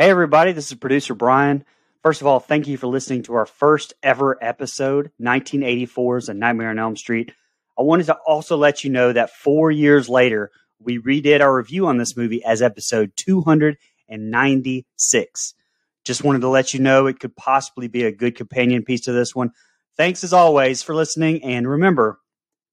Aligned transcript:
Hey, 0.00 0.08
everybody, 0.08 0.52
this 0.52 0.72
is 0.72 0.78
producer 0.78 1.14
Brian. 1.14 1.62
First 2.02 2.22
of 2.22 2.26
all, 2.26 2.40
thank 2.40 2.66
you 2.66 2.78
for 2.78 2.86
listening 2.86 3.24
to 3.24 3.34
our 3.34 3.44
first 3.44 3.92
ever 4.02 4.42
episode, 4.42 5.10
1984's 5.20 6.30
A 6.30 6.32
Nightmare 6.32 6.70
on 6.70 6.78
Elm 6.78 6.96
Street. 6.96 7.34
I 7.78 7.82
wanted 7.82 8.06
to 8.06 8.16
also 8.26 8.56
let 8.56 8.82
you 8.82 8.88
know 8.88 9.12
that 9.12 9.28
four 9.28 9.70
years 9.70 10.08
later, 10.08 10.52
we 10.78 10.98
redid 10.98 11.42
our 11.42 11.54
review 11.54 11.86
on 11.86 11.98
this 11.98 12.16
movie 12.16 12.42
as 12.42 12.62
episode 12.62 13.12
296. 13.16 15.54
Just 16.02 16.24
wanted 16.24 16.40
to 16.40 16.48
let 16.48 16.72
you 16.72 16.80
know 16.80 17.06
it 17.06 17.20
could 17.20 17.36
possibly 17.36 17.86
be 17.86 18.04
a 18.04 18.10
good 18.10 18.36
companion 18.36 18.82
piece 18.82 19.02
to 19.02 19.12
this 19.12 19.34
one. 19.34 19.50
Thanks 19.98 20.24
as 20.24 20.32
always 20.32 20.82
for 20.82 20.94
listening, 20.94 21.44
and 21.44 21.68
remember, 21.68 22.18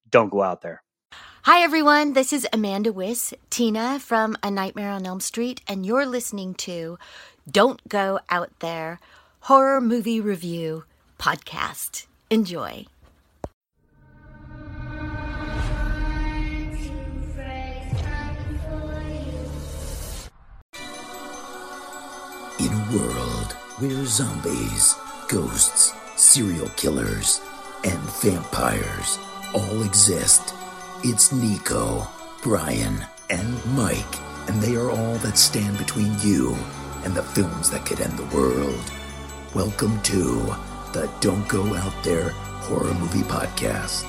don't 0.10 0.32
go 0.32 0.42
out 0.42 0.62
there. 0.62 0.82
Hi, 1.44 1.62
everyone. 1.64 2.14
This 2.14 2.34
is 2.34 2.46
Amanda 2.52 2.92
Wyss, 2.92 3.34
Tina 3.50 4.00
from 4.00 4.36
A 4.44 4.52
Nightmare 4.52 4.92
on 4.92 5.06
Elm 5.06 5.22
Street, 5.22 5.62
and 5.68 5.86
you're 5.86 6.06
listening 6.06 6.54
to 6.56 6.98
Don't 7.50 7.88
Go 7.88 8.20
Out 8.30 8.52
There 8.60 9.00
Horror 9.42 9.80
Movie 9.80 10.20
Review 10.20 10.84
Podcast. 11.18 12.08
Enjoy. 12.30 12.86
In 22.60 22.74
a 22.74 22.88
world 22.92 23.54
where 23.80 24.06
zombies, 24.06 24.96
ghosts, 25.30 25.94
serial 26.18 26.68
killers, 26.70 27.40
and 27.86 27.98
vampires 28.22 29.18
all 29.54 29.84
exist, 29.84 30.54
it's 31.04 31.32
Nico, 31.32 32.08
Brian, 32.42 33.06
and 33.30 33.66
Mike, 33.76 34.50
and 34.50 34.60
they 34.62 34.76
are 34.76 34.90
all 34.90 35.16
that 35.18 35.38
stand 35.38 35.78
between 35.78 36.18
you 36.22 36.58
and 37.04 37.14
the 37.14 37.22
films 37.22 37.70
that 37.70 37.86
could 37.86 38.02
end 38.02 38.18
the 38.18 38.36
world. 38.36 38.82
Welcome 39.54 40.02
to 40.04 40.16
the 40.94 41.08
Don't 41.20 41.48
Go 41.48 41.76
Out 41.76 41.94
There 42.04 42.30
Horror 42.30 42.96
Movie 42.96 43.22
Podcast. 43.22 44.06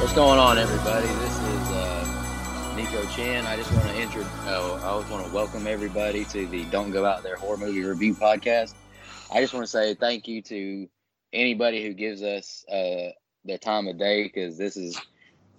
What's 0.00 0.12
going 0.12 0.40
on, 0.40 0.58
everybody? 0.58 1.06
This 1.06 1.38
is 1.38 1.68
uh, 1.70 2.74
Nico 2.76 3.06
Chin. 3.14 3.46
I 3.46 3.54
just 3.54 3.72
want 3.72 3.86
to 3.86 4.00
intro. 4.00 4.22
Uh, 4.44 4.80
I 4.82 4.86
always 4.86 5.08
want 5.08 5.24
to 5.24 5.32
welcome 5.32 5.68
everybody 5.68 6.24
to 6.26 6.46
the 6.48 6.64
Don't 6.64 6.90
Go 6.90 7.04
Out 7.04 7.22
There 7.22 7.36
Horror 7.36 7.58
Movie 7.58 7.84
Review 7.84 8.14
Podcast. 8.14 8.74
I 9.32 9.40
just 9.40 9.54
want 9.54 9.64
to 9.64 9.70
say 9.70 9.94
thank 9.94 10.26
you 10.26 10.42
to 10.42 10.88
anybody 11.32 11.86
who 11.86 11.94
gives 11.94 12.22
us 12.22 12.64
uh, 12.68 13.10
their 13.44 13.58
time 13.58 13.86
of 13.86 13.98
day 13.98 14.24
because 14.24 14.58
this 14.58 14.76
is 14.76 15.00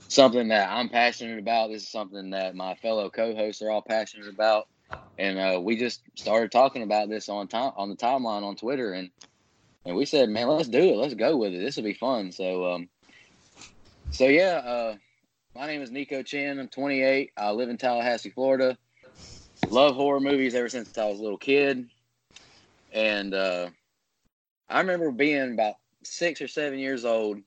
something 0.09 0.49
that 0.49 0.69
I'm 0.71 0.89
passionate 0.89 1.39
about. 1.39 1.69
This 1.69 1.83
is 1.83 1.89
something 1.91 2.31
that 2.31 2.55
my 2.55 2.75
fellow 2.75 3.09
co-hosts 3.09 3.61
are 3.61 3.71
all 3.71 3.81
passionate 3.81 4.29
about, 4.29 4.65
and 5.17 5.39
uh, 5.39 5.61
we 5.61 5.77
just 5.77 6.01
started 6.15 6.51
talking 6.51 6.83
about 6.83 7.09
this 7.09 7.29
on 7.29 7.47
time 7.47 7.73
on 7.77 7.89
the 7.89 7.95
timeline 7.95 8.43
on 8.43 8.55
Twitter, 8.55 8.93
and 8.93 9.09
and 9.85 9.95
we 9.95 10.05
said, 10.05 10.29
man, 10.29 10.47
let's 10.47 10.69
do 10.69 10.79
it. 10.79 10.97
Let's 10.97 11.13
go 11.15 11.37
with 11.37 11.53
it. 11.53 11.59
This 11.59 11.75
will 11.75 11.83
be 11.83 11.93
fun. 11.93 12.31
So, 12.31 12.71
um, 12.71 12.89
so 14.11 14.27
yeah, 14.27 14.55
uh, 14.57 14.95
my 15.55 15.67
name 15.67 15.81
is 15.81 15.91
Nico 15.91 16.23
Chin. 16.23 16.59
I'm 16.59 16.69
28. 16.69 17.31
I 17.37 17.51
live 17.51 17.69
in 17.69 17.77
Tallahassee, 17.77 18.29
Florida. 18.29 18.77
Love 19.69 19.95
horror 19.95 20.19
movies 20.19 20.55
ever 20.55 20.69
since 20.69 20.97
I 20.97 21.05
was 21.05 21.19
a 21.19 21.23
little 21.23 21.37
kid, 21.37 21.87
and 22.91 23.33
uh, 23.33 23.69
I 24.69 24.79
remember 24.79 25.11
being 25.11 25.53
about 25.53 25.75
six 26.03 26.41
or 26.41 26.47
seven 26.47 26.79
years 26.79 27.05
old 27.05 27.39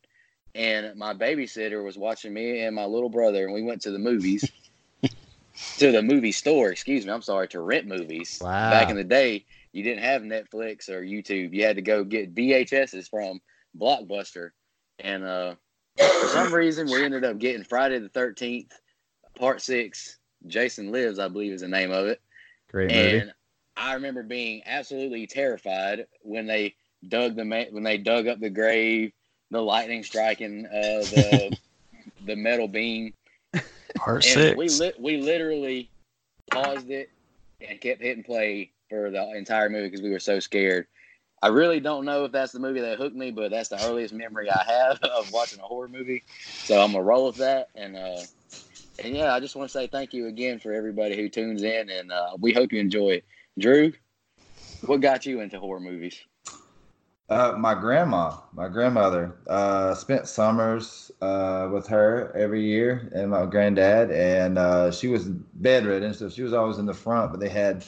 and 0.56 0.96
my 0.96 1.12
babysitter 1.12 1.84
was 1.84 1.98
watching 1.98 2.32
me 2.32 2.60
and 2.60 2.74
my 2.74 2.86
little 2.86 3.10
brother, 3.10 3.44
and 3.44 3.52
we 3.52 3.62
went 3.62 3.82
to 3.82 3.90
the 3.90 3.98
movies, 3.98 4.50
to 5.78 5.92
the 5.92 6.02
movie 6.02 6.32
store. 6.32 6.70
Excuse 6.70 7.04
me, 7.04 7.12
I'm 7.12 7.22
sorry, 7.22 7.48
to 7.48 7.60
rent 7.60 7.86
movies. 7.86 8.40
Wow. 8.42 8.70
Back 8.70 8.88
in 8.88 8.96
the 8.96 9.04
day, 9.04 9.44
you 9.72 9.82
didn't 9.82 10.02
have 10.02 10.22
Netflix 10.22 10.88
or 10.88 11.02
YouTube. 11.02 11.52
You 11.52 11.64
had 11.64 11.77
to 11.77 11.82
go 11.82 12.04
get 12.04 12.34
VHSs 12.34 13.10
from 13.10 13.40
Blockbuster, 13.78 14.50
and 14.98 15.24
uh, 15.24 15.54
for 15.96 16.28
some 16.28 16.54
reason, 16.54 16.86
we 16.86 17.05
ended 17.05 17.24
up 17.24 17.39
getting 17.39 17.62
Friday 17.62 17.98
the 17.98 18.08
Thirteenth, 18.08 18.72
Part 19.39 19.61
Six. 19.61 20.18
Jason 20.46 20.92
Lives, 20.92 21.18
I 21.18 21.28
believe, 21.28 21.52
is 21.52 21.62
the 21.62 21.68
name 21.68 21.90
of 21.90 22.06
it. 22.06 22.20
Great 22.70 22.90
movie. 22.90 23.18
And 23.18 23.33
I 23.77 23.95
remember 23.95 24.22
being 24.22 24.62
absolutely 24.64 25.27
terrified 25.27 26.06
when 26.22 26.46
they 26.46 26.74
dug 27.08 27.36
the 27.36 27.45
ma- 27.45 27.64
when 27.70 27.83
they 27.83 27.98
dug 27.98 28.27
up 28.27 28.40
the 28.40 28.50
grave 28.50 29.12
the 29.51 29.61
lightning 29.61 30.02
striking 30.02 30.67
uh, 30.67 31.07
the 31.11 31.55
the 32.24 32.36
metal 32.36 32.68
beam. 32.68 33.12
Part 33.96 34.24
and 34.24 34.40
six. 34.40 34.57
we 34.57 34.68
li- 34.70 34.95
we 34.98 35.17
literally 35.18 35.90
paused 36.51 36.90
it 36.90 37.11
and 37.61 37.80
kept 37.80 38.02
hitting 38.02 38.24
play 38.24 38.73
for 38.89 39.11
the 39.11 39.30
entire 39.36 39.68
movie 39.68 39.89
because 39.89 40.02
we 40.02 40.11
were 40.11 40.18
so 40.20 40.40
scared. 40.40 40.86
I 41.42 41.48
really 41.48 41.80
don't 41.80 42.05
know 42.05 42.24
if 42.24 42.33
that's 42.33 42.52
the 42.52 42.58
movie 42.58 42.80
that 42.80 42.98
hooked 42.98 43.17
me, 43.17 43.30
but 43.30 43.51
that's 43.51 43.68
the 43.68 43.79
earliest 43.80 44.14
memory 44.14 44.51
I 44.51 44.64
have 44.64 44.98
of 45.02 45.30
watching 45.30 45.61
a 45.61 45.64
horror 45.64 45.89
movie. 45.89 46.24
So 46.63 46.80
I'm 46.80 46.92
gonna 46.92 47.05
roll 47.05 47.27
with 47.27 47.36
that, 47.39 47.68
and 47.74 47.96
uh, 47.96 48.23
and 49.02 49.14
yeah, 49.14 49.34
I 49.34 49.40
just 49.40 49.57
want 49.57 49.68
to 49.68 49.73
say 49.73 49.86
thank 49.86 50.13
you 50.13 50.27
again 50.27 50.58
for 50.58 50.73
everybody 50.73 51.17
who 51.17 51.28
tunes 51.28 51.63
in, 51.63 51.90
and 51.90 52.11
uh, 52.13 52.36
we 52.39 52.52
hope 52.52 52.73
you 52.73 52.80
enjoy 52.80 53.11
it. 53.11 53.24
Drew, 53.58 53.92
what 54.86 55.01
got 55.01 55.27
you 55.27 55.40
into 55.40 55.58
horror 55.58 55.80
movies? 55.80 56.18
Uh, 57.29 57.55
my 57.59 57.75
grandma, 57.75 58.37
my 58.53 58.69
grandmother, 58.69 59.37
uh, 59.48 59.92
spent 59.95 60.29
summers 60.29 61.11
uh, 61.20 61.69
with 61.73 61.87
her 61.89 62.33
every 62.37 62.63
year, 62.64 63.11
and 63.13 63.31
my 63.31 63.45
granddad, 63.45 64.13
and 64.13 64.57
uh, 64.59 64.92
she 64.92 65.09
was 65.09 65.25
bedridden, 65.55 66.14
so 66.14 66.29
she 66.29 66.42
was 66.42 66.53
always 66.53 66.79
in 66.79 66.87
the 66.87 66.95
front. 66.95 67.33
But 67.33 67.41
they 67.41 67.48
had 67.48 67.85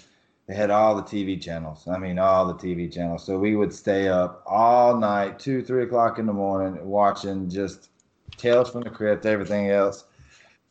they 0.48 0.54
had 0.54 0.70
all 0.70 0.96
the 0.96 1.02
TV 1.02 1.40
channels. 1.40 1.86
I 1.86 1.98
mean, 1.98 2.18
all 2.18 2.48
the 2.48 2.54
TV 2.54 2.92
channels. 2.92 3.24
So 3.24 3.38
we 3.38 3.54
would 3.54 3.72
stay 3.72 4.08
up 4.08 4.42
all 4.44 4.96
night, 4.96 5.38
two, 5.38 5.62
three 5.62 5.84
o'clock 5.84 6.18
in 6.18 6.26
the 6.26 6.32
morning, 6.32 6.84
watching 6.84 7.48
just 7.48 7.90
Tales 8.38 8.70
from 8.70 8.82
the 8.82 8.90
Crypt, 8.90 9.24
everything 9.24 9.70
else. 9.70 10.04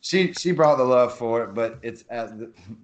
She 0.02 0.34
she 0.34 0.52
brought 0.52 0.76
the 0.76 0.84
love 0.84 1.16
for 1.16 1.44
it, 1.44 1.54
but 1.54 1.78
it's 1.82 2.04
uh, 2.10 2.28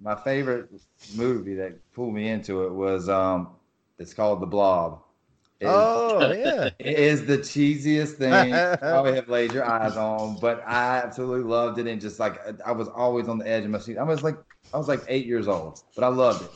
my 0.01 0.15
favorite 0.15 0.69
movie 1.15 1.55
that 1.55 1.77
pulled 1.93 2.15
me 2.15 2.29
into 2.29 2.63
it 2.63 2.73
was 2.73 3.07
um, 3.07 3.49
it's 3.99 4.15
called 4.15 4.41
The 4.41 4.47
Blob. 4.47 5.04
It 5.65 5.69
is- 5.69 5.73
oh 5.73 6.31
yeah. 6.31 6.69
it 6.79 6.99
is 6.99 7.25
the 7.25 7.37
cheesiest 7.37 8.13
thing 8.17 8.53
you 8.53 8.77
probably 8.79 9.15
have 9.15 9.29
laid 9.29 9.51
your 9.51 9.65
eyes 9.65 9.97
on, 9.97 10.37
but 10.39 10.63
I 10.65 10.97
absolutely 10.97 11.49
loved 11.49 11.79
it 11.79 11.87
and 11.87 11.99
just 11.99 12.19
like 12.19 12.39
I 12.65 12.71
was 12.71 12.87
always 12.87 13.27
on 13.27 13.37
the 13.37 13.47
edge 13.47 13.63
of 13.65 13.71
my 13.71 13.79
seat. 13.79 13.97
I 13.97 14.03
was 14.03 14.23
like 14.23 14.37
I 14.73 14.77
was 14.77 14.87
like 14.87 15.01
eight 15.07 15.25
years 15.25 15.47
old, 15.47 15.81
but 15.95 16.03
I 16.03 16.07
loved 16.07 16.43
it. 16.43 16.51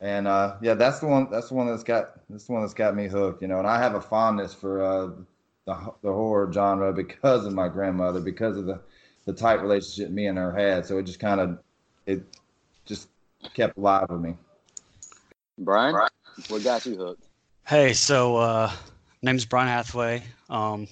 And 0.00 0.26
uh, 0.26 0.56
yeah, 0.60 0.74
that's 0.74 0.98
the 0.98 1.06
one. 1.06 1.28
That's 1.30 1.48
the 1.48 1.54
one 1.54 1.68
that's 1.68 1.84
got. 1.84 2.28
That's 2.28 2.44
the 2.44 2.52
one 2.52 2.62
that's 2.62 2.74
got 2.74 2.96
me 2.96 3.06
hooked. 3.06 3.40
You 3.40 3.46
know, 3.46 3.58
and 3.58 3.68
I 3.68 3.78
have 3.78 3.94
a 3.94 4.00
fondness 4.00 4.52
for 4.52 4.82
uh, 4.82 5.06
the 5.64 5.92
the 6.02 6.12
horror 6.12 6.52
genre 6.52 6.92
because 6.92 7.46
of 7.46 7.52
my 7.52 7.68
grandmother, 7.68 8.20
because 8.20 8.56
of 8.56 8.66
the 8.66 8.80
the 9.26 9.32
tight 9.32 9.62
relationship 9.62 10.10
me 10.10 10.26
and 10.26 10.36
her 10.38 10.52
had. 10.52 10.86
So 10.86 10.98
it 10.98 11.04
just 11.04 11.20
kind 11.20 11.40
of 11.40 11.58
it 12.06 12.24
just 12.84 13.08
kept 13.54 13.78
alive 13.78 14.06
with 14.08 14.20
me. 14.20 14.34
Brian, 15.58 15.94
what 16.48 16.64
got 16.64 16.84
you 16.84 16.96
hooked? 16.96 17.28
Hey, 17.66 17.92
so 17.92 18.36
uh, 18.36 18.72
name's 19.22 19.44
Brian 19.44 19.68
Hathaway. 19.68 20.22
Um, 20.50 20.86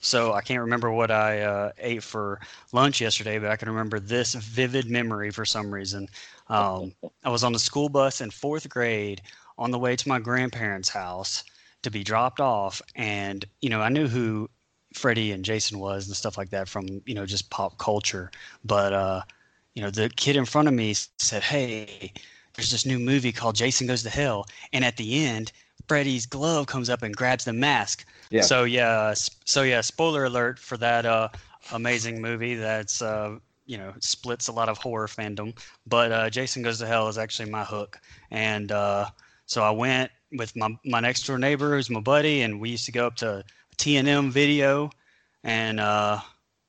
so 0.00 0.32
I 0.32 0.40
can't 0.40 0.60
remember 0.60 0.90
what 0.90 1.10
I 1.10 1.40
uh, 1.42 1.72
ate 1.78 2.02
for 2.02 2.40
lunch 2.72 3.00
yesterday, 3.00 3.38
but 3.38 3.50
I 3.50 3.56
can 3.56 3.68
remember 3.68 4.00
this 4.00 4.34
vivid 4.34 4.90
memory 4.90 5.30
for 5.30 5.44
some 5.44 5.72
reason. 5.72 6.08
Um, 6.48 6.94
I 7.24 7.30
was 7.30 7.44
on 7.44 7.52
the 7.52 7.58
school 7.58 7.88
bus 7.88 8.20
in 8.20 8.30
fourth 8.30 8.68
grade 8.68 9.22
on 9.58 9.70
the 9.70 9.78
way 9.78 9.94
to 9.96 10.08
my 10.08 10.18
grandparents' 10.18 10.88
house 10.88 11.44
to 11.82 11.90
be 11.90 12.02
dropped 12.02 12.40
off, 12.40 12.80
and 12.96 13.44
you 13.60 13.68
know 13.70 13.80
I 13.80 13.88
knew 13.88 14.08
who 14.08 14.48
Freddy 14.94 15.32
and 15.32 15.44
Jason 15.44 15.78
was 15.78 16.06
and 16.06 16.16
stuff 16.16 16.38
like 16.38 16.50
that 16.50 16.68
from 16.68 16.86
you 17.06 17.14
know 17.14 17.26
just 17.26 17.50
pop 17.50 17.78
culture, 17.78 18.30
but 18.64 18.92
uh, 18.92 19.22
you 19.74 19.82
know 19.82 19.90
the 19.90 20.08
kid 20.10 20.36
in 20.36 20.44
front 20.46 20.68
of 20.68 20.74
me 20.74 20.94
said, 21.18 21.42
"Hey, 21.42 22.12
there's 22.54 22.70
this 22.70 22.86
new 22.86 22.98
movie 22.98 23.32
called 23.32 23.56
Jason 23.56 23.86
Goes 23.86 24.02
to 24.04 24.10
Hell," 24.10 24.46
and 24.72 24.84
at 24.84 24.96
the 24.96 25.24
end. 25.24 25.52
Freddy's 25.88 26.26
glove 26.26 26.66
comes 26.66 26.88
up 26.88 27.02
and 27.02 27.14
grabs 27.14 27.44
the 27.44 27.52
mask. 27.52 28.06
Yeah. 28.30 28.42
So 28.42 28.64
yeah, 28.64 29.14
so 29.14 29.62
yeah, 29.62 29.80
spoiler 29.80 30.24
alert 30.24 30.58
for 30.58 30.76
that 30.78 31.04
uh, 31.06 31.28
amazing 31.72 32.20
movie 32.20 32.54
that's 32.54 33.02
uh, 33.02 33.36
you 33.66 33.78
know 33.78 33.92
splits 34.00 34.48
a 34.48 34.52
lot 34.52 34.68
of 34.68 34.78
horror 34.78 35.06
fandom. 35.06 35.56
But 35.86 36.12
uh, 36.12 36.30
Jason 36.30 36.62
Goes 36.62 36.78
to 36.78 36.86
Hell 36.86 37.08
is 37.08 37.18
actually 37.18 37.50
my 37.50 37.64
hook, 37.64 38.00
and 38.30 38.72
uh, 38.72 39.06
so 39.46 39.62
I 39.62 39.70
went 39.70 40.10
with 40.32 40.56
my 40.56 40.76
my 40.84 41.00
next 41.00 41.26
door 41.26 41.38
neighbor 41.38 41.74
who's 41.74 41.90
my 41.90 42.00
buddy, 42.00 42.42
and 42.42 42.60
we 42.60 42.70
used 42.70 42.86
to 42.86 42.92
go 42.92 43.06
up 43.06 43.16
to 43.16 43.44
T 43.76 43.96
and 43.96 44.08
M 44.08 44.30
Video 44.30 44.90
and 45.44 45.80
uh, 45.80 46.20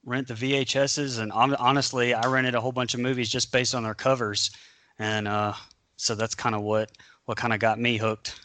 rent 0.05 0.27
the 0.27 0.33
VHSs. 0.33 1.19
And 1.19 1.31
hon- 1.31 1.55
honestly, 1.55 2.13
I 2.13 2.27
rented 2.27 2.55
a 2.55 2.61
whole 2.61 2.71
bunch 2.71 2.93
of 2.93 2.99
movies 2.99 3.29
just 3.29 3.51
based 3.51 3.73
on 3.75 3.83
their 3.83 3.93
covers, 3.93 4.51
and 4.99 5.27
uh, 5.27 5.53
so 5.97 6.15
that's 6.15 6.35
kind 6.35 6.55
of 6.55 6.61
what 6.61 6.91
what 7.25 7.37
kind 7.37 7.53
of 7.53 7.59
got 7.59 7.79
me 7.79 7.97
hooked. 7.97 8.39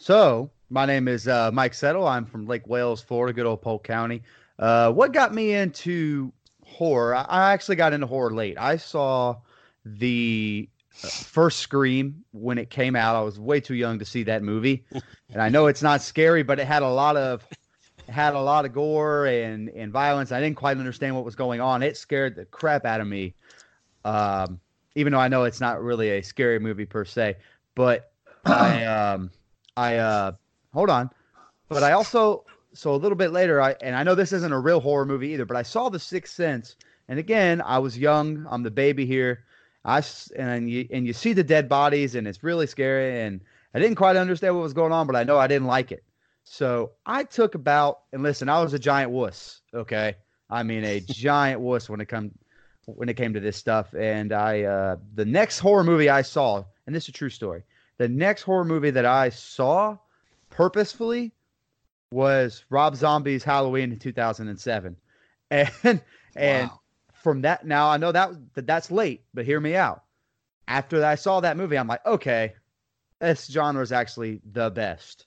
So 0.00 0.50
my 0.70 0.86
name 0.86 1.08
is 1.08 1.28
uh, 1.28 1.50
Mike 1.52 1.74
Settle. 1.74 2.08
I'm 2.08 2.24
from 2.24 2.46
Lake 2.46 2.66
Wales, 2.66 3.02
Florida, 3.02 3.34
good 3.34 3.44
old 3.44 3.60
Polk 3.60 3.84
County. 3.84 4.22
Uh, 4.58 4.90
what 4.90 5.12
got 5.12 5.34
me 5.34 5.52
into 5.52 6.32
horror? 6.64 7.14
I, 7.14 7.52
actually 7.52 7.76
got 7.76 7.92
into 7.92 8.06
horror 8.06 8.32
late. 8.32 8.56
I 8.58 8.78
saw 8.78 9.36
the 9.84 10.70
uh, 11.04 11.08
first 11.08 11.58
Scream 11.58 12.24
when 12.32 12.56
it 12.56 12.70
came 12.70 12.96
out. 12.96 13.14
I 13.14 13.20
was 13.20 13.38
way 13.38 13.60
too 13.60 13.74
young 13.74 13.98
to 13.98 14.06
see 14.06 14.22
that 14.22 14.42
movie, 14.42 14.86
and 15.32 15.42
I 15.42 15.50
know 15.50 15.66
it's 15.66 15.82
not 15.82 16.00
scary, 16.00 16.42
but 16.42 16.58
it 16.58 16.66
had 16.66 16.82
a 16.82 16.88
lot 16.88 17.18
of 17.18 17.46
it 18.08 18.10
had 18.10 18.32
a 18.32 18.40
lot 18.40 18.64
of 18.64 18.72
gore 18.72 19.26
and 19.26 19.68
and 19.68 19.92
violence. 19.92 20.32
I 20.32 20.40
didn't 20.40 20.56
quite 20.56 20.78
understand 20.78 21.14
what 21.14 21.26
was 21.26 21.36
going 21.36 21.60
on. 21.60 21.82
It 21.82 21.98
scared 21.98 22.36
the 22.36 22.46
crap 22.46 22.86
out 22.86 23.02
of 23.02 23.06
me. 23.06 23.34
Um, 24.06 24.60
even 24.94 25.12
though 25.12 25.20
I 25.20 25.28
know 25.28 25.44
it's 25.44 25.60
not 25.60 25.82
really 25.82 26.08
a 26.08 26.22
scary 26.22 26.58
movie 26.58 26.86
per 26.86 27.04
se, 27.04 27.36
but 27.74 28.12
I 28.46 28.86
um 28.86 29.30
I 29.76 29.96
uh 29.96 30.32
hold 30.72 30.90
on, 30.90 31.10
but 31.68 31.82
I 31.82 31.92
also 31.92 32.44
so 32.72 32.94
a 32.94 32.96
little 32.96 33.16
bit 33.16 33.32
later 33.32 33.60
I 33.60 33.74
and 33.80 33.96
I 33.96 34.02
know 34.02 34.14
this 34.14 34.32
isn't 34.32 34.52
a 34.52 34.58
real 34.58 34.80
horror 34.80 35.06
movie 35.06 35.28
either, 35.28 35.46
but 35.46 35.56
I 35.56 35.62
saw 35.62 35.88
The 35.88 35.98
Sixth 35.98 36.34
Sense, 36.34 36.76
and 37.08 37.18
again 37.18 37.62
I 37.64 37.78
was 37.78 37.98
young. 37.98 38.46
I'm 38.50 38.62
the 38.62 38.70
baby 38.70 39.06
here. 39.06 39.44
I 39.84 40.02
and 40.36 40.70
you 40.70 40.86
and 40.90 41.06
you 41.06 41.12
see 41.12 41.32
the 41.32 41.44
dead 41.44 41.68
bodies 41.68 42.14
and 42.14 42.28
it's 42.28 42.42
really 42.42 42.66
scary 42.66 43.22
and 43.22 43.40
I 43.74 43.78
didn't 43.78 43.96
quite 43.96 44.16
understand 44.16 44.54
what 44.54 44.62
was 44.62 44.72
going 44.72 44.92
on, 44.92 45.06
but 45.06 45.16
I 45.16 45.24
know 45.24 45.38
I 45.38 45.46
didn't 45.46 45.68
like 45.68 45.92
it. 45.92 46.04
So 46.44 46.92
I 47.06 47.24
took 47.24 47.54
about 47.54 48.00
and 48.12 48.22
listen, 48.22 48.48
I 48.48 48.62
was 48.62 48.74
a 48.74 48.78
giant 48.78 49.10
wuss. 49.10 49.60
Okay, 49.72 50.16
I 50.50 50.62
mean 50.62 50.84
a 50.84 51.00
giant 51.08 51.60
wuss 51.60 51.88
when 51.88 52.00
it 52.00 52.06
come 52.06 52.32
when 52.86 53.08
it 53.08 53.16
came 53.16 53.32
to 53.34 53.40
this 53.40 53.56
stuff. 53.56 53.94
And 53.94 54.32
I 54.32 54.62
uh, 54.62 54.96
the 55.14 55.24
next 55.24 55.60
horror 55.60 55.84
movie 55.84 56.10
I 56.10 56.22
saw, 56.22 56.64
and 56.86 56.94
this 56.94 57.04
is 57.04 57.10
a 57.10 57.12
true 57.12 57.30
story. 57.30 57.62
The 58.00 58.08
next 58.08 58.44
horror 58.44 58.64
movie 58.64 58.92
that 58.92 59.04
I 59.04 59.28
saw 59.28 59.98
purposefully 60.48 61.34
was 62.10 62.64
Rob 62.70 62.96
Zombie's 62.96 63.44
Halloween 63.44 63.92
in 63.92 63.98
2007, 63.98 64.96
and 65.50 65.70
and 66.34 66.70
Wow. 66.70 66.80
from 67.12 67.42
that 67.42 67.66
now 67.66 67.90
I 67.90 67.98
know 67.98 68.10
that, 68.10 68.30
that 68.54 68.66
that's 68.66 68.90
late, 68.90 69.24
but 69.34 69.44
hear 69.44 69.60
me 69.60 69.76
out. 69.76 70.04
After 70.66 71.04
I 71.04 71.14
saw 71.16 71.40
that 71.40 71.58
movie, 71.58 71.76
I'm 71.76 71.88
like, 71.88 72.06
okay, 72.06 72.54
this 73.18 73.46
genre 73.52 73.82
is 73.82 73.92
actually 73.92 74.40
the 74.50 74.70
best. 74.70 75.26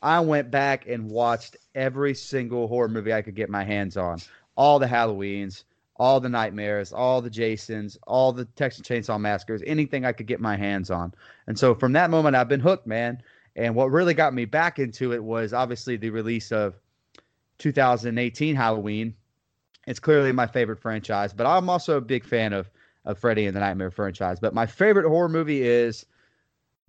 I 0.00 0.20
went 0.20 0.48
back 0.48 0.86
and 0.86 1.10
watched 1.10 1.56
every 1.74 2.14
single 2.14 2.68
horror 2.68 2.88
movie 2.88 3.12
I 3.12 3.22
could 3.22 3.34
get 3.34 3.50
my 3.50 3.64
hands 3.64 3.96
on, 3.96 4.20
all 4.56 4.78
the 4.78 4.86
Halloweens, 4.86 5.64
all 5.96 6.20
the 6.20 6.28
nightmares, 6.28 6.92
all 6.92 7.20
the 7.20 7.30
Jasons, 7.30 7.98
all 8.06 8.32
the 8.32 8.44
Texas 8.44 8.86
Chainsaw 8.86 9.20
Massacres, 9.20 9.62
anything 9.66 10.04
I 10.04 10.12
could 10.12 10.26
get 10.26 10.40
my 10.40 10.56
hands 10.56 10.90
on. 10.90 11.12
And 11.46 11.58
so 11.58 11.74
from 11.74 11.92
that 11.92 12.10
moment, 12.10 12.36
I've 12.36 12.48
been 12.48 12.60
hooked, 12.60 12.86
man. 12.86 13.22
And 13.54 13.74
what 13.74 13.90
really 13.90 14.14
got 14.14 14.32
me 14.32 14.46
back 14.46 14.78
into 14.78 15.12
it 15.12 15.22
was 15.22 15.52
obviously 15.52 15.96
the 15.96 16.10
release 16.10 16.50
of 16.52 16.74
2018 17.58 18.56
Halloween. 18.56 19.14
It's 19.86 20.00
clearly 20.00 20.32
my 20.32 20.46
favorite 20.46 20.80
franchise, 20.80 21.32
but 21.32 21.46
I'm 21.46 21.68
also 21.68 21.98
a 21.98 22.00
big 22.00 22.24
fan 22.24 22.52
of 22.52 22.70
of 23.04 23.18
Freddy 23.18 23.46
and 23.46 23.56
the 23.56 23.60
Nightmare 23.60 23.90
franchise. 23.90 24.40
But 24.40 24.54
my 24.54 24.66
favorite 24.66 25.08
horror 25.08 25.28
movie 25.28 25.62
is 25.62 26.06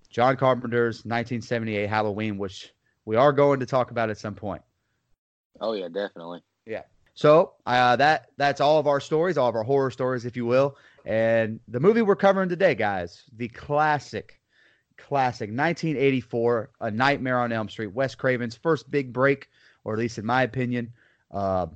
John 0.09 0.37
Carpenter's 0.37 0.97
1978 0.97 1.87
Halloween, 1.87 2.37
which 2.37 2.73
we 3.05 3.15
are 3.15 3.33
going 3.33 3.59
to 3.59 3.65
talk 3.65 3.91
about 3.91 4.09
at 4.09 4.17
some 4.17 4.35
point. 4.35 4.61
Oh 5.59 5.73
yeah, 5.73 5.87
definitely. 5.87 6.43
So 7.13 7.53
uh, 7.65 7.95
that 7.97 8.29
that's 8.37 8.61
all 8.61 8.79
of 8.79 8.87
our 8.87 8.99
stories, 8.99 9.37
all 9.37 9.49
of 9.49 9.55
our 9.55 9.63
horror 9.63 9.91
stories, 9.91 10.25
if 10.25 10.35
you 10.35 10.45
will. 10.45 10.77
And 11.05 11.59
the 11.67 11.79
movie 11.79 12.01
we're 12.01 12.15
covering 12.15 12.49
today, 12.49 12.75
guys, 12.75 13.23
the 13.35 13.49
classic, 13.49 14.39
classic 14.97 15.49
1984, 15.49 16.71
A 16.81 16.91
Nightmare 16.91 17.39
on 17.39 17.51
Elm 17.51 17.69
Street, 17.69 17.93
Wes 17.93 18.15
Craven's 18.15 18.55
first 18.55 18.89
big 18.89 19.13
break, 19.13 19.49
or 19.83 19.93
at 19.93 19.99
least 19.99 20.17
in 20.17 20.25
my 20.25 20.43
opinion. 20.43 20.93
Uh, 21.29 21.67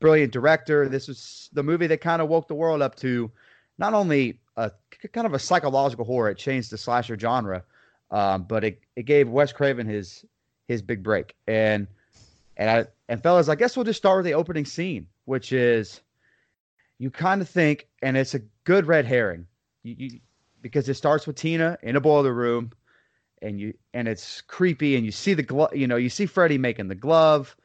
brilliant 0.00 0.32
director. 0.32 0.88
This 0.88 1.06
was 1.08 1.50
the 1.52 1.62
movie 1.62 1.86
that 1.88 2.00
kind 2.00 2.22
of 2.22 2.28
woke 2.28 2.48
the 2.48 2.54
world 2.54 2.82
up 2.82 2.96
to 2.96 3.30
not 3.78 3.94
only 3.94 4.40
a 4.56 4.72
kind 5.12 5.26
of 5.26 5.34
a 5.34 5.38
psychological 5.38 6.04
horror, 6.04 6.30
it 6.30 6.38
changed 6.38 6.70
the 6.70 6.78
slasher 6.78 7.18
genre, 7.18 7.62
um, 8.10 8.44
but 8.44 8.64
it, 8.64 8.80
it 8.96 9.04
gave 9.04 9.28
Wes 9.28 9.52
Craven 9.52 9.86
his 9.86 10.24
his 10.68 10.82
big 10.82 11.02
break. 11.02 11.34
And 11.48 11.88
and 12.60 12.68
I 12.68 12.84
and 13.08 13.22
fellas, 13.22 13.48
I 13.48 13.54
guess 13.54 13.74
we'll 13.74 13.86
just 13.86 13.96
start 13.96 14.18
with 14.18 14.26
the 14.26 14.34
opening 14.34 14.66
scene, 14.66 15.06
which 15.24 15.50
is 15.50 16.02
you 16.98 17.10
kind 17.10 17.40
of 17.40 17.48
think, 17.48 17.88
and 18.02 18.18
it's 18.18 18.34
a 18.34 18.40
good 18.64 18.86
red 18.86 19.06
herring, 19.06 19.46
you, 19.82 19.94
you 19.98 20.20
because 20.60 20.86
it 20.90 20.94
starts 20.94 21.26
with 21.26 21.36
Tina 21.36 21.78
in 21.82 21.96
a 21.96 22.00
boiler 22.00 22.34
room, 22.34 22.70
and 23.40 23.58
you 23.58 23.72
and 23.94 24.06
it's 24.06 24.42
creepy, 24.42 24.94
and 24.94 25.06
you 25.06 25.10
see 25.10 25.32
the 25.32 25.42
glove, 25.42 25.74
you 25.74 25.86
know, 25.86 25.96
you 25.96 26.10
see 26.10 26.26
Freddy 26.26 26.58
making 26.58 26.88
the 26.88 26.94
glove, 26.94 27.56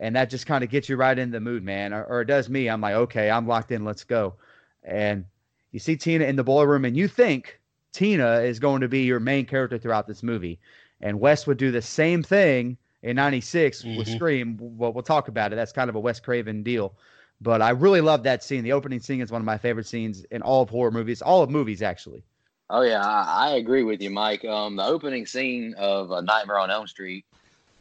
and 0.00 0.16
that 0.16 0.28
just 0.28 0.46
kind 0.46 0.64
of 0.64 0.68
gets 0.68 0.88
you 0.88 0.96
right 0.96 1.16
in 1.16 1.30
the 1.30 1.40
mood, 1.40 1.62
man, 1.62 1.94
or, 1.94 2.04
or 2.06 2.22
it 2.22 2.26
does 2.26 2.48
me. 2.48 2.68
I'm 2.68 2.80
like, 2.80 2.94
okay, 2.94 3.30
I'm 3.30 3.46
locked 3.46 3.70
in, 3.70 3.84
let's 3.84 4.02
go, 4.02 4.34
and 4.82 5.24
you 5.70 5.78
see 5.78 5.96
Tina 5.96 6.24
in 6.24 6.34
the 6.34 6.42
boiler 6.42 6.66
room, 6.66 6.84
and 6.84 6.96
you 6.96 7.06
think 7.06 7.60
Tina 7.92 8.40
is 8.40 8.58
going 8.58 8.80
to 8.80 8.88
be 8.88 9.02
your 9.02 9.20
main 9.20 9.46
character 9.46 9.78
throughout 9.78 10.08
this 10.08 10.24
movie, 10.24 10.58
and 11.00 11.20
Wes 11.20 11.46
would 11.46 11.56
do 11.56 11.70
the 11.70 11.80
same 11.80 12.24
thing 12.24 12.76
in 13.02 13.16
96 13.16 13.84
with 13.84 14.08
Mhm. 14.08 14.14
Scream. 14.14 14.56
Well, 14.60 14.92
we'll 14.92 15.02
talk 15.02 15.28
about 15.28 15.52
it. 15.52 15.56
That's 15.56 15.72
kind 15.72 15.88
of 15.88 15.96
a 15.96 16.00
Wes 16.00 16.20
Craven 16.20 16.62
deal. 16.62 16.94
But 17.40 17.62
I 17.62 17.70
really 17.70 18.00
love 18.02 18.22
that 18.24 18.42
scene. 18.44 18.62
The 18.64 18.72
opening 18.72 19.00
scene 19.00 19.20
is 19.22 19.30
one 19.32 19.40
of 19.40 19.46
my 19.46 19.56
favorite 19.56 19.86
scenes 19.86 20.24
in 20.24 20.42
all 20.42 20.62
of 20.62 20.68
horror 20.68 20.90
movies, 20.90 21.22
all 21.22 21.42
of 21.42 21.48
movies, 21.50 21.80
actually. 21.82 22.22
Oh 22.68 22.82
yeah, 22.82 23.02
I, 23.04 23.48
I 23.48 23.50
agree 23.56 23.82
with 23.82 24.00
you, 24.02 24.10
Mike. 24.10 24.44
Um, 24.44 24.76
the 24.76 24.84
opening 24.84 25.26
scene 25.26 25.74
of 25.78 26.10
A 26.10 26.20
Nightmare 26.22 26.58
on 26.58 26.70
Elm 26.70 26.86
Street, 26.86 27.24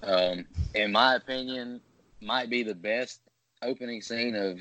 um, 0.02 0.48
in 0.74 0.92
my 0.92 1.16
opinion, 1.16 1.82
might 2.22 2.50
be 2.50 2.64
the 2.64 2.74
best 2.74 3.20
opening 3.62 4.02
scene 4.02 4.36
of 4.36 4.58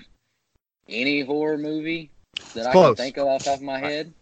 any 0.89 1.21
horror 1.23 1.57
movie 1.57 2.11
that 2.55 2.67
I 2.67 2.73
Close. 2.73 2.97
can 2.97 3.05
think 3.05 3.17
of 3.19 3.27
off 3.29 3.45
the 3.45 3.51
top 3.51 3.59
of 3.59 3.63
my 3.65 3.79
head. 3.79 4.13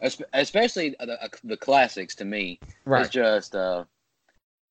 Es- 0.00 0.20
Especially 0.32 0.96
the, 0.98 1.30
the 1.44 1.56
classics 1.56 2.14
to 2.16 2.24
me. 2.24 2.58
Right. 2.84 3.02
It's 3.02 3.10
just 3.10 3.54
uh, 3.54 3.84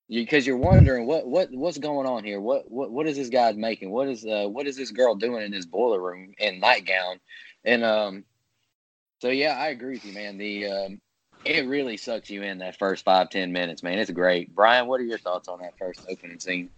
because 0.09 0.45
you, 0.45 0.53
are 0.53 0.57
wondering 0.57 1.05
what 1.05 1.27
what 1.27 1.49
what's 1.51 1.77
going 1.77 2.07
on 2.07 2.23
here. 2.23 2.39
What 2.39 2.69
what 2.69 2.91
what 2.91 3.07
is 3.07 3.17
this 3.17 3.29
guy 3.29 3.51
making? 3.53 3.91
What 3.91 4.07
is 4.07 4.25
uh 4.25 4.47
what 4.47 4.67
is 4.67 4.75
this 4.75 4.91
girl 4.91 5.15
doing 5.15 5.43
in 5.43 5.51
this 5.51 5.65
boiler 5.65 6.01
room 6.01 6.33
in 6.37 6.59
nightgown? 6.59 7.19
And 7.63 7.83
um, 7.83 8.25
so 9.21 9.29
yeah, 9.29 9.57
I 9.57 9.67
agree 9.67 9.95
with 9.95 10.05
you, 10.05 10.13
man. 10.13 10.37
The 10.37 10.67
um, 10.67 11.01
it 11.45 11.67
really 11.67 11.97
sucks 11.97 12.29
you 12.29 12.43
in 12.43 12.59
that 12.59 12.77
first 12.77 13.05
five 13.05 13.29
ten 13.29 13.51
minutes, 13.51 13.83
man. 13.83 13.99
It's 13.99 14.11
great. 14.11 14.53
Brian, 14.53 14.87
what 14.87 14.99
are 14.99 15.05
your 15.05 15.17
thoughts 15.17 15.47
on 15.47 15.59
that 15.59 15.77
first 15.77 16.05
opening 16.09 16.39
scene? 16.39 16.69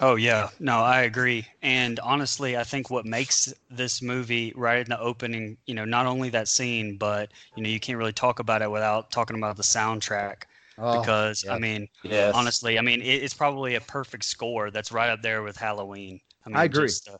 Oh 0.00 0.14
yeah, 0.14 0.50
no, 0.60 0.78
I 0.78 1.02
agree. 1.02 1.46
And 1.62 1.98
honestly, 2.00 2.56
I 2.56 2.64
think 2.64 2.90
what 2.90 3.04
makes 3.04 3.52
this 3.70 4.00
movie 4.00 4.52
right 4.54 4.78
in 4.78 4.88
the 4.88 5.00
opening, 5.00 5.58
you 5.66 5.74
know, 5.74 5.84
not 5.84 6.06
only 6.06 6.28
that 6.30 6.48
scene, 6.48 6.96
but 6.96 7.32
you 7.54 7.62
know, 7.62 7.68
you 7.68 7.80
can't 7.80 7.98
really 7.98 8.12
talk 8.12 8.38
about 8.38 8.62
it 8.62 8.70
without 8.70 9.10
talking 9.10 9.36
about 9.36 9.56
the 9.56 9.64
soundtrack 9.64 10.44
Oh, 10.80 10.92
because 10.92 11.44
yeah. 11.44 11.54
I 11.54 11.58
mean, 11.58 11.88
Yes. 12.02 12.34
honestly, 12.34 12.78
I 12.78 12.82
mean, 12.82 13.02
it, 13.02 13.22
it's 13.22 13.34
probably 13.34 13.74
a 13.76 13.80
perfect 13.80 14.24
score 14.24 14.70
that's 14.70 14.92
right 14.92 15.10
up 15.10 15.22
there 15.22 15.42
with 15.42 15.56
Halloween. 15.56 16.20
I 16.46 16.50
mean, 16.50 16.62
I 16.62 16.64
agree. 16.64 16.96
Just, 16.96 17.08
uh, 17.08 17.18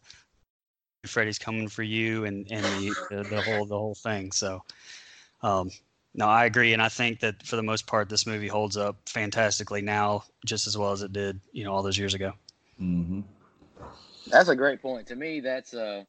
Freddy's 1.07 1.39
coming 1.39 1.69
for 1.69 1.83
you, 1.83 2.25
and 2.25 2.47
and 2.51 2.71
the, 2.71 2.97
the 3.09 3.25
the 3.25 3.43
whole 3.43 3.67
the 3.67 3.79
whole 3.79 3.95
thing. 3.95 4.33
So, 4.33 4.63
um, 5.43 5.71
no, 6.15 6.27
I 6.27 6.45
agree, 6.47 6.73
and 6.73 6.83
I 6.83 6.89
think 6.89 7.21
that 7.21 7.47
for 7.47 7.57
the 7.57 7.63
most 7.63 7.87
part, 7.87 8.09
this 8.09 8.27
movie 8.27 8.49
holds 8.49 8.77
up 8.77 9.09
fantastically 9.09 9.83
now, 9.83 10.25
just 10.47 10.67
as 10.67 10.77
well 10.77 10.93
as 10.93 11.03
it 11.03 11.13
did, 11.13 11.41
you 11.53 11.65
know, 11.65 11.73
all 11.73 11.83
those 11.83 11.99
years 11.99 12.15
ago. 12.15 12.35
hmm 12.79 13.21
That's 14.27 14.49
a 14.49 14.57
great 14.57 14.81
point. 14.83 15.07
To 15.09 15.17
me, 15.17 15.41
that's 15.41 15.75
uh 15.75 16.05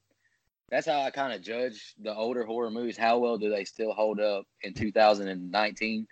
that's 0.70 0.88
how 0.88 1.02
I 1.02 1.12
kind 1.12 1.34
of 1.34 1.42
judge 1.42 1.96
the 2.02 2.16
older 2.16 2.46
horror 2.46 2.72
movies. 2.72 2.98
How 2.98 3.20
well 3.20 3.38
do 3.38 3.50
they 3.50 3.66
still 3.66 3.94
hold 3.94 4.20
up 4.22 4.46
in 4.62 4.74
2019? 4.74 6.08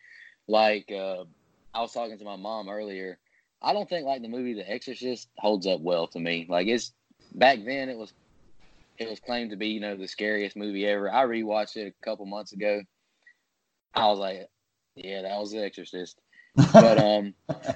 Like 0.47 0.91
uh, 0.91 1.25
I 1.73 1.81
was 1.81 1.91
talking 1.93 2.17
to 2.17 2.25
my 2.25 2.35
mom 2.35 2.69
earlier. 2.69 3.19
I 3.61 3.73
don't 3.73 3.89
think 3.89 4.05
like 4.05 4.21
the 4.21 4.29
movie 4.29 4.53
The 4.53 4.69
Exorcist 4.69 5.27
holds 5.37 5.67
up 5.67 5.81
well 5.81 6.07
to 6.07 6.19
me. 6.19 6.45
Like 6.49 6.67
it's 6.67 6.93
back 7.33 7.59
then 7.65 7.89
it 7.89 7.97
was 7.97 8.13
it 8.97 9.09
was 9.09 9.19
claimed 9.19 9.51
to 9.51 9.57
be 9.57 9.67
you 9.69 9.79
know 9.79 9.95
the 9.95 10.07
scariest 10.07 10.55
movie 10.55 10.85
ever. 10.85 11.11
I 11.11 11.25
rewatched 11.25 11.75
it 11.77 11.87
a 11.87 12.05
couple 12.05 12.25
months 12.25 12.53
ago. 12.53 12.81
I 13.93 14.07
was 14.07 14.19
like, 14.19 14.47
yeah, 14.95 15.23
that 15.23 15.39
was 15.39 15.51
The 15.51 15.63
Exorcist. 15.63 16.19
But 16.73 16.97
um, 17.03 17.33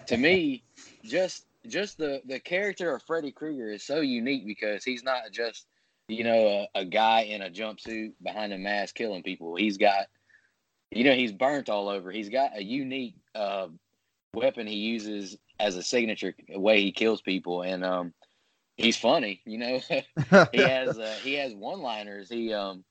to 0.08 0.18
me, 0.18 0.64
just 1.04 1.46
just 1.68 1.98
the 1.98 2.22
the 2.26 2.40
character 2.40 2.96
of 2.96 3.04
Freddy 3.04 3.32
Krueger 3.32 3.72
is 3.72 3.84
so 3.84 4.02
unique 4.02 4.46
because 4.46 4.84
he's 4.84 5.04
not 5.04 5.24
just 5.32 5.66
you 6.08 6.24
know 6.24 6.68
a, 6.76 6.82
a 6.82 6.86
guy 6.86 7.22
in 7.22 7.42
a 7.42 7.50
jumpsuit 7.50 8.14
behind 8.22 8.54
a 8.54 8.58
mask 8.58 8.96
killing 8.96 9.24
people. 9.24 9.56
He's 9.56 9.78
got 9.78 10.08
you 10.96 11.04
know 11.04 11.14
he's 11.14 11.32
burnt 11.32 11.70
all 11.70 11.90
over. 11.90 12.12
He's 12.12 12.30
got 12.30 12.58
a 12.58 12.64
unique 12.64 13.16
uh, 13.36 13.68
weapon 14.34 14.68
he 14.68 14.76
uses 14.76 15.38
as 15.60 15.76
a 15.76 15.84
signature 15.84 16.34
way 16.50 16.82
he 16.82 16.92
kills 16.92 17.22
people, 17.22 17.62
and 17.62 17.84
um, 17.84 18.14
he's 18.78 18.98
funny. 18.98 19.42
You 19.46 19.58
know, 19.58 19.80
he 20.52 20.62
has 20.62 20.98
uh, 20.98 21.16
he 21.22 21.34
has 21.36 21.54
one 21.54 21.82
liners. 21.82 22.30
He 22.30 22.54
um 22.54 22.84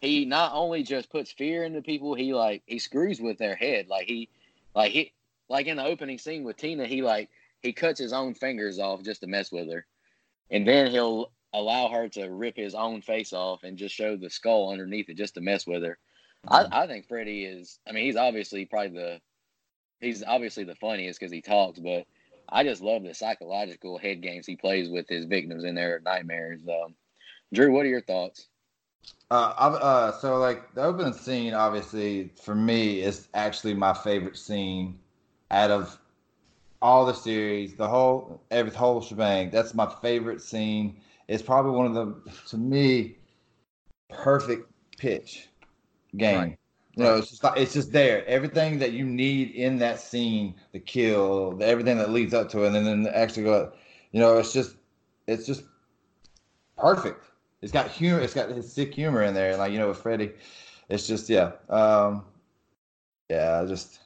he 0.00 0.24
not 0.24 0.52
only 0.54 0.82
just 0.82 1.10
puts 1.10 1.32
fear 1.32 1.64
into 1.64 1.80
people, 1.80 2.14
he 2.14 2.34
like 2.34 2.62
he 2.66 2.78
screws 2.78 3.20
with 3.20 3.38
their 3.38 3.54
head. 3.54 3.88
Like 3.88 4.06
he 4.06 4.28
like 4.74 4.92
he 4.92 5.12
like 5.48 5.66
in 5.66 5.76
the 5.76 5.84
opening 5.84 6.18
scene 6.18 6.44
with 6.44 6.56
Tina, 6.56 6.86
he 6.86 7.02
like 7.02 7.30
he 7.60 7.72
cuts 7.72 8.00
his 8.00 8.12
own 8.12 8.34
fingers 8.34 8.78
off 8.78 9.02
just 9.02 9.20
to 9.20 9.26
mess 9.26 9.52
with 9.52 9.70
her. 9.70 9.86
And 10.50 10.66
then 10.66 10.90
he'll 10.90 11.30
allow 11.54 11.88
her 11.88 12.08
to 12.08 12.28
rip 12.28 12.56
his 12.56 12.74
own 12.74 13.02
face 13.02 13.32
off 13.32 13.62
and 13.62 13.78
just 13.78 13.94
show 13.94 14.16
the 14.16 14.30
skull 14.30 14.70
underneath 14.72 15.08
it 15.08 15.16
just 15.16 15.34
to 15.34 15.40
mess 15.40 15.66
with 15.66 15.82
her. 15.84 15.98
I, 16.48 16.66
I 16.70 16.86
think 16.86 17.06
Freddy 17.06 17.44
is. 17.44 17.78
I 17.86 17.92
mean, 17.92 18.04
he's 18.04 18.16
obviously 18.16 18.66
probably 18.66 18.98
the. 18.98 19.20
He's 20.00 20.24
obviously 20.24 20.64
the 20.64 20.74
funniest 20.74 21.20
because 21.20 21.32
he 21.32 21.40
talks, 21.40 21.78
but 21.78 22.04
I 22.48 22.64
just 22.64 22.82
love 22.82 23.04
the 23.04 23.14
psychological 23.14 23.98
head 23.98 24.20
games 24.20 24.46
he 24.46 24.56
plays 24.56 24.88
with 24.88 25.08
his 25.08 25.26
victims 25.26 25.64
in 25.64 25.76
their 25.76 26.00
nightmares. 26.00 26.60
Um, 26.68 26.94
Drew, 27.54 27.72
what 27.72 27.86
are 27.86 27.88
your 27.88 28.02
thoughts? 28.02 28.48
Uh, 29.30 29.54
uh, 29.56 30.12
so 30.12 30.38
like 30.38 30.74
the 30.74 30.82
opening 30.82 31.12
scene, 31.12 31.54
obviously 31.54 32.30
for 32.42 32.54
me 32.54 33.00
is 33.00 33.28
actually 33.32 33.74
my 33.74 33.94
favorite 33.94 34.36
scene 34.36 34.98
out 35.50 35.70
of 35.70 35.98
all 36.82 37.06
the 37.06 37.14
series, 37.14 37.74
the 37.74 37.88
whole 37.88 38.42
every 38.50 38.72
whole 38.72 39.00
shebang. 39.00 39.50
That's 39.50 39.74
my 39.74 39.90
favorite 40.02 40.42
scene. 40.42 41.00
It's 41.28 41.42
probably 41.42 41.72
one 41.72 41.86
of 41.86 41.94
the 41.94 42.32
to 42.48 42.58
me 42.58 43.16
perfect 44.10 44.70
pitch 44.98 45.48
game. 46.16 46.38
Right. 46.38 46.58
You 46.94 47.04
know, 47.04 47.16
it's 47.16 47.30
just 47.30 47.42
like, 47.42 47.58
it's 47.58 47.72
just 47.72 47.90
there. 47.90 48.26
Everything 48.26 48.78
that 48.80 48.92
you 48.92 49.04
need 49.06 49.52
in 49.52 49.78
that 49.78 49.98
scene, 49.98 50.54
the 50.72 50.78
kill, 50.78 51.52
the, 51.52 51.66
everything 51.66 51.96
that 51.96 52.10
leads 52.10 52.34
up 52.34 52.50
to 52.50 52.64
it, 52.64 52.74
and 52.74 52.86
then 52.86 53.06
actually 53.14 53.44
go. 53.44 53.72
You 54.10 54.20
know, 54.20 54.36
it's 54.36 54.52
just 54.52 54.76
it's 55.26 55.46
just 55.46 55.64
perfect. 56.76 57.24
It's 57.62 57.72
got 57.72 57.90
humor. 57.90 58.20
It's 58.20 58.34
got 58.34 58.50
his 58.50 58.70
sick 58.70 58.94
humor 58.94 59.22
in 59.22 59.32
there, 59.32 59.56
like 59.56 59.72
you 59.72 59.78
know, 59.78 59.88
with 59.88 59.98
Freddy. 59.98 60.32
It's 60.90 61.06
just 61.06 61.30
yeah, 61.30 61.52
um, 61.70 62.26
yeah, 63.30 63.64
just 63.66 64.00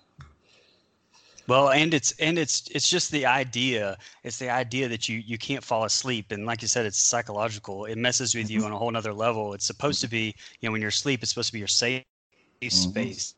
Well, 1.49 1.71
and 1.71 1.95
it's 1.95 2.13
and 2.19 2.39
it's 2.39 2.69
it's 2.75 2.89
just 2.89 3.13
the 3.13 3.25
idea. 3.25 3.99
It's 4.25 4.39
the 4.39 4.51
idea 4.51 4.89
that 4.89 5.09
you 5.09 5.23
you 5.25 5.39
can't 5.39 5.63
fall 5.63 5.85
asleep, 5.85 6.33
and 6.33 6.45
like 6.45 6.61
you 6.63 6.69
said, 6.69 6.87
it's 6.87 6.99
psychological. 6.99 7.85
It 7.85 7.97
messes 7.97 8.35
with 8.35 8.51
you 8.51 8.65
on 8.65 8.73
a 8.73 8.79
whole 8.79 8.91
nother 8.91 9.15
level. 9.15 9.55
It's 9.55 9.67
supposed 9.67 10.01
to 10.01 10.09
be, 10.09 10.35
you 10.61 10.69
know, 10.69 10.73
when 10.73 10.81
you're 10.81 10.89
asleep, 10.89 11.23
it's 11.23 11.31
supposed 11.31 11.49
to 11.49 11.53
be 11.53 11.61
your 11.61 11.69
safe 11.69 12.03
space, 12.69 13.35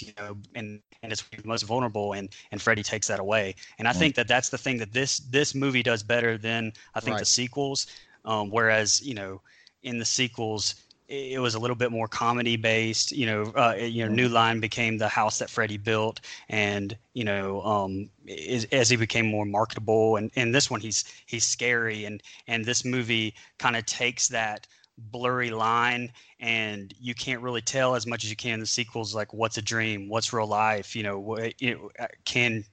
you 0.00 0.12
know, 0.18 0.36
and 0.54 0.80
and 1.02 1.12
it's 1.12 1.22
when 1.30 1.40
you're 1.40 1.46
most 1.46 1.62
vulnerable, 1.62 2.14
and 2.14 2.30
and 2.50 2.60
Freddy 2.60 2.82
takes 2.82 3.06
that 3.06 3.20
away. 3.20 3.54
And 3.78 3.86
I 3.86 3.92
think 3.92 4.16
that 4.16 4.26
that's 4.26 4.48
the 4.48 4.58
thing 4.58 4.78
that 4.78 4.92
this 4.92 5.18
this 5.18 5.54
movie 5.54 5.82
does 5.82 6.02
better 6.02 6.36
than 6.36 6.72
I 6.94 7.00
think 7.00 7.18
the 7.18 7.24
sequels. 7.24 7.86
Um, 8.24 8.50
whereas 8.50 9.00
you 9.02 9.14
know, 9.14 9.40
in 9.84 9.98
the 9.98 10.04
sequels, 10.04 10.74
it 11.08 11.40
was 11.40 11.54
a 11.54 11.58
little 11.58 11.76
bit 11.76 11.92
more 11.92 12.08
comedy 12.08 12.56
based. 12.56 13.12
You 13.12 13.26
know, 13.26 13.42
uh, 13.54 13.74
you 13.78 14.04
know, 14.04 14.12
New 14.12 14.28
Line 14.28 14.60
became 14.60 14.98
the 14.98 15.08
house 15.08 15.38
that 15.38 15.50
Freddy 15.50 15.76
built, 15.76 16.20
and 16.48 16.96
you 17.14 17.24
know, 17.24 17.62
um, 17.62 18.10
as, 18.28 18.64
as 18.72 18.90
he 18.90 18.96
became 18.96 19.26
more 19.26 19.44
marketable, 19.44 20.16
and 20.16 20.30
and 20.36 20.54
this 20.54 20.70
one 20.70 20.80
he's 20.80 21.04
he's 21.26 21.44
scary, 21.44 22.04
and 22.04 22.22
and 22.48 22.64
this 22.64 22.84
movie 22.84 23.34
kind 23.58 23.76
of 23.76 23.86
takes 23.86 24.28
that 24.28 24.66
blurry 24.98 25.50
line 25.50 26.10
and 26.40 26.94
you 26.98 27.14
can't 27.14 27.42
really 27.42 27.60
tell 27.60 27.94
as 27.94 28.06
much 28.06 28.24
as 28.24 28.30
you 28.30 28.36
can 28.36 28.54
in 28.54 28.60
the 28.60 28.66
sequels 28.66 29.14
like 29.14 29.32
what's 29.34 29.58
a 29.58 29.62
dream 29.62 30.08
what's 30.08 30.32
real 30.32 30.46
life 30.46 30.96
you 30.96 31.02
know 31.02 31.18
what 31.18 31.60
you 31.60 31.74
know, 31.74 31.90
uh, 31.98 32.06
can 32.24 32.64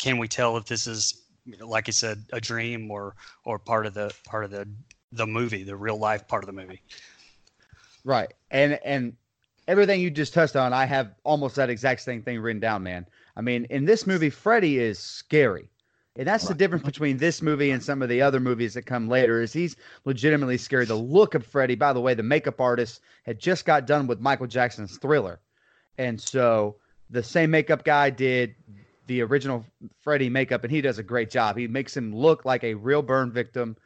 can 0.00 0.18
we 0.18 0.26
tell 0.26 0.56
if 0.56 0.64
this 0.64 0.88
is 0.88 1.22
like 1.60 1.88
I 1.88 1.92
said 1.92 2.24
a 2.32 2.40
dream 2.40 2.90
or 2.90 3.14
or 3.44 3.60
part 3.60 3.86
of 3.86 3.94
the 3.94 4.12
part 4.24 4.44
of 4.44 4.50
the 4.50 4.68
the 5.12 5.26
movie 5.26 5.62
the 5.62 5.76
real 5.76 5.98
life 5.98 6.26
part 6.26 6.42
of 6.42 6.46
the 6.46 6.52
movie 6.52 6.82
Right. 8.04 8.32
And 8.50 8.78
and 8.84 9.16
everything 9.68 10.00
you 10.00 10.10
just 10.10 10.34
touched 10.34 10.56
on, 10.56 10.72
I 10.72 10.84
have 10.86 11.14
almost 11.24 11.56
that 11.56 11.70
exact 11.70 12.00
same 12.00 12.22
thing 12.22 12.40
written 12.40 12.60
down, 12.60 12.82
man. 12.82 13.06
I 13.36 13.40
mean, 13.40 13.66
in 13.70 13.84
this 13.84 14.06
movie, 14.06 14.30
Freddy 14.30 14.78
is 14.78 14.98
scary. 14.98 15.68
And 16.16 16.26
that's 16.26 16.46
the 16.46 16.54
difference 16.54 16.84
between 16.84 17.16
this 17.16 17.40
movie 17.40 17.70
and 17.70 17.82
some 17.82 18.02
of 18.02 18.10
the 18.10 18.20
other 18.20 18.38
movies 18.38 18.74
that 18.74 18.84
come 18.84 19.08
later 19.08 19.40
is 19.40 19.50
he's 19.50 19.76
legitimately 20.04 20.58
scary. 20.58 20.84
The 20.84 20.94
look 20.94 21.34
of 21.34 21.46
Freddy, 21.46 21.74
by 21.74 21.94
the 21.94 22.02
way, 22.02 22.12
the 22.12 22.22
makeup 22.22 22.60
artist 22.60 23.00
had 23.24 23.38
just 23.38 23.64
got 23.64 23.86
done 23.86 24.06
with 24.06 24.20
Michael 24.20 24.46
Jackson's 24.46 24.98
Thriller. 24.98 25.40
And 25.96 26.20
so 26.20 26.76
the 27.08 27.22
same 27.22 27.50
makeup 27.50 27.82
guy 27.84 28.10
did 28.10 28.54
the 29.06 29.22
original 29.22 29.64
Freddy 30.00 30.28
makeup, 30.28 30.64
and 30.64 30.70
he 30.70 30.82
does 30.82 30.98
a 30.98 31.02
great 31.02 31.30
job. 31.30 31.56
He 31.56 31.66
makes 31.66 31.96
him 31.96 32.14
look 32.14 32.44
like 32.44 32.62
a 32.62 32.74
real 32.74 33.00
burn 33.00 33.32
victim. 33.32 33.76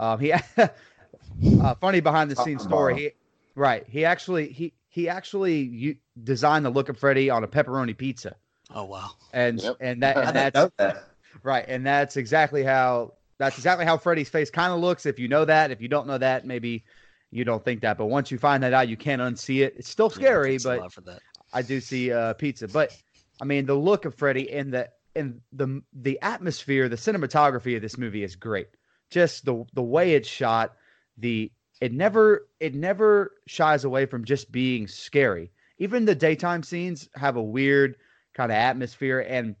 Um, 0.00 0.18
he 0.18 0.32
uh, 1.62 1.74
funny 1.80 2.00
behind 2.00 2.32
the 2.32 2.36
scenes 2.36 2.64
story. 2.64 2.96
He 2.96 3.10
right. 3.56 3.84
He 3.88 4.04
actually 4.04 4.48
he 4.52 4.74
he 4.88 5.08
actually 5.08 5.56
you, 5.58 5.96
designed 6.22 6.64
the 6.64 6.70
look 6.70 6.88
of 6.88 6.98
Freddy 6.98 7.28
on 7.30 7.42
a 7.42 7.48
pepperoni 7.48 7.96
pizza, 7.96 8.36
oh 8.74 8.84
wow 8.84 9.10
and 9.32 9.60
Yep. 9.60 9.76
and 9.80 10.02
that 10.02 10.16
and 10.16 10.36
that's 10.36 10.70
that. 10.78 11.04
right, 11.42 11.64
and 11.66 11.84
that's 11.84 12.16
exactly 12.16 12.62
how 12.62 13.14
that's 13.38 13.56
exactly 13.58 13.84
how 13.84 13.98
Freddy's 13.98 14.28
face 14.28 14.50
kind 14.50 14.72
of 14.72 14.80
looks. 14.80 15.04
If 15.04 15.18
you 15.18 15.28
know 15.28 15.44
that, 15.44 15.70
if 15.70 15.80
you 15.80 15.88
don't 15.88 16.06
know 16.06 16.18
that, 16.18 16.46
maybe 16.46 16.84
you 17.30 17.44
don't 17.44 17.64
think 17.64 17.80
that. 17.82 17.98
But 17.98 18.06
once 18.06 18.30
you 18.30 18.38
find 18.38 18.62
that 18.62 18.72
out, 18.72 18.88
you 18.88 18.96
can't 18.96 19.20
unsee 19.20 19.64
it. 19.64 19.74
It's 19.76 19.88
still 19.90 20.10
scary, 20.10 20.50
thanks 20.58 20.64
a 20.64 20.78
but 20.80 20.92
for 20.92 21.00
that 21.02 21.20
I 21.52 21.62
do 21.62 21.80
see 21.80 22.12
uh, 22.12 22.34
pizza, 22.34 22.68
but 22.68 22.96
I 23.40 23.44
mean 23.44 23.66
the 23.66 23.74
look 23.74 24.04
of 24.04 24.14
Freddy 24.14 24.50
and 24.52 24.72
the 24.72 24.88
and 25.14 25.40
the 25.52 25.82
the 25.92 26.18
atmosphere, 26.22 26.88
the 26.88 26.96
cinematography 26.96 27.76
of 27.76 27.82
this 27.82 27.98
movie 27.98 28.22
is 28.22 28.36
great. 28.36 28.68
Just 29.10 29.44
the 29.44 29.64
the 29.74 29.82
way 29.82 30.14
it's 30.14 30.28
shot, 30.28 30.76
the 31.18 31.50
it 31.80 31.92
never 31.92 32.46
it 32.60 32.74
never 32.74 33.32
shies 33.46 33.84
away 33.84 34.06
from 34.06 34.24
just 34.24 34.50
being 34.50 34.86
scary. 34.88 35.50
Even 35.78 36.04
the 36.04 36.14
daytime 36.14 36.62
scenes 36.62 37.08
have 37.14 37.36
a 37.36 37.42
weird 37.42 37.96
kind 38.34 38.50
of 38.50 38.56
atmosphere, 38.56 39.20
and 39.20 39.54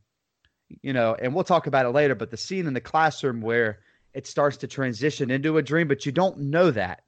you 0.82 0.92
know, 0.92 1.14
and 1.20 1.34
we'll 1.34 1.44
talk 1.44 1.66
about 1.66 1.86
it 1.86 1.90
later. 1.90 2.14
But 2.14 2.30
the 2.30 2.36
scene 2.36 2.66
in 2.66 2.74
the 2.74 2.80
classroom 2.80 3.40
where 3.40 3.80
it 4.14 4.26
starts 4.26 4.56
to 4.58 4.66
transition 4.66 5.30
into 5.30 5.58
a 5.58 5.62
dream, 5.62 5.88
but 5.88 6.06
you 6.06 6.12
don't 6.12 6.38
know 6.38 6.70
that, 6.70 7.02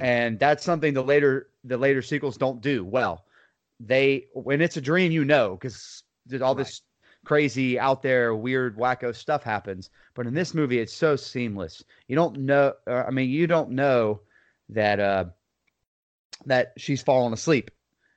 and 0.00 0.38
that's 0.38 0.64
something 0.64 0.94
the 0.94 1.02
later 1.02 1.48
the 1.64 1.76
later 1.76 2.00
sequels 2.00 2.38
don't 2.38 2.62
do 2.62 2.84
well. 2.84 3.26
They 3.80 4.26
when 4.32 4.62
it's 4.62 4.78
a 4.78 4.80
dream 4.80 5.12
you 5.12 5.24
know 5.24 5.56
because 5.56 6.02
all 6.40 6.54
this 6.54 6.80
crazy 7.26 7.78
out 7.78 8.02
there 8.02 8.34
weird 8.34 8.78
wacko 8.78 9.14
stuff 9.14 9.42
happens. 9.42 9.90
But 10.14 10.26
in 10.26 10.32
this 10.32 10.54
movie 10.54 10.78
it's 10.78 10.92
so 10.92 11.16
seamless. 11.16 11.84
You 12.08 12.16
don't 12.16 12.38
know 12.38 12.72
uh, 12.86 13.04
i 13.06 13.10
mean 13.10 13.28
you 13.28 13.46
don't 13.46 13.70
know 13.70 14.20
that 14.68 15.00
uh 15.00 15.24
that 16.46 16.72
she's 16.76 17.02
fallen 17.02 17.32
asleep. 17.32 17.70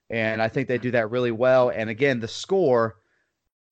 And 0.09 0.41
i 0.41 0.47
think 0.47 0.67
they 0.67 0.77
do 0.77 0.91
that 0.91 1.11
really 1.11 1.31
well. 1.31 1.69
And 1.69 1.89
again 1.89 2.19
the 2.19 2.27
score 2.27 2.97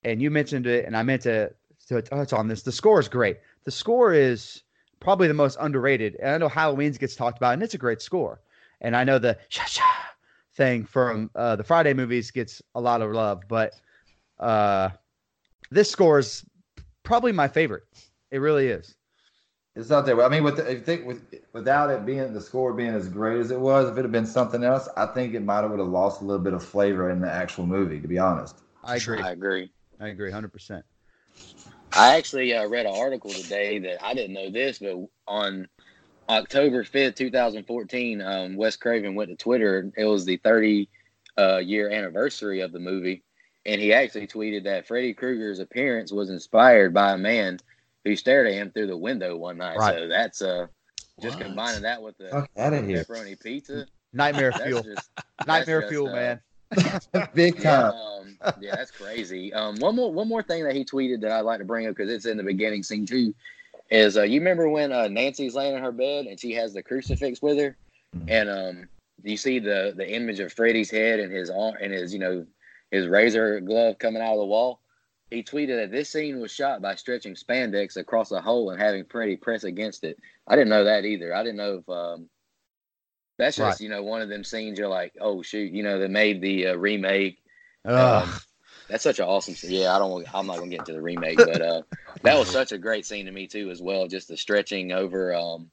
and 0.04 0.22
you 0.22 0.30
mentioned 0.30 0.68
it 0.68 0.86
and 0.86 0.96
i 0.96 1.04
meant 1.04 1.24
to 1.24 1.52
to 1.88 2.02
touch 2.02 2.34
on 2.34 2.48
this 2.48 2.64
the 2.64 2.72
score 2.72 3.00
is 3.00 3.08
great. 3.08 3.38
The 3.64 3.72
score 3.72 4.14
is 4.14 4.64
probably 5.00 5.28
the 5.28 5.34
most 5.34 5.58
underrated. 5.60 6.16
And 6.22 6.30
i 6.30 6.38
know 6.38 6.50
halloween's 6.50 6.98
gets 6.98 7.16
talked 7.16 7.38
about 7.38 7.54
and 7.54 7.64
it's 7.64 7.74
a 7.74 7.80
great 7.80 8.02
score. 8.02 8.42
And 8.82 8.96
i 8.96 9.04
know 9.04 9.20
the 9.20 9.38
sha 9.50 9.66
sha 9.66 9.84
thing 10.56 10.86
from 10.86 11.30
uh, 11.36 11.56
the 11.56 11.64
Friday 11.64 11.94
movies 11.94 12.32
gets 12.32 12.62
a 12.76 12.82
lot 12.82 13.02
of 13.02 13.12
love, 13.12 13.44
but 13.48 13.74
uh, 14.40 14.90
this 15.70 15.90
score 15.90 16.20
is 16.20 16.46
probably 17.04 17.32
my 17.32 17.48
favorite. 17.48 17.84
It 18.32 18.40
really 18.40 18.68
is. 18.68 18.96
It's 19.76 19.92
out 19.92 20.06
there. 20.06 20.24
I 20.24 20.30
mean, 20.30 20.44
with 20.44 20.56
the, 20.56 20.72
if 20.72 20.80
you 20.80 20.84
think 20.86 21.06
with 21.06 21.22
without 21.52 21.90
it 21.90 22.06
being 22.06 22.34
the 22.34 22.40
score 22.40 22.72
being 22.74 22.94
as 22.94 23.10
great 23.10 23.40
as 23.40 23.52
it 23.52 23.60
was, 23.60 23.90
if 23.90 23.98
it 23.98 24.04
had 24.04 24.12
been 24.12 24.26
something 24.26 24.64
else, 24.64 24.88
I 24.96 25.06
think 25.08 25.34
it 25.34 25.42
might 25.42 25.62
have 25.62 25.72
would 25.72 25.80
have 25.80 25.90
lost 25.90 26.22
a 26.22 26.26
little 26.26 26.42
bit 26.42 26.54
of 26.54 26.64
flavor 26.64 27.12
in 27.12 27.20
the 27.20 27.30
actual 27.30 27.66
movie. 27.66 28.00
To 28.00 28.08
be 28.08 28.18
honest. 28.18 28.58
I 28.84 28.96
agree. 28.96 29.22
I 29.22 29.32
agree. 29.32 29.72
I 30.00 30.08
agree, 30.08 30.32
hundred 30.32 30.54
percent. 30.54 30.86
I 31.92 32.18
actually 32.18 32.54
uh, 32.54 32.68
read 32.68 32.86
an 32.86 32.96
article 32.96 33.32
today 33.32 33.80
that 33.80 34.04
I 34.04 34.14
didn't 34.14 34.34
know 34.34 34.50
this, 34.50 34.80
but 34.80 35.08
on 35.28 35.68
October 36.28 36.84
5th, 36.84 37.16
2014, 37.16 38.22
um, 38.22 38.56
Wes 38.56 38.76
Craven 38.76 39.16
went 39.16 39.30
to 39.30 39.36
Twitter. 39.36 39.92
It 39.96 40.06
was 40.06 40.26
the 40.26 40.38
30 40.38 40.90
uh, 41.38 41.58
year 41.58 41.90
anniversary 41.90 42.62
of 42.62 42.72
the 42.72 42.80
movie. 42.80 43.24
And 43.66 43.80
he 43.80 43.94
actually 43.94 44.28
tweeted 44.28 44.64
that 44.66 44.88
Freddy 44.88 45.14
Krueger's 45.14 45.60
appearance 45.60 46.12
was 46.12 46.30
inspired 46.30 46.94
by 46.94 47.14
a 47.14 47.18
man 47.18 47.60
who 48.06 48.16
stared 48.16 48.48
at 48.48 48.54
him 48.54 48.72
through 48.72 48.88
the 48.88 48.98
window 48.98 49.36
one 49.36 49.58
night. 49.58 49.78
Right. 49.78 49.96
So 49.96 50.08
that's 50.08 50.42
uh, 50.42 50.68
just 51.22 51.38
What? 51.38 51.46
combining 51.48 51.82
that 51.84 52.02
with 52.02 52.18
the 52.18 52.30
Fuck 52.30 52.50
out 52.58 52.74
of 52.74 52.88
here. 52.88 53.04
pepperoni 53.04 53.42
pizza. 53.42 53.86
Nightmare 54.14 54.54
fuel. 54.54 54.82
just 54.84 55.10
Nightmare 55.46 55.82
just, 55.82 55.92
fuel, 55.92 56.10
uh, 56.10 56.14
man. 56.14 56.40
Big 57.36 57.56
yeah, 57.60 57.64
time. 57.64 57.94
um, 57.94 58.38
yeah, 58.62 58.76
that's 58.76 58.92
crazy. 58.92 59.54
Um, 59.54 59.76
one 59.78 59.96
more 59.96 60.12
one 60.12 60.28
more 60.28 60.42
thing 60.44 60.64
that 60.64 60.76
he 60.76 60.84
tweeted 60.86 61.22
that 61.22 61.32
I'd 61.32 61.42
like 61.42 61.60
to 61.60 61.66
bring 61.66 61.88
up 61.88 61.96
because 61.96 62.12
it's 62.12 62.26
in 62.26 62.38
the 62.38 62.44
beginning 62.44 62.82
scene 62.84 63.06
too, 63.06 63.34
is 63.92 64.18
uh, 64.18 64.24
you 64.24 64.40
remember 64.40 64.68
when 64.70 64.92
uh, 64.92 65.08
Nancy's 65.08 65.54
laying 65.56 65.76
in 65.76 65.84
her 65.84 65.92
bed 65.92 66.26
and 66.26 66.40
she 66.40 66.54
has 66.54 66.74
the 66.74 66.82
crucifix 66.82 67.42
with 67.42 67.58
her, 67.60 67.78
Mhm. 68.16 68.26
and 68.30 68.50
um, 68.50 68.90
you 69.24 69.38
see 69.38 69.60
the 69.60 69.94
the 69.96 70.10
image 70.10 70.40
of 70.40 70.52
Freddy's 70.54 70.90
head 70.90 71.20
and 71.20 71.32
his 71.32 71.50
arm 71.50 71.76
and 71.82 71.94
his 71.94 72.12
you 72.14 72.20
know 72.20 72.46
his 72.92 73.08
razor 73.08 73.60
glove 73.60 73.98
coming 74.00 74.22
out 74.22 74.34
of 74.34 74.40
the 74.40 74.46
wall. 74.46 74.80
He 75.32 75.44
tweeted 75.44 75.78
that 75.78 75.92
this 75.92 76.10
scene 76.10 76.40
was 76.40 76.52
shot 76.52 76.82
by 76.82 76.96
stretching 76.96 77.34
spandex 77.36 77.98
across 77.98 78.32
a 78.32 78.42
hole 78.42 78.70
and 78.70 78.82
having 78.82 79.06
Freddy 79.06 79.36
press 79.36 79.64
against 79.64 80.04
it. 80.04 80.18
I 80.48 80.56
didn't 80.56 80.70
know 80.70 80.84
that 80.84 81.06
either. 81.06 81.34
I 81.34 81.44
didn't 81.44 81.58
know 81.58 81.78
if 81.78 81.90
um, 81.90 82.30
that's 83.38 83.58
just 83.58 83.80
Right. 83.80 83.82
you 83.82 83.90
know 83.90 84.04
one 84.04 84.22
of 84.22 84.30
them 84.30 84.44
scenes 84.44 84.78
you're 84.78 84.88
like, 84.88 85.14
oh 85.20 85.42
shoot, 85.42 85.72
you 85.74 85.84
know 85.84 86.00
they 86.00 86.08
made 86.08 86.42
the 86.42 86.68
uh, 86.68 86.76
remake 86.76 87.40
um, 87.86 88.34
that's 88.90 89.04
such 89.04 89.20
an 89.20 89.26
awesome 89.26 89.56
scene. 89.56 89.72
Yeah, 89.72 89.96
I 89.96 90.00
don't. 90.00 90.26
I'm 90.34 90.48
not 90.48 90.58
gonna 90.58 90.70
get 90.70 90.80
into 90.80 90.94
the 90.94 91.02
remake, 91.02 91.38
but 91.38 91.62
uh, 91.62 91.82
that 92.24 92.38
was 92.38 92.50
such 92.50 92.72
a 92.72 92.78
great 92.78 93.06
scene 93.06 93.26
to 93.26 93.32
me 93.32 93.48
too, 93.48 93.70
as 93.70 93.82
well. 93.82 94.08
Just 94.08 94.28
the 94.28 94.38
stretching 94.38 94.92
over 94.92 95.34
um 95.34 95.70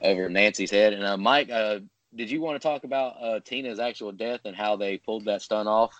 over 0.00 0.28
Nancy's 0.28 0.70
head. 0.70 0.92
And 0.92 1.04
uh, 1.04 1.16
Mike, 1.16 1.50
uh, 1.50 1.80
did 2.14 2.30
you 2.30 2.40
want 2.40 2.60
to 2.60 2.68
talk 2.68 2.84
about 2.84 3.22
uh, 3.22 3.40
Tina's 3.44 3.78
actual 3.78 4.12
death 4.12 4.40
and 4.44 4.56
how 4.56 4.76
they 4.76 4.98
pulled 4.98 5.26
that 5.26 5.42
stunt 5.42 5.68
off? 5.68 5.92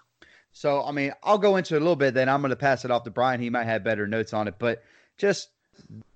So, 0.52 0.84
I 0.84 0.92
mean, 0.92 1.12
I'll 1.22 1.38
go 1.38 1.56
into 1.56 1.74
it 1.74 1.78
a 1.78 1.80
little 1.80 1.96
bit, 1.96 2.14
then 2.14 2.28
I'm 2.28 2.40
going 2.42 2.50
to 2.50 2.56
pass 2.56 2.84
it 2.84 2.90
off 2.90 3.04
to 3.04 3.10
Brian. 3.10 3.40
He 3.40 3.50
might 3.50 3.64
have 3.64 3.82
better 3.82 4.06
notes 4.06 4.32
on 4.34 4.48
it, 4.48 4.56
but 4.58 4.82
just 5.16 5.48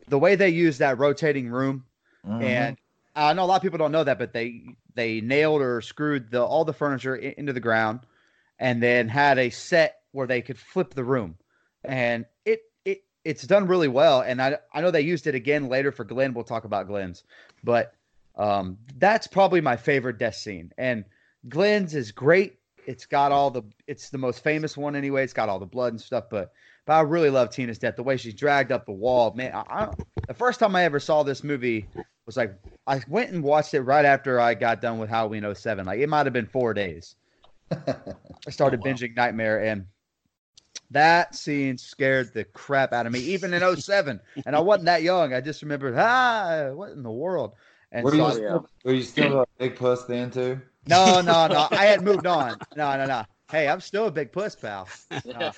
the 0.09 0.19
way 0.19 0.35
they 0.37 0.51
use 0.51 0.79
that 0.79 0.99
rotating 0.99 1.49
room, 1.49 1.85
Mhm. 2.25 2.43
and 2.43 2.77
I 3.15 3.33
know 3.33 3.45
a 3.45 3.47
lot 3.47 3.57
of 3.57 3.63
people 3.63 3.79
don't 3.79 3.93
know 3.93 4.05
that, 4.05 4.19
but 4.19 4.33
they 4.33 4.77
they 4.95 5.21
nailed 5.21 5.63
or 5.63 5.81
screwed 5.81 6.31
the 6.31 6.43
all 6.45 6.65
the 6.65 6.73
furniture 6.75 7.17
i- 7.17 7.35
into 7.39 7.53
the 7.53 7.61
ground, 7.61 8.01
and 8.59 8.83
then 8.83 9.09
had 9.09 9.39
a 9.39 9.51
set 9.51 10.01
where 10.13 10.27
they 10.27 10.43
could 10.43 10.59
flip 10.59 10.93
the 10.95 11.05
room, 11.05 11.39
and 11.83 12.27
it 12.45 12.61
it 12.85 13.05
it's 13.25 13.47
done 13.47 13.67
really 13.67 13.89
well. 13.89 14.21
And 14.21 14.43
I 14.43 14.59
I 14.73 14.83
know 14.83 14.91
they 14.91 15.01
used 15.01 15.27
it 15.27 15.35
again 15.35 15.69
later 15.69 15.93
for 15.93 16.05
Glenn. 16.05 16.35
We'll 16.35 16.45
talk 16.45 16.65
about 16.65 16.89
Glenn's, 16.89 17.25
but 17.65 17.95
um, 18.35 18.77
that's 18.99 19.27
probably 19.27 19.63
my 19.63 19.77
favorite 19.77 20.19
death 20.19 20.35
scene. 20.35 20.73
And 20.77 21.07
Glenn's 21.49 21.95
is 21.95 22.13
great. 22.13 22.59
It's 22.87 23.05
got 23.05 23.33
all 23.33 23.51
the 23.51 23.63
it's 23.87 24.11
the 24.11 24.19
most 24.19 24.43
famous 24.43 24.77
one 24.77 24.97
anyway. 24.97 25.25
It's 25.25 25.33
got 25.33 25.49
all 25.49 25.59
the 25.59 25.67
blood 25.67 25.93
and 25.93 26.01
stuff, 26.01 26.25
but 26.31 26.53
but 26.87 26.95
I 26.95 27.01
really 27.01 27.31
love 27.31 27.51
Tina's 27.51 27.79
death. 27.79 27.97
The 27.97 28.03
way 28.05 28.17
she's 28.17 28.35
dragged 28.35 28.71
up 28.73 28.87
the 28.87 28.93
wall, 28.93 29.35
man. 29.35 29.53
I, 29.53 29.65
I, 29.69 29.89
the 30.29 30.35
first 30.35 30.61
time 30.61 30.75
I 30.77 30.85
ever 30.85 31.01
saw 31.01 31.23
this 31.25 31.43
movie 31.43 31.87
was 32.27 32.37
like 32.37 32.55
I 32.87 33.03
went 33.09 33.31
and 33.33 33.43
watched 33.43 33.75
it 33.75 33.81
right 33.83 34.05
after 34.05 34.41
I 34.41 34.55
got 34.55 34.81
done 34.81 34.99
with 34.99 35.11
Halloween 35.11 35.53
07. 35.55 35.85
Like 35.85 35.99
it 36.01 36.09
might 36.09 36.27
have 36.27 36.33
been 36.33 36.47
four 36.47 36.73
days. 36.75 37.17
I 37.71 38.51
started 38.51 38.81
Oh, 38.85 38.89
wow. 38.89 38.95
binging 38.95 39.17
Nightmare 39.17 39.63
and 39.65 39.87
that 40.93 41.35
scene 41.35 41.77
scared 41.79 42.33
the 42.33 42.45
crap 42.45 42.93
out 42.93 43.07
of 43.07 43.13
me, 43.13 43.19
even 43.19 43.53
in 43.53 43.77
07. 43.77 44.21
and 44.47 44.55
I 44.55 44.61
wasn't 44.61 44.87
that 44.87 45.03
young. 45.03 45.35
I 45.35 45.41
just 45.41 45.63
remembered, 45.63 45.95
ah, 45.97 46.71
what 46.73 46.91
in 46.93 47.03
the 47.03 47.11
world? 47.11 47.55
And 47.91 48.05
Were 48.05 48.11
so 48.13 48.17
you, 48.17 48.25
I- 48.25 48.33
still, 48.33 48.69
were 48.85 48.93
you 48.93 49.03
still 49.03 49.41
a 49.43 49.47
big 49.59 49.75
puss 49.77 50.05
then 50.05 50.31
too? 50.31 50.61
No, 50.87 51.21
no, 51.21 51.47
no. 51.47 51.69
I 51.71 51.87
had 51.87 52.03
moved 52.03 52.27
on. 52.27 52.59
No, 52.77 52.97
no, 52.97 53.07
no. 53.07 53.25
Hey, 53.51 53.69
I'm 53.69 53.81
still 53.81 54.07
a 54.07 54.11
big 54.11 54.33
puss, 54.33 54.55
pal. 54.55 54.89
No, 55.25 55.53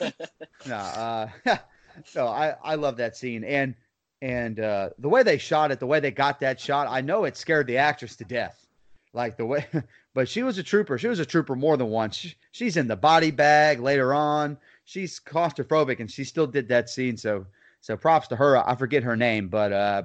no. 0.67 0.77
Uh, 0.77 1.29
so 2.05 2.27
I, 2.27 2.55
I 2.63 2.75
love 2.75 2.97
that 2.99 3.17
scene, 3.17 3.45
and 3.45 3.75
and 4.21 4.61
uh, 4.61 4.91
the 4.99 5.09
way 5.09 5.23
they 5.23 5.39
shot 5.39 5.71
it, 5.71 5.81
the 5.81 5.87
way 5.87 6.01
they 6.01 6.11
got 6.11 6.41
that 6.41 6.61
shot, 6.61 6.89
I 6.89 7.01
know 7.01 7.25
it 7.25 7.37
scared 7.37 7.67
the 7.67 7.79
actress 7.79 8.17
to 8.17 8.25
death. 8.25 8.67
Like 9.15 9.37
the 9.39 9.47
way, 9.47 9.67
but 10.15 10.29
she 10.29 10.43
was 10.43 10.59
a 10.59 10.63
trooper. 10.63 10.99
She 10.99 11.09
was 11.09 11.19
a 11.19 11.27
trooper 11.27 11.57
more 11.57 11.77
than 11.77 11.89
once. 11.89 12.17
She, 12.17 12.35
she's 12.53 12.77
in 12.77 12.89
the 12.89 12.97
body 12.97 13.31
bag 13.31 13.81
later 13.81 14.13
on. 14.13 14.59
She's 14.85 15.19
claustrophobic, 15.19 16.01
and 16.01 16.11
she 16.11 16.25
still 16.25 16.47
did 16.47 16.69
that 16.69 16.91
scene. 16.91 17.17
So 17.17 17.47
so 17.81 17.97
props 17.97 18.29
to 18.29 18.37
her. 18.37 18.57
I 18.69 18.75
forget 18.77 19.03
her 19.03 19.17
name, 19.17 19.49
but 19.49 19.73
uh, 19.73 20.03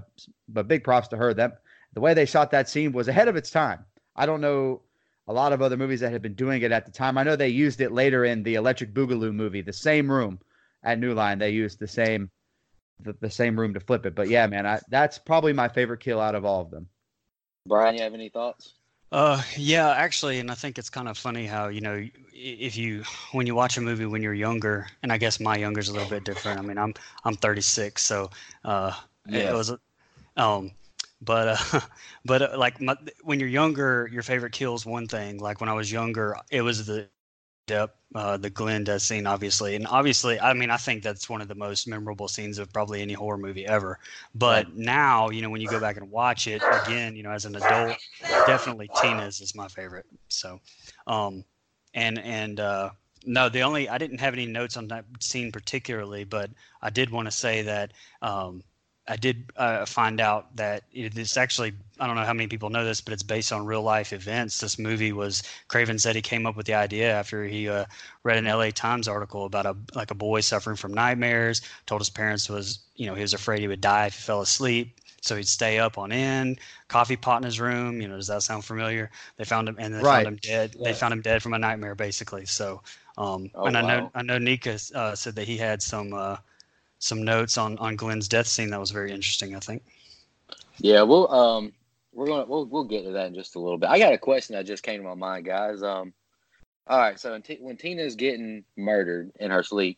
but 0.48 0.70
big 0.70 0.84
props 0.84 1.10
to 1.10 1.18
her. 1.18 1.34
That 1.34 1.60
the 1.94 2.01
way 2.01 2.13
they 2.13 2.25
shot 2.25 2.51
that 2.51 2.70
scene 2.70 2.94
was 2.94 3.10
ahead 3.10 3.27
of 3.27 3.36
its 3.36 3.51
time. 3.51 3.86
I 4.15 4.25
don't 4.25 4.42
know 4.42 4.82
a 5.27 5.34
lot 5.34 5.53
of 5.53 5.62
other 5.62 5.77
movies 5.77 6.00
that 6.01 6.12
had 6.12 6.22
been 6.22 6.34
doing 6.36 6.62
it 6.62 6.72
at 6.72 6.86
the 6.86 6.92
time. 6.92 7.18
I 7.18 7.24
know 7.24 7.36
they 7.36 7.50
used 7.50 7.82
it 7.82 7.92
later 7.92 8.25
in 8.25 8.44
the 8.44 8.56
Electric 8.56 8.94
Boogaloo 8.94 9.34
movie, 9.34 9.62
the 9.62 9.74
same 9.74 10.12
room 10.12 10.39
at 10.84 11.00
New 11.00 11.13
Line. 11.13 11.39
They 11.39 11.51
used 11.51 11.80
the 11.80 11.88
same 11.88 12.30
the, 13.00 13.13
the 13.20 13.30
same 13.30 13.60
room 13.60 13.74
to 13.74 13.80
flip 13.80 14.06
it. 14.06 14.15
But 14.15 14.30
yeah, 14.30 14.48
man, 14.48 14.65
I, 14.65 14.80
that's 14.89 15.18
probably 15.20 15.53
my 15.53 15.68
favorite 15.68 16.00
kill 16.00 16.20
out 16.20 16.36
of 16.36 16.46
all 16.46 16.62
of 16.62 16.72
them. 16.72 16.88
Brian, 17.65 17.96
you 17.96 18.01
have 18.03 18.13
any 18.13 18.30
thoughts? 18.30 18.75
Uh, 19.12 19.42
yeah, 19.56 19.92
actually, 19.92 20.39
and 20.39 20.50
I 20.50 20.56
think 20.56 20.80
it's 20.80 20.89
kind 20.89 21.08
of 21.08 21.18
funny 21.18 21.46
how 21.46 21.68
you 21.68 21.82
know 21.82 22.03
if 22.34 22.75
you 22.75 23.03
when 23.32 23.46
you 23.46 23.53
watch 23.53 23.77
a 23.77 23.82
movie 23.82 24.08
when 24.08 24.24
you're 24.24 24.34
younger, 24.34 24.88
and 25.03 25.12
I 25.12 25.18
guess 25.20 25.39
my 25.39 25.56
younger's 25.56 25.89
a 25.89 25.94
little 25.94 26.10
bit 26.10 26.24
different. 26.24 26.60
I 26.60 26.63
mean, 26.63 26.80
I'm 26.80 26.96
I'm 27.24 27.36
36, 27.36 28.01
so 28.01 28.32
uh, 28.65 28.92
it 29.32 29.46
Yes. 29.46 29.53
was, 29.53 29.72
um, 30.38 30.72
but 31.24 31.48
uh, 31.74 31.80
but 32.25 32.42
uh, 32.53 32.58
like 32.58 32.82
my, 32.82 32.96
when 33.24 33.39
you're 33.39 33.50
younger, 33.50 34.10
your 34.12 34.24
favorite 34.24 34.53
kill 34.53 34.75
is 34.75 34.86
one 34.86 35.08
thing. 35.08 35.39
Like 35.39 35.60
when 35.62 35.70
I 35.70 35.74
was 35.74 35.92
younger, 35.92 36.36
it 36.51 36.62
was 36.62 36.86
the 36.88 37.08
uh, 37.70 38.38
the 38.38 38.50
Glenn 38.50 38.84
death 38.84 39.01
scene, 39.01 39.25
obviously, 39.25 39.75
and 39.75 39.88
obviously, 39.88 40.39
I 40.39 40.53
mean, 40.53 40.70
I 40.70 40.77
think 40.77 41.03
that's 41.03 41.30
one 41.30 41.42
of 41.42 41.48
the 41.48 41.56
most 41.56 41.88
memorable 41.88 42.27
scenes 42.27 42.60
of 42.60 42.72
probably 42.74 43.01
any 43.01 43.13
horror 43.13 43.38
movie 43.38 43.65
ever. 43.65 44.00
But 44.36 44.67
now, 44.76 45.30
you 45.30 45.41
know, 45.41 45.50
when 45.50 45.62
you 45.62 45.67
go 45.69 45.80
back 45.80 45.97
and 45.97 46.12
watch 46.12 46.47
it 46.47 46.65
again, 46.69 47.15
you 47.15 47.24
know, 47.24 47.32
as 47.32 47.45
an 47.45 47.56
adult, 47.56 48.00
definitely 48.43 48.89
Tina's 48.89 49.41
is 49.41 49.56
my 49.56 49.67
favorite. 49.67 50.06
So, 50.28 50.60
um, 51.08 51.45
and 51.93 52.19
and 52.19 52.60
uh, 52.60 52.89
no, 53.26 53.50
the 53.50 53.63
only 53.63 53.89
I 53.89 53.97
didn't 53.97 54.19
have 54.19 54.34
any 54.34 54.45
notes 54.45 54.78
on 54.78 54.88
that 54.89 55.06
scene 55.19 55.52
particularly, 55.52 56.24
but 56.26 56.52
I 56.82 56.89
did 56.89 57.12
want 57.12 57.28
to 57.28 57.32
say 57.32 57.63
that 57.63 57.93
um, 58.21 58.63
I 59.08 59.16
did 59.18 59.52
uh, 59.58 59.86
find 59.86 60.20
out 60.22 60.56
that 60.56 60.84
it 60.94 61.18
is 61.18 61.36
actually 61.38 61.74
I 62.00 62.08
don't 62.08 62.16
know 62.16 62.24
how 62.24 62.34
many 62.34 62.48
people 62.48 62.70
know 62.70 62.86
this, 62.86 63.02
but 63.02 63.13
it's 63.13 63.24
based 63.24 63.52
on 63.52 63.66
real 63.66 63.82
life 63.82 64.13
events. 64.13 64.60
This 64.60 64.80
movie 64.80 65.12
was 65.12 65.44
Craven 65.68 66.00
said 66.00 66.16
he 66.16 66.22
came 66.22 66.46
up 66.46 66.56
with 66.56 66.66
the 66.66 66.74
idea 66.74 67.12
after 67.13 67.46
he 67.46 67.68
uh, 67.70 67.86
read 68.24 68.38
an 68.38 68.48
LA 68.48 68.72
Times 68.72 69.08
article 69.08 69.46
about 69.46 69.66
a 69.66 69.76
like 69.94 70.12
a 70.12 70.16
boy 70.16 70.42
suffering 70.42 70.78
from 70.78 70.94
nightmares. 70.94 71.62
Told 71.86 72.02
his 72.02 72.10
parents 72.10 72.50
was 72.50 72.80
you 72.96 73.06
know 73.08 73.16
he 73.16 73.22
was 73.22 73.34
afraid 73.34 73.60
he 73.60 73.68
would 73.68 73.82
die 73.82 74.08
if 74.08 74.16
he 74.16 74.22
fell 74.22 74.42
asleep. 74.42 75.00
So 75.22 75.36
he'd 75.38 75.48
stay 75.48 75.80
up 75.80 75.98
on 75.98 76.12
end, 76.12 76.60
coffee 76.88 77.16
pot 77.16 77.38
in 77.38 77.44
his 77.46 77.60
room. 77.60 78.02
You 78.02 78.08
know, 78.10 78.18
does 78.18 78.28
that 78.28 78.44
sound 78.44 78.66
familiar? 78.66 79.10
They 79.38 79.46
found 79.46 79.70
him, 79.70 79.78
and 79.80 79.94
they 79.94 80.04
Right. 80.04 80.04
found 80.04 80.28
him 80.28 80.38
dead. 80.42 80.76
They 80.84 80.94
found 80.94 81.13
him 81.13 81.22
dead 81.22 81.42
from 81.42 81.54
a 81.54 81.60
nightmare, 81.60 81.96
basically. 81.96 82.46
So, 82.46 82.82
um, 83.18 83.52
Oh, 83.54 83.66
and 83.66 83.78
I 83.78 83.82
know. 83.82 84.02
I 84.13 84.22
know 84.24 84.38
Nico 84.38 84.76
uh, 84.96 85.16
said 85.16 85.36
that 85.36 85.48
he 85.48 85.58
had 85.58 85.82
some 85.82 86.13
uh, 86.13 86.38
some 87.04 87.24
notes 87.24 87.58
on 87.58 87.78
on 87.80 87.96
Glenn's 87.96 88.28
death 88.28 88.48
scene 88.48 88.70
that 88.70 88.80
was 88.80 88.92
very 88.92 89.12
interesting. 89.12 89.56
I 89.56 89.60
think. 89.60 89.84
Yeah, 90.80 91.02
we'll 91.04 91.30
um 91.32 91.74
we're 92.13 92.28
gonna 92.28 92.46
we'll 92.46 92.66
we'll 92.66 92.84
get 92.86 93.04
to 93.04 93.12
that 93.12 93.28
in 93.28 93.36
just 93.36 93.56
a 93.56 93.60
little 93.60 93.78
bit. 93.78 93.89
I 93.89 94.00
got 94.00 94.13
a 94.13 94.18
question 94.18 94.56
that 94.56 94.66
just 94.66 94.84
came 94.84 95.02
to 95.02 95.08
my 95.08 95.16
mind, 95.16 95.46
guys. 95.46 95.84
Um, 95.84 96.13
all 96.88 96.98
right, 97.00 97.20
so 97.20 97.32
when, 97.32 97.42
T- 97.42 97.58
when 97.62 97.78
Tina's 97.78 98.16
getting 98.16 98.63
murdered 98.76 99.32
in 99.39 99.52
her 99.52 99.63
sleep, 99.63 99.98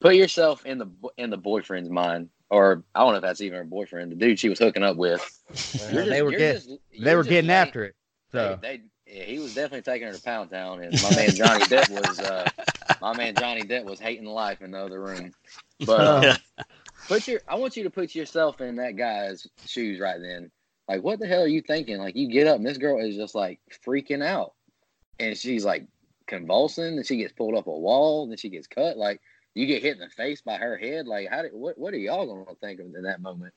put 0.00 0.14
yourself 0.14 0.64
in 0.66 0.78
the 0.78 0.84
bo- 0.86 1.12
in 1.16 1.30
the 1.30 1.36
boyfriend's 1.38 1.88
mind, 1.90 2.28
or 2.50 2.84
I 2.94 3.00
don't 3.00 3.12
know 3.12 3.16
if 3.16 3.22
that's 3.22 3.40
even 3.40 3.58
her 3.58 3.64
boyfriend, 3.64 4.12
the 4.12 4.16
dude 4.16 4.38
she 4.38 4.48
was 4.48 4.58
hooking 4.58 4.82
up 4.82 4.96
with. 4.96 5.20
You're 5.92 6.04
they 6.04 6.22
were 6.22 6.30
getting 6.32 6.52
just- 6.54 6.70
they 7.00 7.14
were 7.16 7.24
getting 7.24 7.48
laying- 7.48 7.50
after 7.50 7.84
it. 7.84 7.94
They, 8.32 8.38
So 8.38 8.58
they 8.60 8.80
yeah, 9.06 9.24
he 9.24 9.38
was 9.40 9.52
definitely 9.52 9.82
taking 9.82 10.08
her 10.08 10.14
to 10.14 10.20
Pound 10.20 10.50
Town, 10.50 10.82
and 10.82 11.00
my 11.00 11.12
man 11.12 11.36
Johnny 11.36 11.66
Depp 11.68 11.88
was 11.88 12.22
uh, 12.22 12.50
my 13.00 13.14
man 13.14 13.36
Johnny 13.36 13.66
Depp 13.66 13.84
was 13.84 14.00
hating 14.00 14.26
life 14.26 14.62
in 14.62 14.72
the 14.72 14.78
other 14.80 15.00
room. 15.00 15.34
But 15.84 16.18
Yeah. 16.22 16.38
put 17.08 17.28
your 17.28 17.40
I 17.48 17.56
want 17.56 17.76
you 17.76 17.84
to 17.84 17.90
put 17.90 18.14
yourself 18.14 18.60
in 18.60 18.76
that 18.76 18.96
guy's 18.96 19.46
shoes 19.64 20.00
right 20.00 20.20
then. 20.20 20.50
Like, 20.88 21.02
what 21.02 21.18
the 21.20 21.26
hell 21.26 21.42
are 21.42 21.48
you 21.48 21.62
thinking? 21.62 21.98
Like, 21.98 22.16
you 22.16 22.28
get 22.30 22.46
up 22.46 22.56
and 22.56 22.66
this 22.66 22.78
girl 22.78 23.00
is 23.00 23.16
just 23.16 23.34
like 23.34 23.60
freaking 23.86 24.24
out, 24.24 24.54
and 25.18 25.36
she's 25.36 25.64
like 25.64 25.86
convulsing, 26.26 26.96
and 26.98 27.06
she 27.06 27.18
gets 27.18 27.32
pulled 27.32 27.56
up 27.56 27.66
a 27.66 27.70
wall, 27.72 28.28
then 28.28 28.36
she 28.38 28.50
gets 28.50 28.66
cut. 28.68 28.96
Like, 28.96 29.20
you 29.54 29.66
get 29.66 29.82
hit 29.82 29.94
in 29.94 30.00
the 30.00 30.10
face 30.10 30.42
by 30.42 30.56
her 30.58 30.76
head. 30.76 31.06
Like, 31.06 31.28
how 31.30 31.42
did 31.42 31.52
what 31.54 31.78
what 31.78 31.94
are 31.94 31.98
y'all 31.98 32.26
gonna 32.26 32.56
think 32.60 32.80
of 32.80 32.86
in 32.94 33.02
that 33.02 33.22
moment? 33.22 33.54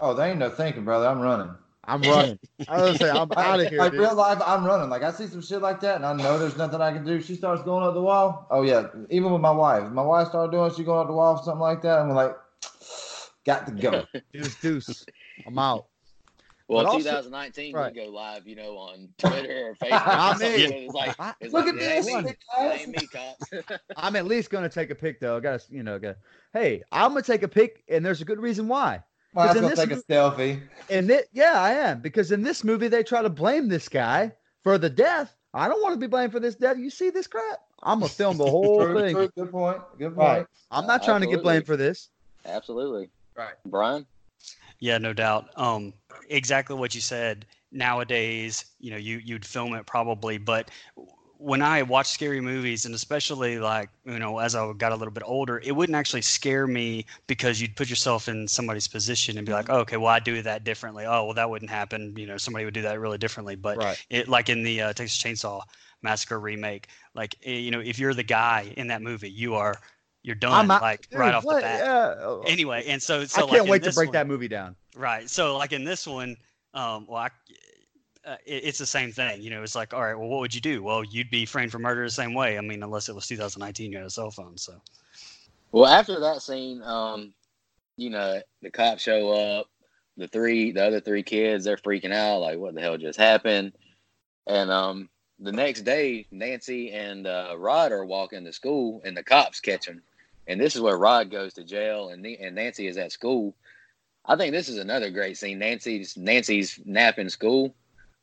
Oh, 0.00 0.14
they 0.14 0.30
ain't 0.30 0.38
no 0.38 0.50
thinking, 0.50 0.84
brother. 0.84 1.06
I'm 1.06 1.20
running. 1.20 1.54
I'm 1.88 2.02
running. 2.02 2.38
I 2.68 2.82
was 2.82 2.98
gonna 2.98 2.98
say 2.98 3.10
I'm 3.10 3.32
out 3.36 3.60
of 3.60 3.66
here. 3.68 3.78
Like 3.78 3.92
dude. 3.92 4.00
real 4.00 4.14
life, 4.14 4.38
I'm 4.44 4.64
running. 4.64 4.90
Like 4.90 5.02
I 5.02 5.10
see 5.10 5.26
some 5.26 5.42
shit 5.42 5.62
like 5.62 5.80
that, 5.80 5.96
and 5.96 6.06
I 6.06 6.12
know 6.12 6.38
there's 6.38 6.56
nothing 6.56 6.80
I 6.80 6.92
can 6.92 7.04
do. 7.04 7.20
She 7.20 7.34
starts 7.34 7.62
going 7.62 7.84
up 7.86 7.94
the 7.94 8.02
wall. 8.02 8.46
Oh 8.50 8.62
yeah, 8.62 8.88
even 9.10 9.32
with 9.32 9.40
my 9.40 9.50
wife, 9.50 9.84
if 9.84 9.92
my 9.92 10.02
wife 10.02 10.28
started 10.28 10.52
doing, 10.52 10.72
she 10.74 10.84
going 10.84 11.00
up 11.00 11.06
the 11.06 11.14
wall, 11.14 11.36
or 11.38 11.42
something 11.42 11.60
like 11.60 11.82
that. 11.82 11.98
I'm 11.98 12.10
like, 12.10 12.36
got 13.46 13.66
to 13.66 13.72
go. 13.72 14.04
Deuce, 14.32 14.54
deuce. 14.56 15.06
I'm 15.46 15.58
out. 15.58 15.86
Well, 16.68 16.84
But 16.84 16.90
also- 16.90 17.08
2019 17.08 17.74
right. 17.74 17.94
we 17.94 18.02
go 18.04 18.10
live, 18.10 18.46
you 18.46 18.54
know, 18.54 18.76
on 18.76 19.08
Twitter 19.16 19.68
or 19.70 19.74
Facebook. 19.82 20.02
I'm 20.04 20.38
or 20.38 20.44
in. 20.44 20.72
It's 20.72 20.92
like, 20.94 21.16
it's 21.40 21.54
Look 21.54 21.64
like, 21.64 21.74
at 21.76 21.80
it 21.80 22.04
this. 22.04 22.08
ain't 22.08 22.24
me, 22.24 22.28
thick 22.28 22.38
it 22.58 22.60
ass. 22.62 22.80
ain't 22.80 22.88
me, 22.90 23.06
cops. 23.06 23.80
I'm 23.96 24.16
at 24.16 24.26
least 24.26 24.50
gonna 24.50 24.68
take 24.68 24.90
a 24.90 24.94
pic 24.94 25.18
though. 25.18 25.38
I 25.38 25.40
gotta, 25.40 25.62
you 25.70 25.82
know, 25.82 25.98
go. 25.98 26.14
Hey, 26.52 26.82
I'm 26.92 27.12
gonna 27.12 27.22
take 27.22 27.42
a 27.42 27.48
pic, 27.48 27.84
and 27.88 28.04
there's 28.04 28.20
a 28.20 28.26
good 28.26 28.38
reason 28.38 28.68
why. 28.68 29.02
Might 29.38 29.50
as 29.50 29.56
in 29.56 29.62
well 29.62 29.70
this 29.70 29.78
take 29.78 29.90
a 29.92 30.02
selfie. 30.02 30.60
And 30.90 31.10
it, 31.10 31.28
yeah, 31.32 31.52
I 31.54 31.72
am 31.72 32.00
because 32.00 32.32
in 32.32 32.42
this 32.42 32.64
movie 32.64 32.88
they 32.88 33.02
try 33.02 33.22
to 33.22 33.28
blame 33.28 33.68
this 33.68 33.88
guy 33.88 34.32
for 34.64 34.78
the 34.78 34.90
death. 34.90 35.36
I 35.54 35.68
don't 35.68 35.80
want 35.80 35.94
to 35.94 35.98
be 36.00 36.08
blamed 36.08 36.32
for 36.32 36.40
this 36.40 36.56
death. 36.56 36.76
You 36.76 36.90
see 36.90 37.10
this 37.10 37.26
crap? 37.26 37.60
I'm 37.82 38.00
gonna 38.00 38.10
film 38.10 38.36
the 38.36 38.44
whole 38.50 38.84
True, 38.84 39.00
thing. 39.00 39.14
true, 39.14 39.30
good 39.36 39.50
point. 39.50 39.78
Good 39.98 40.16
Right. 40.16 40.38
point. 40.38 40.48
I'm 40.70 40.86
not 40.86 41.04
trying 41.04 41.20
to 41.20 41.26
get 41.28 41.42
blamed 41.42 41.66
for 41.66 41.76
this. 41.76 42.08
Absolutely. 42.44 43.10
Right. 43.36 43.54
Brian? 43.66 44.06
Yeah, 44.80 44.98
no 44.98 45.12
doubt. 45.12 45.50
Um, 45.56 45.92
exactly 46.28 46.76
what 46.76 46.94
you 46.94 47.00
said. 47.00 47.46
Nowadays, 47.70 48.64
you 48.80 48.90
know, 48.90 48.96
you 48.96 49.18
you'd 49.18 49.44
film 49.44 49.74
it 49.74 49.86
probably, 49.86 50.38
but 50.38 50.70
when 51.40 51.62
I 51.62 51.82
watch 51.82 52.08
scary 52.08 52.40
movies, 52.40 52.84
and 52.84 52.94
especially 52.94 53.58
like 53.58 53.88
you 54.04 54.18
know, 54.18 54.38
as 54.38 54.54
I 54.54 54.72
got 54.72 54.92
a 54.92 54.96
little 54.96 55.12
bit 55.12 55.22
older, 55.24 55.60
it 55.64 55.72
wouldn't 55.72 55.96
actually 55.96 56.22
scare 56.22 56.66
me 56.66 57.06
because 57.26 57.60
you'd 57.60 57.76
put 57.76 57.88
yourself 57.88 58.28
in 58.28 58.46
somebody's 58.48 58.88
position 58.88 59.38
and 59.38 59.46
be 59.46 59.52
like, 59.52 59.70
oh, 59.70 59.78
okay, 59.78 59.96
well, 59.96 60.08
I 60.08 60.18
do 60.18 60.42
that 60.42 60.64
differently. 60.64 61.04
Oh, 61.06 61.24
well, 61.26 61.34
that 61.34 61.48
wouldn't 61.48 61.70
happen. 61.70 62.14
You 62.16 62.26
know, 62.26 62.36
somebody 62.36 62.64
would 62.64 62.74
do 62.74 62.82
that 62.82 62.98
really 63.00 63.18
differently. 63.18 63.54
But 63.56 63.78
Right. 63.78 64.06
it 64.10 64.28
like 64.28 64.48
in 64.48 64.62
the 64.62 64.82
uh, 64.82 64.92
Texas 64.92 65.16
Chainsaw 65.22 65.62
Massacre 66.02 66.40
remake, 66.40 66.88
like 67.14 67.36
eh, 67.44 67.52
you 67.52 67.70
know, 67.70 67.80
if 67.80 67.98
you're 67.98 68.14
the 68.14 68.22
guy 68.24 68.72
in 68.76 68.88
that 68.88 69.00
movie, 69.02 69.30
you 69.30 69.54
are 69.54 69.76
you're 70.24 70.34
done 70.34 70.66
like 70.66 71.08
Dude, 71.08 71.20
right 71.20 71.34
off 71.34 71.44
what? 71.44 71.56
the 71.56 71.60
bat. 71.62 71.80
Yeah. 72.20 72.38
Anyway, 72.50 72.84
and 72.88 73.00
so 73.02 73.24
so 73.24 73.46
I 73.46 73.50
can't 73.50 73.64
in 73.64 73.70
wait 73.70 73.84
to 73.84 73.92
break 73.92 74.08
one- 74.08 74.12
that 74.14 74.26
movie 74.26 74.48
down. 74.48 74.74
Right. 74.96 75.30
So 75.30 75.56
like 75.56 75.72
in 75.72 75.84
this 75.84 76.06
one, 76.06 76.36
um, 76.74 77.06
well, 77.08 77.18
I, 77.22 77.28
uh, 78.24 78.36
it, 78.44 78.64
it's 78.64 78.78
the 78.78 78.86
same 78.86 79.12
thing. 79.12 79.40
You 79.42 79.50
know, 79.50 79.62
it's 79.62 79.74
like, 79.74 79.94
all 79.94 80.02
right, 80.02 80.14
well, 80.14 80.28
what 80.28 80.40
would 80.40 80.54
you 80.54 80.60
do? 80.60 80.82
Well, 80.82 81.04
you'd 81.04 81.30
be 81.30 81.46
framed 81.46 81.72
for 81.72 81.78
murder 81.78 82.04
the 82.04 82.10
same 82.10 82.34
way. 82.34 82.58
I 82.58 82.60
mean, 82.60 82.82
unless 82.82 83.08
it 83.08 83.14
was 83.14 83.26
2019, 83.26 83.92
you 83.92 83.98
had 83.98 84.06
a 84.06 84.10
cell 84.10 84.30
phone. 84.30 84.56
So, 84.56 84.80
Well, 85.72 85.86
after 85.86 86.18
that 86.20 86.42
scene, 86.42 86.82
um, 86.82 87.32
you 87.96 88.10
know, 88.10 88.40
the 88.62 88.70
cops 88.70 89.02
show 89.02 89.30
up. 89.32 89.68
The 90.16 90.26
three, 90.26 90.72
the 90.72 90.84
other 90.84 91.00
three 91.00 91.22
kids, 91.22 91.64
they're 91.64 91.76
freaking 91.76 92.12
out, 92.12 92.40
like, 92.40 92.58
what 92.58 92.74
the 92.74 92.80
hell 92.80 92.98
just 92.98 93.20
happened? 93.20 93.72
And 94.48 94.68
um, 94.68 95.08
the 95.38 95.52
next 95.52 95.82
day, 95.82 96.26
Nancy 96.32 96.90
and 96.90 97.26
uh, 97.26 97.54
Rod 97.56 97.92
are 97.92 98.04
walking 98.04 98.44
to 98.44 98.52
school, 98.52 99.00
and 99.04 99.16
the 99.16 99.22
cops 99.22 99.60
catch 99.60 99.86
them. 99.86 100.02
And 100.48 100.60
this 100.60 100.74
is 100.74 100.80
where 100.80 100.98
Rod 100.98 101.30
goes 101.30 101.54
to 101.54 101.64
jail, 101.64 102.08
and 102.08 102.24
and 102.26 102.56
Nancy 102.56 102.88
is 102.88 102.96
at 102.96 103.12
school. 103.12 103.54
I 104.24 104.36
think 104.36 104.52
this 104.52 104.68
is 104.68 104.78
another 104.78 105.10
great 105.10 105.36
scene. 105.36 105.58
Nancy's 105.58 106.16
Nancy's 106.16 106.80
nap 106.84 107.18
in 107.18 107.30
school. 107.30 107.74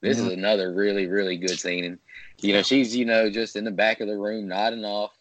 This 0.05 0.19
is 0.19 0.31
another 0.33 0.73
really 0.73 1.07
really 1.07 1.37
good 1.37 1.59
scene, 1.59 1.83
and 1.85 1.99
you 2.41 2.53
know 2.53 2.61
she's 2.61 2.95
you 2.95 3.05
know 3.05 3.29
just 3.29 3.55
in 3.55 3.63
the 3.65 3.71
back 3.71 3.99
of 4.01 4.07
the 4.07 4.17
room 4.17 4.47
nodding 4.47 4.85
off, 4.85 5.11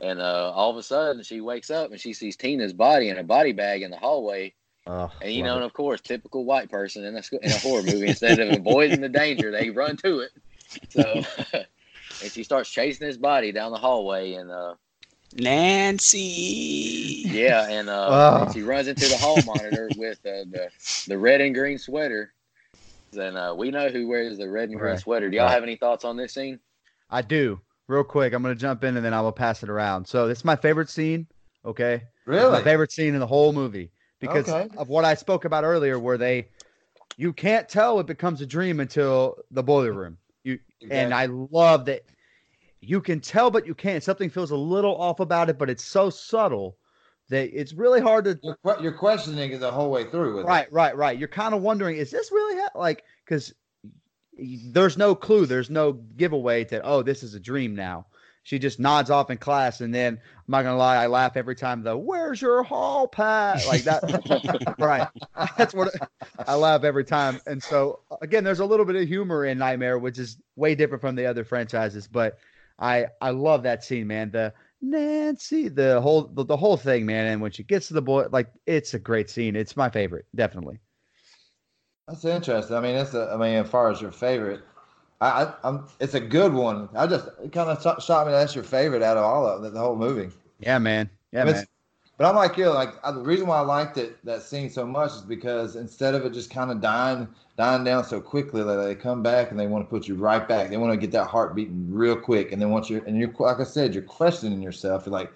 and 0.00 0.20
uh, 0.20 0.52
all 0.54 0.70
of 0.70 0.76
a 0.76 0.82
sudden 0.82 1.22
she 1.22 1.40
wakes 1.40 1.70
up 1.70 1.90
and 1.90 2.00
she 2.00 2.12
sees 2.12 2.36
Tina's 2.36 2.72
body 2.72 3.08
in 3.08 3.18
a 3.18 3.24
body 3.24 3.52
bag 3.52 3.82
in 3.82 3.90
the 3.90 3.96
hallway, 3.96 4.54
Oh, 4.86 5.10
and 5.20 5.32
you 5.32 5.42
know, 5.42 5.54
it. 5.54 5.56
and 5.56 5.64
of 5.64 5.72
course, 5.72 6.00
typical 6.00 6.44
white 6.44 6.70
person 6.70 7.04
in 7.04 7.16
a 7.16 7.22
in 7.42 7.52
a 7.52 7.58
horror 7.58 7.82
movie, 7.82 8.08
instead 8.08 8.38
of 8.38 8.48
avoiding 8.48 9.00
the 9.00 9.08
danger, 9.08 9.50
they 9.50 9.70
run 9.70 9.96
to 9.98 10.20
it. 10.20 10.30
So, 10.90 11.22
and 12.20 12.30
she 12.32 12.44
starts 12.44 12.70
chasing 12.70 13.06
his 13.06 13.18
body 13.18 13.52
down 13.52 13.72
the 13.72 13.78
hallway, 13.78 14.34
and 14.34 14.50
uh, 14.50 14.74
Nancy. 15.34 17.22
yeah, 17.32 17.66
and 17.68 17.88
uh, 17.88 18.08
Oh. 18.08 18.42
and 18.42 18.52
she 18.52 18.62
runs 18.62 18.88
into 18.88 19.08
the 19.08 19.18
hall 19.18 19.40
monitor 19.42 19.90
with 19.96 20.18
uh, 20.26 20.44
the 20.50 20.70
the 21.06 21.18
red 21.18 21.40
and 21.40 21.54
green 21.54 21.78
sweater. 21.78 22.33
Then 23.14 23.36
uh, 23.36 23.54
we 23.54 23.70
know 23.70 23.88
who 23.88 24.08
wears 24.08 24.38
the 24.38 24.48
red 24.48 24.70
and 24.70 24.78
green 24.78 24.92
Right. 24.92 24.98
sweater. 24.98 25.30
Do 25.30 25.36
y'all 25.36 25.46
Right. 25.46 25.54
have 25.54 25.62
any 25.62 25.76
thoughts 25.76 26.04
on 26.04 26.16
this 26.16 26.34
scene? 26.34 26.60
I 27.10 27.22
do. 27.22 27.60
Real 27.86 28.04
quick, 28.04 28.32
I'm 28.32 28.42
gonna 28.42 28.54
jump 28.54 28.82
in 28.84 28.96
and 28.96 29.04
then 29.04 29.14
I 29.14 29.20
will 29.20 29.32
pass 29.32 29.62
it 29.62 29.68
around. 29.68 30.06
So 30.06 30.26
this 30.26 30.38
is 30.38 30.44
my 30.44 30.56
favorite 30.56 30.88
scene. 30.88 31.26
Okay. 31.64 31.94
It's 31.94 32.06
Really? 32.26 32.50
my 32.50 32.64
favorite 32.64 32.92
scene 32.92 33.14
in 33.14 33.20
the 33.20 33.26
whole 33.26 33.52
movie 33.52 33.90
because 34.20 34.48
Okay. 34.48 34.68
of 34.76 34.88
what 34.88 35.04
I 35.04 35.14
spoke 35.14 35.44
about 35.44 35.64
earlier, 35.64 35.98
where 35.98 36.18
they, 36.18 36.48
you 37.16 37.32
can't 37.32 37.68
tell 37.68 38.00
it 38.00 38.06
becomes 38.06 38.40
a 38.40 38.46
dream 38.46 38.80
until 38.80 39.36
the 39.50 39.62
boiler 39.62 39.92
room. 39.92 40.18
You 40.42 40.58
and 40.90 41.12
I 41.14 41.26
love 41.26 41.84
that 41.86 42.02
you 42.80 43.00
can 43.00 43.20
tell, 43.20 43.50
but 43.50 43.66
you 43.66 43.74
can't. 43.74 44.02
Something 44.02 44.30
feels 44.30 44.50
a 44.50 44.56
little 44.56 44.96
off 44.96 45.20
about 45.20 45.48
it, 45.48 45.58
but 45.58 45.70
it's 45.70 45.84
so 45.84 46.10
subtle 46.10 46.76
that 47.28 47.58
it's 47.58 47.72
really 47.72 48.00
hard 48.00 48.24
to. 48.24 48.38
You're, 48.42 48.56
you're 48.80 48.92
questioning 48.92 49.52
it 49.52 49.58
the 49.58 49.70
whole 49.70 49.90
way 49.90 50.04
through 50.04 50.36
with 50.36 50.44
it. 50.44 50.48
Right, 50.48 50.70
right, 50.72 50.96
right. 50.96 51.18
You're 51.18 51.28
kind 51.28 51.54
of 51.54 51.62
wondering, 51.62 51.96
is 51.96 52.10
this 52.10 52.30
really 52.30 52.60
ha-? 52.60 52.78
like 52.78 53.04
because 53.24 53.54
there's 54.36 54.98
no 54.98 55.14
clue, 55.14 55.46
there's 55.46 55.70
no 55.70 55.92
giveaway 55.92 56.64
that 56.64 56.82
oh, 56.84 57.02
this 57.02 57.22
is 57.22 57.34
a 57.34 57.40
dream 57.40 57.74
now. 57.74 58.06
She 58.42 58.58
just 58.58 58.78
nods 58.78 59.08
off 59.08 59.30
in 59.30 59.38
class, 59.38 59.80
and 59.80 59.94
then 59.94 60.20
I'm 60.36 60.42
not 60.48 60.64
gonna 60.64 60.76
lie, 60.76 60.96
I 60.96 61.06
laugh 61.06 61.34
every 61.34 61.54
time 61.54 61.82
the 61.82 61.96
"Where's 61.96 62.42
your 62.42 62.62
hall 62.62 63.08
pass?" 63.08 63.66
like 63.66 63.84
that. 63.84 64.74
right, 64.78 65.08
that's 65.56 65.72
what 65.72 65.94
I 66.46 66.54
laugh 66.54 66.84
every 66.84 67.04
time. 67.04 67.40
And 67.46 67.62
so 67.62 68.00
again, 68.20 68.44
there's 68.44 68.60
a 68.60 68.66
little 68.66 68.84
bit 68.84 68.96
of 68.96 69.08
humor 69.08 69.46
in 69.46 69.56
Nightmare, 69.56 69.98
which 69.98 70.18
is 70.18 70.36
way 70.56 70.74
different 70.74 71.00
from 71.00 71.14
the 71.14 71.24
other 71.24 71.42
franchises. 71.42 72.06
But 72.06 72.38
I 72.78 73.06
I 73.18 73.30
love 73.30 73.62
that 73.62 73.82
scene, 73.82 74.08
man. 74.08 74.30
The 74.30 74.52
Nancy, 74.90 75.68
the 75.68 76.00
whole 76.00 76.22
the, 76.28 76.44
the 76.44 76.56
whole 76.56 76.76
thing, 76.76 77.06
man. 77.06 77.26
And 77.26 77.40
when 77.42 77.50
she 77.52 77.62
gets 77.64 77.88
to 77.88 77.94
the 77.94 78.02
boy, 78.02 78.26
like 78.30 78.52
it's 78.66 78.94
a 78.94 78.98
great 78.98 79.30
scene. 79.30 79.56
It's 79.56 79.76
my 79.76 79.88
favorite, 79.90 80.26
definitely. 80.34 80.80
That's 82.08 82.24
interesting. 82.24 82.76
I 82.76 82.80
mean, 82.80 82.96
it's 82.96 83.14
a. 83.14 83.30
I 83.32 83.36
mean, 83.36 83.56
as 83.64 83.68
far 83.70 83.90
as 83.90 84.00
your 84.00 84.12
favorite, 84.12 84.62
I, 85.20 85.44
I 85.44 85.54
I'm. 85.64 85.86
It's 86.00 86.14
a 86.14 86.20
good 86.20 86.52
one. 86.52 86.88
I 86.94 87.06
just 87.06 87.26
kind 87.52 87.70
of 87.70 87.82
shot, 87.82 88.02
shot 88.02 88.26
me. 88.26 88.32
That's 88.32 88.54
your 88.54 88.64
favorite 88.64 89.02
out 89.02 89.16
of 89.16 89.24
all 89.24 89.46
of 89.46 89.62
the, 89.62 89.70
the 89.70 89.78
whole 89.80 89.96
movie. 89.96 90.30
Yeah, 90.58 90.78
man. 90.78 91.10
Yeah, 91.32 91.44
But 91.44 91.54
man. 91.54 91.66
But 92.16 92.26
I'm 92.26 92.36
like 92.36 92.56
you. 92.56 92.68
Like 92.68 92.94
I, 93.02 93.10
the 93.10 93.20
reason 93.20 93.46
why 93.46 93.58
I 93.58 93.62
liked 93.62 93.98
it 93.98 94.24
that 94.24 94.42
scene 94.42 94.70
so 94.70 94.86
much 94.86 95.12
is 95.12 95.20
because 95.22 95.76
instead 95.76 96.14
of 96.14 96.24
it 96.24 96.32
just 96.32 96.50
kind 96.50 96.70
of 96.70 96.80
dying 96.80 97.28
dying 97.56 97.84
down 97.84 98.04
so 98.04 98.20
quickly, 98.20 98.62
like 98.62 98.78
they 98.78 98.94
come 98.94 99.22
back 99.22 99.50
and 99.50 99.58
they 99.58 99.66
want 99.66 99.84
to 99.84 99.90
put 99.90 100.06
you 100.06 100.14
right 100.14 100.46
back. 100.46 100.70
They 100.70 100.76
want 100.76 100.92
to 100.92 100.96
get 100.96 101.10
that 101.12 101.26
heart 101.26 101.54
beating 101.54 101.92
real 101.92 102.16
quick, 102.16 102.52
and 102.52 102.62
then 102.62 102.70
once 102.70 102.88
you're 102.88 103.04
and 103.04 103.18
you're 103.18 103.32
like 103.38 103.60
I 103.60 103.64
said, 103.64 103.94
you're 103.94 104.04
questioning 104.04 104.62
yourself. 104.62 105.06
You're 105.06 105.12
like, 105.12 105.32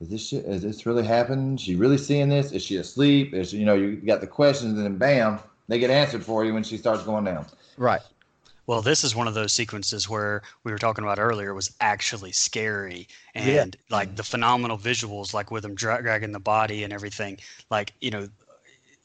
is 0.00 0.08
this 0.08 0.28
shit? 0.28 0.44
Is 0.44 0.62
this 0.62 0.84
really 0.84 1.04
happening? 1.04 1.54
Is 1.54 1.62
she 1.62 1.76
really 1.76 1.98
seeing 1.98 2.28
this? 2.28 2.52
Is 2.52 2.62
she 2.62 2.76
asleep? 2.76 3.32
Is 3.32 3.50
she, 3.50 3.58
you 3.58 3.64
know 3.64 3.74
you 3.74 3.96
got 3.96 4.20
the 4.20 4.26
questions, 4.26 4.74
and 4.76 4.84
then 4.84 4.96
bam, 4.96 5.38
they 5.68 5.78
get 5.78 5.90
answered 5.90 6.22
for 6.22 6.44
you 6.44 6.52
when 6.52 6.64
she 6.64 6.76
starts 6.76 7.02
going 7.02 7.24
down. 7.24 7.46
Right. 7.78 8.02
Well, 8.70 8.82
this 8.82 9.02
is 9.02 9.16
one 9.16 9.26
of 9.26 9.34
those 9.34 9.52
sequences 9.52 10.08
where 10.08 10.42
we 10.62 10.70
were 10.70 10.78
talking 10.78 11.02
about 11.02 11.18
earlier 11.18 11.54
was 11.54 11.74
actually 11.80 12.30
scary 12.30 13.08
and 13.34 13.74
Yeah. 13.74 13.96
like 13.96 14.14
the 14.14 14.22
phenomenal 14.22 14.78
visuals, 14.78 15.34
like 15.34 15.50
with 15.50 15.64
them 15.64 15.74
dra- 15.74 16.00
dragging 16.00 16.30
the 16.30 16.38
body 16.38 16.84
and 16.84 16.92
everything. 16.92 17.40
Like 17.68 17.94
you 18.00 18.12
know, 18.12 18.28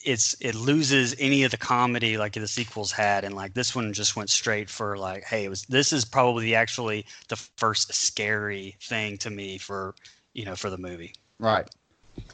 it's 0.03 0.35
it 0.39 0.53
loses 0.53 1.15
any 1.17 1.41
of 1.41 1.49
the 1.49 1.57
comedy 1.57 2.15
like 2.15 2.33
the 2.33 2.47
sequels 2.47 2.91
had, 2.91 3.23
and 3.23 3.35
like 3.35 3.55
this 3.55 3.73
one 3.73 3.91
just 3.91 4.15
went 4.15 4.29
straight 4.29 4.69
for 4.69 4.99
like, 4.99 5.23
hey, 5.23 5.45
it 5.45 5.49
was 5.49 5.63
this 5.63 5.91
is 5.91 6.05
probably 6.05 6.53
actually 6.53 7.07
the 7.29 7.35
first 7.35 7.91
scary 7.91 8.75
thing 8.81 9.17
to 9.17 9.31
me 9.31 9.57
for 9.57 9.95
you 10.33 10.45
know 10.45 10.55
for 10.55 10.69
the 10.69 10.77
movie. 10.77 11.15
Right. 11.39 11.67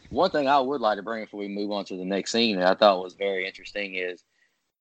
One 0.10 0.32
thing 0.32 0.50
I 0.50 0.60
would 0.60 0.82
like 0.82 0.98
to 0.98 1.02
bring 1.02 1.24
before 1.24 1.40
we 1.40 1.48
move 1.48 1.72
on 1.72 1.86
to 1.86 1.96
the 1.96 2.04
next 2.04 2.34
scene 2.34 2.58
that 2.60 2.68
I 2.68 2.74
thought 2.74 3.02
was 3.02 3.14
very 3.14 3.48
interesting 3.48 3.96
is 3.96 4.22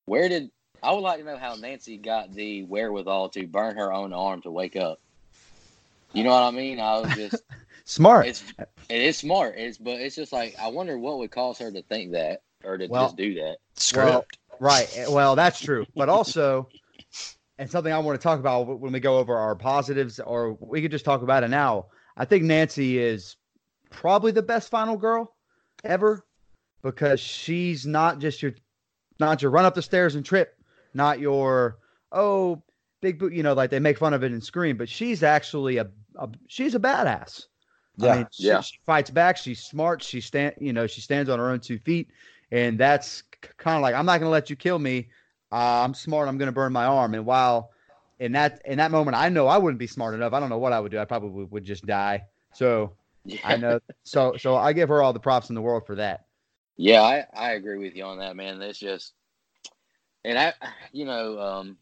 where 0.06 0.28
did 0.28 0.50
I 0.82 0.92
would 0.92 1.00
like 1.00 1.18
to 1.18 1.24
know 1.24 1.36
how 1.36 1.54
Nancy 1.56 1.96
got 1.96 2.32
the 2.32 2.64
wherewithal 2.64 3.28
to 3.30 3.46
burn 3.46 3.76
her 3.76 3.92
own 3.92 4.12
arm 4.12 4.42
to 4.42 4.50
wake 4.50 4.76
up. 4.76 5.00
You 6.12 6.24
know 6.24 6.30
what 6.30 6.42
I 6.42 6.50
mean? 6.50 6.80
I 6.80 6.98
was 7.00 7.14
just 7.14 7.42
Smart. 7.84 8.26
it's 8.26 8.42
it 8.88 9.00
is 9.00 9.16
smart. 9.18 9.54
It's 9.56 9.78
but 9.78 10.00
it's 10.00 10.14
just 10.16 10.32
like 10.32 10.54
I 10.60 10.68
wonder 10.68 10.98
what 10.98 11.18
would 11.18 11.30
cause 11.30 11.58
her 11.58 11.70
to 11.72 11.82
think 11.82 12.12
that 12.12 12.42
or 12.64 12.78
to 12.78 12.86
Well- 12.86 13.06
just 13.06 13.16
do 13.16 13.34
that. 13.34 13.56
Script. 13.74 14.08
Well, 14.08 14.24
right. 14.60 14.88
Well, 15.08 15.34
that's 15.36 15.60
true. 15.60 15.86
But 15.96 16.08
also, 16.08 16.68
and 17.58 17.70
something 17.70 17.92
I 17.92 17.98
want 17.98 18.20
to 18.20 18.22
talk 18.22 18.38
about 18.38 18.80
when 18.80 18.92
we 18.92 19.00
go 19.00 19.18
over 19.18 19.36
our 19.36 19.54
positives, 19.54 20.20
or 20.20 20.54
we 20.60 20.82
could 20.82 20.90
just 20.90 21.04
talk 21.04 21.22
about 21.22 21.42
it 21.44 21.48
now. 21.48 21.86
I 22.16 22.24
think 22.24 22.44
Nancy 22.44 22.98
is 22.98 23.36
probably 23.90 24.32
the 24.32 24.42
best 24.42 24.68
final 24.70 24.96
girl 24.96 25.34
ever 25.84 26.24
because 26.82 27.20
she's 27.20 27.86
not 27.86 28.18
just 28.18 28.42
your, 28.42 28.52
not 29.18 29.40
your 29.42 29.50
run 29.50 29.64
up 29.64 29.74
the 29.74 29.82
stairs 29.82 30.14
and 30.14 30.24
trip, 30.24 30.54
not 30.94 31.20
your 31.20 31.78
oh 32.12 32.62
big 33.00 33.18
boot. 33.18 33.32
You 33.32 33.42
know, 33.42 33.54
like 33.54 33.70
they 33.70 33.78
make 33.80 33.98
fun 33.98 34.14
of 34.14 34.22
it 34.24 34.32
and 34.32 34.42
scream, 34.42 34.76
but 34.76 34.88
she's 34.88 35.22
actually 35.22 35.78
a, 35.78 35.88
a 36.16 36.28
she's 36.48 36.74
a 36.74 36.80
badass. 36.80 37.46
I 38.02 38.16
mean, 38.16 38.26
she, 38.32 38.46
Yeah. 38.46 38.60
she 38.62 38.78
fights 38.86 39.10
back. 39.10 39.36
She's 39.36 39.60
smart. 39.62 40.02
She 40.02 40.20
stand, 40.22 40.54
you 40.58 40.72
know, 40.72 40.86
she 40.86 41.00
stands 41.02 41.28
on 41.28 41.38
her 41.38 41.50
own 41.50 41.60
two 41.60 41.78
feet, 41.78 42.10
and 42.50 42.78
that's 42.78 43.22
kind 43.58 43.76
of 43.76 43.82
like 43.82 43.94
I'm 43.94 44.06
not 44.06 44.20
going 44.20 44.28
to 44.28 44.30
let 44.30 44.48
you 44.50 44.56
kill 44.56 44.78
me. 44.78 45.08
Uh, 45.52 45.82
I'm 45.84 45.94
smart. 45.94 46.28
I'm 46.28 46.38
going 46.38 46.46
to 46.48 46.52
burn 46.52 46.72
my 46.72 46.86
arm. 46.86 47.14
And 47.14 47.26
while 47.26 47.72
in 48.18 48.32
that 48.32 48.62
in 48.64 48.78
that 48.78 48.90
moment, 48.90 49.16
I 49.16 49.28
know 49.28 49.46
I 49.48 49.58
wouldn't 49.58 49.78
be 49.78 49.86
smart 49.86 50.14
enough. 50.14 50.32
I 50.32 50.40
don't 50.40 50.48
know 50.48 50.58
what 50.58 50.72
I 50.72 50.80
would 50.80 50.92
do. 50.92 50.98
I 50.98 51.04
probably 51.04 51.30
would, 51.30 51.50
would 51.50 51.64
just 51.64 51.84
die. 51.86 52.22
So 52.52 52.96
Yeah. 53.24 53.40
I 53.44 53.56
know. 53.56 53.80
So 54.04 54.36
so 54.38 54.56
I 54.56 54.72
give 54.72 54.88
her 54.88 55.02
all 55.02 55.12
the 55.12 55.20
props 55.20 55.48
in 55.50 55.54
the 55.54 55.62
world 55.62 55.86
for 55.86 55.96
that. 55.96 56.24
Yeah, 56.76 57.02
I, 57.02 57.26
I 57.34 57.52
agree 57.52 57.78
with 57.78 57.94
you 57.94 58.04
on 58.04 58.18
that, 58.20 58.36
man. 58.36 58.62
It's 58.62 58.78
just, 58.78 59.12
and 60.24 60.38
I, 60.38 60.52
you 60.92 61.04
know, 61.04 61.38
um, 61.38 61.76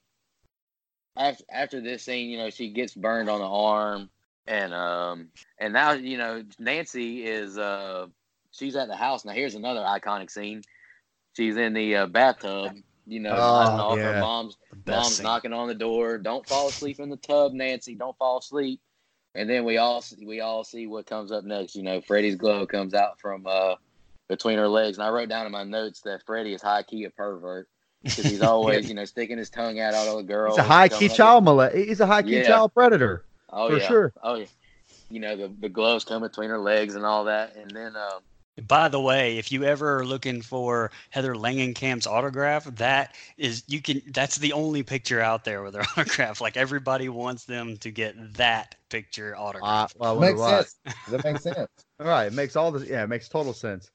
after 1.16 1.44
after 1.50 1.80
this 1.80 2.04
scene, 2.04 2.30
you 2.30 2.38
know, 2.38 2.50
she 2.50 2.70
gets 2.70 2.94
burned 2.94 3.28
on 3.28 3.40
the 3.40 3.46
arm, 3.48 4.10
and 4.46 4.72
um, 4.72 5.28
and 5.58 5.72
now 5.72 5.92
you 5.92 6.16
know 6.18 6.44
Nancy 6.58 7.24
is 7.24 7.58
uh, 7.58 8.06
she's 8.52 8.76
at 8.76 8.88
the 8.88 8.96
house 8.96 9.24
now. 9.24 9.32
Here's 9.32 9.54
another 9.54 9.80
iconic 9.80 10.30
scene. 10.30 10.62
She's 11.36 11.56
in 11.56 11.72
the 11.72 11.94
uh, 11.96 12.06
bathtub, 12.06 12.72
you 13.06 13.20
know, 13.20 13.36
Oh, 13.36 13.96
yeah. 13.96 14.14
her 14.14 14.20
mom's 14.20 14.56
mom's 14.86 15.16
scene. 15.16 15.24
knocking 15.24 15.52
on 15.52 15.68
the 15.68 15.74
door. 15.74 16.18
Don't 16.18 16.46
fall 16.48 16.68
asleep 16.68 16.98
in 16.98 17.10
the 17.10 17.16
tub, 17.16 17.52
Nancy. 17.52 17.94
Don't 17.94 18.16
fall 18.16 18.38
asleep. 18.38 18.80
And 19.34 19.48
then 19.48 19.64
we 19.64 19.76
all 19.76 20.02
we 20.24 20.40
all 20.40 20.64
see 20.64 20.86
what 20.86 21.06
comes 21.06 21.30
up 21.30 21.44
next. 21.44 21.76
You 21.76 21.82
know, 21.82 22.00
Freddy's 22.00 22.34
glow 22.36 22.66
comes 22.66 22.94
out 22.94 23.20
from 23.20 23.46
uh, 23.46 23.74
between 24.28 24.58
her 24.58 24.68
legs, 24.68 24.98
and 24.98 25.06
I 25.06 25.10
wrote 25.10 25.28
down 25.28 25.46
in 25.46 25.52
my 25.52 25.64
notes 25.64 26.00
that 26.02 26.24
Freddy 26.26 26.54
is 26.54 26.62
high 26.62 26.82
key 26.82 27.04
a 27.04 27.10
pervert 27.10 27.68
because 28.14 28.26
he's 28.26 28.40
always 28.42 28.88
you 28.88 28.94
know 28.94 29.04
sticking 29.04 29.38
his 29.38 29.50
tongue 29.50 29.78
out 29.80 29.94
at 29.94 30.08
all 30.08 30.16
the 30.18 30.22
girls. 30.24 30.28
He's 30.44 30.56
a 30.58 30.62
high 30.64 30.88
key 30.88 31.08
child 31.08 31.44
molest. 31.44 31.76
He's 31.76 32.00
a 32.00 32.06
high 32.06 32.22
key 32.22 32.40
Yeah. 32.40 32.42
child 32.42 32.72
predator. 32.74 33.24
Oh 33.50 33.68
for 33.68 33.78
yeah, 33.78 33.96
sure. 33.96 34.14
Oh 34.22 34.36
yeah. 34.36 34.46
You 35.10 35.20
know 35.20 35.36
the 35.36 35.48
the 35.48 35.68
gloves 35.68 36.04
come 36.04 36.22
between 36.22 36.50
her 36.50 36.58
legs 36.58 36.94
and 36.96 37.04
all 37.06 37.24
that, 37.24 37.56
and 37.56 37.74
then 37.76 37.96
um, 37.96 38.22
By 38.66 38.88
the 38.88 39.00
way, 39.00 39.38
if 39.38 39.52
you 39.52 39.64
ever 39.64 39.98
are 39.98 40.04
looking 40.04 40.42
for 40.42 40.90
Heather 41.10 41.34
Langenkamp's 41.34 42.06
autograph, 42.06 42.64
that 42.76 43.14
is 43.36 43.62
you 43.68 43.80
can 43.80 44.02
that's 44.12 44.36
the 44.36 44.52
only 44.52 44.82
picture 44.82 45.20
out 45.20 45.44
there 45.44 45.62
with 45.62 45.74
her 45.74 45.82
autograph. 45.96 46.40
Like 46.40 46.56
everybody 46.56 47.08
wants 47.08 47.44
them 47.44 47.76
to 47.78 47.90
get 47.92 48.34
that 48.34 48.74
picture 48.90 49.36
Uh, 49.60 49.86
autograph. 49.86 49.94
well, 49.96 50.18
I 50.18 50.18
makes 50.18 50.34
why. 50.34 50.64
sense. 50.64 50.76
That 51.06 51.24
makes 51.24 51.42
sense. 51.42 51.68
All 52.00 52.06
right, 52.06 52.26
it 52.26 52.32
makes 52.32 52.56
all 52.56 52.70
this. 52.72 52.88
Yeah, 52.88 53.02
it 53.04 53.08
makes 53.08 53.28
total 53.28 53.52
sense. 53.52 53.90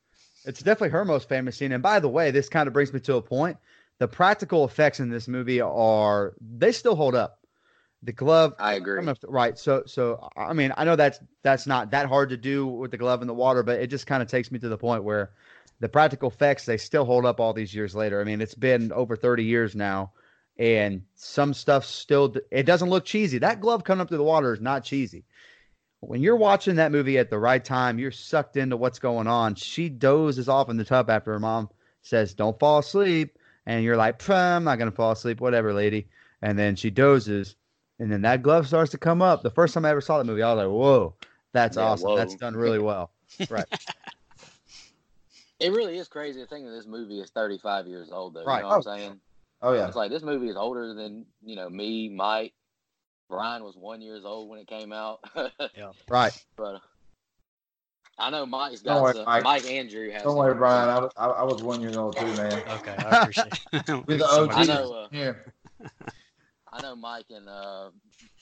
It's 0.46 0.62
definitely 0.62 0.90
her 0.90 1.06
most 1.06 1.30
famous 1.30 1.58
scene. 1.58 1.72
And 1.72 1.84
by 1.84 2.00
the 2.00 2.10
way, 2.10 2.32
this 2.32 2.50
kind 2.50 2.68
of 2.68 2.74
brings 2.74 2.92
me 2.94 3.00
to 3.02 3.16
a 3.16 3.22
point 3.22 3.58
the 4.00 4.08
practical 4.08 4.66
effects 4.66 5.00
in 5.00 5.10
this 5.10 5.28
movie 5.28 5.62
are 5.62 6.34
they 6.42 6.72
still 6.72 6.96
hold 6.96 7.16
up. 7.16 7.40
The 8.04 8.12
glove, 8.12 8.54
I 8.60 8.74
agree. 8.74 9.02
Right? 9.24 9.58
So, 9.58 9.84
so 9.86 10.28
I 10.36 10.52
mean, 10.52 10.74
I 10.76 10.84
know 10.84 10.98
that's 10.98 11.20
that's 11.42 11.66
not 11.66 11.92
that 11.92 12.08
hard 12.08 12.30
to 12.30 12.38
do 12.38 12.68
with 12.68 12.92
the 12.92 12.98
glove 12.98 13.22
in 13.22 13.28
the 13.28 13.34
water, 13.34 13.64
but 13.64 13.80
it 13.80 13.88
just 13.88 14.08
kind 14.08 14.22
of 14.22 14.28
takes 14.28 14.52
me 14.52 14.60
to 14.60 14.68
the 14.68 14.78
point 14.78 15.06
where 15.06 15.32
the 15.80 15.88
practical 15.88 16.30
effects 16.30 16.66
they 16.66 16.78
still 16.78 17.06
hold 17.06 17.26
up 17.26 17.40
all 17.40 17.54
these 17.54 17.74
years 17.74 17.96
later. 17.96 18.20
I 18.20 18.26
mean, 18.26 18.42
it's 18.42 18.56
been 18.56 18.92
over 18.92 19.16
30 19.16 19.46
years 19.46 19.74
now, 19.74 20.12
and 20.58 21.04
some 21.16 21.54
stuff 21.54 21.86
still 21.86 22.36
it 22.52 22.64
doesn't 22.64 22.90
look 22.90 23.06
cheesy. 23.06 23.38
That 23.38 23.62
glove 23.62 23.86
coming 23.86 24.02
up 24.02 24.10
through 24.10 24.18
the 24.18 24.24
water 24.24 24.54
is 24.54 24.62
not 24.62 24.84
cheesy. 24.84 25.24
When 26.02 26.22
you're 26.22 26.36
watching 26.36 26.76
that 26.76 26.92
movie 26.92 27.18
at 27.18 27.30
the 27.30 27.40
right 27.40 27.64
time, 27.64 28.00
you're 28.00 28.12
sucked 28.12 28.58
into 28.58 28.76
what's 28.76 29.00
going 29.00 29.28
on. 29.28 29.56
She 29.56 29.88
dozes 29.88 30.50
off 30.50 30.70
in 30.70 30.76
the 30.76 30.84
tub 30.84 31.10
after 31.10 31.32
her 31.32 31.40
mom 31.40 31.70
says, 32.02 32.34
"Don't 32.34 32.60
fall 32.60 32.80
asleep," 32.80 33.38
and 33.66 33.84
you're 33.84 33.98
like, 33.98 34.28
"I'm 34.30 34.64
not 34.64 34.80
gonna 34.80 34.92
fall 34.92 35.12
asleep, 35.12 35.42
whatever, 35.42 35.74
lady." 35.74 36.08
And 36.42 36.58
then 36.58 36.76
she 36.76 36.90
dozes, 36.90 37.56
and 38.00 38.12
then 38.12 38.22
that 38.24 38.42
glove 38.42 38.68
starts 38.68 38.92
to 38.92 38.98
come 38.98 39.22
up. 39.22 39.44
The 39.44 39.52
first 39.52 39.74
time 39.74 39.86
I 39.86 39.92
ever 39.92 40.02
saw 40.02 40.18
that 40.18 40.26
movie, 40.26 40.44
I 40.44 40.54
was 40.54 40.66
like, 40.66 40.74
"Whoa, 40.74 41.16
that's 41.52 41.78
Yeah, 41.78 41.84
awesome! 41.84 42.10
whoa. 42.10 42.18
That's 42.18 42.36
done 42.36 42.56
really 42.56 42.80
well." 42.80 43.12
Right. 43.50 43.66
It 45.60 45.72
really 45.72 45.98
is 45.98 46.10
crazy 46.10 46.42
to 46.42 46.48
think 46.48 46.66
that 46.66 46.72
this 46.72 46.86
movie 46.86 47.22
is 47.22 47.30
35 47.30 47.88
years 47.88 48.12
old, 48.12 48.34
though. 48.34 48.44
Right. 48.44 48.58
You 48.58 48.64
know 48.64 48.68
what 48.68 48.86
oh, 48.86 48.92
I'm 48.92 49.00
saying? 49.00 49.20
Oh 49.62 49.74
yeah. 49.74 49.88
It's 49.88 49.96
like 49.96 50.12
this 50.12 50.22
movie 50.22 50.50
is 50.50 50.58
older 50.58 50.94
than 50.94 51.26
you 51.42 51.56
know 51.56 51.70
me, 51.70 52.10
Mike. 52.10 52.54
Brian 53.30 53.64
was 53.64 53.78
one 53.78 54.02
years 54.02 54.26
old 54.26 54.50
when 54.50 54.60
it 54.60 54.68
came 54.68 54.92
out, 54.92 55.22
yeah. 55.76 55.92
right. 56.10 56.34
but 56.58 56.82
I 58.20 58.30
know 58.30 58.46
Mike's 58.46 58.82
Don't 58.82 58.96
got 58.96 59.02
worry, 59.04 59.14
some. 59.16 59.26
Mike. 59.26 59.44
Mike. 59.44 59.66
Andrew 59.66 60.12
has. 60.12 60.24
Don't 60.24 60.36
worry, 60.38 60.54
Brian. 60.56 60.90
I 60.90 61.00
was, 61.00 61.12
I, 61.18 61.26
I 61.28 61.44
was 61.44 61.64
one 61.64 61.82
year 61.82 61.98
old 61.98 62.16
too, 62.16 62.26
man. 62.36 62.54
Okay, 62.70 62.96
I 62.98 63.18
appreciate. 63.22 63.54
We're 64.08 64.18
the 64.18 64.28
Somebody- 64.30 64.72
I 64.72 64.76
know, 64.76 64.94
uh, 64.94 65.08
here. 65.12 65.54
I 66.72 66.82
know 66.82 66.96
Mike 66.96 67.26
and 67.30 67.48
uh, 67.50 67.90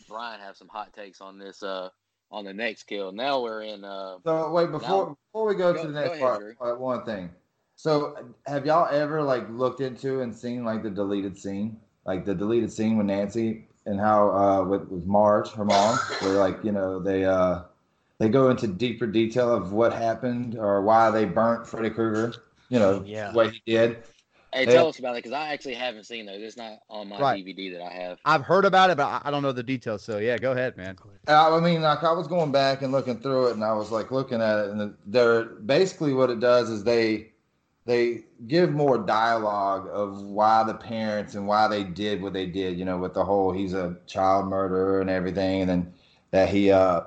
Brian 0.08 0.40
have 0.40 0.56
some 0.58 0.68
hot 0.68 0.94
takes 0.94 1.22
on 1.22 1.38
this. 1.38 1.64
Uh, 1.64 1.90
on 2.34 2.46
the 2.46 2.54
next 2.54 2.84
kill. 2.84 3.12
Now 3.12 3.42
we're 3.42 3.64
in. 3.64 3.84
Uh, 3.84 4.16
So 4.24 4.50
wait 4.52 4.72
before 4.72 4.88
Now- 5.08 5.18
before 5.34 5.48
we 5.48 5.56
go, 5.56 5.74
Go- 5.74 5.82
to 5.82 5.88
the 5.90 5.94
next 5.94 6.12
ahead, 6.12 6.22
part, 6.22 6.40
Drew. 6.40 6.56
uh, 6.62 6.76
one 6.78 7.04
thing. 7.04 7.30
So 7.76 8.16
have 8.46 8.66
y'all 8.66 8.88
ever 8.90 9.22
like 9.22 9.50
looked 9.50 9.82
into 9.82 10.22
and 10.22 10.34
seen 10.34 10.64
like 10.64 10.82
the 10.82 10.90
deleted 10.90 11.38
scene, 11.38 11.78
like 12.06 12.24
the 12.24 12.34
deleted 12.34 12.72
scene 12.72 12.96
with 12.98 13.08
Nancy 13.08 13.68
and 13.86 14.00
how 14.00 14.30
uh 14.32 14.64
with, 14.64 14.88
with 14.88 15.06
Marge, 15.06 15.50
her 15.52 15.66
mom, 15.66 15.98
where 16.22 16.34
like 16.40 16.64
you 16.64 16.72
know 16.72 17.00
they 17.00 17.26
uh 17.26 17.64
they 18.22 18.30
go 18.30 18.52
into 18.52 18.68
deeper 18.68 19.08
detail 19.08 19.52
of 19.52 19.74
what 19.74 19.92
happened 19.92 20.56
or 20.56 20.84
why 20.84 21.10
they 21.10 21.26
burnt 21.26 21.66
Freddy 21.66 21.90
Krueger, 21.90 22.36
you 22.70 22.78
know, 22.78 23.02
Yeah. 23.04 23.34
what 23.34 23.52
he 23.52 23.62
did. 23.66 24.04
hey, 24.54 24.66
Yeah. 24.66 24.72
tell 24.74 24.90
us 24.90 25.00
about 25.00 25.14
it 25.14 25.24
because 25.24 25.32
I 25.32 25.48
actually 25.48 25.74
haven't 25.74 26.04
seen 26.04 26.26
those. 26.28 26.40
It's 26.42 26.58
not 26.58 26.80
on 26.88 27.08
my 27.10 27.18
Right. 27.20 27.44
DVD 27.44 27.72
that 27.72 27.82
I 27.82 27.90
have. 27.90 28.20
I've 28.26 28.44
heard 28.44 28.66
about 28.66 28.90
it, 28.92 28.98
but 28.98 29.06
I- 29.06 29.22
I 29.24 29.32
don't 29.32 29.42
know 29.42 29.54
the 29.54 29.64
details. 29.64 30.04
So 30.04 30.20
yeah, 30.20 30.38
go 30.38 30.52
ahead, 30.52 30.78
man. 30.78 30.98
Uh, 31.28 31.56
I 31.56 31.60
mean, 31.62 31.82
like 31.82 32.04
I 32.04 32.12
was 32.12 32.28
going 32.28 32.52
back 32.52 32.84
and 32.84 32.92
looking 32.92 33.18
through 33.22 33.48
it, 33.48 33.54
and 33.54 33.64
I 33.64 33.74
was 33.74 33.92
like 33.92 34.12
looking 34.12 34.40
at 34.42 34.60
it, 34.60 34.70
and 34.72 34.94
they're 35.08 35.46
basically 35.46 36.14
what 36.14 36.30
it 36.30 36.40
does 36.40 36.70
is 36.70 36.84
they 36.84 37.30
they 37.88 38.26
give 38.48 38.72
more 38.72 39.00
dialogue 39.00 39.90
of 39.92 40.22
why 40.22 40.64
the 40.64 40.76
parents 40.76 41.34
and 41.34 41.48
why 41.48 41.68
they 41.68 41.84
did 41.84 42.22
what 42.22 42.34
they 42.34 42.46
did. 42.46 42.78
You 42.78 42.86
know, 42.86 42.98
with 43.00 43.16
the 43.16 43.26
whole 43.26 43.52
he's 43.52 43.74
a 43.74 43.96
child 44.06 44.48
murderer 44.48 45.02
and 45.02 45.10
everything, 45.10 45.62
and 45.62 45.70
then 45.70 45.94
that 46.30 46.50
he 46.50 46.72
uh 46.72 47.02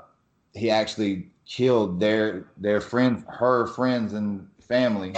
he 0.55 0.71
actually 0.71 1.29
killed 1.47 2.01
their 2.01 2.47
their 2.57 2.81
friends, 2.81 3.25
her 3.29 3.67
friends 3.67 4.13
and 4.13 4.49
family 4.61 5.15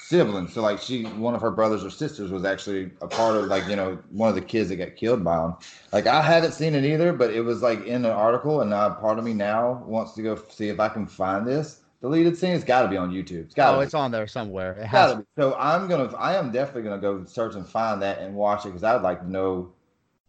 siblings. 0.00 0.52
So 0.52 0.62
like 0.62 0.80
she, 0.80 1.04
one 1.04 1.34
of 1.34 1.40
her 1.40 1.50
brothers 1.50 1.84
or 1.84 1.90
sisters 1.90 2.30
was 2.30 2.44
actually 2.44 2.90
a 3.00 3.08
part 3.08 3.36
of 3.36 3.46
like 3.46 3.66
you 3.68 3.76
know 3.76 3.98
one 4.10 4.28
of 4.28 4.34
the 4.34 4.40
kids 4.40 4.68
that 4.70 4.76
got 4.76 4.96
killed 4.96 5.24
by 5.24 5.44
him. 5.44 5.54
Like 5.92 6.06
I 6.06 6.22
haven't 6.22 6.52
seen 6.52 6.74
it 6.74 6.84
either, 6.84 7.12
but 7.12 7.30
it 7.30 7.42
was 7.42 7.62
like 7.62 7.84
in 7.84 8.04
an 8.04 8.12
article, 8.12 8.60
and 8.60 8.72
uh, 8.72 8.94
part 8.94 9.18
of 9.18 9.24
me 9.24 9.34
now 9.34 9.82
wants 9.86 10.12
to 10.14 10.22
go 10.22 10.36
see 10.48 10.68
if 10.68 10.80
I 10.80 10.88
can 10.88 11.06
find 11.06 11.46
this 11.46 11.80
deleted 12.00 12.36
scene. 12.36 12.52
It's 12.52 12.64
got 12.64 12.82
to 12.82 12.88
be 12.88 12.96
on 12.96 13.10
YouTube. 13.10 13.46
It's 13.46 13.54
got 13.54 13.74
Oh, 13.74 13.78
to 13.78 13.82
it's 13.82 13.94
on 13.94 14.10
there 14.12 14.26
somewhere. 14.26 14.72
It 14.74 14.86
has. 14.86 15.10
Gotta 15.12 15.18
be. 15.20 15.26
So 15.36 15.56
I'm 15.58 15.88
gonna, 15.88 16.14
I 16.16 16.36
am 16.36 16.52
definitely 16.52 16.82
gonna 16.82 17.00
go 17.00 17.24
search 17.24 17.54
and 17.54 17.66
find 17.66 18.00
that 18.02 18.20
and 18.20 18.34
watch 18.34 18.64
it 18.64 18.68
because 18.68 18.84
I 18.84 18.94
would 18.94 19.02
like 19.02 19.20
to 19.20 19.30
know, 19.30 19.72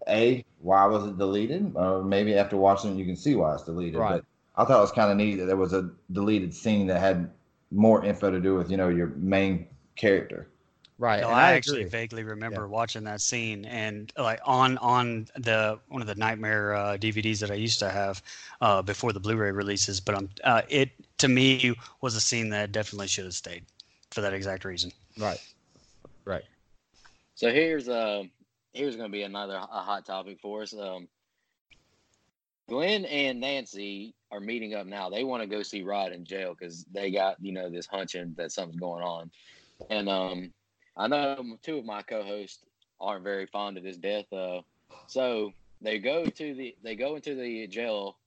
a 0.08 0.44
why 0.60 0.86
was 0.86 1.06
it 1.06 1.18
deleted, 1.18 1.74
or 1.76 2.04
maybe 2.04 2.36
after 2.36 2.58
watching 2.58 2.92
it 2.94 2.98
you 2.98 3.06
can 3.06 3.16
see 3.16 3.36
why 3.36 3.54
it's 3.54 3.64
deleted. 3.64 4.00
Right. 4.00 4.22
But 4.22 4.26
I 4.58 4.66
thought 4.66 4.80
it 4.80 4.82
was 4.82 4.92
kind 4.92 5.12
of 5.12 5.18
neat 5.18 5.36
that 5.36 5.46
there 5.46 5.56
was 5.56 5.74
a 5.74 5.92
deleted 6.12 6.54
scene 6.54 6.88
that 6.88 7.00
had 7.00 7.30
more 7.72 8.04
info 8.04 8.32
to 8.32 8.40
do 8.40 8.56
with 8.56 8.72
you 8.72 8.78
know 8.78 8.90
your 8.90 9.08
main 9.18 9.68
character. 9.96 10.50
Right. 11.00 11.22
No, 11.22 11.30
and 11.30 11.40
I, 11.40 11.50
I 11.50 11.54
actually 11.54 11.82
agree. 11.82 11.90
vaguely 11.90 12.24
remember 12.24 12.68
watching 12.68 13.04
that 13.04 13.22
scene, 13.22 13.66
and 13.66 14.12
like 14.18 14.40
on 14.44 14.80
on 14.80 15.28
the 15.36 15.80
one 15.90 16.02
of 16.02 16.08
the 16.08 16.16
Nightmare 16.16 16.74
uh, 16.74 16.98
DVDs 16.98 17.40
that 17.40 17.52
I 17.52 17.56
used 17.56 17.80
to 17.80 17.90
have 17.90 18.24
uh, 18.62 18.82
before 18.82 19.14
the 19.14 19.20
Blu-ray 19.20 19.52
releases. 19.52 20.00
But 20.00 20.16
um, 20.16 20.30
uh, 20.44 20.64
it 20.70 20.90
to 21.20 21.28
me 21.28 21.76
was 22.02 22.16
a 22.16 22.22
scene 22.22 22.50
that 22.50 22.72
definitely 22.72 23.08
should 23.08 23.26
have 23.26 23.36
stayed 23.36 23.64
for 24.10 24.22
that 24.22 24.34
exact 24.34 24.66
reason. 24.66 24.92
Right. 25.20 25.40
Right. 26.26 26.44
So 27.36 27.52
here's 27.52 27.88
uh 27.88 28.24
here's 28.74 28.96
gonna 28.96 29.10
be 29.10 29.22
another 29.22 29.56
a 29.56 29.82
hot 29.84 30.06
topic 30.06 30.40
for 30.42 30.64
us. 30.64 30.74
Um, 30.74 31.08
Glenn 32.68 33.06
and 33.06 33.40
Nancy 33.40 34.14
are 34.32 34.40
meeting 34.40 34.74
up 34.74 34.86
now. 34.86 35.10
They 35.10 35.24
want 35.24 35.42
to 35.42 35.48
go 35.48 35.64
see 35.64 35.84
Rod 35.84 36.12
in 36.12 36.26
jail 36.26 36.56
because 36.58 36.84
they 36.92 37.12
got 37.12 37.38
you 37.42 37.54
know 37.54 37.70
this 37.70 37.88
hunching 37.88 38.34
that 38.38 38.52
something's 38.52 38.80
going 38.80 39.04
on, 39.04 39.32
and 39.90 40.10
um, 40.10 40.54
I 40.96 41.08
know 41.08 41.58
two 41.64 41.78
of 41.78 41.86
my 41.86 42.02
co-hosts 42.02 42.64
aren't 43.00 43.24
very 43.24 43.46
fond 43.46 43.78
of 43.78 43.84
this 43.84 43.98
death. 43.98 44.32
Uh, 44.34 44.62
so 45.08 45.54
they 45.82 46.00
go 46.00 46.26
to 46.26 46.54
the 46.54 46.76
they 46.84 46.96
go 46.96 47.16
into 47.16 47.36
the 47.36 47.68
jail. 47.68 48.18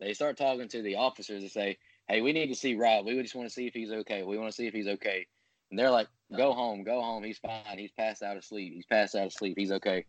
They 0.00 0.14
start 0.14 0.36
talking 0.36 0.68
to 0.68 0.82
the 0.82 0.94
officers 0.94 1.42
and 1.42 1.50
say, 1.50 1.78
"Hey, 2.08 2.20
we 2.20 2.32
need 2.32 2.48
to 2.48 2.54
see 2.54 2.76
Rod. 2.76 3.04
We 3.04 3.20
just 3.20 3.34
want 3.34 3.48
to 3.48 3.54
see 3.54 3.66
if 3.66 3.74
he's 3.74 3.90
okay. 3.90 4.22
We 4.22 4.38
want 4.38 4.50
to 4.50 4.56
see 4.56 4.66
if 4.68 4.74
he's 4.74 4.86
okay." 4.86 5.26
And 5.70 5.78
they're 5.78 5.90
like, 5.90 6.08
"Go 6.36 6.52
home, 6.52 6.84
go 6.84 7.02
home. 7.02 7.24
He's 7.24 7.38
fine. 7.38 7.78
He's 7.78 7.90
passed 7.90 8.22
out 8.22 8.36
of 8.36 8.44
sleep. 8.44 8.74
He's 8.74 8.86
passed 8.86 9.16
out 9.16 9.26
of 9.26 9.32
sleep. 9.32 9.58
He's 9.58 9.72
okay." 9.72 10.06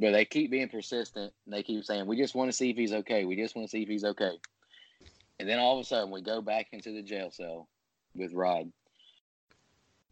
But 0.00 0.12
they 0.12 0.24
keep 0.24 0.50
being 0.50 0.68
persistent. 0.70 1.32
And 1.44 1.54
they 1.54 1.62
keep 1.62 1.84
saying, 1.84 2.06
"We 2.06 2.16
just 2.16 2.34
want 2.34 2.50
to 2.50 2.56
see 2.56 2.70
if 2.70 2.76
he's 2.76 2.92
okay. 2.92 3.26
We 3.26 3.36
just 3.36 3.54
want 3.54 3.68
to 3.68 3.70
see 3.70 3.82
if 3.82 3.88
he's 3.88 4.04
okay." 4.04 4.38
And 5.38 5.48
then 5.48 5.58
all 5.58 5.78
of 5.78 5.82
a 5.82 5.84
sudden, 5.84 6.10
we 6.10 6.22
go 6.22 6.42
back 6.42 6.68
into 6.72 6.92
the 6.92 7.02
jail 7.02 7.30
cell 7.30 7.68
with 8.14 8.32
Rod. 8.32 8.72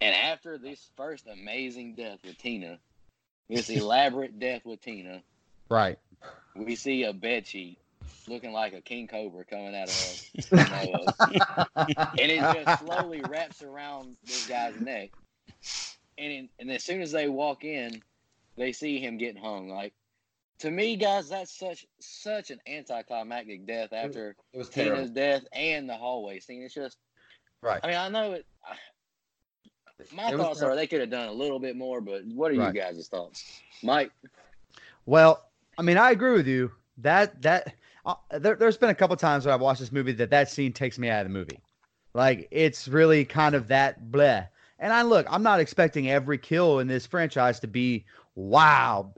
And 0.00 0.14
after 0.14 0.58
this 0.58 0.90
first 0.96 1.26
amazing 1.26 1.94
death 1.96 2.20
with 2.24 2.38
Tina, 2.38 2.78
this 3.48 3.68
elaborate 3.70 4.38
death 4.38 4.62
with 4.64 4.80
Tina, 4.80 5.22
Right. 5.70 5.98
we 6.54 6.76
see 6.76 7.04
a 7.04 7.12
bed 7.12 7.46
sheet 7.46 7.78
looking 8.26 8.52
like 8.52 8.74
a 8.74 8.80
king 8.80 9.06
cobra 9.06 9.44
coming 9.44 9.74
out 9.74 9.88
of 9.88 10.70
Noah. 10.70 11.12
and 12.18 12.30
it 12.30 12.40
just 12.50 12.78
slowly 12.78 13.22
wraps 13.22 13.62
around 13.62 14.16
this 14.26 14.46
guy's 14.46 14.80
neck. 14.80 15.10
And 16.16 16.32
in, 16.32 16.48
and 16.58 16.70
as 16.70 16.84
soon 16.84 17.02
as 17.02 17.12
they 17.12 17.28
walk 17.28 17.64
in, 17.64 18.02
they 18.58 18.72
see 18.72 18.98
him 18.98 19.16
getting 19.16 19.40
hung. 19.40 19.68
Like 19.68 19.94
to 20.60 20.70
me, 20.70 20.96
guys, 20.96 21.28
that's 21.28 21.56
such 21.56 21.86
such 22.00 22.50
an 22.50 22.58
anticlimactic 22.66 23.66
death 23.66 23.92
after 23.92 24.36
It 24.52 24.58
was 24.58 24.68
Tina's 24.68 25.10
death 25.10 25.44
and 25.52 25.88
the 25.88 25.96
hallway 25.96 26.40
scene. 26.40 26.62
It's 26.62 26.74
just, 26.74 26.98
Right. 27.62 27.80
I 27.82 27.86
mean, 27.86 27.96
I 27.96 28.08
know 28.08 28.32
it. 28.32 28.46
My 30.14 30.30
It 30.30 30.36
thoughts 30.36 30.62
are 30.62 30.76
they 30.76 30.86
could 30.86 31.00
have 31.00 31.10
done 31.10 31.28
a 31.28 31.32
little 31.32 31.58
bit 31.58 31.76
more, 31.76 32.00
but 32.00 32.24
what 32.26 32.50
are 32.52 32.54
Right. 32.54 32.74
you 32.74 32.80
guys' 32.80 33.08
thoughts, 33.08 33.60
Mike? 33.82 34.10
Well, 35.06 35.42
I 35.76 35.82
mean, 35.82 35.98
I 35.98 36.10
agree 36.10 36.32
with 36.32 36.46
you. 36.46 36.70
That 36.98 37.42
that 37.42 37.74
uh, 38.04 38.14
there, 38.30 38.56
there's 38.56 38.76
been 38.76 38.90
a 38.90 38.94
couple 38.94 39.16
times 39.16 39.44
when 39.44 39.54
I've 39.54 39.60
watched 39.60 39.80
this 39.80 39.92
movie 39.92 40.12
that 40.12 40.30
that 40.30 40.50
scene 40.50 40.72
takes 40.72 40.98
me 40.98 41.08
out 41.08 41.24
of 41.24 41.32
the 41.32 41.38
movie. 41.38 41.60
Like 42.14 42.48
it's 42.50 42.88
really 42.88 43.24
kind 43.24 43.54
of 43.54 43.68
that 43.68 44.10
bleh. 44.10 44.48
And 44.80 44.92
I 44.92 45.02
look, 45.02 45.26
I'm 45.28 45.42
not 45.42 45.60
expecting 45.60 46.10
every 46.10 46.38
kill 46.38 46.78
in 46.78 46.86
this 46.86 47.06
franchise 47.06 47.60
to 47.60 47.66
be 47.66 48.04
wow. 48.38 49.12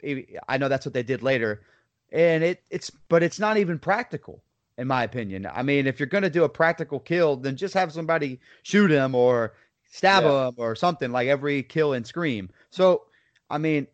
I 0.49 0.57
know 0.59 0.69
that's 0.69 0.87
what 0.87 0.95
they 0.95 1.03
did 1.03 1.23
later, 1.23 1.63
and 2.11 2.43
it 2.43 2.63
it's 2.71 2.91
but 3.09 3.23
it's 3.23 3.39
not 3.39 3.59
even 3.59 3.79
practical 3.79 4.43
in 4.79 4.89
my 4.89 5.05
opinion. 5.05 5.47
I 5.47 5.63
mean, 5.63 5.87
if 5.87 6.01
you're 6.01 6.07
gonna 6.07 6.31
do 6.31 6.45
a 6.45 6.49
practical 6.49 6.99
kill, 6.99 7.37
then 7.37 7.57
just 7.57 7.75
have 7.75 7.93
somebody 7.93 8.41
shoot 8.63 8.91
him 8.91 9.15
or 9.15 9.53
stab 9.91 10.25
Yeah. 10.25 10.49
him 10.49 10.55
or 10.57 10.75
something 10.75 11.13
like 11.13 11.29
every 11.29 11.63
kill 11.63 11.93
in 11.93 12.05
Scream. 12.05 12.49
So, 12.71 13.03
I 13.51 13.59
mean, 13.59 13.87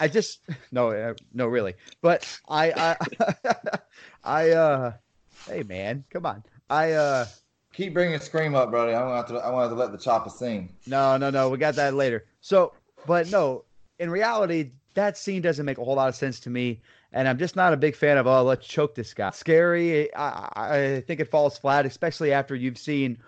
I 0.00 0.08
just 0.08 0.40
no 0.70 0.90
uh, 0.90 1.14
no 1.32 1.46
really, 1.46 1.74
but 2.02 2.28
I 2.48 2.72
I 2.72 3.78
I 4.24 4.50
uh 4.50 4.92
hey 5.48 5.62
man, 5.62 6.04
come 6.10 6.26
on. 6.26 6.42
I 6.68 6.92
uh 6.92 7.26
Keep 7.72 7.94
bringing 7.94 8.20
Scream 8.20 8.54
up, 8.54 8.70
buddy. 8.70 8.92
I 8.92 9.04
want 9.04 9.26
to. 9.28 9.36
I 9.38 9.50
want 9.50 9.68
to 9.70 9.74
let 9.74 9.90
the 9.90 9.98
chopper 9.98 10.30
sing. 10.30 10.68
no 10.86 11.16
no 11.16 11.30
no 11.30 11.48
we 11.48 11.58
got 11.58 11.74
that 11.76 11.94
later. 11.94 12.24
So 12.40 12.72
but 13.06 13.28
no, 13.28 13.64
in 13.98 14.10
reality, 14.10 14.70
that 14.94 15.16
scene 15.18 15.42
doesn't 15.42 15.64
make 15.66 15.78
a 15.78 15.84
whole 15.84 15.96
lot 15.96 16.08
of 16.08 16.14
sense 16.14 16.40
to 16.40 16.50
me, 16.50 16.80
and 17.12 17.26
I'm 17.28 17.38
just 17.38 17.56
not 17.56 17.72
a 17.72 17.76
big 17.76 17.96
fan 17.96 18.16
of 18.18 18.26
oh 18.26 18.42
let's 18.42 18.66
choke 18.66 18.94
this 18.94 19.12
guy. 19.14 19.30
Scary. 19.30 20.12
I 20.14 20.48
I 20.56 21.04
think 21.06 21.20
it 21.20 21.30
falls 21.30 21.58
flat, 21.58 21.86
especially 21.86 22.32
after 22.32 22.54
you've 22.54 22.78
seen 22.78 23.18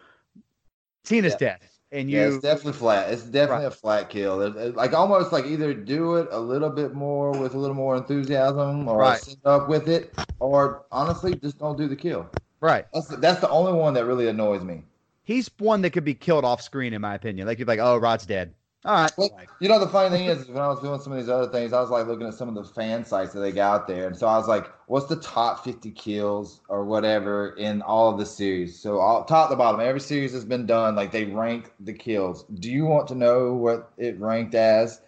Tina's 1.04 1.32
Yeah. 1.34 1.38
death. 1.58 1.72
and 1.92 2.10
you, 2.10 2.18
Yeah, 2.18 2.26
it's 2.26 2.38
definitely 2.38 2.72
flat. 2.72 3.12
It's 3.12 3.22
definitely 3.22 3.66
a 3.66 3.70
flat 3.70 4.10
kill. 4.10 4.40
It- 4.42 4.56
it- 4.56 4.74
like 4.76 4.92
almost 4.92 5.30
like 5.32 5.46
either 5.46 5.72
do 5.72 6.16
it 6.16 6.26
a 6.32 6.38
little 6.38 6.68
bit 6.68 6.94
more 6.94 7.30
with 7.30 7.54
a 7.54 7.58
little 7.58 7.76
more 7.76 7.96
enthusiasm, 7.96 8.88
or 8.88 8.98
Right. 8.98 9.20
sit 9.20 9.38
up 9.44 9.68
with 9.68 9.88
it, 9.88 10.12
or 10.40 10.82
honestly 10.90 11.36
just 11.36 11.58
don't 11.60 11.78
do 11.78 11.86
the 11.86 11.94
kill. 11.96 12.28
right. 12.60 12.86
That's 12.92 13.06
that's 13.18 13.40
the 13.40 13.48
only 13.50 13.72
one 13.72 13.94
that 13.94 14.04
really 14.04 14.26
annoys 14.26 14.64
me. 14.64 14.82
He's 15.22 15.48
one 15.58 15.80
that 15.82 15.90
could 15.90 16.04
be 16.04 16.14
killed 16.14 16.44
off 16.44 16.60
screen, 16.60 16.92
in 16.92 17.00
my 17.00 17.14
opinion. 17.14 17.46
Like 17.46 17.58
you're 17.60 17.66
like, 17.68 17.78
oh, 17.78 17.98
Rod's 17.98 18.26
dead. 18.26 18.52
All 18.86 18.94
right. 18.94 19.12
Well, 19.16 19.36
you 19.58 19.68
know, 19.68 19.80
the 19.80 19.88
funny 19.88 20.16
thing 20.16 20.28
is, 20.28 20.42
is 20.42 20.48
when 20.48 20.62
I 20.62 20.68
was 20.68 20.80
doing 20.80 21.00
some 21.00 21.12
of 21.12 21.18
these 21.18 21.28
other 21.28 21.50
things, 21.50 21.72
I 21.72 21.80
was 21.80 21.90
like 21.90 22.06
looking 22.06 22.28
at 22.28 22.34
some 22.34 22.48
of 22.48 22.54
the 22.54 22.62
fan 22.62 23.04
sites 23.04 23.32
that 23.32 23.40
they 23.40 23.50
got 23.50 23.88
there. 23.88 24.06
And 24.06 24.16
so 24.16 24.28
I 24.28 24.38
was 24.38 24.46
like, 24.46 24.70
what's 24.86 25.06
the 25.06 25.16
top 25.16 25.64
50 25.64 25.90
kills 25.90 26.60
or 26.68 26.84
whatever 26.84 27.56
in 27.56 27.82
all 27.82 28.12
of 28.12 28.18
the 28.18 28.24
series? 28.24 28.78
So, 28.78 29.00
all, 29.00 29.24
top 29.24 29.50
to 29.50 29.56
bottom, 29.56 29.80
every 29.80 29.98
series 29.98 30.32
has 30.34 30.44
been 30.44 30.66
done. 30.66 30.94
Like, 30.94 31.10
they 31.10 31.24
rank 31.24 31.72
the 31.80 31.92
kills. 31.92 32.44
Do 32.44 32.70
you 32.70 32.84
want 32.84 33.08
to 33.08 33.16
know 33.16 33.54
what 33.54 33.90
it 33.98 34.20
ranked 34.20 34.54
as 34.54 35.00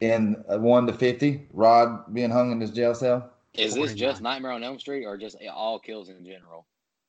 in 0.00 0.44
uh, 0.52 0.58
1 0.58 0.86
to 0.88 0.92
50? 0.92 1.46
Rod 1.54 2.12
being 2.12 2.30
hung 2.30 2.52
in 2.52 2.60
his 2.60 2.70
jail 2.70 2.94
cell? 2.94 3.30
Is 3.54 3.74
this 3.74 3.94
just 3.94 4.20
Nightmare 4.20 4.52
on 4.52 4.62
Elm 4.62 4.78
Street 4.78 5.06
or 5.06 5.16
just 5.16 5.36
all 5.50 5.78
kills 5.78 6.10
in 6.10 6.22
general? 6.22 6.66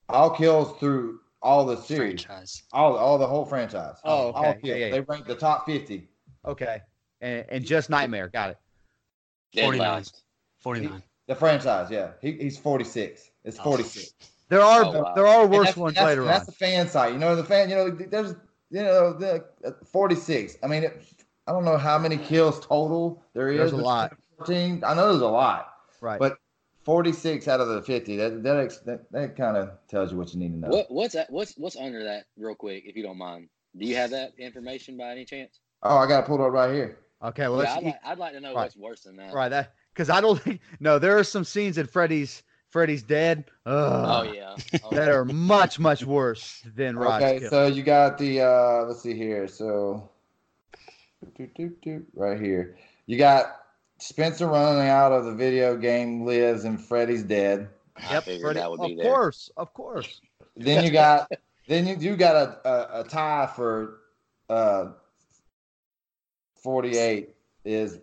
All 0.08 0.30
kills 0.30 0.78
through 0.80 1.20
all 1.44 1.66
the 1.66 1.76
series. 1.78 2.24
Franchise. 2.24 2.64
All, 2.72 2.96
all 2.98 3.18
the 3.18 3.28
whole 3.28 3.46
franchise. 3.46 3.98
Oh, 4.04 4.30
okay. 4.30 4.40
kills. 4.40 4.58
Yeah, 4.64 4.76
yeah, 4.76 4.86
yeah. 4.88 4.92
They 4.92 5.02
ranked 5.02 5.28
the 5.28 5.36
top 5.36 5.66
50. 5.66 6.08
Okay. 6.46 6.82
And, 7.22 7.46
and 7.50 7.66
just 7.66 7.90
Nightmare. 7.90 8.30
Got 8.30 8.52
it. 8.52 8.58
Dead 9.54 9.64
49. 9.66 9.88
last. 9.88 10.24
49. 10.60 11.04
The 11.28 11.36
franchise, 11.36 11.90
yeah. 11.92 12.12
He, 12.22 12.32
he's 12.34 12.58
46. 12.58 13.30
It's 13.44 13.60
Oh. 13.60 13.64
46. 13.64 14.14
There 14.50 14.62
are 14.62 14.84
Oh, 14.86 14.92
wow. 15.04 15.14
there 15.16 15.28
are 15.28 15.46
worse 15.48 15.68
that's- 15.68 15.78
ones 15.78 15.96
that's, 15.96 16.06
later 16.06 16.24
That's 16.26 16.40
on. 16.42 16.46
That's 16.46 16.58
the 16.60 16.66
fan 16.66 16.88
site. 16.90 17.14
You 17.14 17.20
know, 17.20 17.36
the 17.36 17.44
fan. 17.44 17.70
You 17.70 17.76
know, 17.76 17.90
there's 17.92 18.32
you 18.70 18.82
know 18.84 19.14
the 19.14 19.46
uh, 19.66 19.72
46. 19.86 20.58
I 20.64 20.68
mean, 20.68 20.84
it, 20.84 21.02
I 21.48 21.52
don't 21.52 21.66
know 21.66 21.78
how 21.78 21.98
many 21.98 22.18
kills 22.18 22.60
total 22.60 23.24
there 23.34 23.50
is. 23.50 23.58
There's 23.58 23.72
a 23.72 23.78
lot. 23.78 24.16
14. 24.38 24.84
I 24.86 24.94
know 24.94 25.10
there's 25.12 25.22
a 25.22 25.28
lot, 25.28 25.74
Right. 26.02 26.20
but 26.20 26.38
46 26.84 27.48
out 27.48 27.60
of 27.62 27.68
the 27.70 27.82
50. 27.82 28.18
That 28.18 28.44
that 28.44 28.86
that, 28.86 29.12
that 29.12 29.36
kind 29.38 29.58
of 29.58 29.72
tells 29.88 30.12
you 30.12 30.18
what 30.18 30.34
you 30.34 30.40
need 30.40 30.50
to 30.54 30.58
know. 30.58 30.68
What 30.70 30.92
what's 30.92 31.14
that? 31.14 31.30
What's 31.30 31.56
what's 31.58 31.76
under 31.78 32.04
that, 32.04 32.26
real 32.38 32.56
quick, 32.56 32.84
if 32.86 32.96
you 32.96 33.04
don't 33.04 33.18
mind? 33.18 33.50
Do 33.78 33.86
you 33.86 33.96
have 33.96 34.12
that 34.12 34.34
information 34.38 34.98
by 34.98 35.12
any 35.12 35.26
chance? 35.26 35.60
Oh, 35.82 35.98
I 35.98 36.08
got 36.08 36.24
it 36.24 36.28
pulled 36.28 36.42
up 36.42 36.52
right 36.52 36.74
here. 36.74 37.00
okay. 37.24 37.48
Well, 37.48 37.64
yeah, 37.64 37.74
let's 37.74 37.78
I'd 37.78 37.84
like, 37.84 38.00
I'd 38.06 38.18
like 38.18 38.34
to 38.34 38.40
know 38.42 38.50
Right. 38.54 38.64
what's 38.64 38.76
worse 38.78 39.02
than 39.02 39.16
that. 39.18 39.34
right 39.34 39.50
that 39.50 39.74
because 39.94 40.10
I 40.10 40.22
don't 40.22 40.40
think 40.42 40.62
no. 40.80 41.00
There 41.00 41.18
are 41.18 41.24
some 41.24 41.44
scenes 41.44 41.78
in 41.78 41.88
Freddy's 41.88 42.44
Freddy's 42.70 43.04
dead. 43.04 43.46
Oh 43.66 44.24
yeah. 44.24 44.56
Oh, 44.84 44.90
That 44.96 45.10
are 45.10 45.26
much 45.26 45.80
much 45.80 46.04
worse 46.06 46.62
than 46.76 46.98
Rod's 46.98 47.24
okay, 47.24 47.40
kill. 47.40 47.50
so 47.50 47.68
you 47.68 47.84
got 47.84 48.18
the 48.18 48.42
uh 48.42 48.84
let's 48.88 49.02
see 49.02 49.16
here. 49.16 49.48
So 49.48 50.10
right 52.16 52.40
here. 52.40 52.78
You 53.06 53.18
got 53.18 53.63
Spencer 54.04 54.48
running 54.48 54.90
out 54.90 55.14
of 55.14 55.24
the 55.24 55.34
video 55.34 55.78
game 55.78 56.26
lives 56.26 56.66
and 56.66 56.80
Freddy's 56.80 57.24
dead. 57.24 57.70
I 57.96 58.20
Freddy- 58.20 58.60
that 58.60 58.70
would 58.70 58.82
of 58.82 58.88
be 58.90 58.96
there. 58.96 59.06
course, 59.06 59.50
of 59.56 59.74
course. 59.74 60.20
Then 60.58 60.84
you 60.84 60.92
got 60.92 61.32
then 61.70 61.88
you 61.88 61.96
do 61.96 62.18
got 62.18 62.36
a, 62.36 62.68
a, 62.70 63.02
a 63.02 63.04
tie 63.06 63.50
for 63.56 64.02
uh 64.50 64.88
48 66.62 67.34
is 67.64 68.00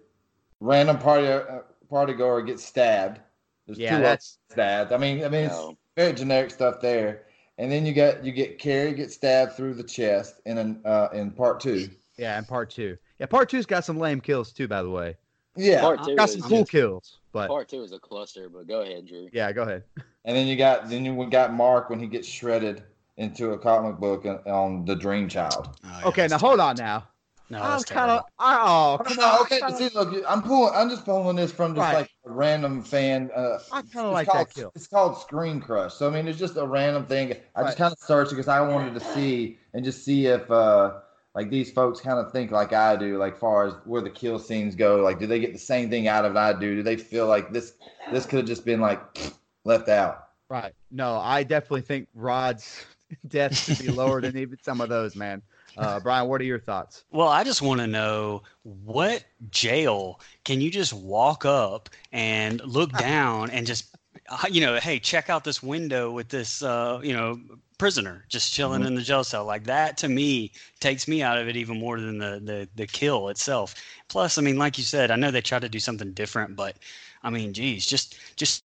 random 0.60 0.96
party 0.98 1.26
uh, 1.26 1.60
party 1.90 2.14
goer 2.14 2.40
gets 2.42 2.64
stabbed. 2.64 3.20
There's 3.66 3.78
Yeah, 3.78 3.90
two 3.90 3.96
of 3.96 4.02
that's 4.02 4.38
stabbed. 4.50 4.92
I 4.92 4.96
mean, 4.96 5.22
I 5.22 5.28
mean 5.28 5.44
it's 5.44 5.74
very 5.96 6.12
generic 6.14 6.50
stuff 6.50 6.80
there. 6.80 7.26
And 7.58 7.70
then 7.70 7.84
you 7.84 7.92
got 7.92 8.24
you 8.24 8.32
get 8.32 8.58
Carrie 8.58 8.94
gets 8.94 9.14
stabbed 9.14 9.52
through 9.52 9.74
the 9.74 9.84
chest 9.84 10.40
in 10.46 10.56
an 10.56 10.80
uh 10.86 11.08
in 11.12 11.30
part 11.30 11.60
two. 11.60 11.90
yeah. 12.16 12.38
In 12.38 12.44
part 12.46 12.70
two, 12.70 12.96
yeah, 13.18 13.26
part 13.26 13.50
two's 13.50 13.66
got 13.66 13.84
some 13.84 13.98
lame 13.98 14.22
kills 14.22 14.50
too. 14.50 14.66
By 14.66 14.82
the 14.82 14.90
way, 14.90 15.16
Yeah. 15.56 15.80
Part 15.80 16.04
two 16.04 16.16
got 16.16 16.28
is 16.28 16.34
some 16.40 16.42
cool 16.48 16.58
just- 16.60 16.70
kills, 16.70 17.18
but 17.32 17.48
Part 17.48 17.68
two 17.68 17.82
is 17.82 17.92
a 17.92 17.98
cluster, 17.98 18.48
but 18.48 18.66
go 18.66 18.82
ahead, 18.82 19.06
Drew. 19.06 19.28
yeah, 19.32 19.52
go 19.52 19.62
ahead. 19.62 19.84
And 20.24 20.36
then 20.36 20.46
you 20.46 20.56
got 20.56 20.88
then 20.88 21.04
you 21.04 21.26
got 21.30 21.52
Mark 21.52 21.90
when 21.90 21.98
he 21.98 22.06
gets 22.06 22.28
shredded 22.28 22.82
into 23.16 23.50
a 23.52 23.58
comic 23.58 23.98
book 23.98 24.24
on, 24.26 24.38
on 24.50 24.84
the 24.84 24.94
Dream 24.94 25.28
Child. 25.28 25.76
Oh, 25.84 25.88
yeah, 26.02 26.06
Okay, 26.08 26.26
now 26.28 26.38
hold 26.38 26.60
on 26.60 26.76
now. 26.76 27.06
No, 27.50 27.58
I 27.60 27.74
was 27.74 27.82
that's 27.84 27.90
kind 27.90 28.10
of 28.12 28.22
terrible. 28.22 28.28
oh 28.38 29.00
come 29.04 29.18
on. 29.18 29.40
okay, 29.42 29.58
but 29.60 29.76
see, 29.76 29.88
look, 29.92 30.14
I'm 30.28 30.40
pulling. 30.40 30.72
I'm 30.72 30.88
just 30.88 31.04
pulling 31.04 31.34
this 31.36 31.50
from 31.50 31.74
just 31.74 31.84
Right. 31.84 31.94
like 32.02 32.10
a 32.24 32.30
random 32.30 32.80
fan. 32.80 33.28
Uh, 33.34 33.58
I 33.72 33.82
kinda 33.82 33.88
it's 34.08 34.12
like 34.12 34.28
called, 34.28 34.46
that 34.48 34.54
kill. 34.54 34.72
It's 34.76 34.86
called 34.86 35.18
Screen 35.18 35.60
Crush. 35.60 35.94
So 35.94 36.06
I 36.06 36.10
mean, 36.10 36.28
it's 36.28 36.38
just 36.38 36.56
a 36.56 36.64
random 36.66 37.06
thing. 37.06 37.34
I 37.56 37.60
Right. 37.62 37.66
just 37.68 37.78
kind 37.78 37.92
of 37.92 37.98
searched 37.98 38.30
because 38.30 38.46
I 38.46 38.60
wanted 38.60 38.94
to 38.94 39.00
see 39.14 39.58
and 39.74 39.84
just 39.84 40.04
see 40.04 40.26
if 40.26 40.48
uh 40.48 41.00
like 41.34 41.50
these 41.50 41.70
folks 41.70 42.00
kind 42.00 42.18
of 42.18 42.32
think 42.32 42.50
like 42.50 42.72
I 42.72 42.96
do, 42.96 43.18
like 43.18 43.36
far 43.36 43.66
as 43.66 43.74
where 43.84 44.02
the 44.02 44.10
kill 44.10 44.38
scenes 44.38 44.74
go. 44.74 44.96
Like, 44.96 45.18
do 45.18 45.26
they 45.26 45.38
get 45.38 45.52
the 45.52 45.58
same 45.58 45.88
thing 45.88 46.08
out 46.08 46.24
of 46.24 46.32
it 46.32 46.38
I 46.38 46.52
do? 46.52 46.76
Do 46.76 46.82
they 46.82 46.96
feel 46.96 47.26
like 47.26 47.52
this 47.52 47.74
this 48.12 48.26
could 48.26 48.38
have 48.38 48.46
just 48.46 48.64
been 48.64 48.80
like 48.80 49.00
left 49.64 49.88
out? 49.88 50.28
Right. 50.48 50.72
No, 50.90 51.16
I 51.18 51.44
definitely 51.44 51.82
think 51.82 52.08
Rod's 52.14 52.84
death 53.28 53.56
should 53.56 53.78
be 53.78 53.90
lower 53.90 54.20
than 54.20 54.36
even 54.36 54.58
some 54.62 54.80
of 54.80 54.88
those, 54.88 55.14
man. 55.14 55.42
Uh, 55.76 56.00
Brian, 56.00 56.28
what 56.28 56.40
are 56.40 56.44
your 56.44 56.58
thoughts? 56.58 57.04
Well, 57.12 57.28
I 57.28 57.44
just 57.44 57.62
want 57.62 57.80
to 57.80 57.86
know 57.86 58.42
what 58.64 59.24
jail 59.50 60.20
can 60.44 60.60
you 60.60 60.70
just 60.70 60.92
walk 60.92 61.44
up 61.44 61.88
and 62.12 62.60
look 62.64 62.92
down 62.92 63.50
and 63.50 63.66
just, 63.66 63.96
uh, 64.28 64.46
you 64.50 64.60
know, 64.60 64.76
hey, 64.80 64.98
check 64.98 65.30
out 65.30 65.44
this 65.44 65.62
window 65.62 66.10
with 66.10 66.28
this, 66.28 66.62
uh, 66.62 67.00
you 67.02 67.12
know, 67.12 67.38
prisoner 67.80 68.26
just 68.28 68.52
chilling 68.54 68.82
Mhm. 68.82 68.88
in 68.88 68.94
the 68.96 69.02
jail 69.02 69.24
cell. 69.24 69.44
Like 69.46 69.64
that 69.64 69.96
to 69.98 70.08
me 70.08 70.52
takes 70.80 71.08
me 71.08 71.22
out 71.22 71.38
of 71.38 71.48
it 71.48 71.56
even 71.56 71.78
more 71.80 71.98
than 72.00 72.18
the, 72.18 72.40
the 72.44 72.68
the 72.76 72.86
kill 72.86 73.28
itself. 73.30 73.74
Plus 74.08 74.38
i 74.38 74.42
mean 74.42 74.58
like 74.58 74.78
you 74.78 74.84
said 74.84 75.10
i 75.10 75.16
know 75.16 75.30
they 75.32 75.42
try 75.42 75.58
to 75.60 75.68
do 75.68 75.80
something 75.80 76.12
different 76.12 76.56
but 76.56 76.76
i 77.22 77.30
mean 77.30 77.52
geez 77.54 77.86
just 77.86 78.16
just, 78.36 78.64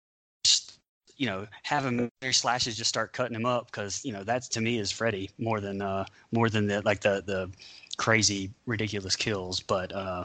just 0.44 0.78
you 1.16 1.26
know 1.26 1.46
having 1.64 2.10
Mary 2.22 2.34
slashes 2.34 2.76
just 2.76 2.88
start 2.88 3.12
cutting 3.12 3.36
him 3.36 3.46
up 3.46 3.66
because 3.70 4.04
you 4.04 4.12
know 4.12 4.24
that's 4.24 4.48
to 4.50 4.60
me 4.60 4.78
is 4.78 4.90
freddy 4.92 5.30
more 5.38 5.60
than 5.60 5.82
uh 5.82 6.04
more 6.32 6.48
than 6.50 6.66
the 6.66 6.82
like 6.82 7.00
the 7.00 7.22
the 7.26 7.50
crazy 7.96 8.52
ridiculous 8.66 9.16
kills. 9.16 9.60
But 9.60 9.92
uh 9.94 10.24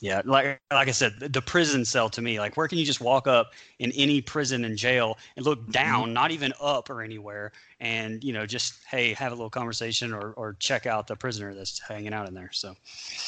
yeah 0.00 0.22
like 0.24 0.60
like 0.72 0.88
i 0.88 0.90
said 0.90 1.12
the, 1.20 1.28
the 1.28 1.42
prison 1.42 1.84
cell 1.84 2.08
to 2.08 2.20
me 2.20 2.38
like 2.38 2.56
where 2.56 2.68
can 2.68 2.78
you 2.78 2.84
just 2.84 3.00
walk 3.00 3.26
up 3.26 3.52
in 3.78 3.92
any 3.92 4.20
prison 4.20 4.64
and 4.64 4.76
jail 4.76 5.18
and 5.36 5.44
look 5.44 5.60
mm-hmm. 5.62 5.70
down 5.72 6.12
not 6.12 6.30
even 6.30 6.52
up 6.60 6.90
or 6.90 7.02
anywhere 7.02 7.52
and 7.80 8.22
you 8.24 8.32
know 8.32 8.46
just 8.46 8.74
hey 8.90 9.12
have 9.14 9.32
a 9.32 9.34
little 9.34 9.50
conversation 9.50 10.12
or 10.12 10.32
or 10.32 10.54
check 10.60 10.86
out 10.86 11.06
the 11.06 11.16
prisoner 11.16 11.54
that's 11.54 11.78
hanging 11.78 12.12
out 12.12 12.28
in 12.28 12.34
there 12.34 12.50
so 12.52 12.74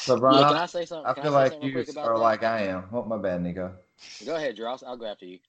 So 0.07 0.17
Brian, 0.17 0.39
Yeah, 0.39 0.47
can 0.47 0.57
I, 0.57 0.63
I 0.63 0.65
say 0.65 0.85
something? 0.85 1.05
I 1.09 1.13
Can 1.13 1.23
feel 1.23 1.31
say 1.33 1.35
like 1.35 1.53
you 1.61 1.71
real 1.71 1.71
quick 1.71 1.89
about 1.89 2.05
are 2.07 2.15
that? 2.15 2.19
like 2.19 2.43
I 2.43 2.63
am. 2.67 2.85
Oh, 2.91 3.03
my 3.03 3.17
bad, 3.17 3.41
Nico. 3.41 3.73
Go 4.25 4.35
ahead, 4.35 4.55
Drew. 4.55 4.67
I'll, 4.67 4.79
I'll 4.85 4.97
go 4.97 5.05
after 5.05 5.25
you. 5.25 5.39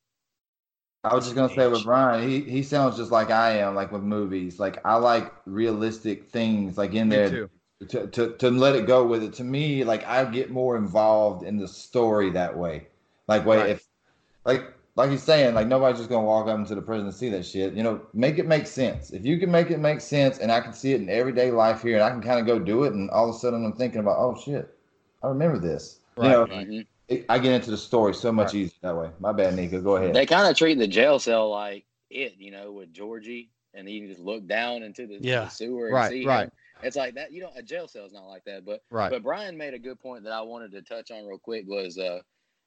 I 1.05 1.15
was 1.15 1.25
just 1.25 1.37
gonna 1.37 1.55
say 1.55 1.69
with 1.69 1.85
Brian, 1.85 2.29
he 2.29 2.41
he 2.43 2.63
sounds 2.63 2.97
just 2.97 3.11
like 3.13 3.31
I 3.31 3.59
am, 3.59 3.75
like 3.75 3.93
with 3.93 4.03
movies. 4.03 4.59
Like 4.59 4.79
I 4.85 4.97
like 4.97 5.33
realistic 5.47 6.31
things, 6.31 6.77
like 6.77 6.95
in 6.95 7.09
Me 7.09 7.17
there 7.17 7.31
too. 7.31 7.51
To, 7.87 8.07
to 8.09 8.37
to 8.37 8.51
let 8.51 8.75
it 8.75 8.87
go 8.87 9.07
with 9.07 9.23
it. 9.23 9.33
To 9.35 9.45
me, 9.45 9.85
like 9.85 10.07
I 10.07 10.25
get 10.25 10.51
more 10.51 10.77
involved 10.77 11.45
in 11.45 11.57
the 11.59 11.69
story 11.69 12.31
that 12.31 12.57
way. 12.57 12.89
Like 13.29 13.47
wait, 13.47 13.59
Right. 13.59 13.71
if 13.71 13.87
like 14.45 14.73
like 14.97 15.11
he's 15.11 15.23
saying, 15.23 15.55
like 15.55 15.69
nobody's 15.69 15.99
just 15.99 16.11
gonna 16.11 16.27
walk 16.27 16.49
up 16.49 16.59
into 16.59 16.75
the 16.75 16.83
prison 16.83 17.07
and 17.07 17.15
see 17.15 17.29
that 17.31 17.47
shit. 17.47 17.75
You 17.75 17.83
know, 17.85 18.01
make 18.15 18.39
it 18.39 18.47
make 18.47 18.67
sense. 18.67 19.11
If 19.11 19.25
you 19.25 19.39
can 19.39 19.51
make 19.51 19.71
it 19.71 19.79
make 19.79 20.01
sense, 20.01 20.39
and 20.39 20.51
I 20.51 20.61
can 20.61 20.73
see 20.73 20.93
it 20.93 21.01
in 21.01 21.09
everyday 21.09 21.51
life 21.53 21.83
here, 21.83 21.95
and 21.95 22.03
I 22.05 22.11
can 22.11 22.21
kind 22.23 22.41
of 22.41 22.47
go 22.47 22.59
do 22.59 22.85
it, 22.85 22.95
and 22.95 23.09
all 23.11 23.29
of 23.29 23.35
a 23.35 23.39
sudden 23.39 23.65
I'm 23.65 23.75
thinking 23.75 24.01
about, 24.01 24.17
oh 24.19 24.37
shit, 24.41 24.69
I 25.23 25.29
remember 25.29 25.59
this. 25.59 26.01
Right. 26.17 26.25
You 26.27 26.31
know, 26.31 26.47
Mhm. 26.47 26.87
it, 27.07 27.27
I 27.29 27.39
get 27.39 27.53
into 27.53 27.71
the 27.71 27.77
story 27.77 28.13
so 28.13 28.33
much 28.33 28.47
Right. 28.49 28.63
easier 28.63 28.79
that 28.83 28.97
way. 28.97 29.11
My 29.21 29.33
bad, 29.33 29.55
Nico. 29.55 29.81
Go 29.81 29.97
ahead. 29.97 30.15
They 30.15 30.27
kind 30.27 30.49
of 30.51 30.57
treat 30.57 30.79
the 30.79 30.89
jail 30.89 31.21
cell 31.21 31.51
like 31.51 31.85
it, 32.11 32.35
you 32.39 32.51
know, 32.51 32.73
with 32.73 32.93
Georgie, 32.93 33.51
and 33.75 33.89
you 33.89 34.01
can 34.01 34.09
just 34.09 34.21
look 34.21 34.47
down 34.49 34.83
into 34.83 35.07
the, 35.07 35.19
Yeah. 35.21 35.45
the 35.45 35.51
sewer 35.51 35.87
and 35.87 35.95
Right, 35.95 36.11
see 36.11 36.27
right. 36.27 36.45
him. 36.45 36.51
It's 36.83 36.97
like 36.97 37.15
that. 37.15 37.33
You 37.33 37.43
know, 37.43 37.51
a 37.55 37.63
jail 37.63 37.89
cell 37.89 38.05
is 38.07 38.13
not 38.13 38.27
like 38.27 38.45
that. 38.45 38.65
But 38.65 38.81
Right. 38.91 39.11
but 39.11 39.23
Brian 39.23 39.57
made 39.57 39.75
a 39.75 39.79
good 39.79 39.99
point 40.01 40.25
that 40.25 40.33
I 40.33 40.43
wanted 40.43 40.73
to 40.73 40.83
touch 40.83 41.11
on 41.11 41.27
real 41.27 41.39
quick 41.39 41.65
was, 41.67 41.99
uh, 41.99 42.21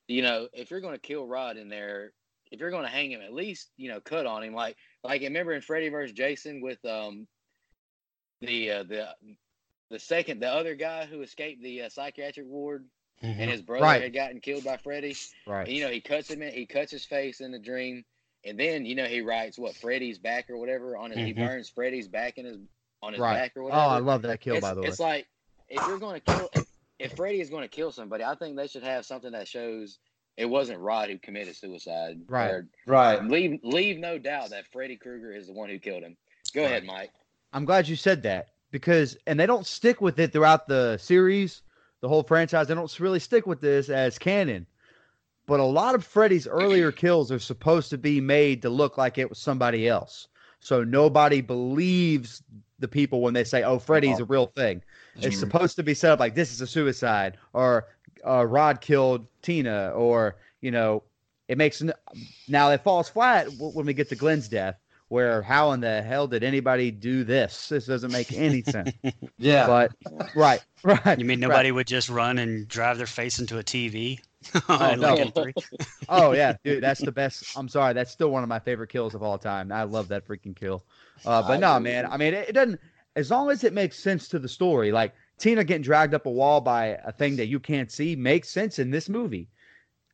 you 0.08 0.22
know, 0.22 0.48
if 0.54 0.72
you're 0.72 0.82
going 0.82 0.96
to 0.96 1.00
kill 1.00 1.28
Rod 1.28 1.58
in 1.58 1.70
there, 1.70 2.14
if 2.52 2.60
you're 2.60 2.72
going 2.72 2.84
to 2.86 2.90
hang 2.90 3.12
him, 3.12 3.22
at 3.22 3.34
least 3.34 3.72
you 3.78 3.90
know 3.90 4.02
cut 4.02 4.26
on 4.26 4.44
him. 4.44 4.54
Like 4.54 4.78
like 5.04 5.22
remember 5.22 5.54
in 5.54 5.62
Freddy 5.62 5.90
vs. 5.90 6.14
Jason 6.16 6.62
with 6.62 6.84
um 6.86 7.28
the 8.42 8.72
uh, 8.72 8.84
the 8.84 9.08
the 9.90 10.00
second 10.00 10.40
the 10.42 10.50
other 10.50 10.76
guy 10.76 11.06
who 11.06 11.22
escaped 11.22 11.62
the 11.62 11.84
uh, 11.84 11.90
psychiatric 11.90 12.48
ward 12.48 12.88
and 13.38 13.50
his 13.50 13.62
brother 13.62 13.84
Right. 13.84 14.02
had 14.02 14.14
gotten 14.14 14.40
killed 14.40 14.64
by 14.64 14.78
Freddy. 14.78 15.20
Right. 15.46 15.68
And, 15.68 15.76
you 15.76 15.84
know, 15.84 15.90
he 15.92 16.02
cuts 16.02 16.30
him 16.30 16.42
in, 16.42 16.54
he 16.54 16.66
cuts 16.66 16.92
his 16.92 17.06
face 17.06 17.42
in 17.42 17.52
the 17.52 17.60
dream, 17.60 18.04
and 18.46 18.60
then 18.60 18.86
you 18.86 18.96
know 18.96 19.06
he 19.06 19.22
writes 19.22 19.58
what 19.60 19.76
Freddy's 19.78 20.20
back 20.20 20.50
or 20.50 20.58
whatever 20.58 20.98
on 20.98 21.12
his. 21.12 21.22
He 21.24 21.34
Mhm. 21.34 21.38
burns 21.38 21.70
Freddy's 21.70 22.08
back 22.08 22.38
in 22.38 22.46
his 22.46 22.58
on 23.02 23.14
his 23.14 23.20
Right. 23.20 23.36
back 23.36 23.58
or 23.58 23.64
whatever. 23.64 23.82
Oh. 23.82 23.86
I 23.86 24.00
love 24.00 24.22
that 24.24 24.42
kill, 24.42 24.56
it's, 24.56 24.62
by 24.62 24.74
the 24.74 24.82
way. 24.82 24.88
it's 24.88 25.00
like 25.00 25.28
if 25.70 25.86
you're 25.88 26.00
going 26.00 26.22
to 26.22 26.34
kill, 26.34 26.50
if, 26.54 26.66
if 27.00 27.16
Freddy 27.16 27.42
is 27.42 27.50
going 27.50 27.64
to 27.64 27.68
kill 27.68 27.92
somebody, 27.92 28.24
I 28.24 28.36
think 28.36 28.56
they 28.56 28.68
should 28.68 28.84
have 28.84 29.06
something 29.06 29.32
that 29.32 29.48
shows 29.48 30.00
it 30.38 30.46
wasn't 30.46 30.80
Rod 30.80 31.10
who 31.10 31.18
committed 31.18 31.56
suicide. 31.56 32.22
Right. 32.28 32.50
Or 32.50 32.68
right. 32.86 33.24
leave 33.24 33.60
leave 33.64 34.00
no 34.00 34.18
doubt 34.18 34.52
that 34.52 34.66
Freddy 34.72 34.98
Krueger 34.98 35.32
is 35.32 35.48
the 35.48 35.54
one 35.54 35.70
who 35.70 35.80
killed 35.80 36.04
him. 36.04 36.18
Go 36.54 36.64
ahead, 36.64 36.86
Mike. 36.86 37.12
I'm 37.54 37.66
glad 37.66 37.88
you 37.88 37.96
said 37.96 38.24
that 38.24 38.48
because 38.72 39.18
and 39.28 39.40
they 39.40 39.46
don't 39.46 39.66
stick 39.66 40.02
with 40.02 40.20
it 40.20 40.32
throughout 40.32 40.68
the 40.68 40.98
series, 40.98 41.62
the 42.02 42.08
whole 42.08 42.24
franchise. 42.24 42.68
They 42.68 42.76
don't 42.76 43.00
really 43.00 43.20
stick 43.20 43.46
with 43.46 43.62
this 43.62 43.90
as 43.90 44.18
canon. 44.18 44.68
But 45.48 45.60
a 45.60 45.64
lot 45.64 45.96
of 45.96 46.06
Freddy's 46.06 46.48
earlier 46.48 46.92
kills 46.92 47.32
are 47.32 47.40
supposed 47.40 47.90
to 47.90 47.98
be 47.98 48.22
made 48.22 48.62
to 48.62 48.70
look 48.70 48.98
like 48.98 49.18
it 49.18 49.30
was 49.30 49.40
somebody 49.40 49.88
else. 49.88 50.28
So 50.60 50.84
nobody 50.84 51.42
believes 51.42 52.44
the 52.82 52.88
people 52.88 53.22
when 53.22 53.34
they 53.34 53.44
say, 53.44 53.64
"Oh, 53.64 53.80
Freddy's 53.80 54.20
a 54.20 54.26
real 54.26 54.48
thing." 54.48 54.82
It's 55.16 55.40
supposed 55.40 55.76
to 55.78 55.84
be 55.84 55.94
set 55.94 56.12
up 56.12 56.20
like 56.20 56.36
this 56.36 56.52
is 56.52 56.62
a 56.62 56.68
suicide, 56.68 57.38
or 57.54 57.88
uh, 58.26 58.46
Rod 58.46 58.82
killed 58.82 59.28
Tina, 59.42 59.92
or 59.96 60.38
you 60.62 60.72
know, 60.72 61.04
it 61.48 61.58
makes 61.58 61.82
n- 61.82 61.94
now 62.48 62.70
it 62.72 62.84
falls 62.84 63.10
flat 63.10 63.46
w- 63.46 63.72
when 63.72 63.86
we 63.86 63.94
get 63.94 64.10
to 64.10 64.16
Glenn's 64.16 64.48
death. 64.48 64.76
Where 65.10 65.42
how 65.42 65.74
in 65.74 65.82
the 65.82 66.02
hell 66.02 66.26
did 66.26 66.42
anybody 66.42 66.90
do 66.90 67.26
this? 67.26 67.68
This 67.68 67.86
doesn't 67.86 68.14
make 68.14 68.32
any 68.32 68.62
sense. 68.64 68.92
Yeah. 69.38 69.68
But 69.68 69.92
right, 70.36 70.64
right. 70.84 71.20
You 71.20 71.26
mean 71.26 71.42
right. 71.42 71.50
nobody 71.50 71.72
would 71.72 71.88
just 71.88 72.08
run 72.10 72.38
and 72.38 72.66
drive 72.68 72.98
their 72.98 73.08
face 73.08 73.40
into 73.40 73.60
a 73.60 73.64
TV? 73.64 74.20
Oh, 74.68 74.96
no. 74.96 75.32
Oh 76.10 76.32
yeah, 76.32 76.56
dude, 76.64 76.82
that's 76.84 77.00
the 77.00 77.12
best. 77.12 77.56
I'm 77.56 77.68
sorry, 77.68 77.94
that's 77.94 78.10
still 78.10 78.32
one 78.32 78.42
of 78.42 78.50
my 78.50 78.58
favorite 78.58 78.90
kills 78.90 79.14
of 79.14 79.22
all 79.22 79.38
time. 79.38 79.72
I 79.72 79.84
love 79.84 80.08
that 80.08 80.28
freaking 80.28 80.56
kill. 80.56 80.84
Uh, 81.26 81.42
but 81.42 81.54
I 81.54 81.58
no, 81.58 81.76
agree. 81.78 81.92
man. 81.92 82.06
I 82.08 82.18
mean, 82.18 82.34
it, 82.34 82.50
it 82.50 82.54
doesn't. 82.54 82.80
As 83.16 83.30
long 83.30 83.50
as 83.52 83.64
it 83.64 83.74
makes 83.74 83.98
sense 84.00 84.28
to 84.30 84.40
the 84.40 84.48
story, 84.48 84.92
like 84.92 85.14
Tina 85.38 85.64
getting 85.64 85.82
dragged 85.84 86.14
up 86.14 86.26
a 86.26 86.30
wall 86.32 86.62
by 86.62 86.98
a 87.04 87.12
thing 87.12 87.36
that 87.36 87.48
you 87.48 87.60
can't 87.60 87.92
see 87.92 88.16
makes 88.16 88.50
sense 88.50 88.80
in 88.80 88.90
this 88.92 89.10
movie. 89.10 89.48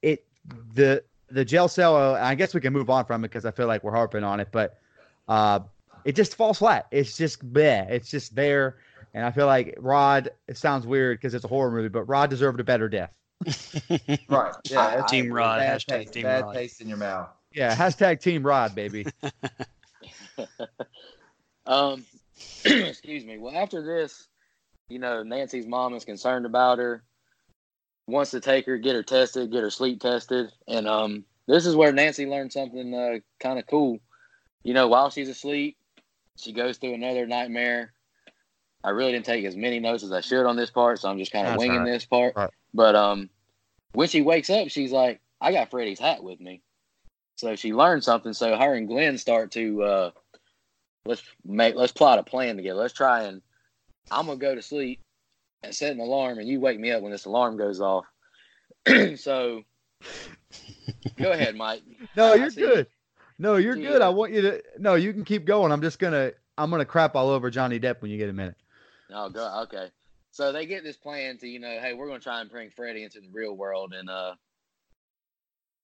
It 0.02 0.26
the 0.74 1.04
the 1.30 1.46
jail 1.46 1.68
cell. 1.68 1.96
Uh, 1.96 2.14
I 2.20 2.34
guess 2.36 2.54
we 2.54 2.62
can 2.62 2.74
move 2.74 2.90
on 2.90 3.06
from 3.06 3.24
it 3.24 3.28
because 3.30 3.46
I 3.46 3.52
feel 3.52 3.68
like 3.68 3.84
we're 3.84 3.92
harping 3.92 4.24
on 4.24 4.40
it, 4.40 4.48
but 4.52 4.80
uh, 5.28 5.60
it 6.06 6.16
just 6.16 6.36
falls 6.36 6.58
flat. 6.60 6.88
It's 6.92 7.16
just 7.18 7.48
bleh. 7.54 7.90
It's 7.90 8.10
just 8.10 8.34
there, 8.36 8.78
and 9.14 9.26
I 9.26 9.32
feel 9.32 9.46
like 9.46 9.76
Rod. 9.78 10.30
It 10.48 10.58
sounds 10.58 10.88
weird 10.88 11.20
because 11.20 11.34
it's 11.34 11.46
a 11.46 11.48
horror 11.50 11.70
movie, 11.72 11.90
but 11.90 12.04
Rod 12.04 12.30
deserved 12.30 12.60
a 12.60 12.64
better 12.64 12.90
death. 12.90 13.14
Right. 14.30 14.54
Yeah. 14.70 14.94
it's- 14.94 15.12
Team 15.12 15.32
Rod, 15.32 15.60
Bad, 15.60 15.80
hashtag 15.82 15.88
taste, 16.00 16.14
Team 16.14 16.24
bad 16.24 16.44
Rod. 16.46 16.54
taste 16.56 16.82
in 16.82 16.88
your 16.90 16.98
mouth. 16.98 17.30
Yeah, 17.54 17.76
hashtag 17.76 18.20
Team 18.20 18.44
Rod, 18.46 18.74
baby. 18.74 19.06
Um, 21.68 22.06
excuse 22.66 23.26
me. 23.26 23.38
Well, 23.38 23.56
after 23.56 23.84
this, 23.84 24.28
you 24.90 25.00
know, 25.00 25.22
Nancy's 25.22 25.68
mom 25.68 25.94
is 25.94 26.06
concerned 26.06 26.46
about 26.46 26.80
her, 26.80 27.04
wants 28.08 28.32
to 28.32 28.40
take 28.40 28.66
her, 28.66 28.78
get 28.78 28.96
her 28.96 29.04
tested, 29.04 29.52
get 29.52 29.64
her 29.64 29.70
sleep 29.70 30.00
tested, 30.00 30.52
and 30.68 30.88
um, 30.88 31.26
this 31.48 31.66
is 31.66 31.76
where 31.76 31.92
Nancy 31.92 32.26
learned 32.26 32.54
something 32.54 32.94
uh, 32.94 33.18
kind 33.40 33.60
of 33.60 33.68
cool. 33.68 34.00
You 34.64 34.74
know, 34.74 34.88
while 34.88 35.10
she's 35.10 35.30
asleep, 35.30 35.78
she 36.38 36.54
goes 36.54 36.78
through 36.78 36.94
another 36.94 37.28
nightmare. 37.28 37.94
I 38.84 38.92
really 38.92 39.12
didn't 39.12 39.26
take 39.26 39.44
as 39.44 39.56
many 39.56 39.80
notes 39.80 40.04
as 40.04 40.12
I 40.12 40.22
should 40.22 40.46
on 40.46 40.56
this 40.56 40.70
part, 40.70 41.00
so 41.00 41.10
I'm 41.10 41.18
just 41.18 41.32
kind 41.32 41.48
of 41.48 41.58
winging 41.58 41.80
right. 41.80 41.86
this 41.86 42.06
part. 42.06 42.36
Right. 42.36 42.50
But 42.74 42.96
um, 42.96 43.30
when 43.94 44.08
she 44.08 44.22
wakes 44.22 44.50
up, 44.50 44.70
she's 44.70 44.92
like, 44.92 45.20
"I 45.42 45.52
got 45.52 45.70
Freddy's 45.70 46.00
hat 46.00 46.24
with 46.24 46.40
me." 46.40 46.62
So 47.36 47.56
she 47.56 47.74
learned 47.74 48.04
something. 48.04 48.34
So 48.34 48.56
her 48.56 48.74
and 48.74 48.88
Glenn 48.88 49.18
start 49.18 49.52
to 49.52 49.84
uh, 49.84 50.12
let's 51.08 51.24
make 51.46 51.76
let's 51.76 51.92
plot 51.92 52.20
a 52.20 52.24
plan 52.24 52.58
together. 52.58 52.80
Let's 52.80 52.94
try 52.94 53.24
and 53.24 53.42
I'm 54.12 54.26
gonna 54.28 54.38
go 54.38 54.56
to 54.56 54.62
sleep 54.62 55.02
and 55.64 55.74
set 55.74 55.94
an 55.94 56.00
alarm, 56.00 56.40
and 56.40 56.48
you 56.48 56.60
wake 56.60 56.80
me 56.80 56.92
up 56.92 57.02
when 57.02 57.12
this 57.12 57.26
alarm 57.26 57.58
goes 57.58 57.82
off. 57.82 58.06
so 59.16 59.64
go 61.18 61.32
ahead, 61.32 61.56
Mike. 61.56 61.82
No, 62.16 62.34
you're 62.34 62.52
good. 62.52 62.88
No, 63.40 63.56
you're 63.56 63.76
good. 63.76 64.02
I 64.02 64.10
want 64.10 64.34
you 64.34 64.42
to. 64.42 64.64
No, 64.80 64.96
you 64.96 65.14
can 65.14 65.24
keep 65.24 65.46
going. 65.46 65.72
I'm 65.72 65.82
just 65.82 66.00
gonna. 66.00 66.32
I'm 66.58 66.72
gonna 66.72 66.86
crap 66.86 67.16
all 67.16 67.30
over 67.30 67.50
Johnny 67.50 67.80
Depp 67.80 68.02
when 68.02 68.10
you 68.10 68.18
get 68.18 68.30
a 68.30 68.34
minute. 68.34 68.56
Oh, 69.14 69.30
go 69.30 69.62
okay. 69.64 69.90
So 70.32 70.52
they 70.52 70.66
get 70.66 70.84
this 70.84 70.98
plan 70.98 71.38
to 71.40 71.48
you 71.48 71.60
know, 71.60 71.80
hey, 71.82 71.94
we're 71.94 72.08
gonna 72.08 72.20
try 72.20 72.42
and 72.42 72.50
bring 72.50 72.70
Freddy 72.70 73.04
into 73.04 73.20
the 73.20 73.30
real 73.32 73.56
world, 73.56 73.94
and 73.94 74.10
uh, 74.10 74.34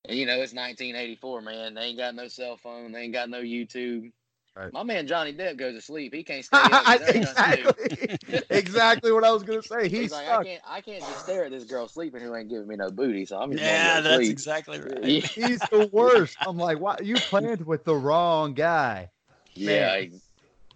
and 0.05 0.17
you 0.17 0.26
know 0.26 0.34
it's 0.34 0.53
1984, 0.53 1.41
man. 1.41 1.74
They 1.74 1.82
ain't 1.82 1.97
got 1.97 2.15
no 2.15 2.28
cell 2.28 2.57
phone, 2.57 2.91
they 2.91 3.01
ain't 3.01 3.13
got 3.13 3.30
no 3.30 3.41
YouTube. 3.41 4.11
Right. 4.55 4.71
My 4.71 4.83
man 4.83 5.07
Johnny 5.07 5.33
Depp 5.33 5.57
goes 5.57 5.73
to 5.73 5.81
sleep. 5.81 6.13
He 6.13 6.23
can't 6.23 6.45
stay 6.45 6.57
up. 6.57 6.85
He 7.13 7.19
knows 7.19 7.35
nothing 7.35 7.55
to 7.55 7.75
do. 7.87 7.97
exactly. 7.97 8.39
exactly 8.51 9.11
what 9.11 9.23
I 9.23 9.31
was 9.31 9.41
gonna 9.41 9.63
say. 9.63 9.89
He's 9.89 9.99
He's 9.99 10.11
like, 10.11 10.27
I 10.27 10.43
can't, 10.43 10.61
I 10.67 10.81
can't 10.81 11.03
just 11.03 11.21
stare 11.21 11.45
at 11.45 11.51
this 11.51 11.63
girl 11.63 11.87
sleeping 11.87 12.21
who 12.21 12.35
ain't 12.35 12.49
giving 12.49 12.67
me 12.67 12.75
no 12.75 12.91
booty. 12.91 13.25
So 13.25 13.39
I'm 13.39 13.51
just 13.51 13.63
Yeah, 13.63 13.95
go 14.01 14.09
that's 14.09 14.17
sleep. 14.17 14.31
exactly 14.31 14.79
right. 14.79 15.03
Yeah. 15.03 15.19
He's 15.35 15.59
the 15.59 15.89
worst. 15.91 16.37
I'm 16.45 16.57
like, 16.57 16.79
why? 16.79 16.97
You 17.01 17.15
planned 17.15 17.65
with 17.65 17.83
the 17.83 17.95
wrong 17.95 18.53
guy. 18.53 19.09
Yeah, 19.55 19.99
Man. 20.01 20.21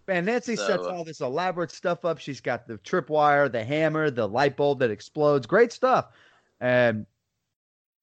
Man, 0.07 0.25
Nancy 0.25 0.55
So, 0.55 0.65
sets 0.65 0.83
uh, 0.85 0.89
all 0.89 1.03
this 1.03 1.19
elaborate 1.19 1.69
stuff 1.69 2.05
up. 2.05 2.17
She's 2.17 2.39
got 2.39 2.65
the 2.65 2.77
tripwire, 2.77 3.51
the 3.51 3.63
hammer, 3.63 4.09
the 4.09 4.27
light 4.27 4.55
bulb 4.55 4.79
that 4.79 4.89
explodes. 4.89 5.45
Great 5.45 5.73
stuff. 5.73 6.07
And 6.61 7.05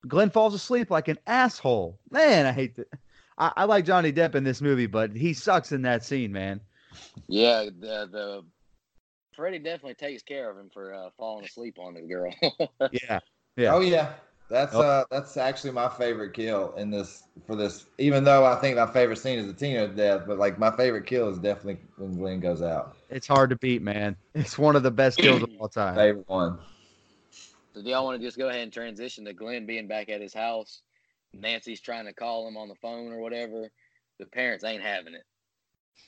Glenn 0.06 0.30
falls 0.30 0.52
asleep 0.54 0.90
like 0.90 1.08
an 1.08 1.18
asshole. 1.26 1.98
Man, 2.10 2.46
I 2.46 2.52
hate 2.52 2.76
that. 2.76 2.88
I, 3.37 3.53
I 3.57 3.64
like 3.64 3.85
Johnny 3.85 4.12
Depp 4.12 4.35
in 4.35 4.45
this 4.45 4.61
movie, 4.61 4.87
but 4.87 5.14
he 5.16 5.35
sucks 5.35 5.72
in 5.72 5.82
that 5.82 6.05
scene, 6.05 6.32
man. 6.32 6.61
yeah. 7.28 7.64
The 7.64 8.09
the 8.11 8.45
Freddy 9.35 9.59
definitely 9.59 9.95
takes 9.95 10.22
care 10.22 10.51
of 10.51 10.57
him 10.57 10.70
for 10.72 10.95
uh, 10.95 11.11
falling 11.16 11.45
asleep 11.45 11.78
on 11.78 11.95
the 11.95 12.03
girl. 12.03 12.32
Yeah. 12.93 13.20
Yeah. 13.57 13.74
Oh 13.74 13.80
yeah, 13.80 14.12
that's 14.49 14.74
Oh. 14.74 14.80
uh 14.82 15.05
that's 15.11 15.37
actually 15.37 15.72
my 15.72 15.89
favorite 15.89 16.32
kill 16.35 16.72
in 16.76 16.91
this 16.91 17.24
for 17.47 17.57
this. 17.57 17.87
Even 17.99 18.22
though 18.24 18.45
I 18.45 18.57
think 18.57 18.76
my 18.76 18.87
favorite 18.87 19.16
scene 19.18 19.39
is 19.39 19.47
the 19.47 19.53
Tina 19.53 19.89
death, 19.89 20.22
but 20.26 20.39
like 20.39 20.59
my 20.59 20.70
favorite 20.76 21.07
kill 21.07 21.28
is 21.28 21.39
definitely 21.39 21.78
when 21.97 22.16
Glenn 22.16 22.41
goes 22.41 22.62
out. 22.62 22.97
It's 23.11 23.26
hard 23.26 23.51
to 23.51 23.57
beat, 23.57 23.82
man. 23.82 24.16
It's 24.35 24.59
one 24.59 24.76
of 24.76 24.82
the 24.82 24.91
best 24.91 25.18
kills 25.18 25.43
of 25.43 25.51
all 25.59 25.68
time. 25.68 25.95
Favorite 25.97 26.28
one. 26.28 26.59
so 27.74 27.82
do 27.82 27.89
y'all 27.89 28.05
want 28.05 28.20
to 28.20 28.26
just 28.26 28.39
go 28.39 28.49
ahead 28.49 28.62
and 28.62 28.72
transition 28.72 29.24
to 29.24 29.32
Glenn 29.32 29.66
being 29.66 29.89
back 29.89 30.09
at 30.09 30.20
his 30.20 30.35
house? 30.35 30.82
Nancy's 31.41 31.80
trying 31.80 32.07
to 32.07 32.12
call 32.12 32.47
him 32.49 32.57
on 32.57 32.68
the 32.68 32.74
phone 32.76 33.12
or 33.12 33.18
whatever. 33.18 33.70
The 34.18 34.26
parents 34.26 34.64
ain't 34.64 34.82
having 34.82 35.14
it. 35.14 35.24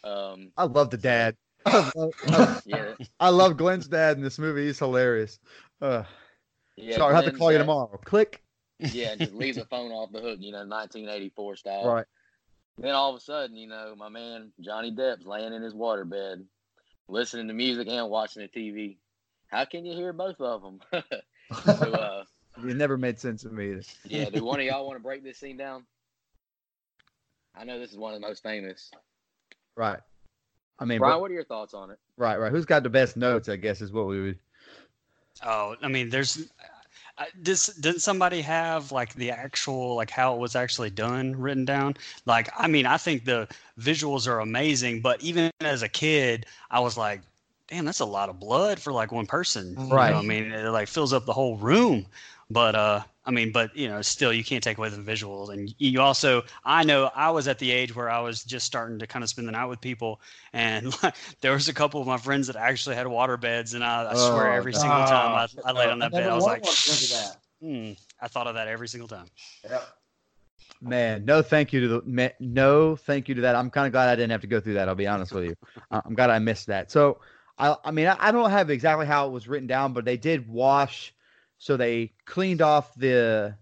Um, 0.04 0.52
I 0.56 0.64
love 0.64 0.90
the 0.90 0.98
dad. 0.98 1.36
I 1.66 1.90
love, 1.94 2.12
I- 2.28 2.60
yeah, 2.64 2.94
I 3.18 3.28
love 3.30 3.56
Glenn's 3.56 3.88
dad 3.88 4.16
in 4.16 4.22
this 4.22 4.38
movie. 4.38 4.66
He's 4.66 4.78
hilarious. 4.78 5.38
Uh, 5.80 6.04
yeah. 6.76 6.96
sorry, 6.96 7.14
I 7.14 7.16
have 7.16 7.24
to 7.24 7.32
call 7.32 7.50
you 7.50 7.58
tomorrow. 7.58 7.98
Click. 8.04 8.42
Yeah, 8.78 9.14
just 9.16 9.32
leaves 9.34 9.56
the 9.56 9.64
phone 9.64 9.90
off 9.90 10.12
the 10.12 10.20
hook, 10.20 10.38
you 10.40 10.52
know, 10.52 10.58
1984 10.58 11.56
style. 11.56 11.86
Right. 11.88 12.06
Then 12.78 12.92
all 12.92 13.10
of 13.10 13.16
a 13.16 13.20
sudden, 13.20 13.56
you 13.56 13.68
know, 13.68 13.94
my 13.96 14.08
man 14.10 14.52
Johnny 14.60 14.92
Depp's 14.92 15.24
laying 15.26 15.52
in 15.52 15.62
his 15.62 15.74
waterbed, 15.74 16.44
listening 17.08 17.48
to 17.48 17.54
music 17.54 17.88
and 17.88 18.10
watching 18.10 18.42
the 18.42 18.48
TV. 18.48 18.98
How 19.48 19.64
can 19.64 19.86
you 19.86 19.94
hear 19.96 20.12
both 20.12 20.40
of 20.40 20.62
them? 20.62 20.80
so, 21.64 21.92
uh, 21.92 22.24
It 22.58 22.76
never 22.76 22.96
made 22.96 23.18
sense 23.18 23.42
to 23.42 23.50
me. 23.50 23.80
yeah, 24.04 24.30
do 24.30 24.44
one 24.44 24.60
of 24.60 24.66
y'all 24.66 24.86
want 24.86 24.98
to 24.98 25.02
break 25.02 25.22
this 25.22 25.38
scene 25.38 25.56
down? 25.56 25.84
I 27.54 27.64
know 27.64 27.78
this 27.78 27.90
is 27.90 27.96
one 27.96 28.14
of 28.14 28.20
the 28.20 28.26
most 28.26 28.42
famous. 28.42 28.90
Right. 29.76 30.00
I 30.78 30.84
mean, 30.84 30.98
Brian, 30.98 31.14
but- 31.16 31.20
what 31.20 31.30
are 31.30 31.34
your 31.34 31.44
thoughts 31.44 31.74
on 31.74 31.90
it? 31.90 31.98
right, 32.16 32.38
right. 32.38 32.52
Who's 32.52 32.64
got 32.64 32.82
the 32.82 32.90
best 32.90 33.16
notes? 33.16 33.48
I 33.48 33.56
guess 33.56 33.80
is 33.80 33.92
what 33.92 34.06
we 34.06 34.20
would. 34.20 34.38
Oh, 35.44 35.76
I 35.82 35.88
mean, 35.88 36.08
there's. 36.08 36.50
I, 37.18 37.28
this 37.34 37.68
didn't 37.68 38.00
somebody 38.00 38.42
have 38.42 38.92
like 38.92 39.14
the 39.14 39.30
actual 39.30 39.94
like 39.94 40.10
how 40.10 40.34
it 40.34 40.38
was 40.38 40.54
actually 40.54 40.90
done 40.90 41.34
written 41.34 41.64
down? 41.64 41.96
Like, 42.26 42.50
I 42.56 42.68
mean, 42.68 42.84
I 42.84 42.98
think 42.98 43.24
the 43.24 43.48
visuals 43.78 44.28
are 44.28 44.40
amazing, 44.40 45.00
but 45.00 45.22
even 45.22 45.50
as 45.60 45.82
a 45.82 45.88
kid, 45.88 46.44
I 46.70 46.80
was 46.80 46.98
like, 46.98 47.22
"Damn, 47.68 47.84
that's 47.84 48.00
a 48.00 48.04
lot 48.04 48.28
of 48.28 48.38
blood 48.40 48.80
for 48.80 48.92
like 48.92 49.12
one 49.12 49.26
person." 49.26 49.78
You 49.80 49.86
know, 49.86 49.94
Right. 49.94 50.14
I 50.14 50.22
mean, 50.22 50.52
it 50.52 50.70
like 50.70 50.88
fills 50.88 51.12
up 51.12 51.24
the 51.26 51.32
whole 51.32 51.56
room. 51.56 52.06
But 52.48 52.76
uh, 52.76 53.02
I 53.24 53.32
mean, 53.32 53.50
but 53.50 53.74
you 53.76 53.88
know, 53.88 54.00
still, 54.02 54.32
you 54.32 54.44
can't 54.44 54.62
take 54.62 54.78
away 54.78 54.88
the 54.88 54.98
visuals, 54.98 55.52
and 55.52 55.74
you 55.78 56.00
also, 56.00 56.44
I 56.64 56.84
know, 56.84 57.10
I 57.12 57.30
was 57.30 57.48
at 57.48 57.58
the 57.58 57.72
age 57.72 57.94
where 57.94 58.08
I 58.08 58.20
was 58.20 58.44
just 58.44 58.66
starting 58.66 59.00
to 59.00 59.06
kind 59.06 59.24
of 59.24 59.28
spend 59.28 59.48
the 59.48 59.52
night 59.52 59.66
with 59.66 59.80
people, 59.80 60.20
and 60.52 60.94
there 61.40 61.52
was 61.52 61.68
a 61.68 61.74
couple 61.74 62.00
of 62.00 62.06
my 62.06 62.18
friends 62.18 62.46
that 62.46 62.54
actually 62.54 62.94
had 62.94 63.08
water 63.08 63.36
beds, 63.36 63.74
and 63.74 63.82
I, 63.82 64.12
I 64.12 64.14
swear, 64.14 64.46
Oh, 64.46 64.52
every 64.52 64.72
single 64.72 65.02
time 65.02 65.34
I, 65.34 65.48
I 65.64 65.72
laid 65.72 65.90
on 65.90 65.98
that 65.98 66.12
bed, 66.12 66.30
I 66.30 66.34
was 66.36 66.44
like, 66.44 66.62
one 66.62 66.74
that. 66.74 67.36
hmm, 67.60 67.92
I 68.20 68.28
thought 68.28 68.46
of 68.46 68.54
that 68.54 68.68
every 68.68 68.86
single 68.86 69.08
time. 69.08 69.26
Yep. 69.68 69.88
Man, 70.80 71.24
no, 71.24 71.42
thank 71.42 71.72
you 71.72 71.80
to 71.80 71.88
the 71.88 72.02
ma- 72.04 72.28
no, 72.38 72.96
thank 72.96 73.28
you 73.28 73.34
to 73.34 73.40
that. 73.42 73.56
I'm 73.56 73.70
kind 73.70 73.86
of 73.86 73.92
glad 73.92 74.08
I 74.08 74.14
didn't 74.16 74.30
have 74.30 74.40
to 74.42 74.46
go 74.46 74.60
through 74.60 74.74
that. 74.74 74.88
I'll 74.88 74.94
be 74.94 75.06
honest 75.06 75.32
with 75.32 75.44
you. 75.44 75.56
Uh, 75.90 76.00
I'm 76.04 76.14
glad 76.14 76.30
I 76.30 76.38
missed 76.38 76.66
that. 76.68 76.90
So, 76.90 77.18
I, 77.58 77.76
I 77.84 77.90
mean, 77.90 78.06
I, 78.06 78.16
I 78.18 78.32
don't 78.32 78.50
have 78.50 78.70
exactly 78.70 79.06
how 79.06 79.26
it 79.26 79.32
was 79.32 79.48
written 79.48 79.66
down, 79.66 79.92
but 79.92 80.04
they 80.04 80.16
did 80.16 80.48
wash. 80.48 81.14
So 81.58 81.76
they 81.76 82.12
cleaned 82.26 82.62
off 82.62 82.94
the. 82.94 83.56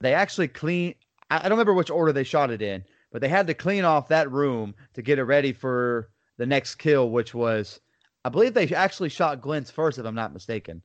They 0.00 0.14
actually 0.14 0.48
clean. 0.48 0.94
I, 1.30 1.38
I 1.38 1.42
don't 1.42 1.52
remember 1.52 1.74
which 1.74 1.90
order 1.90 2.12
they 2.12 2.24
shot 2.24 2.50
it 2.50 2.62
in, 2.62 2.84
but 3.10 3.20
they 3.20 3.28
had 3.28 3.48
to 3.48 3.54
clean 3.54 3.84
off 3.84 4.08
that 4.08 4.30
room 4.30 4.74
to 4.94 5.02
get 5.02 5.18
it 5.18 5.24
ready 5.24 5.52
for 5.52 6.10
the 6.38 6.46
next 6.46 6.76
kill, 6.76 7.10
which 7.10 7.34
was, 7.34 7.80
I 8.24 8.28
believe 8.28 8.54
they 8.54 8.68
actually 8.68 9.08
shot 9.08 9.40
Glenn's 9.40 9.70
first, 9.70 9.98
if 9.98 10.06
I'm 10.06 10.14
not 10.14 10.32
mistaken. 10.34 10.82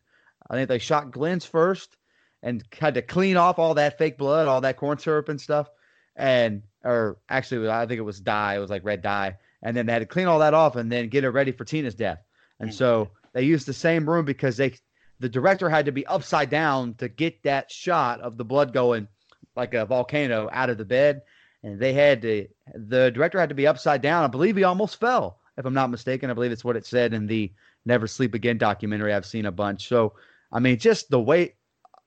I 0.50 0.56
think 0.56 0.70
they 0.70 0.80
shot 0.80 1.12
Glenn's 1.12 1.46
first 1.46 1.98
and 2.42 2.64
had 2.80 2.96
to 2.96 3.02
clean 3.02 3.38
off 3.38 3.60
all 3.60 3.76
that 3.76 3.98
fake 3.98 4.18
blood, 4.18 4.48
all 4.48 4.62
that 4.62 4.78
corn 4.78 4.98
syrup 4.98 5.30
and 5.30 5.40
stuff. 5.40 5.70
And, 6.16 6.64
or 6.84 7.18
actually, 7.30 7.70
I 7.70 7.86
think 7.86 8.00
it 8.00 8.04
was 8.04 8.20
dye. 8.20 8.56
It 8.56 8.60
was 8.60 8.70
like 8.70 8.84
red 8.84 9.02
dye. 9.02 9.38
And 9.62 9.78
then 9.78 9.86
they 9.86 9.94
had 9.94 10.00
to 10.00 10.06
clean 10.06 10.28
all 10.28 10.40
that 10.40 10.54
off 10.54 10.76
and 10.76 10.92
then 10.92 11.10
get 11.10 11.24
it 11.24 11.30
ready 11.30 11.52
for 11.52 11.66
Tina's 11.66 11.96
death. 11.96 12.24
And 12.62 12.74
so 12.74 13.10
they 13.34 13.44
used 13.44 13.68
the 13.68 13.74
same 13.74 14.10
room 14.10 14.26
because 14.26 14.58
they 14.58 14.74
the 15.20 15.30
director 15.30 15.70
had 15.70 15.86
to 15.86 15.92
be 15.92 16.06
upside 16.08 16.50
down 16.50 16.96
to 16.96 17.08
get 17.08 17.44
that 17.44 17.72
shot 17.72 18.22
of 18.22 18.38
the 18.38 18.46
blood 18.46 18.74
going 18.74 19.08
like 19.56 19.74
a 19.74 19.86
volcano 19.86 20.50
out 20.52 20.70
of 20.70 20.78
the 20.78 20.86
bed, 20.86 21.22
and 21.64 21.80
they 21.80 21.94
had 21.94 22.22
to 22.22 22.48
the 22.74 23.12
director 23.12 23.40
had 23.40 23.50
to 23.50 23.56
be 23.56 23.68
upside 23.68 24.02
down. 24.02 24.24
I 24.24 24.28
believe 24.28 24.56
he 24.56 24.64
almost 24.64 25.00
fell, 25.00 25.40
if 25.58 25.66
I'm 25.66 25.74
not 25.74 25.90
mistaken. 25.90 26.30
I 26.30 26.34
believe 26.34 26.52
it's 26.52 26.64
what 26.64 26.78
it 26.78 26.86
said 26.86 27.14
in 27.14 27.28
the 27.28 27.52
Never 27.86 28.08
Sleep 28.08 28.34
Again 28.34 28.58
documentary. 28.58 29.14
I've 29.14 29.26
seen 29.26 29.46
a 29.46 29.52
bunch. 29.52 29.88
So 29.88 30.14
I 30.52 30.60
mean, 30.60 30.78
just 30.78 31.10
the 31.10 31.22
way. 31.22 31.56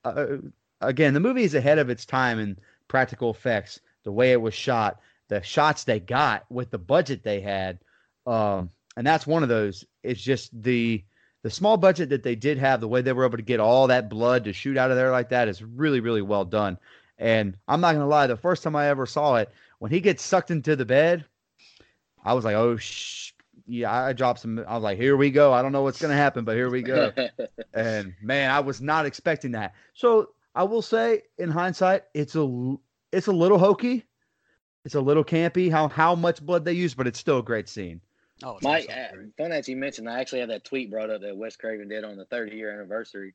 Uh, 0.05 0.37
again, 0.81 1.15
the 1.15 1.21
movie 1.21 1.45
is 1.45 1.55
ahead 1.55 1.79
of 1.79 1.89
its 1.89 2.05
time 2.05 2.39
in 2.39 2.59
practical 2.89 3.31
effects. 3.31 3.81
The 4.05 4.13
way 4.13 4.33
it 4.33 4.41
was 4.41 4.53
shot, 4.55 5.01
the 5.29 5.43
shots 5.43 5.85
they 5.85 6.01
got 6.01 6.45
with 6.51 6.71
the 6.71 6.79
budget 6.79 7.23
they 7.23 7.41
had, 7.41 7.79
um, 8.27 8.71
and 8.97 9.07
that's 9.07 9.27
one 9.27 9.43
of 9.43 9.49
those. 9.49 9.85
It's 10.03 10.23
just 10.23 10.51
the 10.63 11.05
the 11.43 11.51
small 11.51 11.77
budget 11.77 12.09
that 12.09 12.23
they 12.23 12.35
did 12.35 12.57
have, 12.57 12.81
the 12.81 12.89
way 12.89 13.03
they 13.03 13.13
were 13.13 13.27
able 13.27 13.37
to 13.37 13.43
get 13.43 13.61
all 13.61 13.89
that 13.89 14.09
blood 14.09 14.45
to 14.45 14.53
shoot 14.53 14.79
out 14.79 14.91
of 14.91 14.97
there 14.97 15.11
like 15.11 15.29
that 15.29 15.47
is 15.47 15.63
really, 15.63 16.01
really 16.01 16.23
well 16.23 16.45
done. 16.47 16.79
And 17.19 17.57
I'm 17.69 17.83
not 17.83 17.93
gonna 17.93 18.07
lie, 18.07 18.27
the 18.27 18.37
first 18.37 18.63
time 18.63 18.75
I 18.75 18.89
ever 18.89 19.05
saw 19.05 19.37
it, 19.37 19.51
when 19.79 19.91
he 19.91 20.01
gets 20.01 20.23
sucked 20.23 20.51
into 20.51 20.75
the 20.75 20.87
bed, 20.87 21.25
I 22.25 22.33
was 22.33 22.45
like, 22.45 22.57
oh 22.57 22.77
sh. 22.77 23.33
Yeah, 23.67 23.93
I 23.93 24.13
dropped 24.13 24.41
some. 24.41 24.59
I 24.69 24.75
was 24.75 24.83
like, 24.83 24.99
"Here 24.99 25.17
we 25.17 25.31
go." 25.31 25.51
I 25.51 25.63
don't 25.63 25.73
know 25.73 25.81
what's 25.81 26.03
gonna 26.03 26.13
happen, 26.13 26.45
but 26.45 26.55
here 26.55 26.69
we 26.69 26.83
go. 26.83 27.13
and 27.73 28.13
man, 28.21 28.51
I 28.51 28.61
was 28.61 28.83
not 28.83 29.07
expecting 29.07 29.53
that. 29.53 29.73
So 29.95 30.31
I 30.55 30.65
will 30.65 30.83
say, 30.83 31.23
in 31.39 31.51
hindsight, 31.51 32.03
it's 32.13 32.37
a 32.37 32.77
it's 33.11 33.27
a 33.27 33.33
little 33.33 33.57
hokey, 33.57 34.05
it's 34.85 34.97
a 34.97 35.01
little 35.01 35.25
campy 35.25 35.71
how 35.71 35.89
how 35.89 36.15
much 36.15 36.45
blood 36.45 36.65
they 36.67 36.75
use, 36.75 36.93
but 36.93 37.07
it's 37.07 37.19
still 37.19 37.39
a 37.39 37.43
great 37.43 37.69
scene. 37.69 38.03
Oh, 38.43 38.59
Mike, 38.63 38.89
awesome. 38.91 39.33
uh, 39.39 39.43
fun 39.43 39.51
that 39.51 39.69
you 39.69 39.77
mentioned. 39.77 40.09
I 40.09 40.21
actually 40.21 40.41
had 40.41 40.51
that 40.51 40.65
tweet 40.65 40.91
brought 40.91 41.11
up 41.11 41.21
that 41.23 41.37
Wes 41.37 41.57
Craven 41.57 41.89
did 41.89 42.05
on 42.05 42.17
the 42.17 42.25
30 42.27 42.57
year 42.57 42.73
anniversary. 42.73 43.35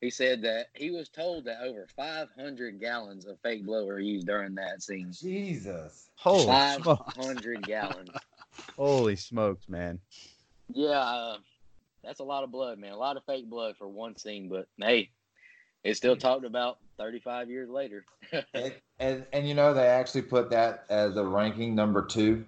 He 0.00 0.10
said 0.10 0.42
that 0.42 0.68
he 0.74 0.90
was 0.90 1.08
told 1.08 1.44
that 1.44 1.62
over 1.62 1.86
500 1.94 2.80
gallons 2.80 3.26
of 3.26 3.38
fake 3.42 3.64
blood 3.66 3.86
were 3.86 4.00
used 4.00 4.26
during 4.26 4.54
that 4.54 4.82
scene. 4.82 5.12
Jesus. 5.12 6.08
Holy 6.16 6.44
smokes! 6.44 7.02
500 7.16 7.66
gallons. 7.66 8.10
Holy 8.76 9.16
smokes, 9.16 9.68
man! 9.68 9.98
Yeah, 10.72 10.98
uh, 10.98 11.36
that's 12.02 12.20
a 12.20 12.24
lot 12.24 12.44
of 12.44 12.50
blood, 12.50 12.78
man. 12.78 12.92
A 12.92 12.96
lot 12.96 13.16
of 13.16 13.24
fake 13.24 13.48
blood 13.48 13.76
for 13.76 13.88
one 13.88 14.16
scene, 14.16 14.48
but 14.48 14.66
hey, 14.78 15.10
it's 15.84 15.98
still 15.98 16.16
talked 16.16 16.44
about 16.44 16.78
35 16.98 17.50
years 17.50 17.68
later. 17.68 18.04
And, 18.54 18.74
and 18.98 19.26
and 19.32 19.48
you 19.48 19.54
know 19.54 19.74
they 19.74 19.86
actually 19.86 20.22
put 20.22 20.50
that 20.50 20.84
as 20.88 21.16
a 21.16 21.24
ranking 21.24 21.74
number 21.74 22.04
two 22.04 22.44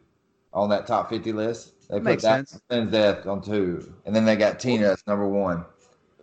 on 0.52 0.68
that 0.70 0.86
top 0.86 1.08
50 1.08 1.32
list. 1.32 1.72
They 1.92 1.98
put 1.98 2.04
Makes 2.04 2.22
that 2.22 2.48
sense. 2.48 2.62
Sin's 2.70 2.90
death 2.90 3.26
on 3.26 3.42
two, 3.42 3.92
and 4.06 4.16
then 4.16 4.24
they 4.24 4.34
got 4.34 4.58
Tina 4.58 4.92
as 4.92 5.06
number 5.06 5.26
one. 5.28 5.62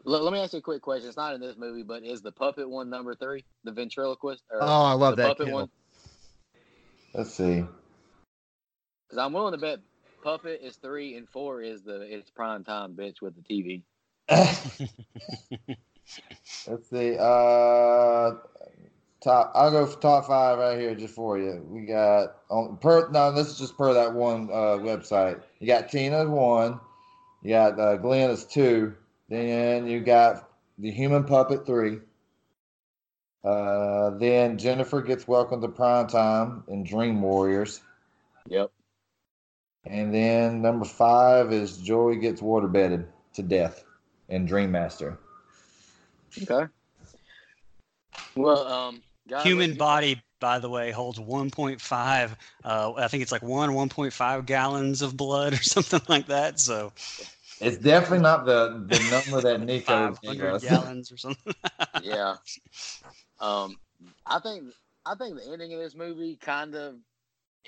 let, 0.04 0.24
let 0.24 0.34
me 0.34 0.40
ask 0.40 0.54
you 0.54 0.60
a 0.60 0.64
quick 0.64 0.82
question. 0.82 1.08
It's 1.08 1.16
not 1.16 1.36
in 1.36 1.42
this 1.42 1.58
movie, 1.58 1.84
but 1.84 2.04
is 2.04 2.24
the 2.24 2.32
puppet 2.32 2.68
one 2.68 2.90
number 2.90 3.14
three? 3.14 3.46
The 3.66 3.72
ventriloquist? 3.72 4.42
Or 4.50 4.64
Oh, 4.64 4.84
I 4.86 4.94
love 4.94 5.16
the 5.16 5.22
that 5.22 5.30
puppet 5.30 5.46
kill. 5.46 5.56
one? 5.58 5.70
Let's 7.14 7.36
see. 7.36 7.64
Because 9.08 9.20
I'm 9.20 9.32
willing 9.32 9.54
to 9.54 9.60
bet 9.60 9.78
puppet 10.24 10.62
is 10.64 10.78
three 10.78 11.16
and 11.16 11.30
four 11.30 11.62
is 11.62 11.84
the 11.84 12.02
it's 12.02 12.32
prime 12.32 12.64
time 12.64 12.96
bitch 12.96 13.22
with 13.22 13.36
the 13.36 13.44
TV. 13.44 13.84
Let's 16.68 16.90
see. 16.90 17.16
Uh, 17.20 18.32
top. 19.22 19.52
I'll 19.56 19.72
go 19.72 19.86
for 19.86 20.00
top 20.00 20.28
five 20.28 20.60
right 20.60 20.80
here 20.80 20.96
just 20.96 21.14
for 21.14 21.38
you. 21.38 21.66
We 21.68 21.86
got 21.86 22.38
on 22.50 22.78
per. 22.78 23.10
No, 23.10 23.32
this 23.32 23.48
is 23.48 23.58
just 23.58 23.78
per 23.78 23.94
that 23.94 24.14
one 24.14 24.50
uh, 24.52 24.78
website. 24.78 25.42
You 25.60 25.68
got 25.68 25.90
Tina 25.90 26.26
one. 26.28 26.80
You 27.42 27.52
got 27.52 27.80
uh, 27.80 27.98
Glenn 27.98 28.30
as 28.30 28.46
two. 28.46 28.96
Then 29.30 29.88
you 29.88 30.02
got 30.02 30.50
the 30.78 30.92
human 30.92 31.24
puppet 31.24 31.66
three. 31.66 32.00
Uh, 33.44 34.12
then 34.18 34.58
Jennifer 34.58 35.02
gets 35.02 35.28
welcome 35.28 35.62
to 35.62 35.70
prime 35.70 36.08
time 36.08 36.64
in 36.68 36.84
Dream 36.84 37.22
Warriors. 37.22 37.82
Yep. 38.48 38.72
And 39.86 40.14
then 40.14 40.62
number 40.62 40.86
five 40.86 41.54
is 41.54 41.78
Joey 41.78 42.18
gets 42.18 42.42
waterbedded 42.42 43.08
to 43.36 43.44
death 43.44 43.86
in 44.28 44.46
Dream 44.46 44.72
Master. 44.72 45.18
Okay. 46.42 46.70
Well, 48.36 48.68
um, 48.68 49.02
guys, 49.30 49.44
Human 49.46 49.70
let's- 49.72 49.78
body, 49.78 50.22
by 50.40 50.60
the 50.60 50.70
way, 50.70 50.92
holds 50.92 51.20
1.5. 51.20 52.36
Uh, 52.64 52.94
I 52.98 53.08
think 53.08 53.24
it's 53.24 53.32
like 53.32 53.42
one 53.44 53.72
1.5 53.72 54.46
gallons 54.46 55.02
of 55.02 55.16
blood 55.18 55.54
or 55.54 55.58
something 55.64 56.02
like 56.08 56.28
that. 56.28 56.60
So 56.60 56.92
It's 57.62 57.78
definitely 57.78 58.20
not 58.20 58.46
the, 58.46 58.84
the 58.88 59.00
number 59.12 59.42
that 59.42 59.62
Nico 59.62 60.08
gave 60.10 60.18
500 60.42 60.54
us. 60.56 60.64
gallons 60.64 61.12
or 61.12 61.18
something. 61.18 61.54
Yeah. 62.04 62.36
Um, 63.40 63.78
I 64.26 64.40
think 64.40 64.66
I 65.06 65.16
think 65.16 65.36
the 65.38 65.52
ending 65.52 65.74
of 65.74 65.80
this 65.80 65.96
movie 65.96 66.38
kind 66.38 66.76
of 66.76 66.96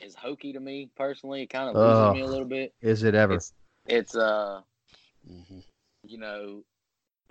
is 0.02 0.16
hokey 0.16 0.54
to 0.54 0.60
me 0.60 0.90
personally. 0.96 1.44
It 1.44 1.50
kind 1.50 1.70
of 1.70 1.76
loses 1.76 1.98
Ugh. 1.98 2.16
me 2.16 2.22
a 2.22 2.28
little 2.28 2.46
bit. 2.48 2.74
Is 2.82 3.04
it 3.04 3.14
ever? 3.16 3.34
It's 3.34 3.54
it's 3.88 4.16
uh 4.16 4.62
Mhm. 5.30 5.64
you 6.04 6.18
know 6.18 6.64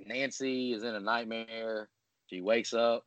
Nancy 0.07 0.73
is 0.73 0.83
in 0.83 0.95
a 0.95 1.01
nightmare. 1.01 1.89
She 2.29 2.41
wakes 2.43 2.73
up. 2.75 3.05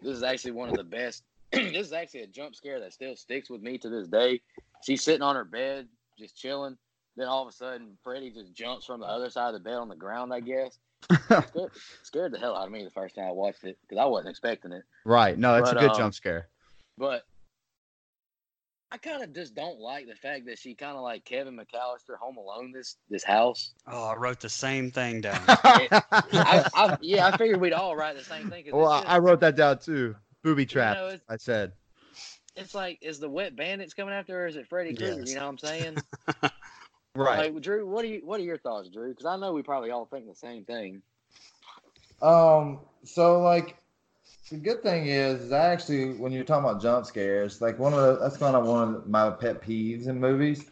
This 0.00 0.16
is 0.16 0.22
actually 0.22 0.52
one 0.52 0.68
of 0.68 0.76
the 0.76 0.84
best. 0.84 1.24
this 1.52 1.86
is 1.86 1.92
actually 1.92 2.22
a 2.22 2.26
jump 2.26 2.54
scare 2.54 2.80
that 2.80 2.92
still 2.92 3.16
sticks 3.16 3.50
with 3.50 3.62
me 3.62 3.78
to 3.78 3.88
this 3.88 4.08
day. 4.08 4.40
She's 4.82 5.02
sitting 5.02 5.22
on 5.22 5.36
her 5.36 5.44
bed, 5.44 5.88
just 6.18 6.36
chilling. 6.36 6.76
Then 7.16 7.26
all 7.26 7.42
of 7.42 7.48
a 7.48 7.52
sudden, 7.52 7.98
Freddy 8.04 8.30
just 8.30 8.54
jumps 8.54 8.86
from 8.86 9.00
the 9.00 9.06
other 9.06 9.28
side 9.30 9.48
of 9.48 9.54
the 9.54 9.60
bed 9.60 9.74
on 9.74 9.88
the 9.88 9.96
ground. 9.96 10.32
I 10.32 10.40
guess 10.40 10.78
scared, 11.24 11.70
scared 12.02 12.32
the 12.32 12.38
hell 12.38 12.54
out 12.56 12.66
of 12.66 12.72
me 12.72 12.84
the 12.84 12.90
first 12.90 13.14
time 13.16 13.24
I 13.26 13.32
watched 13.32 13.64
it 13.64 13.76
because 13.82 14.00
I 14.00 14.04
wasn't 14.04 14.30
expecting 14.30 14.72
it. 14.72 14.84
right. 15.04 15.36
No, 15.36 15.56
it's 15.56 15.70
But, 15.70 15.76
a 15.78 15.80
good 15.80 15.90
um, 15.92 15.96
jump 15.96 16.14
scare. 16.14 16.48
But 16.96 17.24
I 18.90 18.96
kind 18.96 19.22
of 19.22 19.34
just 19.34 19.54
don't 19.54 19.78
like 19.78 20.06
the 20.06 20.14
fact 20.14 20.46
that 20.46 20.58
she 20.58 20.74
kind 20.74 20.96
of 20.96 21.02
like 21.02 21.24
Kevin 21.24 21.54
McCallister 21.56 22.16
Home 22.18 22.38
Alone 22.38 22.72
this 22.72 22.96
this 23.10 23.22
house. 23.22 23.72
Oh, 23.86 24.04
I 24.06 24.14
wrote 24.16 24.40
the 24.40 24.48
same 24.48 24.90
thing 24.90 25.20
down. 25.22 25.40
I, 25.46 25.88
I, 26.74 26.96
yeah, 27.02 27.26
I 27.26 27.36
figured 27.36 27.60
we'd 27.60 27.74
all 27.74 27.94
write 27.96 28.16
the 28.16 28.24
same 28.24 28.48
thing. 28.50 28.64
well, 28.72 28.92
it's, 28.96 29.02
just- 29.02 29.12
I 29.14 29.18
wrote 29.18 29.40
that 29.40 29.56
down 29.56 29.78
too. 29.78 30.16
Booby 30.42 30.64
trap. 30.64 30.96
know, 30.96 31.18
I 31.28 31.36
said. 31.36 31.72
it's 32.56 32.74
like, 32.74 32.98
is 33.02 33.18
the 33.18 33.28
wet 33.28 33.56
bandits 33.56 33.92
coming 33.92 34.14
after 34.14 34.32
her? 34.34 34.44
Or 34.44 34.46
is 34.46 34.56
it 34.56 34.68
Freddy 34.68 34.94
Krueger? 34.94 35.20
Yes. 35.20 35.28
You 35.30 35.34
know 35.36 35.42
what 35.42 35.48
I'm 35.48 35.58
saying? 35.58 35.98
Right. 37.14 37.52
Like, 37.52 37.62
Drew, 37.62 37.84
what 37.84 38.04
are 38.04 38.08
you? 38.08 38.20
What 38.24 38.38
are 38.38 38.44
your 38.44 38.58
thoughts, 38.58 38.90
Drew? 38.90 39.08
Because 39.10 39.26
I 39.26 39.36
know 39.36 39.52
we 39.52 39.62
probably 39.62 39.90
all 39.90 40.06
think 40.06 40.28
the 40.28 40.36
same 40.36 40.64
thing. 40.64 41.02
Um, 42.22 42.78
so 43.02 43.40
like 43.42 43.76
the 44.50 44.56
good 44.56 44.82
thing 44.82 45.06
is, 45.06 45.42
is 45.42 45.52
I 45.52 45.66
actually 45.66 46.14
when 46.14 46.32
you're 46.32 46.44
talking 46.44 46.68
about 46.68 46.82
jump 46.82 47.06
scares, 47.06 47.60
like 47.60 47.78
one 47.78 47.92
of 47.92 48.00
the 48.00 48.18
that's 48.18 48.36
kind 48.36 48.56
of 48.56 48.66
one 48.66 48.94
of 48.94 49.06
my 49.06 49.30
pet 49.30 49.62
peeves 49.62 50.06
in 50.06 50.18
movies. 50.20 50.64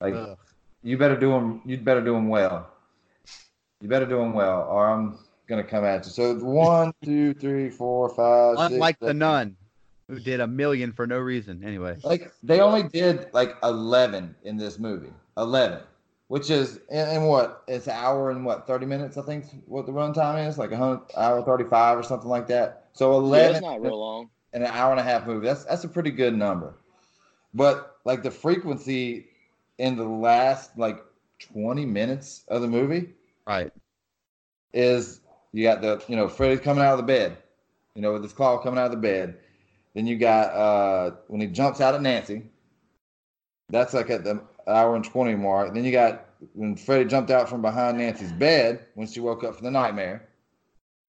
Like 0.00 0.14
Ugh. 0.14 0.38
you 0.82 0.98
better 0.98 1.18
do 1.18 1.30
them. 1.30 1.62
You'd 1.64 1.84
better 1.84 2.02
do 2.02 2.12
them 2.12 2.28
well. 2.28 2.70
You 3.80 3.88
better 3.88 4.06
do 4.06 4.18
them 4.18 4.32
well, 4.34 4.66
or 4.70 4.90
I'm 4.90 5.18
gonna 5.48 5.64
come 5.64 5.84
at 5.84 6.04
you. 6.04 6.10
So 6.10 6.34
one, 6.36 6.92
two, 7.04 7.34
three, 7.34 7.70
four, 7.70 8.08
five. 8.10 8.58
six, 8.58 8.72
Unlike 8.74 8.98
the 9.00 9.06
seven. 9.06 9.18
nun, 9.18 9.56
who 10.08 10.18
did 10.20 10.40
a 10.40 10.46
million 10.46 10.92
for 10.92 11.06
no 11.06 11.18
reason. 11.18 11.62
Anyway. 11.64 11.96
Like 12.02 12.32
they 12.42 12.60
only 12.60 12.82
did 12.82 13.28
like 13.32 13.56
eleven 13.62 14.34
in 14.44 14.56
this 14.56 14.78
movie. 14.78 15.12
Eleven, 15.36 15.80
which 16.30 16.48
is 16.48 16.78
in, 16.90 17.08
in 17.08 17.24
what? 17.24 17.64
It's 17.66 17.88
an 17.88 17.94
hour 17.96 18.30
and 18.30 18.44
what? 18.44 18.64
Thirty 18.64 18.86
minutes, 18.86 19.18
I 19.18 19.22
think. 19.22 19.46
What 19.66 19.86
the 19.86 19.92
runtime 19.92 20.46
is 20.46 20.58
like 20.58 20.70
a 20.70 20.76
hundred 20.76 21.00
hour 21.16 21.42
thirty-five 21.42 21.98
or 21.98 22.04
something 22.04 22.28
like 22.28 22.46
that. 22.46 22.86
So 22.92 23.16
Yeah, 23.32 23.48
eleven 23.48 23.50
it's 23.50 23.60
not 23.60 23.80
real 23.80 23.98
long. 23.98 24.30
in 24.52 24.62
an 24.62 24.68
hour 24.70 24.92
and 24.92 25.00
a 25.00 25.02
half 25.02 25.26
movie. 25.26 25.46
That's 25.46 25.64
that's 25.64 25.82
a 25.82 25.88
pretty 25.88 26.12
good 26.12 26.36
number. 26.36 26.76
But 27.52 27.96
like 28.04 28.22
the 28.22 28.30
frequency 28.30 29.26
in 29.78 29.96
the 29.96 30.04
last 30.04 30.78
like 30.78 31.04
twenty 31.40 31.84
minutes 31.84 32.44
of 32.46 32.62
the 32.62 32.68
movie 32.68 33.14
Right. 33.46 33.72
is 34.72 35.20
you 35.52 35.64
got 35.64 35.80
the 35.82 36.00
you 36.06 36.14
know 36.14 36.28
Freddy's 36.28 36.60
coming 36.60 36.84
out 36.84 36.92
of 36.92 36.98
the 36.98 37.12
bed, 37.12 37.38
you 37.96 38.02
know 38.02 38.12
with 38.12 38.22
his 38.22 38.32
claw 38.32 38.56
coming 38.58 38.78
out 38.78 38.86
of 38.86 38.92
the 38.92 38.98
bed. 38.98 39.36
Then 39.94 40.06
you 40.06 40.16
got 40.16 40.54
uh 40.54 41.16
when 41.26 41.40
he 41.40 41.48
jumps 41.48 41.80
out 41.80 41.96
at 41.96 42.02
Nancy. 42.02 42.44
That's 43.68 43.94
like 43.94 44.10
at 44.10 44.22
the 44.24 44.42
hour 44.70 44.96
and 44.96 45.04
twenty 45.04 45.34
mark. 45.34 45.74
Then 45.74 45.84
you 45.84 45.92
got 45.92 46.26
when 46.54 46.76
Freddy 46.76 47.04
jumped 47.04 47.30
out 47.30 47.48
from 47.48 47.62
behind 47.62 47.98
Nancy's 47.98 48.32
bed 48.32 48.86
when 48.94 49.06
she 49.06 49.20
woke 49.20 49.44
up 49.44 49.56
from 49.56 49.64
the 49.64 49.70
nightmare. 49.70 50.28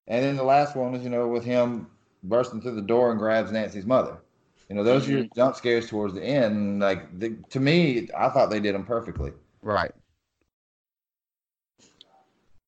And 0.06 0.24
then 0.24 0.36
the 0.36 0.42
last 0.42 0.76
one 0.76 0.94
is 0.94 1.04
you 1.04 1.10
know 1.10 1.28
with 1.28 1.44
him 1.44 1.86
bursting 2.24 2.60
through 2.60 2.74
the 2.74 2.82
door 2.82 3.10
and 3.10 3.18
grabs 3.18 3.52
Nancy's 3.52 3.86
mother. 3.86 4.18
You 4.68 4.76
know 4.76 4.84
those 4.84 5.08
are 5.08 5.12
your 5.12 5.26
jump 5.36 5.56
scares 5.56 5.88
towards 5.88 6.14
the 6.14 6.22
end. 6.22 6.80
Like 6.80 7.18
the, 7.18 7.36
to 7.50 7.60
me, 7.60 8.08
I 8.16 8.28
thought 8.28 8.50
they 8.50 8.60
did 8.60 8.74
them 8.74 8.84
perfectly. 8.84 9.32
Right. 9.60 9.92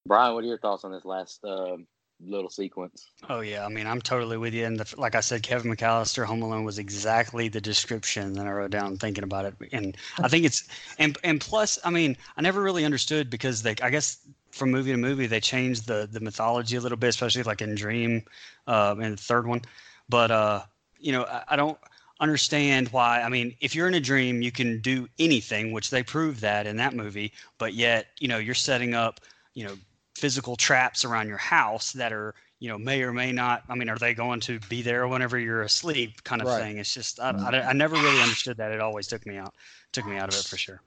Brian, 0.06 0.34
what 0.34 0.44
are 0.44 0.46
your 0.46 0.58
thoughts 0.58 0.84
on 0.84 0.92
this 0.92 1.06
last 1.06 1.42
uh, 1.44 1.78
little 2.26 2.50
sequence. 2.50 3.06
Oh 3.28 3.40
yeah, 3.40 3.64
I 3.64 3.68
mean 3.68 3.86
I'm 3.86 4.00
totally 4.00 4.36
with 4.36 4.54
you. 4.54 4.64
And 4.64 4.78
the, 4.78 5.00
like 5.00 5.14
I 5.14 5.20
said, 5.20 5.42
Kevin 5.42 5.74
McCallister, 5.74 6.24
Home 6.24 6.42
Alone 6.42 6.64
was 6.64 6.78
exactly 6.78 7.48
the 7.48 7.60
description 7.60 8.34
that 8.34 8.46
I 8.46 8.50
wrote 8.50 8.70
down 8.70 8.96
thinking 8.96 9.24
about 9.24 9.44
it. 9.44 9.54
And 9.72 9.96
I 10.18 10.28
think 10.28 10.44
it's 10.44 10.68
and 10.98 11.16
and 11.24 11.40
plus, 11.40 11.78
I 11.84 11.90
mean, 11.90 12.16
I 12.36 12.42
never 12.42 12.62
really 12.62 12.84
understood 12.84 13.30
because 13.30 13.62
they, 13.62 13.74
I 13.82 13.90
guess, 13.90 14.18
from 14.50 14.70
movie 14.70 14.92
to 14.92 14.98
movie 14.98 15.26
they 15.26 15.40
changed 15.40 15.86
the 15.86 16.08
the 16.10 16.20
mythology 16.20 16.76
a 16.76 16.80
little 16.80 16.98
bit, 16.98 17.08
especially 17.08 17.42
like 17.42 17.62
in 17.62 17.74
Dream, 17.74 18.22
uh, 18.66 18.94
in 18.98 19.12
the 19.12 19.16
third 19.16 19.46
one. 19.46 19.62
But 20.08 20.30
uh, 20.30 20.62
you 20.98 21.12
know, 21.12 21.24
I, 21.24 21.44
I 21.48 21.56
don't 21.56 21.78
understand 22.20 22.88
why. 22.88 23.22
I 23.22 23.28
mean, 23.28 23.54
if 23.60 23.74
you're 23.74 23.88
in 23.88 23.94
a 23.94 24.00
dream, 24.00 24.42
you 24.42 24.52
can 24.52 24.80
do 24.80 25.08
anything, 25.18 25.72
which 25.72 25.90
they 25.90 26.02
prove 26.02 26.40
that 26.40 26.66
in 26.66 26.76
that 26.76 26.94
movie. 26.94 27.32
But 27.58 27.74
yet, 27.74 28.06
you 28.18 28.28
know, 28.28 28.38
you're 28.38 28.54
setting 28.54 28.94
up, 28.94 29.20
you 29.54 29.64
know, 29.64 29.76
physical 30.14 30.56
traps 30.56 31.04
around 31.04 31.28
your 31.28 31.38
house 31.38 31.92
that 31.92 32.12
are 32.12 32.34
you 32.60 32.68
know 32.68 32.78
may 32.78 33.02
or 33.02 33.12
may 33.12 33.32
not 33.32 33.62
i 33.68 33.74
mean 33.74 33.88
are 33.88 33.98
they 33.98 34.14
going 34.14 34.40
to 34.40 34.60
be 34.68 34.80
there 34.82 35.08
whenever 35.08 35.38
you're 35.38 35.62
asleep 35.62 36.22
kind 36.24 36.40
of 36.40 36.48
Right. 36.48 36.62
thing 36.62 36.78
it's 36.78 36.94
just 36.94 37.20
I, 37.20 37.30
I, 37.30 37.70
I 37.70 37.72
never 37.72 37.98
really 37.98 38.20
understood 38.20 38.56
that 38.58 38.72
it 38.72 38.80
always 38.80 39.06
took 39.08 39.26
me 39.26 39.36
out 39.36 39.54
took 39.92 40.06
me 40.06 40.16
out 40.16 40.28
of 40.28 40.36
it 40.36 40.46
for 40.46 40.56
sure 40.56 40.80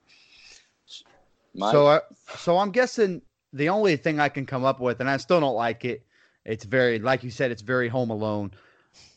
Mike? 1.54 1.72
So, 1.72 1.86
I, 1.88 2.00
so 2.36 2.58
I'm 2.58 2.70
guessing 2.70 3.22
the 3.52 3.68
only 3.68 3.96
thing 3.96 4.20
I 4.20 4.28
can 4.28 4.46
come 4.46 4.64
up 4.64 4.80
with, 4.80 5.00
and 5.00 5.10
I 5.10 5.16
still 5.16 5.40
don't 5.40 5.54
like 5.54 5.84
it. 5.84 6.02
It's 6.44 6.64
very, 6.64 6.98
like 6.98 7.24
you 7.24 7.30
said, 7.30 7.50
it's 7.50 7.62
very 7.62 7.88
Home 7.88 8.10
Alone. 8.10 8.52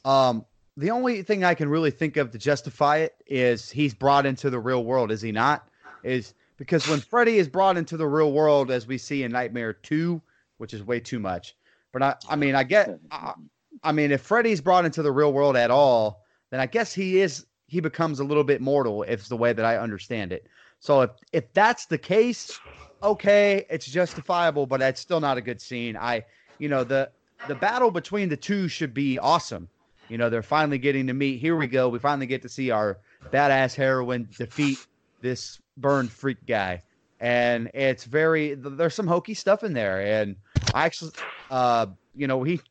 Um, 0.04 0.46
the 0.78 0.92
only 0.92 1.22
thing 1.24 1.44
I 1.44 1.54
can 1.54 1.70
really 1.70 1.92
think 1.92 2.18
of 2.18 2.32
to 2.32 2.38
justify 2.38 2.98
it 2.98 3.16
is 3.28 3.70
he's 3.70 3.94
brought 3.94 4.26
into 4.26 4.50
the 4.50 4.60
real 4.60 4.84
world, 4.84 5.12
is 5.12 5.22
he 5.22 5.32
not? 5.32 5.68
Is 6.04 6.34
because 6.62 6.88
when 6.88 7.00
Freddy 7.00 7.40
is 7.40 7.48
brought 7.48 7.76
into 7.76 7.98
the 7.98 8.06
real 8.06 8.34
world, 8.34 8.70
as 8.70 8.86
we 8.86 8.96
see 8.96 9.24
in 9.24 9.32
Nightmare 9.32 9.74
Two, 9.74 10.22
which 10.60 10.76
is 10.76 10.84
way 10.84 11.00
too 11.00 11.18
much. 11.18 11.56
But 11.92 12.04
I, 12.04 12.16
I 12.30 12.36
mean, 12.36 12.54
I 12.54 12.64
get, 12.64 13.00
I, 13.10 13.34
I 13.82 13.92
mean, 13.92 14.12
if 14.12 14.22
Freddy's 14.22 14.62
brought 14.62 14.86
into 14.86 15.02
the 15.02 15.12
real 15.12 15.34
world 15.34 15.58
at 15.58 15.72
all, 15.72 16.24
then 16.52 16.60
I 16.60 16.68
guess 16.68 16.94
he 16.94 17.20
is 17.20 17.48
he 17.66 17.80
becomes 17.80 18.20
a 18.20 18.24
little 18.24 18.44
bit 18.44 18.62
mortal. 18.62 19.02
If 19.02 19.22
it's 19.22 19.28
the 19.28 19.38
way 19.38 19.54
that 19.54 19.66
I 19.66 19.78
understand 19.78 20.32
it. 20.32 20.46
So 20.80 21.02
if 21.02 21.10
if 21.32 21.52
that's 21.54 21.88
the 21.88 21.98
case, 21.98 22.60
okay, 23.02 23.66
it's 23.68 23.88
justifiable, 23.88 24.68
but 24.68 24.82
that's 24.82 25.02
still 25.02 25.20
not 25.20 25.40
a 25.40 25.42
good 25.42 25.60
scene. 25.60 25.98
I, 25.98 26.24
you 26.60 26.70
know, 26.70 26.84
the 26.84 27.10
the 27.48 27.56
battle 27.56 27.90
between 27.90 28.30
the 28.30 28.38
two 28.38 28.68
should 28.68 28.94
be 28.94 29.18
awesome. 29.18 29.68
You 30.10 30.20
know, 30.20 30.30
they're 30.30 30.44
finally 30.44 30.78
getting 30.78 31.08
to 31.08 31.14
meet. 31.14 31.40
Here 31.40 31.56
we 31.56 31.66
go. 31.66 31.90
We 31.90 31.98
finally 31.98 32.28
get 32.28 32.44
to 32.44 32.50
see 32.50 32.70
our 32.70 33.00
badass 33.32 33.74
heroine 33.74 34.30
defeat 34.38 34.78
this 35.22 35.61
burned 35.78 36.12
freak 36.12 36.46
guy, 36.46 36.82
and 37.20 37.70
it's 37.74 38.04
very. 38.04 38.54
There's 38.56 38.96
some 38.96 39.08
hokey 39.08 39.34
stuff 39.34 39.64
in 39.64 39.74
there, 39.74 40.02
and 40.02 40.36
I 40.74 40.86
actually, 40.86 41.12
uh, 41.50 41.88
you 42.16 42.28
know, 42.28 42.44
he 42.44 42.62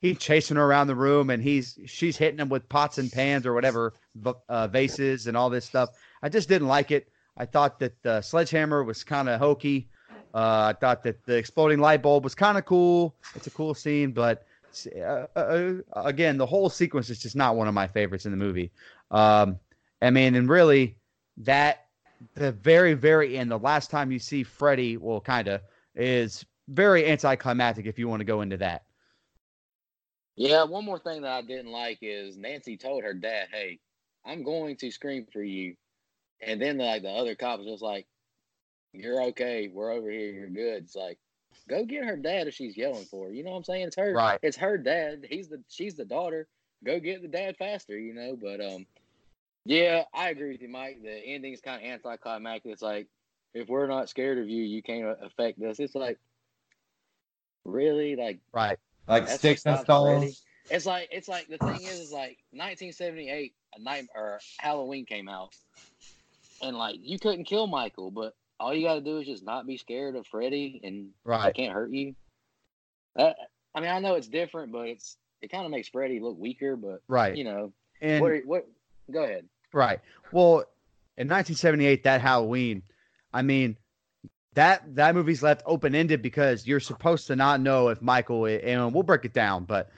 he's 0.00 0.18
chasing 0.18 0.56
her 0.56 0.64
around 0.64 0.86
the 0.86 0.94
room, 0.94 1.30
and 1.30 1.42
he's 1.42 1.78
she's 1.86 2.16
hitting 2.16 2.38
him 2.38 2.48
with 2.48 2.68
pots 2.68 2.98
and 2.98 3.10
pans 3.10 3.46
or 3.46 3.54
whatever, 3.54 3.94
uh, 4.48 4.68
vases 4.68 5.26
and 5.26 5.36
all 5.36 5.50
this 5.50 5.64
stuff. 5.64 5.90
I 6.22 6.28
just 6.28 6.48
didn't 6.48 6.68
like 6.68 6.90
it. 6.90 7.08
I 7.36 7.46
thought 7.46 7.78
that 7.80 8.00
the 8.02 8.20
sledgehammer 8.20 8.84
was 8.84 9.02
kind 9.02 9.28
of 9.28 9.40
hokey. 9.40 9.88
Uh, 10.34 10.72
I 10.74 10.78
thought 10.78 11.02
that 11.04 11.24
the 11.24 11.36
exploding 11.36 11.78
light 11.78 12.02
bulb 12.02 12.24
was 12.24 12.34
kind 12.34 12.58
of 12.58 12.64
cool. 12.64 13.14
It's 13.34 13.46
a 13.46 13.50
cool 13.50 13.74
scene, 13.74 14.12
but 14.12 14.44
uh, 14.96 15.26
uh, 15.36 15.74
again, 15.94 16.36
the 16.36 16.46
whole 16.46 16.68
sequence 16.68 17.08
is 17.08 17.18
just 17.18 17.36
not 17.36 17.56
one 17.56 17.68
of 17.68 17.74
my 17.74 17.86
favorites 17.86 18.26
in 18.26 18.32
the 18.32 18.36
movie. 18.36 18.72
Um, 19.10 19.58
I 20.02 20.10
mean, 20.10 20.34
and 20.34 20.48
really, 20.48 20.96
that 21.38 21.83
the 22.34 22.52
very, 22.52 22.94
very 22.94 23.36
end, 23.36 23.50
the 23.50 23.58
last 23.58 23.90
time 23.90 24.10
you 24.10 24.18
see 24.18 24.42
Freddy, 24.42 24.96
well, 24.96 25.20
kind 25.20 25.48
of, 25.48 25.60
is 25.94 26.44
very 26.68 27.06
anticlimactic 27.06 27.86
if 27.86 27.98
you 27.98 28.08
want 28.08 28.20
to 28.20 28.24
go 28.24 28.40
into 28.40 28.56
that. 28.56 28.84
Yeah, 30.36 30.64
one 30.64 30.84
more 30.84 30.98
thing 30.98 31.22
that 31.22 31.30
I 31.30 31.42
didn't 31.42 31.70
like 31.70 31.98
is 32.02 32.36
Nancy 32.36 32.76
told 32.76 33.04
her 33.04 33.14
dad, 33.14 33.48
"Hey, 33.52 33.78
I'm 34.24 34.42
going 34.42 34.76
to 34.78 34.90
scream 34.90 35.26
for 35.32 35.42
you," 35.42 35.76
and 36.40 36.60
then 36.60 36.78
like 36.78 37.02
the 37.02 37.10
other 37.10 37.36
cop 37.36 37.60
was 37.60 37.68
just 37.68 37.82
like, 37.82 38.06
"You're 38.92 39.22
okay. 39.26 39.68
We're 39.68 39.92
over 39.92 40.10
here. 40.10 40.32
You're 40.32 40.48
good." 40.48 40.84
It's 40.84 40.96
like, 40.96 41.18
go 41.68 41.84
get 41.84 42.04
her 42.04 42.16
dad 42.16 42.48
if 42.48 42.54
she's 42.54 42.76
yelling 42.76 43.04
for 43.04 43.28
her. 43.28 43.32
You 43.32 43.44
know 43.44 43.52
what 43.52 43.58
I'm 43.58 43.64
saying? 43.64 43.86
It's 43.86 43.96
her. 43.96 44.12
Right. 44.12 44.40
It's 44.42 44.56
her 44.56 44.76
dad. 44.76 45.26
He's 45.30 45.48
the 45.48 45.62
she's 45.68 45.94
the 45.94 46.04
daughter. 46.04 46.48
Go 46.84 46.98
get 46.98 47.22
the 47.22 47.28
dad 47.28 47.56
faster. 47.56 47.96
You 47.96 48.14
know. 48.14 48.36
But 48.36 48.60
um, 48.60 48.86
yeah, 49.64 50.04
I 50.12 50.30
agree 50.30 50.52
with 50.52 50.62
you, 50.62 50.68
Mike. 50.68 51.02
The 51.02 51.10
ending's 51.10 51.60
kind 51.60 51.84
of 51.84 51.90
anticlimactic. 51.90 52.72
It's 52.72 52.82
like 52.82 53.08
if 53.54 53.68
we're 53.68 53.86
not 53.86 54.08
scared 54.08 54.38
of 54.38 54.48
you, 54.48 54.62
you 54.62 54.82
can't 54.82 55.16
affect 55.22 55.62
us. 55.62 55.80
It's 55.80 55.94
like, 55.94 56.18
really, 57.64 58.16
like 58.16 58.40
Right. 58.52 58.78
Like 59.06 59.28
sticks 59.28 59.64
and 59.66 59.76
what 59.78 59.86
stops 59.86 60.02
Freddy. 60.02 60.26
stones. 60.26 60.42
It's 60.70 60.86
like 60.86 61.08
it's 61.12 61.28
like 61.28 61.48
the 61.48 61.58
thing 61.58 61.82
is, 61.84 62.00
is 62.00 62.12
like 62.12 62.38
1978, 62.52 63.54
a 63.76 63.80
night 63.82 64.06
or 64.14 64.40
Halloween 64.58 65.06
came 65.06 65.28
out, 65.28 65.50
and 66.62 66.76
like 66.76 66.96
you 67.02 67.18
couldn't 67.18 67.44
kill 67.44 67.66
Michael, 67.66 68.10
but 68.10 68.34
all 68.58 68.74
you 68.74 68.86
got 68.86 68.94
to 68.94 69.00
do 69.00 69.18
is 69.18 69.26
just 69.26 69.44
not 69.44 69.66
be 69.66 69.76
scared 69.76 70.16
of 70.16 70.26
Freddy, 70.26 70.80
and 70.84 71.10
I 71.40 71.50
Right. 71.50 71.54
can't 71.54 71.72
hurt 71.72 71.90
you. 71.90 72.14
That 73.16 73.36
I 73.74 73.80
mean, 73.80 73.90
I 73.90 73.98
know 73.98 74.14
it's 74.14 74.28
different, 74.28 74.72
but 74.72 74.88
it's 74.88 75.16
it 75.42 75.50
kind 75.50 75.64
of 75.64 75.70
makes 75.70 75.88
Freddy 75.88 76.20
look 76.20 76.38
weaker. 76.38 76.76
But 76.76 77.02
Right. 77.08 77.36
you 77.36 77.44
know, 77.44 77.72
And 78.00 78.20
what 78.22 78.44
what? 78.46 78.66
Go 79.12 79.22
ahead. 79.22 79.46
Right. 79.74 80.00
Well, 80.32 80.60
in 81.16 81.28
1978, 81.28 82.04
that 82.04 82.20
Halloween, 82.20 82.82
I 83.32 83.42
mean, 83.42 83.76
that 84.54 84.94
that 84.94 85.14
movie's 85.14 85.42
left 85.42 85.62
open 85.66 85.94
ended 85.94 86.22
because 86.22 86.66
you're 86.66 86.80
supposed 86.80 87.26
to 87.26 87.36
not 87.36 87.60
know 87.60 87.88
if 87.88 88.00
Michael, 88.00 88.46
and 88.46 88.94
we'll 88.94 89.02
break 89.02 89.24
it 89.24 89.34
down, 89.34 89.64
but 89.64 89.90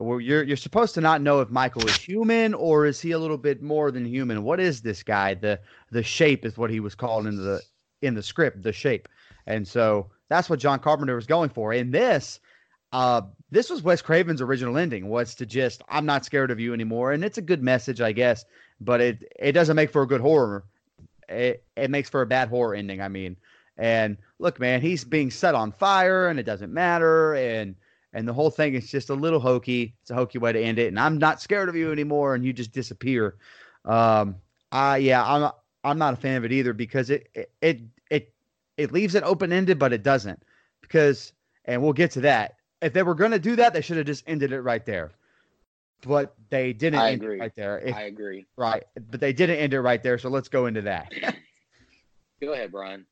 you're 0.00 0.42
you're 0.42 0.56
supposed 0.56 0.94
to 0.94 1.00
not 1.00 1.20
know 1.20 1.40
if 1.40 1.50
Michael 1.50 1.86
is 1.86 1.96
human 1.96 2.54
or 2.54 2.86
is 2.86 3.00
he 3.00 3.12
a 3.12 3.18
little 3.18 3.38
bit 3.38 3.62
more 3.62 3.90
than 3.90 4.04
human. 4.04 4.42
What 4.42 4.60
is 4.60 4.80
this 4.80 5.02
guy? 5.02 5.34
The 5.34 5.60
the 5.90 6.02
shape 6.02 6.46
is 6.46 6.56
what 6.56 6.70
he 6.70 6.80
was 6.80 6.94
called 6.94 7.26
in 7.26 7.36
the 7.36 7.60
in 8.00 8.14
the 8.14 8.22
script, 8.22 8.62
the 8.62 8.72
shape, 8.72 9.08
and 9.46 9.68
so 9.68 10.10
that's 10.30 10.48
what 10.48 10.58
John 10.58 10.78
Carpenter 10.78 11.14
was 11.14 11.26
going 11.26 11.50
for. 11.50 11.72
In 11.74 11.90
this, 11.90 12.40
uh, 12.92 13.22
this 13.50 13.68
was 13.68 13.82
Wes 13.82 14.00
Craven's 14.02 14.40
original 14.40 14.78
ending 14.78 15.08
was 15.08 15.34
to 15.36 15.46
just 15.46 15.82
I'm 15.88 16.06
not 16.06 16.24
scared 16.24 16.50
of 16.50 16.58
you 16.58 16.72
anymore, 16.72 17.12
and 17.12 17.24
it's 17.24 17.38
a 17.38 17.42
good 17.42 17.62
message, 17.62 18.00
I 18.00 18.12
guess, 18.12 18.44
but 18.84 19.00
it 19.00 19.32
it 19.38 19.52
doesn't 19.52 19.76
make 19.76 19.90
for 19.90 20.02
a 20.02 20.06
good 20.06 20.20
horror. 20.20 20.64
It 21.28 21.64
it 21.76 21.90
makes 21.90 22.08
for 22.08 22.22
a 22.22 22.26
bad 22.26 22.48
horror 22.48 22.74
ending. 22.74 23.00
I 23.00 23.08
mean, 23.08 23.36
and 23.76 24.16
look, 24.38 24.60
man, 24.60 24.80
he's 24.80 25.04
being 25.04 25.30
set 25.30 25.54
on 25.54 25.72
fire, 25.72 26.28
and 26.28 26.38
it 26.38 26.44
doesn't 26.44 26.72
matter, 26.72 27.34
and 27.34 27.74
and 28.12 28.28
the 28.28 28.32
whole 28.32 28.50
thing 28.50 28.74
is 28.74 28.90
just 28.90 29.10
a 29.10 29.14
little 29.14 29.40
hokey. 29.40 29.94
It's 30.02 30.10
a 30.10 30.14
hokey 30.14 30.38
way 30.38 30.52
to 30.52 30.60
end 30.60 30.78
it, 30.78 30.88
and 30.88 31.00
I'm 31.00 31.18
not 31.18 31.40
scared 31.40 31.68
of 31.68 31.76
you 31.76 31.92
anymore, 31.92 32.34
and 32.34 32.44
you 32.44 32.52
just 32.52 32.72
disappear. 32.72 33.36
Um, 33.84 34.36
I 34.70 34.98
yeah, 34.98 35.24
I'm 35.24 35.50
I'm 35.84 35.98
not 35.98 36.14
a 36.14 36.16
fan 36.16 36.36
of 36.36 36.44
it 36.44 36.52
either 36.52 36.72
because 36.72 37.10
it 37.10 37.28
it 37.34 37.50
it 37.60 37.80
it, 38.10 38.32
it 38.76 38.92
leaves 38.92 39.14
it 39.14 39.24
open 39.24 39.52
ended, 39.52 39.78
but 39.78 39.92
it 39.92 40.02
doesn't 40.02 40.42
because, 40.80 41.32
and 41.64 41.82
we'll 41.82 41.92
get 41.92 42.10
to 42.12 42.20
that. 42.22 42.56
If 42.82 42.92
they 42.92 43.02
were 43.02 43.14
going 43.14 43.30
to 43.30 43.38
do 43.38 43.56
that, 43.56 43.72
they 43.72 43.80
should 43.80 43.96
have 43.96 44.06
just 44.06 44.24
ended 44.26 44.52
it 44.52 44.60
right 44.60 44.84
there. 44.84 45.12
But 46.06 46.34
they 46.50 46.72
didn't 46.72 47.00
I 47.00 47.10
end 47.10 47.22
agree. 47.22 47.38
it 47.38 47.40
right 47.40 47.56
there. 47.56 47.78
If, 47.78 47.94
I 47.94 48.02
agree. 48.02 48.46
right, 48.56 48.84
but 49.10 49.20
they 49.20 49.32
didn't 49.32 49.56
end 49.56 49.74
it 49.74 49.80
right 49.80 50.02
there. 50.02 50.18
So 50.18 50.28
let's 50.28 50.48
go 50.48 50.66
into 50.66 50.82
that. 50.82 51.12
Go 52.40 52.52
ahead, 52.54 52.72
Brian. 52.72 53.06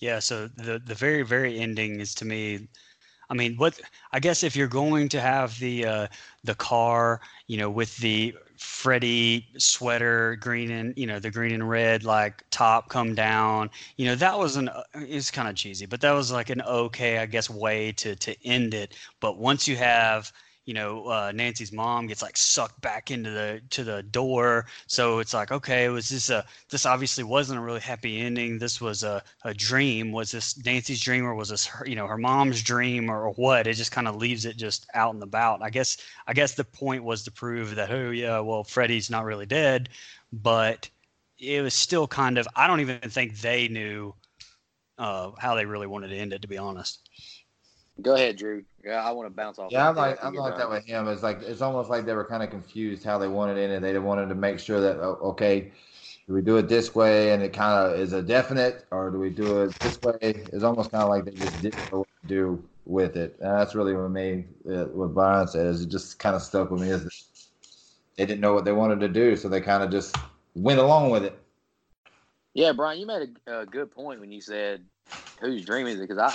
Yeah, 0.00 0.20
so 0.20 0.48
the 0.48 0.78
the 0.78 0.94
very 0.94 1.22
very 1.22 1.58
ending 1.58 2.00
is 2.00 2.14
to 2.16 2.24
me 2.24 2.68
I 3.30 3.34
mean, 3.34 3.56
what 3.56 3.78
I 4.12 4.20
guess 4.20 4.42
if 4.42 4.56
you're 4.56 4.68
going 4.68 5.08
to 5.10 5.20
have 5.20 5.58
the 5.58 5.84
uh 5.84 6.06
the 6.44 6.54
car, 6.54 7.20
you 7.46 7.58
know, 7.58 7.70
with 7.70 7.96
the 7.98 8.34
Freddy 8.56 9.46
sweater, 9.58 10.36
green 10.36 10.70
and 10.70 10.96
you 10.96 11.06
know 11.06 11.18
the 11.18 11.30
green 11.30 11.52
and 11.52 11.68
red 11.68 12.04
like 12.04 12.42
top 12.50 12.88
come 12.88 13.14
down, 13.14 13.70
you 13.96 14.06
know 14.06 14.14
that 14.14 14.38
was 14.38 14.56
an 14.56 14.70
it's 14.94 15.30
kind 15.30 15.48
of 15.48 15.56
cheesy, 15.56 15.86
but 15.86 16.00
that 16.00 16.12
was 16.12 16.32
like 16.32 16.50
an 16.50 16.62
okay, 16.62 17.18
I 17.18 17.26
guess, 17.26 17.50
way 17.50 17.92
to 17.92 18.16
to 18.16 18.46
end 18.46 18.74
it. 18.74 18.94
But 19.20 19.38
once 19.38 19.68
you 19.68 19.76
have 19.76 20.32
you 20.68 20.74
know 20.74 21.06
uh, 21.06 21.32
Nancy's 21.34 21.72
mom 21.72 22.08
gets 22.08 22.20
like 22.20 22.36
sucked 22.36 22.78
back 22.82 23.10
into 23.10 23.30
the 23.30 23.62
to 23.70 23.84
the 23.84 24.02
door, 24.02 24.66
so 24.86 25.18
it's 25.18 25.32
like 25.32 25.50
okay, 25.50 25.88
was 25.88 26.10
this 26.10 26.28
a 26.28 26.44
this 26.68 26.84
obviously 26.84 27.24
wasn't 27.24 27.58
a 27.58 27.62
really 27.62 27.80
happy 27.80 28.20
ending. 28.20 28.58
This 28.58 28.78
was 28.78 29.02
a, 29.02 29.22
a 29.44 29.54
dream. 29.54 30.12
Was 30.12 30.30
this 30.30 30.62
Nancy's 30.62 31.00
dream 31.00 31.24
or 31.24 31.34
was 31.34 31.48
this 31.48 31.64
her, 31.64 31.88
you 31.88 31.96
know 31.96 32.06
her 32.06 32.18
mom's 32.18 32.62
dream 32.62 33.08
or, 33.10 33.24
or 33.28 33.32
what? 33.32 33.66
It 33.66 33.74
just 33.74 33.92
kind 33.92 34.06
of 34.06 34.16
leaves 34.16 34.44
it 34.44 34.58
just 34.58 34.86
out 34.92 35.14
and 35.14 35.22
about. 35.22 35.62
I 35.62 35.70
guess 35.70 35.96
I 36.26 36.34
guess 36.34 36.52
the 36.52 36.64
point 36.64 37.02
was 37.02 37.22
to 37.22 37.32
prove 37.32 37.74
that 37.76 37.90
oh 37.90 38.10
yeah, 38.10 38.40
well 38.40 38.62
Freddy's 38.62 39.08
not 39.08 39.24
really 39.24 39.46
dead, 39.46 39.88
but 40.34 40.90
it 41.38 41.62
was 41.62 41.72
still 41.72 42.06
kind 42.06 42.36
of 42.36 42.46
I 42.54 42.66
don't 42.66 42.80
even 42.80 43.08
think 43.08 43.38
they 43.38 43.68
knew 43.68 44.14
uh, 44.98 45.30
how 45.38 45.54
they 45.54 45.64
really 45.64 45.86
wanted 45.86 46.08
to 46.08 46.16
end 46.16 46.34
it 46.34 46.42
to 46.42 46.48
be 46.48 46.58
honest. 46.58 47.07
Go 48.00 48.14
ahead, 48.14 48.36
Drew. 48.36 48.64
Yeah, 48.84 49.04
I 49.04 49.10
want 49.10 49.26
to 49.26 49.34
bounce 49.34 49.58
off. 49.58 49.72
Yeah, 49.72 49.88
I'm 49.88 49.96
like 49.96 50.22
I'm 50.24 50.34
like 50.34 50.56
that 50.56 50.70
with 50.70 50.84
him. 50.84 51.08
It's 51.08 51.22
like 51.22 51.42
it's 51.42 51.60
almost 51.60 51.90
like 51.90 52.06
they 52.06 52.14
were 52.14 52.24
kind 52.24 52.42
of 52.42 52.50
confused 52.50 53.04
how 53.04 53.18
they 53.18 53.28
wanted 53.28 53.58
in 53.58 53.70
it, 53.70 53.76
and 53.76 53.84
they 53.84 53.98
wanted 53.98 54.28
to 54.28 54.34
make 54.34 54.60
sure 54.60 54.80
that 54.80 54.98
oh, 55.00 55.18
okay, 55.22 55.72
do 56.26 56.34
we 56.34 56.42
do 56.42 56.56
it 56.58 56.68
this 56.68 56.94
way, 56.94 57.32
and 57.32 57.42
it 57.42 57.52
kind 57.52 57.74
of 57.74 57.98
is 57.98 58.12
a 58.12 58.22
definite, 58.22 58.86
or 58.92 59.10
do 59.10 59.18
we 59.18 59.30
do 59.30 59.62
it 59.62 59.74
this 59.80 60.00
way? 60.00 60.18
It's 60.22 60.62
almost 60.62 60.92
kind 60.92 61.02
of 61.02 61.08
like 61.08 61.24
they 61.24 61.32
just 61.32 61.60
didn't 61.60 61.90
know 61.90 61.98
what 61.98 62.08
to 62.22 62.28
do 62.28 62.64
with 62.84 63.16
it, 63.16 63.36
and 63.40 63.58
that's 63.58 63.74
really 63.74 63.94
what 63.94 64.10
made 64.10 64.48
it, 64.64 64.94
what 64.94 65.12
Brian 65.12 65.48
said 65.48 65.66
is 65.66 65.82
it 65.82 65.88
just 65.88 66.18
kind 66.20 66.36
of 66.36 66.42
stuck 66.42 66.70
with 66.70 66.80
me. 66.80 66.90
Is 66.90 67.02
that 67.02 67.12
they 68.16 68.26
didn't 68.26 68.40
know 68.40 68.54
what 68.54 68.64
they 68.64 68.72
wanted 68.72 69.00
to 69.00 69.08
do, 69.08 69.34
so 69.34 69.48
they 69.48 69.60
kind 69.60 69.82
of 69.82 69.90
just 69.90 70.14
went 70.54 70.78
along 70.78 71.10
with 71.10 71.24
it. 71.24 71.38
Yeah, 72.54 72.72
Brian, 72.72 72.98
you 73.00 73.06
made 73.06 73.28
a, 73.46 73.60
a 73.60 73.66
good 73.66 73.90
point 73.90 74.20
when 74.20 74.32
you 74.32 74.40
said 74.40 74.84
whose 75.40 75.64
dream 75.64 75.86
is 75.86 75.98
it? 75.98 76.08
Because 76.08 76.18
I, 76.18 76.34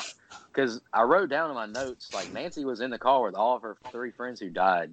because 0.53 0.81
I 0.93 1.03
wrote 1.03 1.29
down 1.29 1.49
in 1.49 1.55
my 1.55 1.65
notes 1.65 2.09
like 2.13 2.31
Nancy 2.31 2.65
was 2.65 2.81
in 2.81 2.91
the 2.91 2.99
car 2.99 3.23
with 3.23 3.35
all 3.35 3.55
of 3.55 3.61
her 3.63 3.77
three 3.91 4.11
friends 4.11 4.39
who 4.39 4.49
died, 4.49 4.91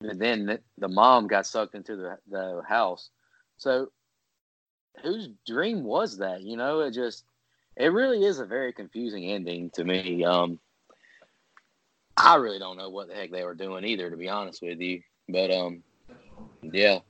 and 0.00 0.20
then 0.20 0.58
the, 0.76 0.88
mom 0.88 1.26
got 1.26 1.46
sucked 1.46 1.74
into 1.74 1.96
the 1.96 2.18
the 2.28 2.62
house. 2.66 3.10
So, 3.56 3.88
whose 5.02 5.28
dream 5.46 5.84
was 5.84 6.18
that? 6.18 6.42
You 6.42 6.56
know, 6.56 6.80
it 6.80 6.92
just 6.92 7.24
it 7.76 7.92
really 7.92 8.24
is 8.24 8.38
a 8.38 8.46
very 8.46 8.72
confusing 8.72 9.24
ending 9.24 9.70
to 9.74 9.84
me. 9.84 10.24
Um, 10.24 10.58
I 12.16 12.36
really 12.36 12.58
don't 12.58 12.76
know 12.76 12.90
what 12.90 13.08
the 13.08 13.14
heck 13.14 13.30
they 13.30 13.44
were 13.44 13.54
doing 13.54 13.84
either, 13.84 14.10
to 14.10 14.16
be 14.16 14.28
honest 14.28 14.60
with 14.62 14.80
you. 14.80 15.02
But 15.28 15.50
um, 15.52 15.82
yeah. 16.62 17.00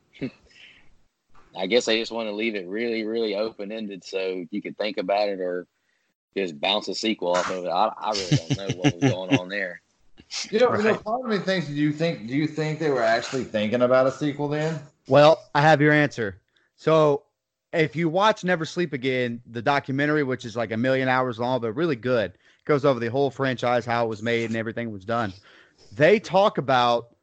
I 1.59 1.67
guess 1.67 1.87
they 1.87 1.99
just 1.99 2.13
want 2.13 2.29
to 2.29 2.35
leave 2.35 2.55
it 2.55 2.69
really, 2.69 3.05
really 3.05 3.35
open 3.37 3.73
ended 3.73 4.05
so 4.05 4.47
you 4.51 4.63
could 4.63 4.79
think 4.79 4.97
about 4.99 5.29
it 5.29 5.41
or 5.41 5.67
just 6.37 6.61
bounce 6.61 6.89
a 6.89 6.95
sequel 6.95 7.33
off 7.33 7.49
of 7.51 7.65
it. 7.65 7.69
I, 7.69 7.93
I 8.01 8.13
really 8.13 8.37
don't 8.37 8.57
know 8.57 8.73
what 8.73 8.95
was 8.95 9.05
going 9.05 9.31
on 9.31 9.49
there. 9.49 9.83
You 10.51 10.59
know, 10.61 10.71
Right. 10.71 10.79
you 10.79 10.85
know, 10.85 10.95
part 10.97 11.25
of 11.25 11.31
me 11.31 11.39
thinks. 11.39 11.69
Do 11.69 11.75
you 11.75 11.93
think? 11.93 12.27
Do 12.29 12.37
you 12.37 12.47
think 12.47 12.79
they 12.79 12.91
were 12.91 13.03
actually 13.03 13.45
thinking 13.45 13.83
about 13.83 14.07
a 14.07 14.13
sequel 14.13 14.49
then? 14.49 14.79
Well, 15.07 15.49
I 15.55 15.63
have 15.63 15.81
your 15.81 15.93
answer. 15.93 16.41
So, 16.77 17.25
if 17.73 17.97
you 17.97 18.09
watch 18.09 18.45
Never 18.45 18.65
Sleep 18.65 18.93
Again, 18.93 19.41
the 19.47 19.63
documentary, 19.63 20.23
which 20.25 20.45
is 20.45 20.57
like 20.57 20.71
a 20.73 20.77
million 20.77 21.09
hours 21.09 21.39
long, 21.39 21.61
but 21.61 21.73
really 21.73 21.97
good, 21.97 22.35
goes 22.65 22.85
over 22.85 23.01
the 23.01 23.09
whole 23.09 23.31
franchise, 23.31 23.87
how 23.87 24.05
it 24.05 24.09
was 24.09 24.23
made, 24.23 24.51
and 24.51 24.57
everything 24.57 24.91
was 24.93 25.05
done. 25.05 25.33
They 25.93 26.19
talk 26.21 26.59
about 26.59 27.15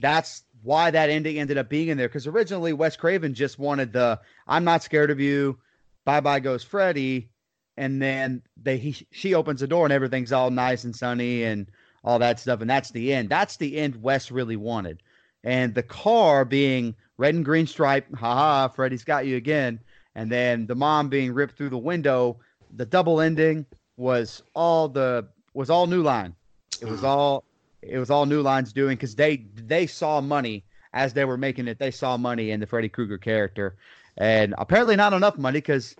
that's 0.00 0.42
why 0.62 0.90
that 0.90 1.10
ending 1.10 1.38
ended 1.38 1.58
up 1.58 1.68
being 1.68 1.88
in 1.88 1.98
there 1.98 2.08
because 2.08 2.26
originally 2.26 2.72
Wes 2.72 2.96
Craven 2.96 3.34
just 3.34 3.58
wanted 3.58 3.92
the 3.92 4.20
"I'm 4.46 4.64
not 4.64 4.82
scared 4.82 5.10
of 5.10 5.20
you," 5.20 5.58
"Bye 6.04 6.20
bye 6.20 6.40
goes 6.40 6.64
Freddy," 6.64 7.30
and 7.76 8.00
then 8.00 8.42
they 8.56 8.78
he, 8.78 9.06
she 9.10 9.34
opens 9.34 9.60
the 9.60 9.66
door 9.66 9.86
and 9.86 9.92
everything's 9.92 10.32
all 10.32 10.50
nice 10.50 10.84
and 10.84 10.94
sunny 10.94 11.44
and 11.44 11.70
all 12.04 12.18
that 12.18 12.40
stuff, 12.40 12.60
and 12.60 12.70
that's 12.70 12.90
the 12.90 13.12
end. 13.12 13.28
That's 13.28 13.56
the 13.56 13.76
end 13.78 14.02
Wes 14.02 14.30
really 14.30 14.56
wanted 14.56 15.02
and 15.44 15.74
the 15.74 15.82
car 15.82 16.44
being 16.44 16.94
red 17.16 17.34
and 17.34 17.44
green 17.44 17.66
stripe, 17.66 18.06
haha, 18.14 18.68
Freddy's 18.68 19.04
got 19.04 19.26
you 19.26 19.36
again, 19.36 19.80
and 20.14 20.30
then 20.30 20.66
the 20.66 20.74
mom 20.74 21.08
being 21.08 21.32
ripped 21.32 21.56
through 21.56 21.70
the 21.70 21.78
window. 21.78 22.38
The 22.74 22.86
double 22.86 23.20
ending 23.20 23.66
was 23.96 24.42
all 24.54 24.88
the 24.88 25.28
was 25.54 25.70
all 25.70 25.86
New 25.86 26.02
Line. 26.02 26.34
It 26.80 26.86
was 26.86 27.04
all 27.04 27.44
it 27.82 27.98
was 27.98 28.10
all 28.10 28.26
New 28.26 28.42
Line's 28.42 28.72
doing 28.72 28.96
because 28.96 29.14
they 29.14 29.44
they 29.54 29.86
saw 29.86 30.20
money 30.20 30.64
as 30.92 31.12
they 31.12 31.24
were 31.24 31.36
making 31.36 31.68
it. 31.68 31.78
They 31.78 31.90
saw 31.90 32.16
money 32.16 32.50
in 32.50 32.60
the 32.60 32.66
Freddy 32.66 32.88
Krueger 32.88 33.18
character, 33.18 33.76
and 34.16 34.54
apparently 34.58 34.96
not 34.96 35.12
enough 35.12 35.36
money 35.36 35.58
because 35.58 35.96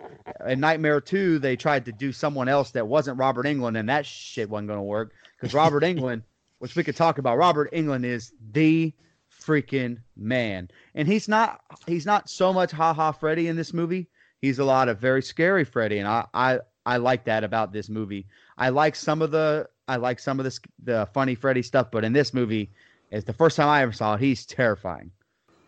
in 0.47 0.59
Nightmare 0.59 1.01
Two 1.01 1.39
they 1.39 1.55
tried 1.55 1.85
to 1.85 1.91
do 1.91 2.11
someone 2.11 2.47
else 2.47 2.71
that 2.71 2.87
wasn't 2.87 3.17
Robert 3.17 3.45
Englund, 3.45 3.77
and 3.77 3.89
that 3.89 4.05
shit 4.05 4.49
wasn't 4.49 4.67
going 4.67 4.79
to 4.79 4.83
work 4.83 5.13
because 5.39 5.53
Robert 5.53 5.83
Englund, 5.83 6.23
which 6.59 6.75
we 6.75 6.83
could 6.83 6.95
talk 6.95 7.17
about, 7.17 7.37
Robert 7.37 7.71
Englund 7.73 8.05
is 8.05 8.31
the 8.51 8.93
freaking 9.41 9.97
man. 10.15 10.69
And 10.95 11.07
he's 11.07 11.27
not 11.27 11.61
he's 11.85 12.05
not 12.05 12.29
so 12.29 12.53
much 12.53 12.71
ha 12.71 12.93
ha 12.93 13.11
Freddy 13.11 13.47
in 13.47 13.55
this 13.55 13.73
movie. 13.73 14.07
He's 14.39 14.59
a 14.59 14.65
lot 14.65 14.89
of 14.89 14.99
very 14.99 15.21
scary 15.21 15.65
Freddy, 15.65 15.99
and 15.99 16.07
I 16.07 16.25
I 16.33 16.59
I 16.85 16.97
like 16.97 17.25
that 17.25 17.43
about 17.43 17.73
this 17.73 17.89
movie. 17.89 18.27
I 18.57 18.69
like 18.69 18.95
some 18.95 19.21
of 19.21 19.31
the 19.31 19.67
I 19.87 19.97
like 19.97 20.19
some 20.19 20.39
of 20.39 20.43
this 20.43 20.59
the 20.83 21.07
funny 21.13 21.35
Freddy 21.35 21.61
stuff, 21.61 21.91
but 21.91 22.03
in 22.03 22.13
this 22.13 22.33
movie, 22.33 22.69
it's 23.11 23.25
the 23.25 23.33
first 23.33 23.57
time 23.57 23.67
I 23.67 23.81
ever 23.81 23.91
saw 23.91 24.15
it. 24.15 24.21
He's 24.21 24.45
terrifying. 24.45 25.11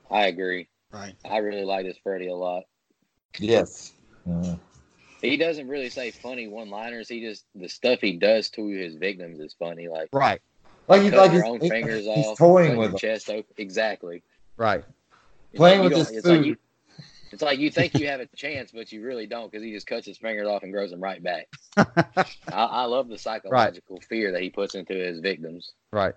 I 0.10 0.28
agree. 0.28 0.68
Right. 0.92 1.16
I 1.30 1.38
really 1.38 1.66
like 1.66 1.86
this 1.86 1.98
Freddy 2.02 2.28
a 2.28 2.36
lot. 2.36 2.64
Yes. 3.40 3.94
Mhm. 4.28 4.60
He 5.22 5.38
doesn't 5.38 5.68
really 5.68 5.90
say 5.90 6.12
funny 6.12 6.48
one 6.48 6.70
liners. 6.70 7.10
He 7.10 7.20
just 7.22 7.46
the 7.56 7.68
stuff 7.68 8.00
he 8.00 8.14
does 8.14 8.50
to 8.52 8.68
his 8.68 8.96
victims 8.96 9.40
is 9.40 9.54
funny. 9.58 9.88
Like 9.88 10.10
Right, 10.14 10.42
Like 10.88 11.02
he's 11.02 11.12
like 11.14 11.32
your 11.34 11.44
he's, 11.44 11.52
own 11.52 11.60
he- 11.62 11.70
fingers 11.70 12.06
he's 12.06 12.26
off, 12.26 12.38
toying 12.38 12.78
with 12.78 12.86
your 12.86 12.88
them. 12.92 12.98
chest 13.00 13.30
open. 13.30 13.54
Exactly. 13.58 14.24
right. 14.58 14.84
It's 15.52 15.58
Playing 15.58 15.80
like 15.82 15.90
with 15.90 15.92
you 15.94 15.98
his 16.00 16.08
don't- 16.08 16.18
it's 16.18 16.28
like 16.28 16.46
you- 16.46 16.58
it's 17.32 17.42
like 17.42 17.60
you 17.60 17.72
think 17.72 17.94
you 17.96 18.08
have 18.10 18.20
a 18.20 18.28
chance, 18.36 18.72
but 18.72 18.92
you 18.92 19.04
really 19.04 19.28
don't 19.28 19.52
because 19.52 19.64
he 19.64 19.72
just 19.72 19.88
cuts 19.88 20.06
his 20.06 20.18
fingers 20.18 20.48
off 20.48 20.64
and 20.64 20.72
grows 20.72 20.92
them 20.92 21.02
right 21.02 21.22
back. 21.22 21.48
I, 21.78 22.26
I 22.52 22.86
love 22.86 23.10
the 23.10 23.18
psychological 23.18 24.00
fear 24.02 24.32
that 24.32 24.42
he 24.42 24.50
puts 24.50 24.76
into 24.76 24.94
his 24.94 25.20
victims. 25.20 25.74
Right. 25.92 26.16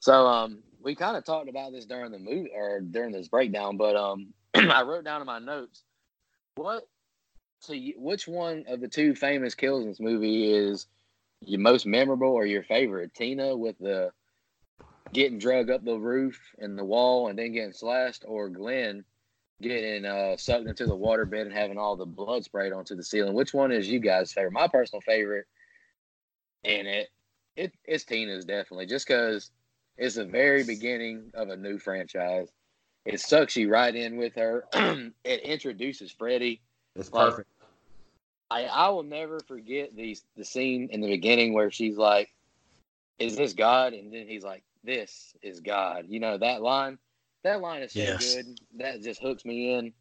So 0.00 0.26
um, 0.26 0.62
we 0.82 0.94
kind 0.94 1.16
of 1.16 1.24
talked 1.24 1.48
about 1.48 1.72
this 1.72 1.86
during 1.86 2.12
the 2.12 2.18
movie 2.18 2.52
or 2.54 2.80
during 2.80 3.12
this 3.12 3.28
breakdown, 3.28 3.76
but 3.76 3.96
um, 3.96 4.32
I 4.54 4.82
wrote 4.82 5.04
down 5.04 5.20
in 5.20 5.26
my 5.26 5.38
notes 5.38 5.82
what. 6.56 6.86
So, 7.62 7.74
you, 7.74 7.92
which 7.98 8.26
one 8.26 8.64
of 8.68 8.80
the 8.80 8.88
two 8.88 9.14
famous 9.14 9.54
kills 9.54 9.82
in 9.82 9.90
this 9.90 10.00
movie 10.00 10.50
is 10.50 10.86
your 11.42 11.60
most 11.60 11.84
memorable 11.84 12.28
or 12.28 12.46
your 12.46 12.62
favorite? 12.62 13.12
Tina 13.12 13.54
with 13.54 13.76
the 13.78 14.12
getting 15.12 15.38
drug 15.38 15.70
up 15.70 15.84
the 15.84 15.98
roof 15.98 16.40
and 16.58 16.78
the 16.78 16.84
wall 16.84 17.28
and 17.28 17.38
then 17.38 17.52
getting 17.52 17.72
slashed, 17.72 18.24
or 18.26 18.48
Glenn 18.48 19.04
getting 19.60 20.04
uh, 20.04 20.36
sucked 20.36 20.66
into 20.66 20.86
the 20.86 20.96
water 20.96 21.26
bed 21.26 21.46
and 21.46 21.54
having 21.54 21.78
all 21.78 21.96
the 21.96 22.06
blood 22.06 22.44
sprayed 22.44 22.72
onto 22.72 22.94
the 22.94 23.02
ceiling? 23.02 23.34
Which 23.34 23.52
one 23.54 23.72
is 23.72 23.88
you 23.88 23.98
guys' 24.00 24.32
favorite? 24.32 24.52
My 24.52 24.68
personal 24.68 25.00
favorite, 25.02 25.46
and 26.64 26.86
it 26.86 27.08
it 27.56 27.72
it's 27.84 28.04
Tina's 28.04 28.44
definitely 28.44 28.86
just 28.86 29.06
because 29.06 29.50
it's 29.96 30.16
the 30.16 30.24
very 30.24 30.64
beginning 30.64 31.30
of 31.34 31.50
a 31.50 31.56
new 31.56 31.78
franchise. 31.78 32.48
It 33.04 33.20
sucks 33.20 33.56
you 33.56 33.70
right 33.70 33.94
in 33.94 34.16
with 34.16 34.34
her. 34.34 34.66
it 35.24 35.40
introduces 35.42 36.12
Freddy. 36.12 36.60
It's 36.94 37.10
Like, 37.12 37.30
perfect. 37.30 37.48
I 38.50 38.64
I 38.64 38.88
will 38.88 39.02
never 39.02 39.40
forget 39.40 39.94
the 39.94 40.16
the 40.36 40.44
scene 40.44 40.88
in 40.90 41.00
the 41.00 41.08
beginning 41.08 41.52
where 41.52 41.70
she's 41.70 41.96
like, 41.96 42.30
"Is 43.18 43.36
this 43.36 43.52
God?" 43.52 43.92
And 43.92 44.12
then 44.12 44.26
he's 44.26 44.44
like, 44.44 44.64
"This 44.84 45.34
is 45.42 45.60
God." 45.60 46.06
You 46.08 46.20
know 46.20 46.38
that 46.38 46.62
line. 46.62 46.98
That 47.44 47.60
line 47.60 47.82
is 47.82 47.92
so 47.92 48.04
Yes. 48.04 48.36
good. 48.36 48.60
That 48.78 49.02
just 49.02 49.22
hooks 49.22 49.44
me 49.44 49.74
in. 49.74 49.92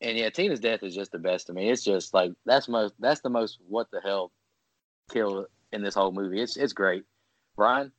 And 0.00 0.16
yeah, 0.16 0.30
Tina's 0.30 0.60
death 0.60 0.82
is 0.82 0.94
just 0.94 1.12
the 1.12 1.18
best 1.18 1.46
to 1.48 1.52
me. 1.52 1.70
It's 1.70 1.84
just 1.84 2.14
like 2.14 2.32
that's 2.46 2.68
most 2.68 2.94
that's 2.98 3.20
the 3.20 3.28
most 3.30 3.58
what 3.68 3.90
the 3.90 4.00
hell 4.00 4.32
kill 5.12 5.46
in 5.72 5.82
this 5.82 5.94
whole 5.94 6.12
movie. 6.12 6.40
It's 6.40 6.56
it's 6.56 6.72
great. 6.72 7.04
Brian. 7.56 7.92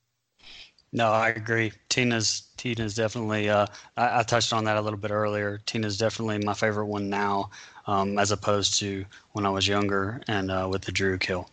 No, 0.93 1.11
I 1.11 1.29
agree. 1.29 1.71
Tina's 1.89 2.43
Tina's 2.57 2.95
definitely. 2.95 3.49
Uh, 3.49 3.67
I, 3.95 4.19
I 4.19 4.23
touched 4.23 4.51
on 4.51 4.65
that 4.65 4.77
a 4.77 4.81
little 4.81 4.99
bit 4.99 5.11
earlier. 5.11 5.59
Tina's 5.65 5.97
definitely 5.97 6.39
my 6.39 6.53
favorite 6.53 6.87
one 6.87 7.09
now, 7.09 7.49
um, 7.87 8.17
as 8.17 8.31
opposed 8.31 8.79
to 8.79 9.05
when 9.31 9.45
I 9.45 9.49
was 9.49 9.67
younger 9.67 10.21
and 10.27 10.51
uh, 10.51 10.67
with 10.69 10.81
the 10.83 10.91
Drew 10.91 11.17
kill, 11.17 11.49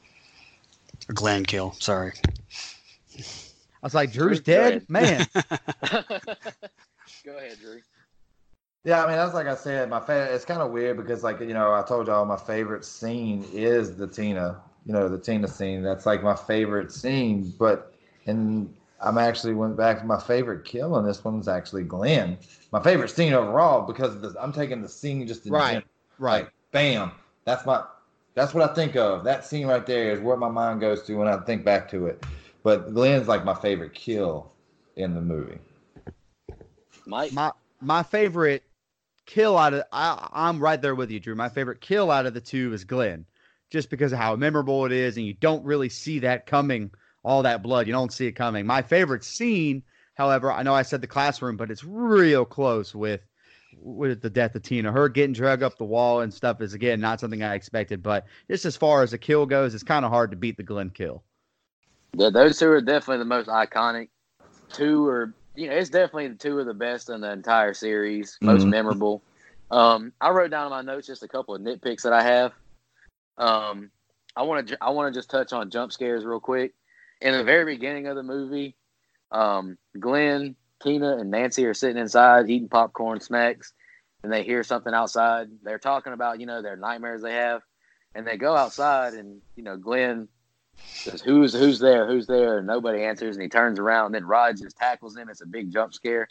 or 1.08 1.12
Glenn 1.14 1.44
kill. 1.44 1.76
Sorry. 1.78 2.12
I 3.82 3.86
was 3.86 3.94
like, 3.94 4.12
Drew's 4.12 4.40
Drew's 4.40 4.40
dead, 4.40 4.86
dead. 4.88 4.90
man. 4.90 5.26
Go 7.24 7.36
ahead, 7.36 7.58
Drew. 7.60 7.80
Yeah, 8.84 9.04
I 9.04 9.08
mean 9.08 9.16
that's 9.16 9.34
like 9.34 9.46
I 9.46 9.54
said. 9.54 9.88
My 9.90 10.00
favorite. 10.00 10.34
It's 10.34 10.44
kind 10.44 10.62
of 10.62 10.70
weird 10.70 10.96
because 10.96 11.22
like 11.22 11.40
you 11.40 11.52
know 11.54 11.74
I 11.74 11.82
told 11.86 12.06
y'all 12.06 12.24
my 12.24 12.36
favorite 12.36 12.84
scene 12.84 13.44
is 13.52 13.96
the 13.96 14.06
Tina. 14.06 14.60
You 14.86 14.92
know 14.94 15.08
the 15.08 15.18
Tina 15.18 15.48
scene. 15.48 15.82
That's 15.82 16.06
like 16.06 16.22
my 16.22 16.34
favorite 16.36 16.92
scene. 16.92 17.52
But 17.58 17.94
and 18.26 18.72
I'm 19.00 19.18
actually 19.18 19.54
went 19.54 19.76
back 19.76 19.98
to 20.00 20.04
my 20.06 20.18
favorite 20.20 20.64
kill, 20.64 20.96
and 20.96 21.06
this 21.06 21.22
one's 21.24 21.48
actually 21.48 21.84
Glenn. 21.84 22.38
My 22.72 22.82
favorite 22.82 23.10
scene 23.10 23.32
overall 23.32 23.82
because 23.86 24.14
of 24.14 24.22
this, 24.22 24.34
I'm 24.40 24.52
taking 24.52 24.80
the 24.82 24.88
scene 24.88 25.26
just 25.26 25.46
in 25.46 25.52
Right, 25.52 25.66
general. 25.68 25.84
right. 26.18 26.44
Like, 26.44 26.52
bam. 26.72 27.12
That's 27.44 27.66
my. 27.66 27.82
That's 28.34 28.54
what 28.54 28.70
I 28.70 28.72
think 28.74 28.94
of. 28.96 29.24
That 29.24 29.44
scene 29.44 29.66
right 29.66 29.84
there 29.84 30.12
is 30.12 30.20
where 30.20 30.36
my 30.36 30.48
mind 30.48 30.80
goes 30.80 31.02
to 31.04 31.14
when 31.16 31.26
I 31.28 31.38
think 31.38 31.64
back 31.64 31.90
to 31.90 32.06
it. 32.06 32.24
But 32.62 32.92
Glenn's 32.92 33.28
like 33.28 33.44
my 33.44 33.54
favorite 33.54 33.94
kill 33.94 34.52
in 34.96 35.14
the 35.14 35.20
movie. 35.20 35.58
Mike. 37.06 37.32
my 37.32 37.52
my 37.80 38.02
favorite 38.02 38.64
kill 39.26 39.56
out 39.56 39.74
of 39.74 39.84
I, 39.92 40.28
I'm 40.32 40.58
right 40.58 40.80
there 40.80 40.94
with 40.94 41.10
you, 41.10 41.20
Drew. 41.20 41.34
My 41.34 41.48
favorite 41.48 41.80
kill 41.80 42.10
out 42.10 42.26
of 42.26 42.34
the 42.34 42.40
two 42.40 42.72
is 42.72 42.84
Glenn, 42.84 43.24
just 43.70 43.90
because 43.90 44.12
of 44.12 44.18
how 44.18 44.36
memorable 44.36 44.84
it 44.86 44.92
is, 44.92 45.16
and 45.16 45.26
you 45.26 45.34
don't 45.34 45.64
really 45.64 45.88
see 45.88 46.18
that 46.20 46.46
coming. 46.46 46.90
All 47.24 47.42
that 47.42 47.62
blood, 47.62 47.86
you 47.86 47.92
don't 47.92 48.12
see 48.12 48.26
it 48.26 48.32
coming. 48.32 48.64
My 48.64 48.80
favorite 48.80 49.24
scene, 49.24 49.82
however, 50.14 50.52
I 50.52 50.62
know 50.62 50.74
I 50.74 50.82
said 50.82 51.00
the 51.00 51.06
classroom, 51.06 51.56
but 51.56 51.70
it's 51.70 51.84
real 51.84 52.44
close 52.44 52.94
with 52.94 53.20
with 53.76 54.22
the 54.22 54.30
death 54.30 54.54
of 54.54 54.62
Tina. 54.62 54.90
Her 54.92 55.08
getting 55.08 55.34
dragged 55.34 55.62
up 55.62 55.78
the 55.78 55.84
wall 55.84 56.20
and 56.20 56.32
stuff 56.32 56.60
is 56.60 56.74
again 56.74 57.00
not 57.00 57.20
something 57.20 57.42
I 57.42 57.54
expected, 57.54 58.02
but 58.02 58.26
just 58.50 58.64
as 58.64 58.76
far 58.76 59.02
as 59.02 59.12
a 59.12 59.18
kill 59.18 59.46
goes, 59.46 59.74
it's 59.74 59.84
kind 59.84 60.04
of 60.04 60.10
hard 60.10 60.30
to 60.30 60.36
beat 60.36 60.56
the 60.56 60.62
Glenn 60.62 60.90
kill. 60.90 61.22
Yeah, 62.14 62.30
those 62.30 62.58
two 62.58 62.68
are 62.70 62.80
definitely 62.80 63.18
the 63.18 63.24
most 63.26 63.48
iconic. 63.48 64.08
Two 64.70 65.06
are, 65.06 65.34
you 65.54 65.68
know, 65.68 65.74
it's 65.74 65.90
definitely 65.90 66.28
the 66.28 66.34
two 66.36 66.58
of 66.58 66.66
the 66.66 66.74
best 66.74 67.10
in 67.10 67.20
the 67.20 67.30
entire 67.32 67.74
series, 67.74 68.38
most 68.42 68.66
Mhm. 68.66 68.70
memorable. 68.70 69.22
Um, 69.70 70.12
I 70.20 70.30
wrote 70.30 70.50
down 70.50 70.66
in 70.66 70.70
my 70.70 70.82
notes 70.82 71.06
just 71.06 71.22
a 71.22 71.28
couple 71.28 71.54
of 71.54 71.60
nitpicks 71.62 72.02
that 72.02 72.12
I 72.12 72.22
have. 72.22 72.54
Um, 73.36 73.90
I 74.36 74.42
want 74.42 74.68
to 74.68 74.78
I 74.80 74.90
want 74.90 75.12
to 75.12 75.18
just 75.18 75.30
touch 75.30 75.52
on 75.52 75.70
jump 75.70 75.92
scares 75.92 76.24
real 76.24 76.40
quick. 76.40 76.74
In 77.20 77.32
the 77.32 77.44
very 77.44 77.74
beginning 77.74 78.06
of 78.06 78.16
the 78.16 78.22
movie, 78.22 78.76
um, 79.32 79.76
Glenn, 79.98 80.56
Tina, 80.82 81.18
and 81.18 81.30
Nancy 81.30 81.66
are 81.66 81.74
sitting 81.74 81.98
inside 81.98 82.48
eating 82.48 82.68
popcorn 82.68 83.20
snacks, 83.20 83.72
and 84.22 84.32
they 84.32 84.42
hear 84.42 84.62
something 84.62 84.94
outside. 84.94 85.48
They're 85.62 85.78
talking 85.78 86.12
about 86.12 86.40
you 86.40 86.46
know 86.46 86.62
their 86.62 86.76
nightmares 86.76 87.22
they 87.22 87.34
have, 87.34 87.62
and 88.14 88.26
they 88.26 88.36
go 88.36 88.56
outside, 88.56 89.14
and 89.14 89.42
you 89.56 89.62
know 89.62 89.76
Glenn 89.76 90.28
says, 90.84 91.20
"Who's 91.20 91.52
who's 91.52 91.78
there? 91.78 92.06
Who's 92.06 92.26
there?" 92.26 92.58
And 92.58 92.66
nobody 92.66 93.04
answers, 93.04 93.36
and 93.36 93.42
he 93.42 93.48
turns 93.48 93.78
around, 93.78 94.06
and 94.06 94.14
then 94.14 94.24
Rod 94.26 94.56
just 94.56 94.76
tackles 94.76 95.16
him. 95.16 95.28
It's 95.28 95.40
a 95.40 95.46
big 95.46 95.70
jump 95.72 95.94
scare. 95.94 96.28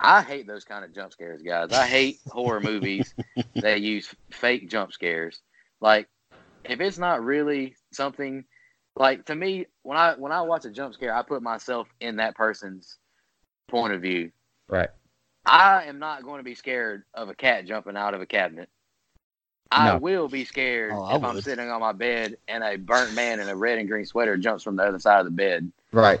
I 0.00 0.22
hate 0.22 0.46
those 0.46 0.64
kind 0.64 0.84
of 0.84 0.94
jump 0.94 1.12
scares, 1.12 1.42
guys. 1.42 1.72
I 1.72 1.86
hate 1.86 2.20
horror 2.28 2.60
movies 2.60 3.14
that 3.56 3.80
use 3.80 4.14
fake 4.30 4.70
jump 4.70 4.92
scares. 4.92 5.40
Like, 5.80 6.08
if 6.64 6.80
it's 6.80 6.98
not 6.98 7.24
really 7.24 7.74
something 7.92 8.44
like 8.96 9.24
to 9.26 9.34
me, 9.34 9.66
when 9.82 9.98
I 9.98 10.14
when 10.14 10.32
I 10.32 10.42
watch 10.42 10.64
a 10.64 10.70
jump 10.70 10.94
scare, 10.94 11.14
I 11.14 11.22
put 11.22 11.42
myself 11.42 11.88
in 12.00 12.16
that 12.16 12.36
person's 12.36 12.98
point 13.68 13.92
of 13.92 14.02
view. 14.02 14.30
Right. 14.68 14.90
I 15.46 15.84
am 15.84 15.98
not 15.98 16.24
going 16.24 16.38
to 16.38 16.44
be 16.44 16.54
scared 16.54 17.04
of 17.14 17.28
a 17.28 17.34
cat 17.34 17.64
jumping 17.64 17.96
out 17.96 18.14
of 18.14 18.20
a 18.20 18.26
cabinet. 18.26 18.68
I 19.70 19.92
No. 19.92 19.98
will 19.98 20.28
be 20.28 20.44
scared 20.44 20.92
Oh, 20.94 21.02
I 21.02 21.16
if 21.16 21.24
I'm 21.24 21.40
sitting 21.42 21.70
on 21.70 21.80
my 21.80 21.92
bed 21.92 22.36
and 22.48 22.64
a 22.64 22.76
burnt 22.76 23.14
man 23.14 23.38
in 23.40 23.48
a 23.48 23.56
red 23.56 23.78
and 23.78 23.88
green 23.88 24.06
sweater 24.06 24.36
jumps 24.36 24.62
from 24.64 24.76
the 24.76 24.82
other 24.84 24.98
side 24.98 25.18
of 25.20 25.26
the 25.26 25.30
bed 25.30 25.70
Right. 25.92 26.20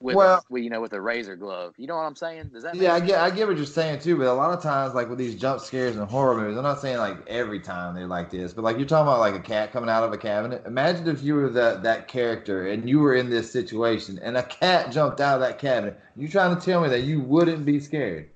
with, 0.00 0.14
Well- 0.14 0.38
a, 0.38 0.42
with 0.52 0.62
you 0.62 0.70
know 0.70 0.80
with 0.80 0.92
a 0.92 1.00
razor 1.00 1.34
glove. 1.34 1.74
You 1.76 1.88
know 1.88 1.96
what 1.96 2.02
I'm 2.02 2.14
saying? 2.14 2.50
Does 2.52 2.62
that? 2.62 2.76
Yeah, 2.76 2.94
I 2.94 2.98
sense? 2.98 3.10
get 3.10 3.20
I 3.20 3.30
get 3.30 3.48
what 3.48 3.56
you're 3.56 3.66
saying 3.66 3.98
too, 4.00 4.16
but 4.16 4.26
a 4.28 4.32
lot 4.32 4.56
of 4.56 4.62
times, 4.62 4.94
like 4.94 5.08
with 5.08 5.18
these 5.18 5.34
jump 5.34 5.60
scares 5.60 5.96
and 5.96 6.08
horror 6.08 6.36
movies, 6.36 6.56
I'm 6.56 6.62
not 6.62 6.80
saying 6.80 6.98
like 6.98 7.16
every 7.26 7.58
time 7.58 7.96
they're 7.96 8.06
like 8.06 8.30
this, 8.30 8.52
but 8.52 8.62
like 8.62 8.76
you're 8.76 8.86
talking 8.86 9.08
about 9.08 9.18
like 9.18 9.34
a 9.34 9.40
cat 9.40 9.72
coming 9.72 9.90
out 9.90 10.04
of 10.04 10.12
a 10.12 10.18
cabinet. 10.18 10.62
Imagine 10.66 11.08
if 11.08 11.20
you 11.22 11.34
were 11.34 11.48
that 11.50 11.82
that 11.82 12.06
character 12.06 12.68
and 12.68 12.88
you 12.88 13.00
were 13.00 13.14
in 13.14 13.28
this 13.28 13.50
situation 13.50 14.20
and 14.22 14.36
a 14.36 14.42
cat 14.44 14.92
jumped 14.92 15.20
out 15.20 15.34
of 15.34 15.40
that 15.40 15.58
cabinet. 15.58 15.98
You 16.16 16.28
trying 16.28 16.54
to 16.56 16.62
tell 16.64 16.80
me 16.80 16.88
that 16.90 17.00
you 17.02 17.20
wouldn't 17.20 17.64
be 17.64 17.80
scared? 17.80 18.28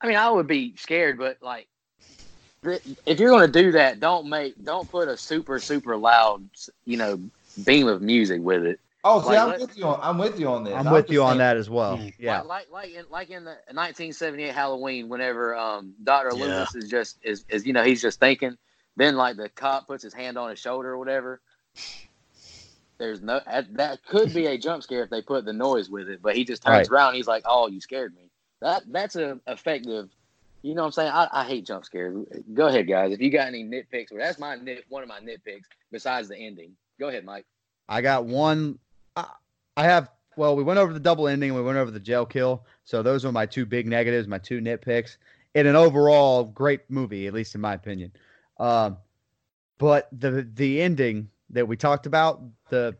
I 0.00 0.06
mean, 0.08 0.16
I 0.16 0.30
would 0.30 0.46
be 0.48 0.74
scared, 0.76 1.16
but 1.16 1.38
like, 1.42 1.68
th- 1.68 1.68
if 2.64 3.18
you're 3.18 3.30
going 3.30 3.50
to 3.50 3.62
do 3.62 3.72
that, 3.72 4.00
don't 4.00 4.28
make, 4.28 4.62
don't 4.64 4.88
put 4.90 5.08
a 5.08 5.16
super, 5.16 5.58
super 5.58 5.96
loud, 5.96 6.48
you 6.84 6.96
know, 6.96 7.20
beam 7.64 7.88
of 7.88 8.02
music 8.02 8.40
with 8.40 8.64
it. 8.64 8.78
Oh, 9.04 9.20
see, 9.20 9.28
Like, 9.28 9.38
I'm 9.40 9.48
let- 9.50 9.60
with 9.60 9.76
you 9.76 9.84
on 9.84 10.00
I'm 10.00 10.16
with 10.18 10.38
you 10.38 10.48
on 10.48 10.62
this. 10.62 10.74
I'm 10.74 10.86
I'm 10.86 10.92
with 10.92 11.10
you 11.10 11.22
on 11.24 11.30
saying- 11.30 11.38
that 11.38 11.56
as 11.56 11.68
well. 11.68 11.98
Mm. 11.98 12.14
Yeah. 12.18 12.42
Like, 12.42 12.70
like, 12.70 12.70
like 12.70 12.94
in, 12.94 13.04
like 13.10 13.30
in 13.30 13.44
the 13.44 13.50
1978 13.72 14.54
Halloween, 14.54 15.08
whenever 15.08 15.56
um 15.56 15.92
Doctor 16.04 16.30
Yeah. 16.36 16.44
Loomis 16.44 16.74
is 16.76 16.88
just 16.88 17.18
is, 17.24 17.44
is 17.48 17.66
you 17.66 17.72
know 17.72 17.82
he's 17.82 18.00
just 18.00 18.20
thinking, 18.20 18.56
then 18.96 19.16
like 19.16 19.36
the 19.36 19.48
cop 19.48 19.88
puts 19.88 20.04
his 20.04 20.14
hand 20.14 20.38
on 20.38 20.50
his 20.50 20.60
shoulder 20.60 20.90
or 20.92 20.98
whatever. 20.98 21.40
There's 22.98 23.20
no 23.20 23.40
that, 23.44 23.74
that 23.74 24.04
could 24.04 24.32
be 24.32 24.46
a 24.46 24.56
jump 24.56 24.84
scare 24.84 25.02
if 25.02 25.10
they 25.10 25.20
put 25.20 25.44
the 25.44 25.52
noise 25.52 25.90
with 25.90 26.08
it, 26.08 26.22
but 26.22 26.36
he 26.36 26.44
just 26.44 26.62
turns 26.62 26.88
Right. 26.88 26.96
around. 26.96 27.14
He's 27.14 27.26
like, 27.26 27.42
"Oh, 27.44 27.66
you 27.66 27.80
scared 27.80 28.14
me." 28.14 28.30
That 28.60 28.84
that's 28.86 29.16
an 29.16 29.40
effective. 29.48 30.10
You 30.62 30.74
know 30.74 30.82
what 30.82 30.86
I'm 30.86 30.92
saying? 30.92 31.12
I, 31.12 31.28
I 31.32 31.44
hate 31.44 31.66
jump 31.66 31.84
scares. 31.84 32.16
Go 32.54 32.68
ahead, 32.68 32.88
guys. 32.88 33.12
If 33.12 33.20
you 33.20 33.30
got 33.30 33.48
any 33.48 33.64
nitpicks, 33.64 34.12
well, 34.12 34.20
that's 34.20 34.38
my 34.38 34.54
nit, 34.54 34.84
one 34.88 35.02
of 35.02 35.08
my 35.08 35.18
nitpicks 35.18 35.64
besides 35.90 36.28
the 36.28 36.36
ending. 36.36 36.72
Go 37.00 37.08
ahead, 37.08 37.24
Mike. 37.24 37.46
I 37.88 38.00
got 38.00 38.24
one. 38.24 38.78
I, 39.16 39.26
I 39.76 39.84
have. 39.84 40.10
Well, 40.36 40.56
we 40.56 40.62
went 40.62 40.78
over 40.78 40.92
the 40.92 41.00
double 41.00 41.28
ending. 41.28 41.52
We 41.52 41.62
went 41.62 41.78
over 41.78 41.90
the 41.90 42.00
jail 42.00 42.24
kill. 42.24 42.64
So 42.84 43.02
those 43.02 43.24
are 43.24 43.32
my 43.32 43.44
two 43.44 43.66
big 43.66 43.86
negatives, 43.86 44.28
my 44.28 44.38
two 44.38 44.60
nitpicks. 44.60 45.16
In 45.54 45.66
an 45.66 45.76
overall 45.76 46.44
great 46.44 46.88
movie, 46.88 47.26
at 47.26 47.34
least 47.34 47.54
in 47.54 47.60
my 47.60 47.74
opinion. 47.74 48.12
Um, 48.58 48.96
but 49.78 50.08
the 50.12 50.48
the 50.54 50.80
ending 50.80 51.28
that 51.50 51.66
we 51.66 51.76
talked 51.76 52.06
about, 52.06 52.40
the 52.68 52.96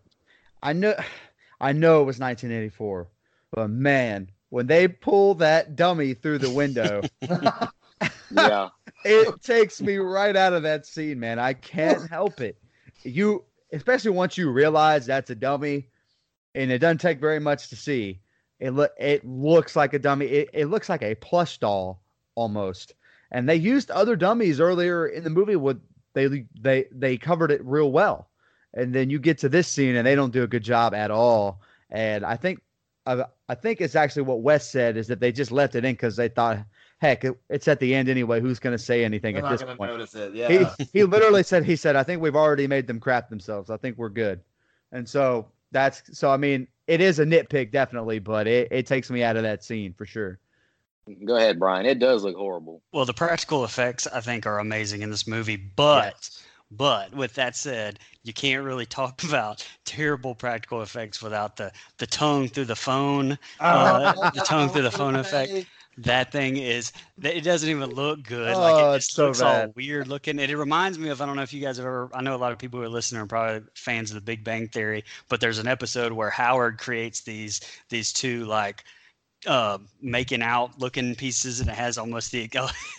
I 0.63 0.73
know, 0.73 0.95
I 1.61 1.73
know 1.73 2.03
it 2.03 2.07
was 2.07 2.19
1984, 2.19 3.09
but 3.53 3.71
man, 3.71 4.29
when 4.53 4.67
they 4.67 4.87
pull 4.87 5.35
that 5.37 5.77
dummy 5.77 6.13
through 6.13 6.37
the 6.37 6.51
window, 6.51 7.01
Yeah, 8.31 8.69
it 9.03 9.43
takes 9.43 9.81
me 9.81 9.97
right 9.97 10.37
out 10.37 10.53
of 10.53 10.63
that 10.65 10.85
scene, 10.85 11.19
man. 11.19 11.39
I 11.39 11.55
can't 11.55 12.09
help 12.11 12.39
it. 12.39 12.59
You, 13.03 13.45
especially 13.73 14.11
once 14.11 14.37
you 14.37 14.51
realize 14.51 15.07
that's 15.07 15.31
a 15.31 15.35
dummy, 15.35 15.89
and 16.55 16.71
it 16.71 16.81
doesn't 16.81 17.01
take 17.01 17.19
very 17.19 17.41
much 17.41 17.69
to 17.69 17.77
see. 17.77 18.21
It 18.61 18.73
look, 18.73 18.93
it 18.99 19.25
looks 19.25 19.75
like 19.75 19.95
a 19.95 19.99
dummy. 19.99 20.27
It, 20.27 20.51
it 20.53 20.67
looks 20.67 20.91
like 20.91 21.03
a 21.03 21.15
plush 21.15 21.57
doll 21.57 22.03
almost. 22.35 22.95
And 23.31 23.49
they 23.49 23.57
used 23.57 23.91
other 23.91 24.17
dummies 24.17 24.61
earlier 24.61 25.07
in 25.07 25.25
the 25.25 25.31
movie. 25.31 25.57
With 25.57 25.81
they 26.13 26.45
they 26.61 26.85
they 26.93 27.17
covered 27.17 27.53
it 27.53 27.65
real 27.65 27.91
well. 27.91 28.29
And 28.75 28.95
then 28.95 29.09
you 29.09 29.19
get 29.19 29.39
to 29.39 29.49
this 29.49 29.67
scene, 29.67 29.97
and 29.97 30.07
they 30.07 30.15
don't 30.15 30.33
do 30.33 30.43
a 30.43 30.49
good 30.49 30.63
job 30.63 30.93
at 30.93 31.11
all. 31.11 31.63
And 31.91 32.23
I 32.23 32.37
think, 32.37 32.61
I, 33.07 33.25
I 33.49 33.55
think 33.55 33.81
it's 33.81 33.97
actually 33.97 34.23
what 34.23 34.43
Wes 34.43 34.69
said 34.71 34.97
is 34.97 35.07
that 35.09 35.21
they 35.21 35.33
just 35.33 35.51
left 35.51 35.75
it 35.75 35.85
in 35.85 35.95
because 35.95 36.17
they 36.17 36.29
thought, 36.29 36.59
heck, 36.99 37.25
it, 37.25 37.39
it's 37.51 37.67
at 37.69 37.81
the 37.81 37.95
end 37.95 38.09
anyway. 38.09 38.41
Who's 38.41 38.59
going 38.59 38.77
to 38.77 38.83
say 38.83 39.05
anything 39.05 39.35
They're 39.35 39.45
at 39.45 39.51
not 39.51 39.59
this 39.59 39.77
point? 39.77 39.91
notice 39.91 40.15
it. 40.15 40.35
Yeah. 40.35 40.67
He 40.77 40.87
he 40.93 41.05
literally 41.05 41.43
said 41.43 41.65
he 41.65 41.77
said 41.77 41.97
I 41.97 42.03
think 42.03 42.23
we've 42.23 42.37
already 42.37 42.67
made 42.67 42.87
them 42.87 43.01
crap 43.01 43.29
themselves. 43.29 43.71
I 43.71 43.77
think 43.77 43.99
we're 43.99 44.09
good. 44.09 44.41
And 44.93 45.09
so 45.09 45.49
that's 45.73 46.17
so 46.17 46.31
I 46.31 46.37
mean 46.37 46.69
it 46.87 47.01
is 47.01 47.19
a 47.19 47.25
nitpick 47.25 47.73
definitely, 47.73 48.19
but 48.19 48.47
it, 48.47 48.69
it 48.71 48.87
takes 48.87 49.11
me 49.11 49.23
out 49.23 49.37
of 49.37 49.43
that 49.43 49.65
scene 49.65 49.95
for 49.95 50.05
sure. 50.07 50.39
go 51.25 51.37
ahead, 51.37 51.59
Brian. 51.59 51.87
It 51.87 51.99
does 51.99 52.25
look 52.25 52.37
horrible. 52.37 52.83
Well, 52.93 53.05
the 53.05 53.15
practical 53.15 53.65
effects 53.65 54.07
I 54.07 54.21
think 54.21 54.47
are 54.47 54.59
amazing 54.59 55.03
in 55.03 55.11
this 55.11 55.27
movie, 55.27 55.57
but 55.57 56.29
but 56.77 57.15
with 57.15 57.35
that 57.35 57.55
said, 57.55 57.99
you 58.23 58.33
can't 58.33 58.65
really 58.65 58.87
talk 58.87 59.23
about 59.29 59.67
terrible 59.85 60.35
practical 60.35 60.83
effects 60.83 61.23
without 61.23 61.57
the 61.57 61.73
the 61.99 62.07
tongue 62.07 62.49
through 62.49 62.67
the 62.67 62.77
phone. 62.77 63.39
Uh, 63.61 64.31
the 64.31 64.41
tongue 64.41 64.69
through 64.69 64.83
the 64.83 64.91
phone 64.91 65.17
effect. 65.17 65.67
That 65.99 66.33
thing 66.33 66.57
is 66.57 66.91
that 67.19 67.37
it 67.37 67.43
doesn't 67.43 67.69
even 67.69 67.91
look 67.91 68.23
good. 68.23 68.55
Oh, 68.55 68.61
like 68.61 68.83
it 68.83 68.97
it's 68.97 69.07
just 69.09 69.17
so 69.17 69.27
looks 69.27 69.43
all 69.43 69.53
bad. 69.53 69.73
weird 69.77 70.09
looking. 70.09 70.39
And 70.41 70.51
it 70.51 70.57
reminds 70.57 70.99
me 70.99 71.11
of 71.11 71.21
I 71.21 71.27
don't 71.27 71.37
know 71.37 71.43
if 71.43 71.53
you 71.53 71.61
guys 71.61 71.77
have 71.77 71.85
ever 71.85 72.09
I 72.15 72.23
know 72.23 72.35
a 72.35 72.39
lot 72.39 72.51
of 72.53 72.59
people 72.59 72.81
who 72.81 72.87
are 72.87 72.89
listening 72.89 73.21
are 73.21 73.27
probably 73.27 73.69
fans 73.75 74.11
of 74.11 74.15
the 74.15 74.23
Big 74.23 74.43
Bang 74.43 74.69
Theory, 74.69 75.05
but 75.29 75.41
there's 75.41 75.59
an 75.59 75.67
episode 75.69 76.13
where 76.13 76.31
Howard 76.31 76.79
creates 76.79 77.21
these 77.21 77.61
these 77.91 78.11
two 78.11 78.47
like 78.47 78.85
uh 79.47 79.79
making 80.01 80.43
out 80.43 80.79
looking 80.79 81.15
pieces 81.15 81.61
and 81.61 81.69
it 81.69 81.75
has 81.75 81.99
almost 81.99 82.31
the 82.31 82.49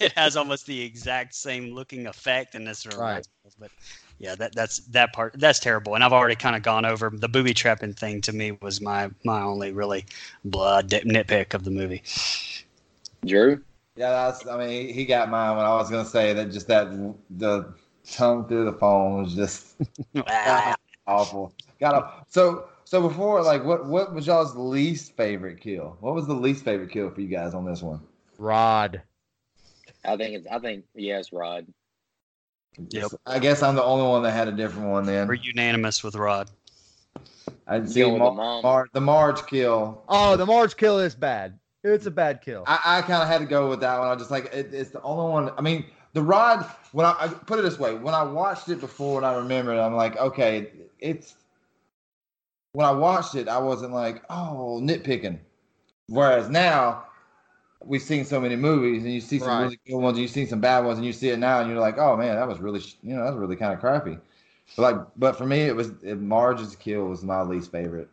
it 0.00 0.12
has 0.12 0.36
almost 0.36 0.66
the 0.66 0.82
exact 0.82 1.34
same 1.34 1.72
looking 1.72 2.06
effect 2.06 2.54
and 2.54 2.66
this 2.66 2.86
reminds 2.86 3.28
me 3.28 3.48
of, 3.48 3.54
but 3.58 3.70
yeah 4.18 4.34
that 4.34 4.54
that's 4.54 4.78
that 4.88 5.12
part 5.12 5.34
that's 5.38 5.58
terrible 5.58 5.94
and 5.94 6.04
i've 6.04 6.12
already 6.12 6.34
kind 6.34 6.56
of 6.56 6.62
gone 6.62 6.84
over 6.84 7.10
the 7.14 7.28
booby 7.28 7.54
trapping 7.54 7.94
thing 7.94 8.20
to 8.20 8.32
me 8.32 8.52
was 8.60 8.80
my 8.80 9.10
my 9.24 9.40
only 9.40 9.72
really 9.72 10.04
blood 10.44 10.90
nitpick 10.90 11.54
of 11.54 11.64
the 11.64 11.70
movie 11.70 12.02
Drew. 13.26 13.62
Yeah, 13.96 14.10
that's. 14.10 14.46
I 14.46 14.58
mean, 14.58 14.92
he 14.92 15.04
got 15.04 15.30
mine 15.30 15.56
when 15.56 15.66
I 15.66 15.74
was 15.74 15.90
gonna 15.90 16.04
say 16.04 16.32
that. 16.34 16.50
Just 16.50 16.68
that 16.68 16.88
the 17.30 17.72
tongue 18.10 18.46
through 18.46 18.66
the 18.66 18.72
phone 18.74 19.22
was 19.22 19.34
just 19.34 19.76
Ah, 20.26 20.74
awful. 21.06 21.52
Got 21.80 21.94
up. 21.94 22.26
So 22.28 22.68
so 22.86 23.02
before, 23.02 23.42
like, 23.42 23.64
what 23.64 23.86
what 23.86 24.14
was 24.14 24.28
y'all's 24.28 24.54
least 24.54 25.16
favorite 25.16 25.60
kill? 25.60 25.96
What 26.00 26.14
was 26.14 26.28
the 26.28 26.34
least 26.34 26.64
favorite 26.64 26.90
kill 26.90 27.10
for 27.10 27.20
you 27.20 27.26
guys 27.26 27.52
on 27.52 27.64
this 27.64 27.82
one? 27.82 28.00
Rod. 28.38 29.02
I 30.04 30.16
think 30.16 30.36
it's. 30.36 30.46
I 30.46 30.60
think 30.60 30.84
yes, 30.94 31.32
Rod. 31.32 31.66
Yep. 32.90 33.10
I 33.26 33.40
guess 33.40 33.62
I'm 33.62 33.74
the 33.74 33.82
only 33.82 34.06
one 34.06 34.22
that 34.22 34.30
had 34.32 34.46
a 34.46 34.52
different 34.52 34.88
one 34.88 35.04
then. 35.04 35.26
we're 35.26 35.34
unanimous 35.34 36.04
with 36.04 36.14
rod 36.14 36.50
I 37.66 37.78
You 37.78 37.86
see 37.86 38.00
going 38.02 38.12
with 38.12 38.20
the 38.20 38.30
Mar- 38.30 38.34
mom? 38.34 38.62
Mar- 38.62 38.88
the 38.92 39.00
Marge 39.00 39.46
kill. 39.46 40.04
Oh, 40.08 40.36
the 40.36 40.46
Marge 40.46 40.76
kill 40.76 41.00
is 41.00 41.14
bad. 41.14 41.58
It's 41.82 42.06
a 42.06 42.10
bad 42.10 42.40
kill. 42.42 42.64
I, 42.66 42.98
I 42.98 43.02
kind 43.02 43.22
of 43.22 43.28
had 43.28 43.38
to 43.38 43.46
go 43.46 43.68
with 43.68 43.80
that 43.80 43.98
one. 43.98 44.08
I 44.08 44.12
was 44.12 44.20
just 44.20 44.30
like, 44.30 44.46
it, 44.52 44.72
it's 44.72 44.90
the 44.90 45.02
only 45.02 45.32
one. 45.32 45.50
I 45.56 45.60
mean, 45.60 45.86
the 46.12 46.22
rod. 46.22 46.64
When 46.92 47.06
I, 47.06 47.16
I 47.18 47.28
put 47.28 47.58
it 47.58 47.62
this 47.62 47.78
way, 47.78 47.94
when 47.94 48.14
I 48.14 48.22
watched 48.22 48.68
it 48.68 48.80
before 48.80 49.18
and 49.18 49.26
I 49.26 49.34
remember 49.34 49.74
it, 49.74 49.80
I'm 49.80 49.94
like, 49.94 50.16
okay, 50.16 50.70
it's. 51.00 51.34
When 52.76 52.84
I 52.84 52.90
watched 52.90 53.34
it, 53.36 53.48
I 53.48 53.56
wasn't 53.56 53.94
like, 53.94 54.22
oh, 54.28 54.80
nitpicking. 54.82 55.38
Whereas 56.08 56.50
now, 56.50 57.06
we've 57.82 58.02
seen 58.02 58.26
so 58.26 58.38
many 58.38 58.54
movies, 58.54 59.02
and 59.02 59.14
you 59.14 59.22
see 59.22 59.38
some 59.38 59.48
Right. 59.48 59.62
really 59.62 59.80
good 59.86 59.96
ones, 59.96 60.18
and 60.18 60.22
you 60.22 60.28
see 60.28 60.44
some 60.44 60.60
bad 60.60 60.84
ones, 60.84 60.98
and 60.98 61.06
you 61.06 61.14
see 61.14 61.30
it 61.30 61.38
now, 61.38 61.60
and 61.60 61.70
you're 61.70 61.80
like, 61.80 61.96
oh 61.96 62.18
man, 62.18 62.36
that 62.36 62.46
was 62.46 62.58
really, 62.58 62.80
you 63.02 63.16
know, 63.16 63.24
that 63.24 63.30
was 63.30 63.40
really 63.40 63.56
kind 63.56 63.72
of 63.72 63.80
crappy. 63.80 64.18
But 64.76 64.82
like, 64.82 65.06
but 65.16 65.38
for 65.38 65.46
me, 65.46 65.62
it 65.62 65.74
was 65.74 65.92
it, 66.02 66.20
Marge's 66.20 66.76
kill 66.76 67.06
was 67.06 67.22
my 67.22 67.40
least 67.40 67.72
favorite. 67.72 68.10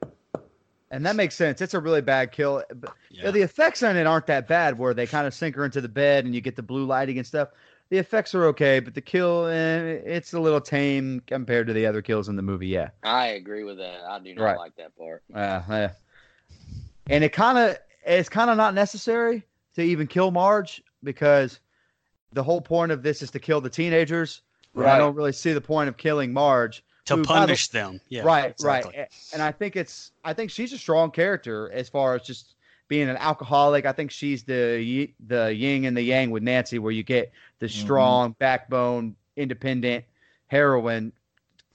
And 0.91 1.05
that 1.05 1.17
makes 1.17 1.35
sense. 1.35 1.59
It's 1.59 1.73
a 1.73 1.79
really 1.81 1.99
bad 1.99 2.31
kill. 2.31 2.63
But 2.73 2.93
yeah. 3.09 3.31
the 3.31 3.41
effects 3.41 3.83
on 3.83 3.97
it 3.97 4.07
aren't 4.07 4.27
that 4.27 4.47
bad 4.47 4.77
where 4.77 4.93
they 4.93 5.07
kind 5.07 5.27
of 5.27 5.33
sink 5.33 5.57
her 5.57 5.65
into 5.65 5.81
the 5.81 5.89
bed 5.89 6.23
and 6.23 6.33
you 6.33 6.39
get 6.39 6.55
the 6.55 6.63
blue 6.63 6.85
lighting 6.85 7.17
and 7.17 7.27
stuff. 7.27 7.49
The 7.89 7.97
effects 7.99 8.33
are 8.33 8.45
okay, 8.45 8.79
but 8.79 8.95
the 8.95 9.01
kill, 9.01 9.45
eh, 9.45 9.99
it's 10.05 10.33
a 10.33 10.39
little 10.39 10.61
tame 10.61 11.21
compared 11.27 11.67
to 11.67 11.73
the 11.73 11.85
other 11.85 12.01
kills 12.01 12.27
in 12.27 12.35
the 12.35 12.41
movie. 12.41 12.67
Yeah. 12.67 12.89
I 13.03 13.27
agree 13.27 13.63
with 13.63 13.77
that. 13.77 14.01
I 14.09 14.19
do 14.19 14.33
not 14.33 14.43
Right. 14.43 14.57
like 14.57 14.75
that 14.77 14.97
part. 14.97 15.21
Uh, 15.33 15.61
yeah. 15.69 15.91
And 17.09 17.23
it 17.23 17.33
kind 17.33 17.57
of 17.57 17.77
it's 18.05 18.29
kind 18.29 18.49
of 18.49 18.57
not 18.57 18.73
necessary 18.73 19.43
to 19.75 19.81
even 19.81 20.07
kill 20.07 20.31
Marge 20.31 20.81
because 21.03 21.59
the 22.33 22.43
whole 22.43 22.61
point 22.61 22.91
of 22.91 23.03
this 23.03 23.21
is 23.21 23.31
to 23.31 23.39
kill 23.39 23.61
the 23.61 23.69
teenagers. 23.69 24.41
Right. 24.73 24.95
I 24.95 24.97
don't 24.97 25.15
really 25.15 25.31
see 25.33 25.53
the 25.53 25.61
point 25.61 25.87
of 25.87 25.97
killing 25.97 26.33
Marge. 26.33 26.83
to 27.05 27.17
who, 27.17 27.23
by 27.23 27.33
the- 27.33 27.39
punish 27.41 27.67
them. 27.67 27.99
Yeah, 28.09 28.21
right, 28.23 28.49
exactly. 28.51 28.97
right. 28.97 29.07
And 29.33 29.41
I 29.41 29.51
think 29.51 29.75
it's 29.75 30.11
I 30.23 30.33
think 30.33 30.49
she's 30.49 30.71
a 30.73 30.77
strong 30.77 31.11
character 31.11 31.69
as 31.73 31.89
far 31.89 32.15
as 32.15 32.23
just 32.23 32.52
being 32.87 33.09
an 33.09 33.17
alcoholic. 33.17 33.85
I 33.85 33.91
think 33.91 34.11
she's 34.11 34.43
the 34.43 34.79
yi- 34.81 35.13
the 35.27 35.53
yin 35.53 35.85
and 35.85 35.95
the 35.95 36.01
yang 36.01 36.31
with 36.31 36.43
Nancy, 36.43 36.79
where 36.79 36.91
you 36.91 37.03
get 37.03 37.31
the 37.59 37.65
Mhm. 37.67 37.71
strong 37.81 38.35
backbone, 38.39 39.15
independent 39.35 40.05
heroine, 40.47 41.11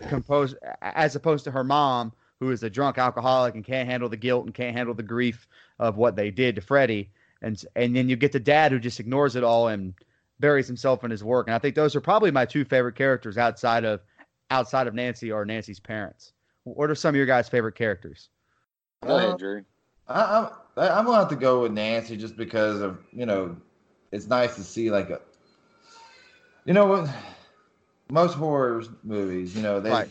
composed 0.09 0.56
as 0.82 1.16
opposed 1.16 1.44
to 1.44 1.50
her 1.50 1.64
mom, 1.64 2.12
who 2.40 2.50
is 2.50 2.62
a 2.62 2.70
drunk 2.70 2.98
alcoholic 2.98 3.54
and 3.54 3.64
can't 3.64 3.88
handle 3.88 4.09
the 4.09 4.16
guilt 4.16 4.44
and 4.44 4.54
can't 4.54 4.76
handle 4.76 4.94
the 4.94 5.02
grief 5.02 5.48
of 5.78 5.96
what 5.96 6.14
they 6.14 6.30
did 6.30 6.54
to 6.54 6.61
Freddy. 6.61 7.11
And 7.42 7.62
and 7.76 7.94
then 7.96 8.09
you 8.09 8.16
get 8.16 8.32
the 8.32 8.40
dad 8.40 8.72
who 8.72 8.78
just 8.78 9.00
ignores 9.00 9.34
it 9.36 9.44
all 9.44 9.68
and 9.68 9.94
buries 10.40 10.66
himself 10.68 11.02
in 11.04 11.11
his 11.11 11.24
work. 11.24 11.48
And 11.48 11.54
I 11.54 11.59
think 11.59 11.74
those 11.74 11.96
are 11.96 12.00
probably 12.00 12.30
my 12.30 12.44
two 12.44 12.64
favorite 12.64 12.94
characters 12.94 13.38
outside 13.38 13.84
of 13.84 14.00
outside 14.50 14.86
of 14.86 14.94
Nancy 14.94 15.30
or 15.32 15.44
Nancy's 15.44 15.80
parents. 15.80 16.32
What 16.64 16.90
are 16.90 16.94
some 16.94 17.11
of 17.11 17.16
your 17.16 17.26
guys' 17.26 17.48
favorite 17.48 17.74
characters? 17.74 18.28
Go 19.04 19.14
Uh, 19.14 19.18
ahead, 19.18 19.38
Drew. 19.38 19.64
I, 20.06 20.22
I'm 20.22 20.44
I- 20.46 20.52
I'm 20.79 21.05
gonna 21.05 21.18
have 21.18 21.29
to 21.29 21.37
go 21.37 21.62
with 21.62 21.72
Nancy 21.72 22.16
just 22.16 22.37
because 22.37 22.81
of 22.81 22.99
you 23.12 23.26
know, 23.26 23.57
it's 24.12 24.26
nice 24.26 24.55
to 24.57 24.62
see 24.64 24.91
like 24.91 25.11
a, 25.11 25.20
you 26.64 26.72
know 26.74 26.87
what, 26.87 27.09
most 28.11 28.35
horror 28.35 28.85
movies, 29.05 29.55
you 29.57 29.62
know 29.62 29.81
they. 29.81 29.91
Right. 29.91 30.11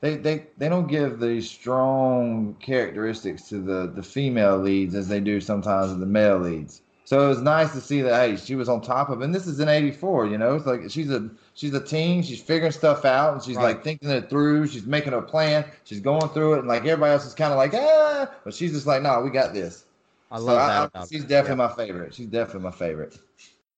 They, 0.00 0.16
they, 0.16 0.46
they 0.58 0.68
don't 0.68 0.86
give 0.86 1.18
the 1.18 1.40
strong 1.40 2.56
characteristics 2.60 3.48
to 3.48 3.58
the, 3.58 3.86
the 3.86 4.02
female 4.02 4.58
leads 4.58 4.94
as 4.94 5.08
they 5.08 5.18
do 5.18 5.40
sometimes 5.40 5.92
with 5.92 6.00
the 6.00 6.04
male 6.06 6.38
leads. 6.38 6.82
So 7.06 7.24
it 7.24 7.28
was 7.28 7.40
nice 7.40 7.72
to 7.72 7.80
see 7.80 8.02
that 8.02 8.14
hey 8.14 8.36
she 8.36 8.54
was 8.54 8.68
on 8.68 8.82
top 8.82 9.08
of 9.08 9.22
it. 9.22 9.24
And 9.24 9.34
this 9.34 9.46
is 9.46 9.60
in 9.60 9.68
'84, 9.68 10.26
you 10.26 10.36
know. 10.36 10.56
It's 10.56 10.66
like 10.66 10.90
she's 10.90 11.10
a 11.10 11.30
she's 11.54 11.72
a 11.72 11.80
teen. 11.80 12.22
She's 12.22 12.42
figuring 12.42 12.72
stuff 12.72 13.06
out 13.06 13.32
and 13.32 13.42
she's 13.42 13.56
Right. 13.56 13.76
like 13.76 13.84
thinking 13.84 14.10
it 14.10 14.28
through. 14.28 14.66
She's 14.66 14.84
making 14.84 15.14
a 15.14 15.22
plan. 15.22 15.64
She's 15.84 16.00
going 16.00 16.28
through 16.30 16.54
it, 16.54 16.58
and 16.60 16.68
like 16.68 16.82
everybody 16.84 17.12
else 17.12 17.24
is 17.24 17.32
kind 17.34 17.52
of 17.52 17.56
like 17.56 17.72
ah, 17.74 18.30
but 18.44 18.52
she's 18.52 18.72
just 18.72 18.86
like 18.86 19.00
no, 19.00 19.20
we 19.22 19.30
got 19.30 19.54
this. 19.54 19.84
I 20.30 20.38
So 20.38 20.46
love 20.46 20.58
I- 20.58 20.66
that. 20.66 20.82
I- 20.82 20.84
about 20.86 21.08
she's 21.08 21.22
her. 21.22 21.28
definitely 21.28 21.56
my 21.66 21.74
favorite. 21.74 22.14
She's 22.14 22.26
definitely 22.26 22.62
my 22.62 22.70
favorite. 22.72 23.18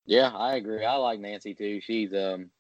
Yeah, 0.07 0.31
I 0.35 0.57
agree. 0.57 0.85
I 0.85 0.95
like 0.97 1.21
Nancy 1.21 1.55
too. 1.55 1.81
She's 1.81 2.13
um, 2.15 2.51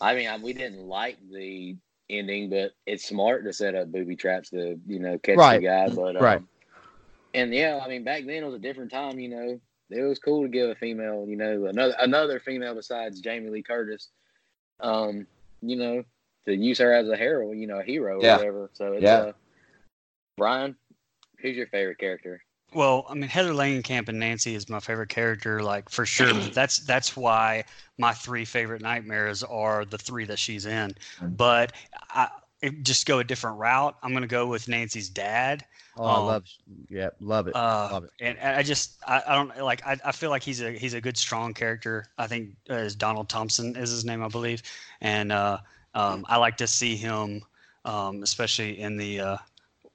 I 0.00 0.14
mean, 0.14 0.28
I, 0.28 0.36
we 0.38 0.52
didn't 0.52 0.86
like 0.86 1.18
the 1.30 1.76
ending, 2.10 2.50
but 2.50 2.72
it's 2.86 3.06
smart 3.08 3.44
to 3.44 3.52
set 3.52 3.74
up 3.74 3.90
booby 3.90 4.16
traps 4.16 4.50
to 4.50 4.78
you 4.86 4.98
know 4.98 5.18
catch 5.18 5.38
Right. 5.38 5.60
the 5.60 5.66
guy. 5.66 5.88
But 5.88 6.16
um, 6.16 6.22
Right. 6.22 6.42
and 7.34 7.54
yeah, 7.54 7.80
I 7.82 7.88
mean, 7.88 8.04
back 8.04 8.24
then 8.26 8.42
it 8.42 8.46
was 8.46 8.54
a 8.54 8.58
different 8.58 8.90
time. 8.90 9.18
You 9.18 9.28
know, 9.30 9.60
it 9.90 10.02
was 10.02 10.18
cool 10.18 10.42
to 10.42 10.48
give 10.48 10.70
a 10.70 10.74
female, 10.74 11.26
you 11.28 11.36
know, 11.36 11.66
another 11.66 11.94
another 11.98 12.40
female 12.40 12.74
besides 12.74 13.20
Jamie 13.20 13.50
Lee 13.50 13.62
Curtis, 13.62 14.10
um, 14.80 15.26
you 15.62 15.76
know, 15.76 16.04
to 16.46 16.54
use 16.54 16.78
her 16.78 16.92
as 16.92 17.08
a 17.08 17.16
hero, 17.16 17.52
you 17.52 17.66
know, 17.66 17.80
a 17.80 17.84
hero 17.84 18.18
or 18.18 18.22
Yeah. 18.22 18.36
whatever. 18.36 18.70
So 18.74 18.92
it's 18.94 19.02
Yeah. 19.02 19.16
uh, 19.18 19.32
Brian, 20.36 20.76
who's 21.40 21.56
your 21.56 21.66
favorite 21.68 21.98
character? 21.98 22.42
Well, 22.74 23.04
I 23.08 23.14
mean, 23.14 23.28
Heather 23.28 23.52
Langenkamp 23.52 24.08
and 24.08 24.18
Nancy 24.18 24.54
is 24.54 24.68
my 24.68 24.80
favorite 24.80 25.10
character, 25.10 25.62
like 25.62 25.90
for 25.90 26.06
sure. 26.06 26.32
That's 26.54 26.78
that's 26.78 27.16
why 27.16 27.64
my 27.98 28.14
three 28.14 28.44
favorite 28.46 28.80
nightmares 28.80 29.42
are 29.42 29.84
the 29.84 29.98
three 29.98 30.24
that 30.26 30.38
she's 30.38 30.64
in. 30.64 30.94
But 31.36 31.72
I 32.10 32.28
it, 32.62 32.82
just 32.82 33.06
go 33.06 33.18
a 33.18 33.24
different 33.24 33.58
route. 33.58 33.96
I'm 34.02 34.14
gonna 34.14 34.26
go 34.26 34.46
with 34.46 34.68
Nancy's 34.68 35.10
dad. 35.10 35.66
Oh, 35.96 36.04
I 36.06 36.18
Um, 36.18 36.26
love. 36.26 36.44
Yeah, 36.88 37.10
love 37.20 37.48
it. 37.48 37.56
Uh, 37.58 37.90
love 37.90 38.04
it. 38.04 38.10
and 38.20 38.38
and 38.38 38.56
I 38.56 38.62
just 38.62 38.98
I, 39.06 39.22
I 39.26 39.34
don't 39.34 39.56
like 39.62 39.86
I, 39.86 39.98
I 40.04 40.12
feel 40.12 40.30
like 40.30 40.42
he's 40.42 40.62
a 40.62 40.72
he's 40.72 40.94
a 40.94 41.00
good 41.00 41.18
strong 41.18 41.52
character. 41.52 42.06
I 42.16 42.26
think 42.26 42.56
uh, 42.70 42.74
is 42.76 42.96
Donald 42.96 43.28
Thompson 43.28 43.76
is 43.76 43.90
his 43.90 44.04
name 44.04 44.22
I 44.22 44.28
believe, 44.28 44.62
and 45.02 45.30
uh, 45.32 45.58
um, 45.94 46.24
I 46.28 46.38
like 46.38 46.56
to 46.58 46.66
see 46.66 46.96
him, 46.96 47.42
um, 47.84 48.22
especially 48.22 48.80
in 48.80 48.96
the 48.96 49.20
uh, 49.20 49.36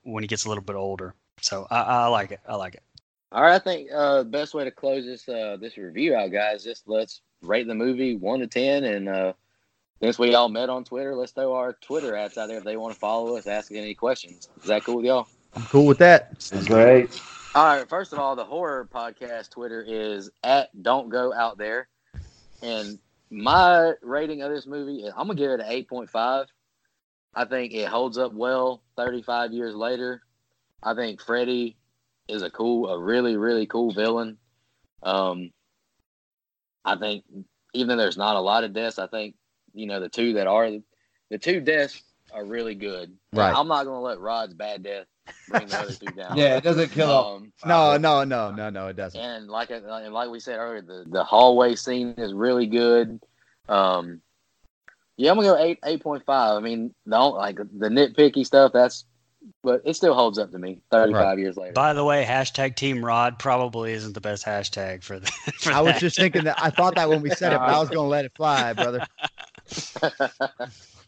when 0.03 0.23
he 0.23 0.28
gets 0.28 0.45
a 0.45 0.49
little 0.49 0.63
bit 0.63 0.75
older. 0.75 1.15
So 1.42 1.68
I, 1.70 1.82
I 1.82 2.08
like 2.08 2.32
it. 2.32 2.40
I 2.48 2.56
like 2.56 2.76
it. 2.76 2.84
All 3.32 3.42
right, 3.44 3.56
I 3.56 3.60
think 3.60 3.90
uh 3.94 4.24
best 4.24 4.54
way 4.54 4.64
to 4.64 4.72
close 4.72 5.06
this 5.06 5.28
uh 5.28 5.58
this 5.60 5.78
review 5.78 6.16
out, 6.16 6.32
guys, 6.32 6.64
just 6.64 6.88
let's 6.88 7.22
rate 7.42 7.68
the 7.68 7.76
movie 7.76 8.16
one 8.16 8.40
to 8.40 8.48
ten 8.48 8.84
and 8.86 9.10
uh 9.10 9.34
since 10.02 10.20
we 10.20 10.36
all 10.36 10.48
met 10.48 10.70
on 10.70 10.84
Twitter, 10.84 11.16
let's 11.16 11.32
throw 11.32 11.54
our 11.56 11.74
Twitter 11.74 12.16
ads 12.16 12.38
out 12.38 12.48
there 12.48 12.60
if 12.60 12.64
they 12.64 12.78
want 12.78 12.94
to 12.94 13.00
follow 13.00 13.36
us, 13.36 13.48
ask 13.48 13.72
any 13.72 13.96
questions. 13.96 14.48
Is 14.62 14.68
that 14.68 14.84
cool 14.84 14.98
with 14.98 15.06
y'all? 15.06 15.28
I'm 15.56 15.64
cool 15.64 15.88
with 15.88 15.98
that. 15.98 16.48
Great. 16.68 17.20
All 17.56 17.66
right, 17.66 17.90
first 17.90 18.14
of 18.14 18.20
all, 18.20 18.36
the 18.36 18.46
horror 18.46 18.88
podcast 18.94 19.50
Twitter 19.50 19.84
is 19.86 20.30
at 20.44 20.70
don't 20.84 21.10
go 21.10 21.34
out 21.34 21.58
there. 21.58 21.88
And 22.62 23.00
my 23.32 23.94
rating 24.02 24.44
of 24.44 24.52
this 24.52 24.68
movie, 24.68 25.06
I'm 25.08 25.28
gonna 25.28 25.36
give 25.36 25.52
it 25.52 25.60
an 25.60 25.66
eight 25.68 25.90
point 25.90 26.10
five. 26.10 26.48
I 27.34 27.46
think 27.46 27.74
it 27.74 27.88
holds 27.88 28.18
up 28.18 28.34
well 28.34 28.84
35 28.96 29.52
years 29.52 29.76
later. 29.76 30.22
I 30.84 30.93
think 30.93 31.21
Freddy 31.21 31.78
is 32.28 32.41
a 32.41 32.49
cool, 32.49 32.89
a 32.89 32.99
really, 32.99 33.36
really 33.38 33.65
cool 33.65 33.91
villain. 33.93 34.38
Um, 35.03 35.51
I 36.86 36.95
think 36.97 37.23
even 37.73 37.89
though 37.97 38.03
there's 38.03 38.17
not 38.17 38.36
a 38.36 38.41
lot 38.41 38.63
of 38.63 38.73
deaths, 38.73 38.99
I 38.99 39.07
think 39.07 39.36
you 39.73 39.88
know 39.88 39.99
the 39.99 40.09
two 40.09 40.34
that 40.34 40.47
are 40.47 40.69
the 41.30 41.38
two 41.38 41.59
deaths 41.59 42.01
are 42.34 42.45
really 42.45 42.75
good. 42.75 43.13
Right. 43.34 43.53
I'm 43.55 43.67
not 43.67 43.86
gonna 43.86 44.01
let 44.01 44.19
Rod's 44.19 44.53
bad 44.53 44.84
death 44.84 45.05
bring 45.49 45.67
the 45.67 45.78
other 45.80 45.93
two 45.93 46.05
down. 46.07 46.38
Yeah, 46.38 46.57
it 46.57 46.63
doesn't 46.63 46.91
kill. 46.91 47.09
Um, 47.09 47.53
No, 47.65 47.97
no, 47.97 48.23
no, 48.23 48.51
no, 48.51 48.69
no. 48.69 48.88
It 48.88 48.95
doesn't. 48.95 49.19
and 49.19 49.47
like 49.47 49.69
and 49.71 49.86
like 50.13 50.30
we 50.30 50.39
said 50.39 50.57
earlier, 50.57 50.82
the, 50.82 51.05
the 51.07 51.23
hallway 51.23 51.75
scene 51.75 52.15
is 52.17 52.34
really 52.34 52.67
good. 52.67 53.19
Um, 53.67 54.21
yeah, 55.17 55.32
I'm 55.32 55.38
gonna 55.38 55.47
go 55.49 55.57
eight 55.57 55.80
eight 55.86 56.01
point 56.01 56.25
five. 56.25 56.55
I 56.57 56.59
mean, 56.61 56.93
don't 57.07 57.36
like 57.36 57.57
the 57.57 57.89
nitpicky 57.89 58.45
stuff. 58.45 58.71
That's 58.73 59.05
but 59.64 59.82
it 59.86 59.95
still 59.95 60.14
holds 60.14 60.38
up 60.38 60.52
to 60.52 60.60
me. 60.60 60.80
Thirty 60.91 61.14
five 61.14 61.39
years 61.39 61.58
later. 61.58 61.74
By 61.74 61.93
the 61.93 62.04
way, 62.04 62.24
hashtag 62.26 62.76
Team 62.76 63.04
Rod 63.04 63.39
probably 63.39 63.93
isn't 63.93 64.14
the 64.14 64.22
best 64.22 64.45
hashtag 64.45 65.04
for 65.04 65.20
the. 65.20 65.28
For 65.60 65.72
I 65.72 65.82
was 65.82 66.00
just 66.00 66.18
thinking 66.18 66.43
that. 66.45 66.62
I 66.62 66.70
thought 66.70 66.95
that 66.95 67.10
when 67.10 67.22
we 67.22 67.30
said 67.32 67.54
it, 67.54 67.60
but 67.60 67.70
I 67.70 67.80
was 67.80 67.89
going 67.89 68.06
to 68.06 68.10
let 68.10 68.26
it 68.26 68.34
fly, 68.36 68.74
brother. 68.74 69.06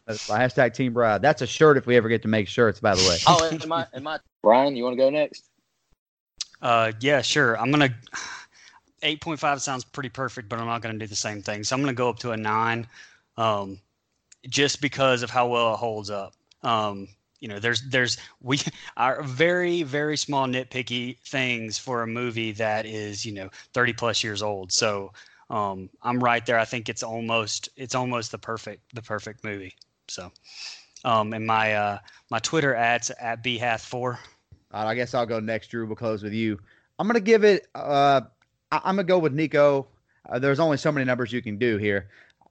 Hashtag 0.07 0.73
Team 0.73 0.93
Rod. 0.93 1.21
That's 1.21 1.41
a 1.41 1.47
shirt 1.47 1.77
if 1.77 1.85
we 1.85 1.95
ever 1.95 2.09
get 2.09 2.21
to 2.23 2.27
make 2.27 2.47
shirts, 2.47 2.79
by 2.79 2.95
the 2.95 3.07
way. 3.07 3.17
oh, 3.27 3.47
and 3.49 3.67
my 3.67 3.85
and 3.93 4.03
my 4.03 4.19
Brian, 4.41 4.75
you 4.75 4.83
want 4.83 4.93
to 4.93 4.97
go 4.97 5.09
next? 5.09 5.49
Uh, 6.61 6.91
yeah, 6.99 7.21
sure. 7.21 7.59
I'm 7.59 7.71
gonna. 7.71 7.93
Eight 9.01 9.21
point 9.21 9.39
five 9.39 9.61
sounds 9.61 9.85
pretty 9.85 10.09
perfect, 10.09 10.49
but 10.49 10.59
I'm 10.59 10.65
not 10.65 10.81
gonna 10.81 10.99
do 10.99 11.07
the 11.07 11.15
same 11.15 11.41
thing. 11.41 11.63
So 11.63 11.75
I'm 11.75 11.81
gonna 11.81 11.93
go 11.93 12.09
up 12.09 12.19
to 12.19 12.31
a 12.31 12.37
nine, 12.37 12.85
um, 13.37 13.79
just 14.49 14.81
because 14.81 15.23
of 15.23 15.29
how 15.29 15.47
well 15.47 15.73
it 15.73 15.77
holds 15.77 16.09
up. 16.09 16.33
Um, 16.63 17.07
you 17.39 17.47
know, 17.47 17.59
there's 17.59 17.81
there's 17.89 18.17
we 18.41 18.59
are 18.97 19.23
very 19.23 19.83
very 19.83 20.17
small 20.17 20.47
nitpicky 20.47 21.17
things 21.19 21.77
for 21.77 22.03
a 22.03 22.07
movie 22.07 22.51
that 22.53 22.85
is 22.85 23.25
you 23.25 23.33
know 23.33 23.49
30 23.73 23.93
plus 23.93 24.23
years 24.23 24.41
old. 24.41 24.71
So 24.71 25.11
um, 25.49 25.89
I'm 26.03 26.23
right 26.23 26.45
there. 26.45 26.59
I 26.59 26.65
think 26.65 26.89
it's 26.89 27.03
almost 27.03 27.69
it's 27.75 27.95
almost 27.95 28.31
the 28.31 28.37
perfect 28.37 28.93
the 28.95 29.01
perfect 29.01 29.43
movie. 29.43 29.75
So, 30.07 30.31
um, 31.05 31.33
and 31.33 31.45
my 31.45 31.73
uh, 31.73 31.99
my 32.29 32.39
Twitter 32.39 32.75
ads 32.75 33.09
at 33.11 33.43
bhath4. 33.43 33.93
All 33.93 34.83
right, 34.83 34.89
I 34.91 34.95
guess 34.95 35.13
I'll 35.13 35.25
go 35.25 35.39
next, 35.39 35.67
Drew. 35.67 35.85
We'll 35.87 35.95
close 35.95 36.21
with 36.23 36.33
you. 36.33 36.59
I'm 36.99 37.07
gonna 37.07 37.19
give 37.19 37.43
it. 37.43 37.67
Uh, 37.73 38.21
I- 38.71 38.81
I'm 38.83 38.95
gonna 38.95 39.03
go 39.03 39.17
with 39.19 39.33
Nico. 39.33 39.87
Uh, 40.27 40.37
there's 40.37 40.59
only 40.59 40.77
so 40.77 40.91
many 40.91 41.05
numbers 41.05 41.31
you 41.31 41.41
can 41.41 41.57
do 41.57 41.77
here. 41.77 42.09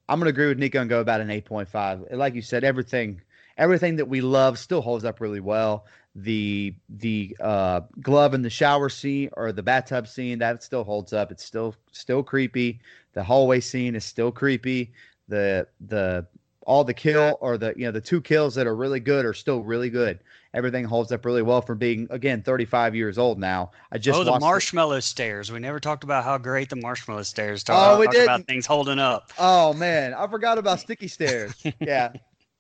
I'm 0.09 0.19
gonna 0.19 0.31
agree 0.31 0.49
with 0.49 0.59
Nico 0.59 0.81
and 0.81 0.89
go 0.89 1.01
about 1.01 1.21
an 1.21 1.29
8.5. 1.31 2.11
Like 2.11 2.35
you 2.35 2.43
said, 2.43 2.65
everything, 2.65 3.21
everything 3.59 3.97
that 3.97 4.07
we 4.09 4.21
love 4.21 4.59
still 4.59 4.81
holds 4.81 5.05
up 5.05 5.21
really 5.21 5.41
well. 5.41 5.85
The 6.15 6.75
the 6.89 7.37
uh, 7.41 7.83
glove 8.01 8.35
in 8.35 8.43
the 8.43 8.51
shower 8.51 8.89
scene 8.89 9.31
or 9.35 9.53
the 9.53 9.63
bathtub 9.63 10.09
scene 10.09 10.39
that 10.39 10.63
still 10.63 10.85
holds 10.85 11.13
up. 11.13 11.31
It's 11.31 11.45
still 11.45 11.75
still 11.93 12.23
creepy. 12.23 12.81
The 13.13 13.23
hallway 13.23 13.61
scene 13.61 13.95
is 13.95 14.05
still 14.05 14.33
creepy. 14.33 14.93
The 15.29 15.69
the 15.87 16.27
all 16.67 16.85
the 16.85 16.95
kill 16.95 17.37
or 17.41 17.59
the 17.59 17.75
you 17.77 17.85
know 17.85 17.93
the 17.93 18.01
two 18.01 18.21
kills 18.21 18.55
that 18.55 18.67
are 18.67 18.75
really 18.77 19.01
good 19.01 19.25
are 19.25 19.35
still 19.35 19.63
really 19.63 19.91
good 19.91 20.21
everything 20.55 20.85
holds 20.85 21.13
up 21.13 21.25
really 21.25 21.43
well 21.43 21.61
for 21.61 21.75
being 21.75 22.07
again 22.11 22.43
35 22.43 22.95
years 22.95 23.19
old 23.19 23.39
now. 23.39 23.71
I 23.93 23.99
just 23.99 24.19
oh, 24.19 24.25
the 24.25 24.39
marshmallow 24.39 25.01
stairs. 25.01 25.53
We 25.53 25.59
never 25.59 25.81
talked 25.81 26.05
about 26.05 26.25
how 26.25 26.39
great 26.39 26.71
the 26.71 26.77
marshmallow 26.77 27.23
stairs 27.23 27.65
Oh, 27.69 27.95
are. 27.95 27.99
we 27.99 28.07
talk 28.07 28.17
about 28.17 28.47
things 28.47 28.67
holding 28.67 28.99
up. 28.99 29.33
Oh 29.39 29.73
man, 29.75 30.15
I 30.15 30.27
forgot 30.27 30.59
about 30.59 30.81
sticky 30.85 31.09
stairs. 31.09 31.55
yeah, 31.81 32.13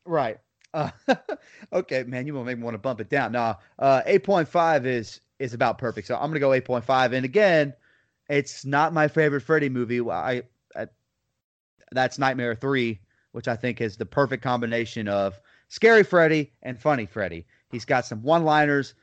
right. 0.05 0.38
Uh, 0.75 0.91
okay, 1.73 2.03
man, 2.05 2.27
you 2.27 2.35
want 2.35 2.47
to 2.47 2.51
make 2.51 2.59
me 2.59 2.64
want 2.64 2.75
to 2.75 2.79
bump 2.79 3.01
it 3.01 3.09
down. 3.09 3.33
Now, 3.33 3.59
uh, 3.79 4.03
8.5 4.07 4.85
is 4.85 5.21
is 5.39 5.55
about 5.55 5.79
perfect. 5.79 6.07
So 6.09 6.16
I'm 6.16 6.31
gonna 6.31 6.41
go 6.41 6.51
8.5. 6.51 7.12
And 7.12 7.25
again, 7.25 7.73
it's 8.29 8.64
not 8.64 8.93
my 8.93 9.09
favorite 9.09 9.43
Freddy 9.43 9.69
movie. 9.69 10.01
I, 10.01 10.43
I 10.77 10.89
that's 11.93 12.19
Nightmare 12.19 12.55
3, 12.55 12.99
which 13.33 13.49
I 13.49 13.57
think 13.57 13.81
is 13.81 13.97
the 13.97 14.07
perfect 14.07 14.43
combination 14.43 15.09
of 15.09 15.41
scary 15.69 16.03
Freddy 16.03 16.53
and 16.62 16.79
funny 16.79 17.07
Freddy. 17.07 17.47
He's 17.71 17.85
got 17.85 18.05
some 18.07 18.23
one-liners. 18.23 18.95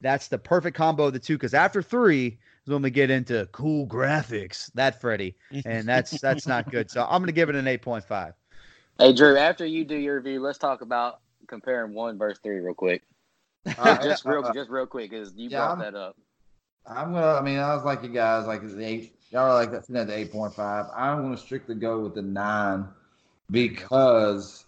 That's 0.00 0.28
the 0.28 0.38
perfect 0.38 0.76
combo 0.76 1.06
of 1.06 1.12
the 1.12 1.18
two. 1.18 1.34
Because 1.34 1.52
after 1.54 1.82
three 1.82 2.38
is 2.64 2.72
when 2.72 2.82
we 2.82 2.90
get 2.90 3.10
into 3.10 3.48
cool 3.52 3.86
graphics. 3.86 4.70
That 4.74 5.00
Freddy, 5.00 5.36
and 5.64 5.86
that's 5.86 6.20
that's 6.20 6.46
not 6.46 6.70
good. 6.70 6.90
So 6.90 7.06
I'm 7.08 7.20
gonna 7.20 7.32
give 7.32 7.48
it 7.48 7.54
an 7.54 7.66
8.5. 7.66 8.32
Hey, 9.00 9.14
Drew. 9.14 9.38
After 9.38 9.64
you 9.64 9.84
do 9.84 9.96
your 9.96 10.16
review, 10.16 10.40
let's 10.40 10.58
talk 10.58 10.82
about 10.82 11.20
comparing 11.48 11.94
one 11.94 12.18
verse 12.18 12.38
three 12.42 12.60
real 12.60 12.74
quick. 12.74 13.02
All 13.78 13.84
right, 13.84 14.02
just 14.04 14.26
real, 14.26 14.44
uh, 14.44 14.52
just 14.52 14.68
real 14.68 14.86
quick, 14.86 15.10
because 15.10 15.32
you 15.36 15.48
Yeah, 15.48 15.58
brought 15.58 15.70
I'm- 15.70 15.78
that 15.80 15.94
up. 15.94 16.16
I'm 16.86 17.12
gonna. 17.12 17.38
I 17.38 17.42
mean, 17.42 17.58
I 17.58 17.74
was 17.74 17.84
like 17.84 18.02
you 18.02 18.08
guys, 18.08 18.46
like 18.46 18.62
the 18.62 18.84
eight. 18.84 19.14
Y'all 19.30 19.42
are 19.42 19.54
like 19.54 19.70
that's 19.70 19.88
at 19.90 20.06
the 20.06 20.16
eight 20.16 20.32
point 20.32 20.54
five. 20.54 20.86
I'm 20.94 21.22
gonna 21.22 21.36
strictly 21.36 21.74
go 21.76 22.00
with 22.00 22.14
the 22.14 22.22
nine 22.22 22.88
because 23.50 24.64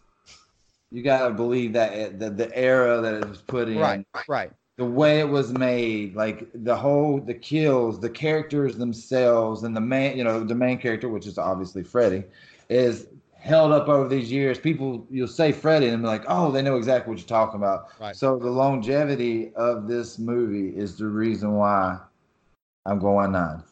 you 0.91 1.03
gotta 1.03 1.33
believe 1.35 1.72
that 1.72 1.93
it, 1.95 2.18
the 2.18 2.30
the 2.30 2.57
era 2.57 3.01
that 3.01 3.14
it 3.14 3.28
was 3.28 3.39
put 3.39 3.68
in, 3.68 3.78
Right, 3.78 4.07
right. 4.28 4.53
the 4.76 4.85
way 4.85 5.20
it 5.20 5.28
was 5.28 5.53
made, 5.53 6.14
like 6.14 6.49
the 6.55 6.76
whole 6.76 7.18
the 7.20 7.35
kills, 7.35 7.99
the 7.99 8.11
characters 8.11 8.76
themselves, 8.76 9.62
and 9.62 9.74
the 9.74 9.80
main, 9.80 10.16
you 10.16 10.22
know, 10.24 10.45
the 10.45 10.55
main 10.55 10.78
character, 10.78 11.09
which 11.09 11.26
is 11.26 11.39
obviously 11.39 11.83
Freddy, 11.83 12.24
is 12.68 13.09
held 13.43 13.72
up 13.72 13.88
over 13.88 14.09
these 14.09 14.30
years. 14.30 14.59
People, 14.59 15.05
you'll 15.11 15.26
say 15.26 15.51
Freddy, 15.51 15.88
and 15.88 16.03
be 16.03 16.07
like, 16.07 16.22
oh, 16.28 16.53
they 16.53 16.62
know 16.62 16.76
exactly 16.76 17.11
what 17.11 17.18
you're 17.18 17.26
talking 17.26 17.57
about. 17.57 17.88
Right. 18.01 18.14
So 18.14 18.38
the 18.38 18.51
longevity 18.51 19.53
of 19.57 19.88
this 19.88 20.18
movie 20.18 20.68
is 20.76 20.97
the 20.97 21.07
reason 21.07 21.55
why 21.55 21.99
I'm 22.86 23.01
going 23.01 23.32
nine. 23.32 23.64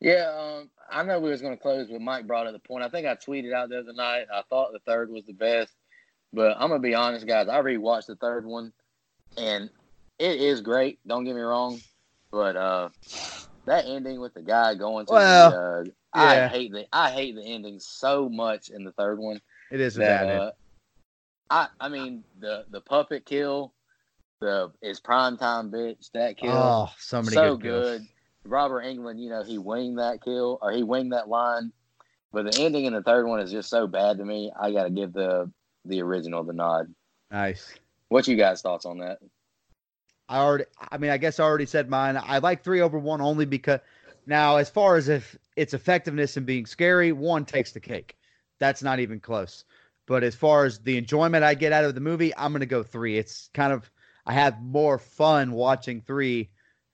Yeah, 0.00 0.30
um, 0.38 0.70
I 0.90 1.02
know 1.02 1.18
we 1.18 1.30
was 1.30 1.40
going 1.40 1.56
to 1.56 1.60
close, 1.60 1.88
but 1.90 2.02
Mike 2.02 2.26
brought 2.26 2.46
up 2.46 2.52
the 2.52 2.58
point. 2.58 2.84
I 2.84 2.90
think 2.90 3.06
I 3.06 3.14
tweeted 3.14 3.54
out 3.54 3.70
the 3.70 3.78
other 3.78 3.94
night. 3.94 4.26
I 4.32 4.42
thought 4.50 4.72
the 4.72 4.78
third 4.80 5.10
was 5.10 5.24
the 5.24 5.32
best, 5.32 5.72
but 6.32 6.54
I'm 6.58 6.68
gonna 6.68 6.78
be 6.78 6.94
honest, 6.94 7.26
guys. 7.26 7.48
I 7.48 7.60
rewatched 7.60 8.06
the 8.06 8.16
third 8.16 8.44
one, 8.44 8.72
and 9.36 9.70
it 10.18 10.40
is 10.40 10.60
great. 10.60 10.98
Don't 11.06 11.24
get 11.24 11.34
me 11.34 11.40
wrong, 11.40 11.80
but 12.30 12.56
uh, 12.56 12.90
that 13.64 13.86
ending 13.86 14.20
with 14.20 14.34
the 14.34 14.42
guy 14.42 14.74
going 14.74 15.06
to 15.06 15.12
Well, 15.12 15.50
the, 15.50 15.56
uh, 15.56 15.84
I 16.12 16.48
hate 16.48 16.72
the 16.72 16.86
I 16.92 17.10
hate 17.10 17.34
the 17.34 17.42
ending 17.42 17.78
so 17.80 18.28
much 18.28 18.70
in 18.70 18.84
the 18.84 18.92
third 18.92 19.18
one. 19.18 19.40
It 19.70 19.80
is 19.80 19.94
that 19.96 20.26
bad. 20.26 20.36
uh, 20.40 20.50
I 21.50 21.68
I 21.80 21.88
mean 21.88 22.24
the 22.38 22.64
the 22.70 22.80
puppet 22.80 23.26
kill, 23.26 23.74
the 24.40 24.72
is 24.82 25.00
prime 25.00 25.36
time 25.36 25.70
bitch 25.70 26.10
that 26.14 26.36
kill 26.36 26.52
oh, 26.52 26.90
so 26.98 27.22
many 27.22 27.34
so 27.34 27.56
good, 27.56 28.00
good. 28.00 28.08
Robert 28.50 28.84
Englund, 28.84 29.20
you 29.20 29.28
know, 29.28 29.42
he 29.42 29.58
winged 29.58 29.98
that 29.98 30.22
kill 30.22 30.58
or 30.62 30.72
he 30.72 30.82
winged 30.82 31.12
that 31.12 31.28
line, 31.28 31.72
but 32.32 32.50
the 32.50 32.58
ending 32.58 32.86
in 32.86 32.92
the 32.94 33.02
third 33.02 33.26
one 33.26 33.40
is 33.40 33.50
just 33.50 33.68
so 33.68 33.86
bad 33.86 34.18
to 34.18 34.24
me. 34.24 34.52
I 34.58 34.72
got 34.72 34.84
to 34.84 34.90
give 34.90 35.12
the 35.12 35.50
the 35.84 36.02
original 36.02 36.44
the 36.44 36.52
nod. 36.52 36.94
Nice. 37.30 37.74
What 38.08 38.26
you 38.26 38.36
guys 38.36 38.62
thoughts 38.62 38.86
on 38.86 38.98
that? 38.98 39.18
I 40.30 40.38
already, 40.38 40.64
I 40.90 40.98
mean, 40.98 41.10
I 41.10 41.16
guess 41.16 41.40
I 41.40 41.44
already 41.44 41.66
said 41.66 41.88
mine. 41.88 42.18
I 42.22 42.38
like 42.38 42.62
three 42.62 42.82
over 42.82 42.98
one 42.98 43.20
only 43.20 43.46
because 43.46 43.80
now, 44.28 44.56
as 44.56 44.68
far 44.68 44.96
as 44.96 45.08
if 45.08 45.38
its 45.56 45.72
effectiveness 45.72 46.36
and 46.36 46.44
being 46.44 46.66
scary, 46.66 47.12
one 47.12 47.46
takes 47.46 47.72
the 47.72 47.80
cake. 47.80 48.14
That's 48.58 48.82
not 48.82 49.00
even 49.00 49.20
close. 49.20 49.64
But 50.06 50.22
as 50.22 50.34
far 50.34 50.66
as 50.66 50.78
the 50.80 50.98
enjoyment 50.98 51.44
I 51.44 51.54
get 51.54 51.72
out 51.72 51.84
of 51.84 51.94
the 51.94 52.02
movie, 52.02 52.36
I'm 52.36 52.52
going 52.52 52.60
to 52.60 52.66
go 52.66 52.82
three. 52.82 53.16
It's 53.16 53.48
kind 53.54 53.72
of, 53.72 53.90
I 54.26 54.34
have 54.34 54.60
more 54.60 54.98
fun 54.98 55.52
watching 55.52 56.02
three 56.02 56.50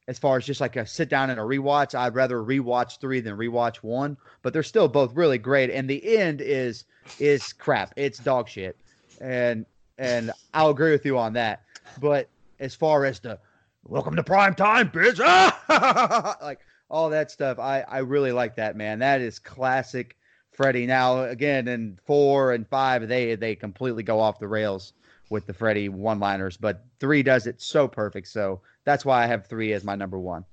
as 0.07 0.17
far 0.17 0.37
as 0.37 0.47
just 0.47 0.61
like 0.61 0.77
a 0.77 0.87
sit 0.87 1.09
down 1.09 1.31
and 1.31 1.41
a 1.41 1.43
rewatch. 1.43 1.99
I'd 1.99 2.15
rather 2.15 2.37
rewatch 2.37 3.01
three 3.01 3.19
than 3.19 3.37
rewatch 3.37 3.79
one, 3.79 4.17
but 4.43 4.53
they're 4.53 4.63
still 4.63 4.87
both 4.87 5.15
really 5.15 5.39
great. 5.39 5.71
And 5.71 5.91
the 5.91 6.17
end 6.17 6.41
is, 6.41 6.85
is 7.19 7.53
crap. 7.53 7.95
It's 7.97 8.21
dog 8.21 8.49
shit. 8.49 8.79
And, 9.21 9.67
and 9.99 10.31
I'll 10.53 10.71
agree 10.71 10.93
with 10.93 11.05
you 11.05 11.19
on 11.19 11.33
that. 11.33 11.63
But 12.01 12.29
as 12.61 12.77
far 12.77 13.05
as 13.05 13.19
the 13.19 13.41
welcome 13.83 14.15
to 14.15 14.23
prime 14.23 14.55
time, 14.55 14.91
bitch, 14.91 15.19
like 16.41 16.61
all 16.91 17.11
that 17.11 17.31
stuff, 17.31 17.59
I 17.59 17.81
I 17.83 17.99
really 17.99 18.33
like 18.33 18.57
that 18.57 18.77
man. 18.77 18.99
That 18.99 19.21
is 19.21 19.39
classic 19.39 20.17
Freddy. 20.53 20.87
Now 20.87 21.25
again, 21.25 21.69
in 21.69 21.99
four 22.05 22.53
and 22.53 22.67
five, 22.69 23.09
they 23.09 23.35
they 23.35 23.55
completely 23.55 24.03
go 24.03 24.21
off 24.21 24.39
the 24.39 24.49
rails 24.49 24.93
with 25.31 25.47
the 25.47 25.55
Freddy 25.55 25.89
one-liners, 25.89 26.57
but 26.57 26.85
three 27.01 27.23
does 27.23 27.47
it 27.47 27.61
so 27.61 27.89
perfect. 27.89 28.29
So 28.29 28.61
that's 28.85 29.05
why 29.05 29.23
I 29.23 29.27
have 29.27 29.47
three 29.47 29.73
as 29.73 29.85
my 29.85 29.95
number 29.95 30.19
one. 30.19 30.45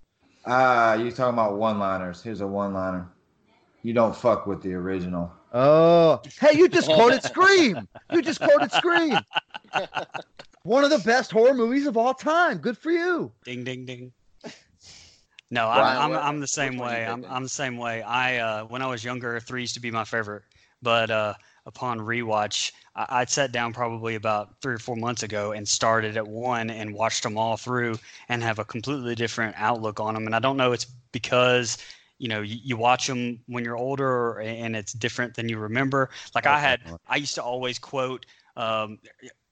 Ah, 0.45 0.95
you 0.95 1.11
talking 1.11 1.34
about 1.34 1.57
one-liners? 1.57 2.23
Here's 2.23 2.41
a 2.41 2.47
one-liner. 2.47 3.07
You 3.84 3.93
don't 3.93 4.15
fuck 4.15 4.47
with 4.47 4.61
the 4.61 4.73
original. 4.73 5.32
Oh, 5.53 6.21
hey, 6.39 6.57
you 6.57 6.69
just 6.69 6.88
quoted 6.88 7.23
Scream. 7.23 7.88
You 8.11 8.21
just 8.21 8.39
quoted 8.39 8.71
Scream. 8.71 9.17
One 10.63 10.84
of 10.84 10.91
the 10.91 10.99
best 10.99 11.32
horror 11.32 11.53
movies 11.53 11.88
of 11.88 11.97
all 11.97 12.13
time. 12.13 12.59
Good 12.59 12.77
for 12.77 12.91
you. 12.91 13.32
Ding 13.43 13.63
ding 13.63 13.86
ding. 13.86 14.11
No, 15.52 15.66
Brian, 15.66 15.97
I'm, 15.97 16.12
I'm, 16.14 16.24
I'm 16.24 16.39
the 16.39 16.47
same 16.47 16.74
which 16.74 16.80
one 16.80 16.89
you 16.91 16.95
way. 16.95 17.06
I'm. 17.06 17.26
I'm 17.30 17.43
the 17.43 17.49
same 17.49 17.78
way. 17.78 18.02
I 18.02 18.38
uh, 18.38 18.64
when 18.64 18.82
I 18.82 18.88
was 18.88 19.04
younger, 19.04 19.38
three 19.41 19.62
used 19.62 19.74
to 19.74 19.82
be 19.82 19.91
my 19.91 20.06
favorite, 20.06 20.43
but 20.82 21.12
uh, 21.12 21.34
upon 21.66 21.99
rewatch, 21.99 22.72
I, 22.95 23.06
I'd 23.10 23.30
sat 23.30 23.52
down 23.52 23.74
probably 23.74 24.16
about 24.16 24.62
three 24.62 24.74
or 24.74 24.80
four 24.80 24.95
months 24.95 25.24
ago 25.24 25.52
and 25.52 25.68
started 25.68 26.16
at 26.16 26.26
one 26.26 26.70
and 26.70 26.93
watched 26.93 27.24
them 27.24 27.38
all 27.38 27.58
through 27.58 27.99
and 28.30 28.41
have 28.41 28.60
a 28.60 28.66
completely 28.66 29.14
different 29.14 29.54
outlook 29.58 29.99
on 29.99 30.14
them. 30.14 30.26
And 30.26 30.34
I 30.34 30.39
don't 30.39 30.56
know, 30.56 30.72
it's 30.72 30.86
because 31.12 31.78
you 32.18 32.30
know 32.30 32.41
you, 32.41 32.58
you 32.64 32.78
watch 32.78 33.08
them 33.08 33.41
when 33.47 33.66
you're 33.66 33.78
older 33.78 34.39
and 34.39 34.74
it's 34.74 34.93
different 34.93 35.36
than 35.36 35.49
you 35.49 35.58
remember. 35.58 36.12
Like 36.34 36.47
I 36.47 36.60
had, 36.60 36.80
I 37.08 37.18
used 37.18 37.36
to 37.36 37.43
always 37.43 37.78
quote. 37.78 38.26
Um, 38.56 38.99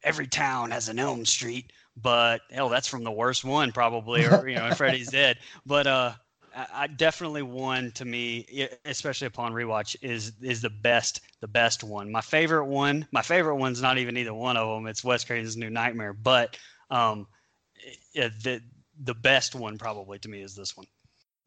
Every 0.03 0.27
town 0.27 0.71
has 0.71 0.87
an 0.87 0.97
Elm 0.97 1.25
Street, 1.25 1.73
but 2.01 2.41
hell, 2.51 2.69
that's 2.69 2.87
from 2.87 3.03
the 3.03 3.11
worst 3.11 3.43
one 3.43 3.71
probably, 3.71 4.25
or 4.25 4.47
you 4.47 4.55
know, 4.55 4.71
Freddy's 4.75 5.09
Dead. 5.09 5.37
But 5.65 5.87
uh, 5.87 6.13
I, 6.55 6.67
I 6.73 6.87
definitely 6.87 7.41
one 7.43 7.91
to 7.91 8.05
me, 8.05 8.69
especially 8.85 9.27
upon 9.27 9.53
rewatch, 9.53 9.95
is 10.01 10.33
is 10.41 10.61
the 10.61 10.69
best 10.69 11.21
the 11.41 11.47
best 11.47 11.83
one. 11.83 12.11
My 12.11 12.21
favorite 12.21 12.65
one, 12.65 13.07
my 13.11 13.21
favorite 13.21 13.55
one's 13.55 13.81
not 13.81 13.97
even 13.97 14.17
either 14.17 14.33
one 14.33 14.57
of 14.57 14.67
them. 14.67 14.87
It's 14.87 15.03
Wes 15.03 15.23
Craven's 15.23 15.57
New 15.57 15.69
Nightmare, 15.69 16.13
but 16.13 16.57
um, 16.89 17.27
yeah, 18.13 18.29
the 18.43 18.61
the 19.01 19.13
best 19.13 19.55
one 19.55 19.77
probably 19.77 20.19
to 20.19 20.29
me 20.29 20.41
is 20.41 20.55
this 20.55 20.75
one. 20.75 20.87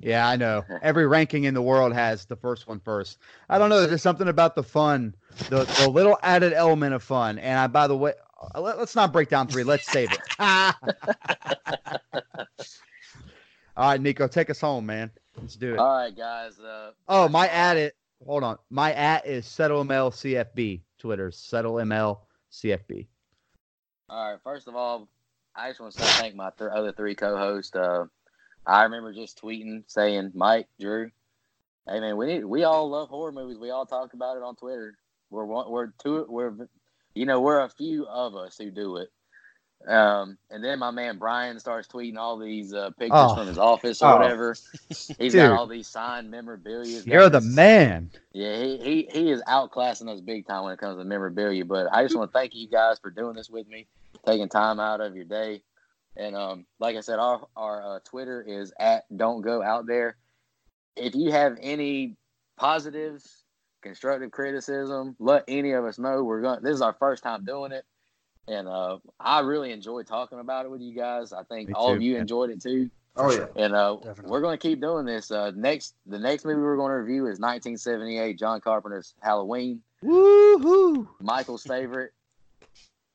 Yeah, 0.03 0.27
I 0.27 0.35
know. 0.35 0.65
Every 0.83 1.07
ranking 1.07 1.45
in 1.45 1.55
the 1.55 1.63
world 1.63 1.93
has 1.93 2.25
the 2.25 2.35
first 2.35 2.67
one 2.67 2.81
first. 2.81 3.19
I 3.49 3.57
don't 3.57 3.71
know. 3.71 3.87
There's 3.87 4.03
something 4.03 4.27
about 4.27 4.57
the 4.57 4.63
fun, 4.65 5.15
the, 5.49 5.63
the 5.79 5.89
little 5.89 6.19
added 6.25 6.53
element 6.53 6.93
of 6.93 7.05
fun. 7.05 7.39
And 7.39 7.57
I, 7.57 7.69
by 7.69 7.87
the 7.87 7.97
way, 7.97 8.15
uh, 8.55 8.61
let, 8.61 8.77
us 8.79 8.95
not 8.95 9.13
break 9.13 9.29
down 9.29 9.47
three. 9.49 9.65
Let's 9.65 9.91
save 9.91 10.11
it. 10.13 10.21
All 13.77 13.89
right, 13.89 14.01
Nico, 14.01 14.29
take 14.29 14.51
us 14.51 14.61
home, 14.61 14.87
man. 14.87 15.11
Let's 15.41 15.57
do 15.57 15.75
it. 15.75 15.79
All 15.79 15.97
right, 15.97 16.15
guys. 16.17 16.59
Uh, 16.59 16.91
Oh, 17.09 17.29
my 17.29 17.49
at 17.49 17.77
it. 17.77 17.97
Hold 18.27 18.45
on. 18.45 18.59
My 18.71 18.93
at 18.93 19.27
is 19.27 19.47
SettleML 19.47 20.13
CFB. 20.13 20.83
Twitter 20.99 21.31
SettleML 21.31 22.19
CFB. 22.53 23.07
All 24.09 24.31
right. 24.33 24.41
First 24.45 24.69
of 24.69 24.77
all, 24.77 25.09
I 25.57 25.71
just 25.71 25.81
want 25.81 25.95
to 25.95 26.03
say 26.03 26.07
thank 26.21 26.35
my 26.35 26.51
th- 26.57 26.71
other 26.73 26.93
three 26.93 27.15
co-hosts. 27.15 27.75
Uh, 27.75 28.05
I 28.67 28.85
remember 28.85 29.13
just 29.13 29.43
tweeting 29.43 29.83
saying, 29.89 30.33
"Mike, 30.35 30.69
Drew, 30.79 31.11
hey 31.89 32.01
man, 32.01 32.17
we 32.17 32.27
need 32.27 32.45
we 32.45 32.65
all 32.65 32.89
love 32.89 33.09
horror 33.09 33.33
movies. 33.33 33.59
We 33.59 33.71
all 33.71 33.87
talk 33.87 34.15
about 34.15 34.37
it 34.37 34.43
on 34.43 34.55
Twitter. 34.55 34.97
We're 35.31 35.45
one, 35.45 35.71
we're 35.71 35.89
two 36.03 36.25
we're 36.29 36.53
you 37.15 37.27
know 37.27 37.41
we're 37.41 37.61
a 37.61 37.69
few 37.69 38.07
of 38.07 38.35
us 38.37 38.57
who 38.59 38.71
do 38.71 38.97
it." 38.99 39.09
Um, 39.87 40.39
and 40.49 40.63
then 40.63 40.79
my 40.79 40.93
man 40.93 41.19
Brian 41.19 41.59
starts 41.59 41.89
tweeting 41.89 42.17
all 42.17 42.39
these 42.39 42.73
uh, 42.73 42.91
pictures 42.91 43.11
Oh. 43.15 43.35
from 43.35 43.49
his 43.49 43.59
office 43.59 44.01
or 44.01 44.13
Oh. 44.13 44.17
whatever. 44.19 44.55
He's 45.19 45.35
got 45.35 45.59
all 45.59 45.67
these 45.67 45.89
signed 45.89 46.31
memorabilia. 46.31 47.01
You're 47.05 47.29
the 47.29 47.41
man. 47.41 48.11
Yeah, 48.33 48.57
he, 48.63 48.77
he 48.79 49.09
he 49.11 49.31
is 49.33 49.43
outclassing 49.49 50.09
us 50.09 50.21
big 50.21 50.47
time 50.47 50.63
when 50.65 50.73
it 50.73 50.79
comes 50.79 50.99
to 50.99 51.05
memorabilia. 51.05 51.65
But 51.65 51.93
I 51.93 52.05
just 52.05 52.17
want 52.17 52.31
to 52.31 52.39
thank 52.39 52.55
you 52.55 52.69
guys 52.69 53.01
for 53.01 53.11
doing 53.11 53.35
this 53.35 53.51
with 53.51 53.67
me, 53.67 53.89
taking 54.25 54.49
time 54.49 54.79
out 54.79 55.01
of 55.01 55.17
your 55.17 55.25
day. 55.25 55.63
And 56.17 56.37
um, 56.37 56.67
like 56.79 56.95
I 56.97 57.01
said, 57.01 57.19
our 57.19 57.45
our 57.57 57.97
uh, 57.97 57.99
Twitter 58.05 58.41
is 58.41 58.73
at 58.79 59.05
Don't 59.17 59.41
Go 59.43 59.63
Out 59.65 59.87
There. 59.89 60.17
If 60.95 61.17
you 61.17 61.33
have 61.33 61.57
any 61.61 62.15
positives, 62.57 63.42
constructive 63.83 64.31
criticism, 64.31 65.17
let 65.19 65.45
any 65.49 65.73
of 65.73 65.85
us 65.85 65.99
know. 65.99 66.23
We're 66.25 66.41
going. 66.41 66.63
This 66.63 66.75
is 66.75 66.83
our 66.83 66.95
first 66.95 67.23
time 67.23 67.45
doing 67.45 67.73
it, 67.73 67.85
and 68.49 68.67
uh, 68.69 68.99
I 69.21 69.41
really 69.41 69.73
enjoyed 69.73 70.07
talking 70.07 70.39
about 70.39 70.65
it 70.65 70.71
with 70.71 70.81
you 70.81 70.95
guys. 70.95 71.33
I 71.33 71.43
think 71.45 71.69
Me 71.69 71.75
all 71.75 71.89
too, 71.89 71.95
of 71.97 72.03
you 72.03 72.13
man. 72.15 72.23
enjoyed 72.23 72.51
it 72.51 72.63
too. 72.63 72.91
Oh 73.17 73.31
yeah. 73.31 73.47
And 73.57 73.75
uh, 73.75 73.97
Definitely. 73.97 74.31
we're 74.31 74.41
going 74.41 74.57
to 74.57 74.63
keep 74.63 74.81
doing 74.81 75.05
this. 75.05 75.31
Uh, 75.31 75.53
next, 75.55 75.95
the 76.07 76.19
next 76.19 76.47
movie 76.47 76.63
we're 76.63 76.77
going 76.79 76.91
to 76.91 76.97
review 76.97 77.25
is 77.27 77.39
1978, 77.39 78.39
John 78.39 78.61
Carpenter's 78.63 79.15
Halloween. 79.21 79.83
Woohoo. 80.03 81.07
Michael's 81.21 81.63
favorite. 81.63 82.13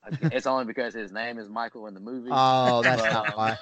it's 0.22 0.45
only 0.48 0.65
because 0.65 0.94
his 0.94 1.11
name 1.11 1.38
is 1.39 1.49
Michael 1.49 1.88
in 1.88 1.94
the 1.94 1.99
movie. 1.99 2.30
Oh, 2.31 2.81
that's 2.84 3.02
But, 3.02 3.11
not 3.11 3.27
um, 3.30 3.34
why. 3.35 3.57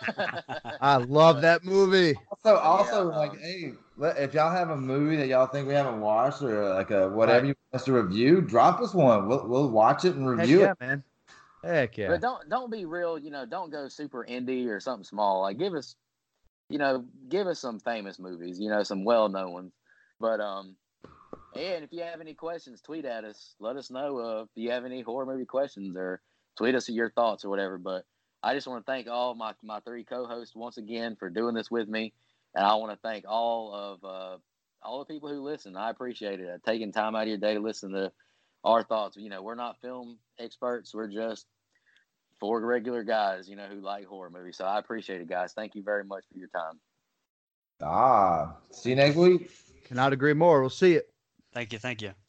I 0.81 0.97
love 0.97 1.41
that 1.41 1.63
movie. 1.63 2.15
Also, 2.45 2.57
also, 2.59 3.09
Yeah, 3.11 3.17
like, 3.17 3.31
um, 3.31 3.39
hey, 3.39 3.71
let, 3.71 3.75
if 3.99 4.33
y'all 4.33 4.51
have 4.51 4.69
a 4.69 4.77
movie 4.77 5.15
that 5.17 5.27
y'all 5.27 5.47
think 5.47 5.67
we 5.67 5.73
haven't 5.73 6.01
watched 6.01 6.41
or 6.41 6.69
like 6.73 6.91
a 6.91 7.09
whatever 7.09 7.39
Right. 7.39 7.47
you 7.47 7.55
want 7.71 7.81
us 7.81 7.85
to 7.85 7.93
review, 7.93 8.41
drop 8.41 8.79
us 8.81 8.93
one. 8.93 9.27
We'll 9.27 9.47
we'll 9.47 9.69
watch 9.69 10.05
it 10.05 10.15
and 10.15 10.27
Heck 10.39 10.39
review 10.39 10.61
yeah, 10.61 10.71
it. 10.71 10.79
man. 10.79 11.03
Heck 11.63 11.97
yeah. 11.97 12.07
But 12.07 12.21
don't 12.21 12.49
don't 12.49 12.71
be 12.71 12.85
real. 12.85 13.17
You 13.17 13.31
know, 13.31 13.45
don't 13.45 13.71
go 13.71 13.87
super 13.87 14.25
indie 14.29 14.67
or 14.67 14.79
something 14.79 15.03
small. 15.05 15.41
Like 15.41 15.57
give 15.57 15.73
us, 15.73 15.95
you 16.69 16.77
know, 16.77 17.05
give 17.29 17.47
us 17.47 17.59
some 17.59 17.79
famous 17.79 18.19
movies. 18.19 18.59
You 18.59 18.69
know, 18.69 18.83
some 18.83 19.03
well 19.03 19.29
known 19.29 19.53
ones. 19.53 19.73
But 20.19 20.39
um, 20.41 20.75
And 21.55 21.83
if 21.83 21.91
you 21.93 22.03
have 22.03 22.21
any 22.21 22.33
questions, 22.33 22.81
tweet 22.81 23.05
at 23.05 23.23
us. 23.23 23.55
Let 23.59 23.77
us 23.77 23.89
know 23.91 24.17
uh, 24.19 24.43
if 24.43 24.49
you 24.55 24.71
have 24.71 24.85
any 24.85 25.01
horror 25.01 25.25
movie 25.25 25.45
questions 25.45 25.95
or 25.97 26.21
tweet 26.57 26.75
us 26.75 26.89
your 26.89 27.11
thoughts 27.11 27.45
or 27.45 27.49
whatever. 27.49 27.77
But 27.77 28.03
I 28.43 28.53
just 28.55 28.67
want 28.67 28.85
to 28.85 28.91
thank 28.91 29.07
all 29.07 29.35
my, 29.35 29.53
my 29.63 29.79
three 29.81 30.03
co-hosts 30.03 30.55
once 30.55 30.77
again 30.77 31.15
for 31.17 31.29
doing 31.29 31.55
this 31.55 31.71
with 31.71 31.87
me. 31.87 32.13
And 32.55 32.65
I 32.65 32.75
want 32.75 32.91
to 32.93 33.07
thank 33.07 33.25
all 33.27 33.73
of 33.73 34.03
uh, 34.03 34.37
all 34.81 34.99
the 34.99 35.05
people 35.05 35.29
who 35.29 35.41
listen. 35.41 35.75
I 35.75 35.89
appreciate 35.89 36.39
it. 36.39 36.49
Uh, 36.49 36.57
taking 36.65 36.91
time 36.91 37.15
out 37.15 37.23
of 37.23 37.27
your 37.27 37.37
day 37.37 37.53
to 37.53 37.59
listen 37.59 37.91
to 37.91 38.11
our 38.63 38.83
thoughts. 38.83 39.17
You 39.17 39.29
know, 39.29 39.41
we're 39.41 39.55
not 39.55 39.81
film 39.81 40.17
experts. 40.39 40.93
We're 40.93 41.07
just 41.07 41.45
four 42.39 42.61
regular 42.65 43.03
guys, 43.03 43.49
you 43.49 43.55
know, 43.55 43.67
who 43.67 43.81
like 43.81 44.05
horror 44.05 44.29
movies. 44.29 44.57
So 44.57 44.65
I 44.65 44.79
appreciate 44.79 45.21
it, 45.21 45.29
guys. 45.29 45.53
Thank 45.53 45.75
you 45.75 45.83
very 45.83 46.03
much 46.03 46.23
for 46.31 46.39
your 46.39 46.49
time. 46.49 46.79
Ah, 47.81 48.55
see 48.71 48.91
you 48.91 48.95
next 48.95 49.17
week. 49.17 49.51
Cannot 49.85 50.13
agree 50.13 50.33
more. 50.33 50.61
We'll 50.61 50.69
see 50.69 50.93
you. 50.93 51.01
Thank 51.53 51.73
you. 51.73 51.79
Thank 51.79 52.01
you. 52.01 52.09
You 52.09 52.24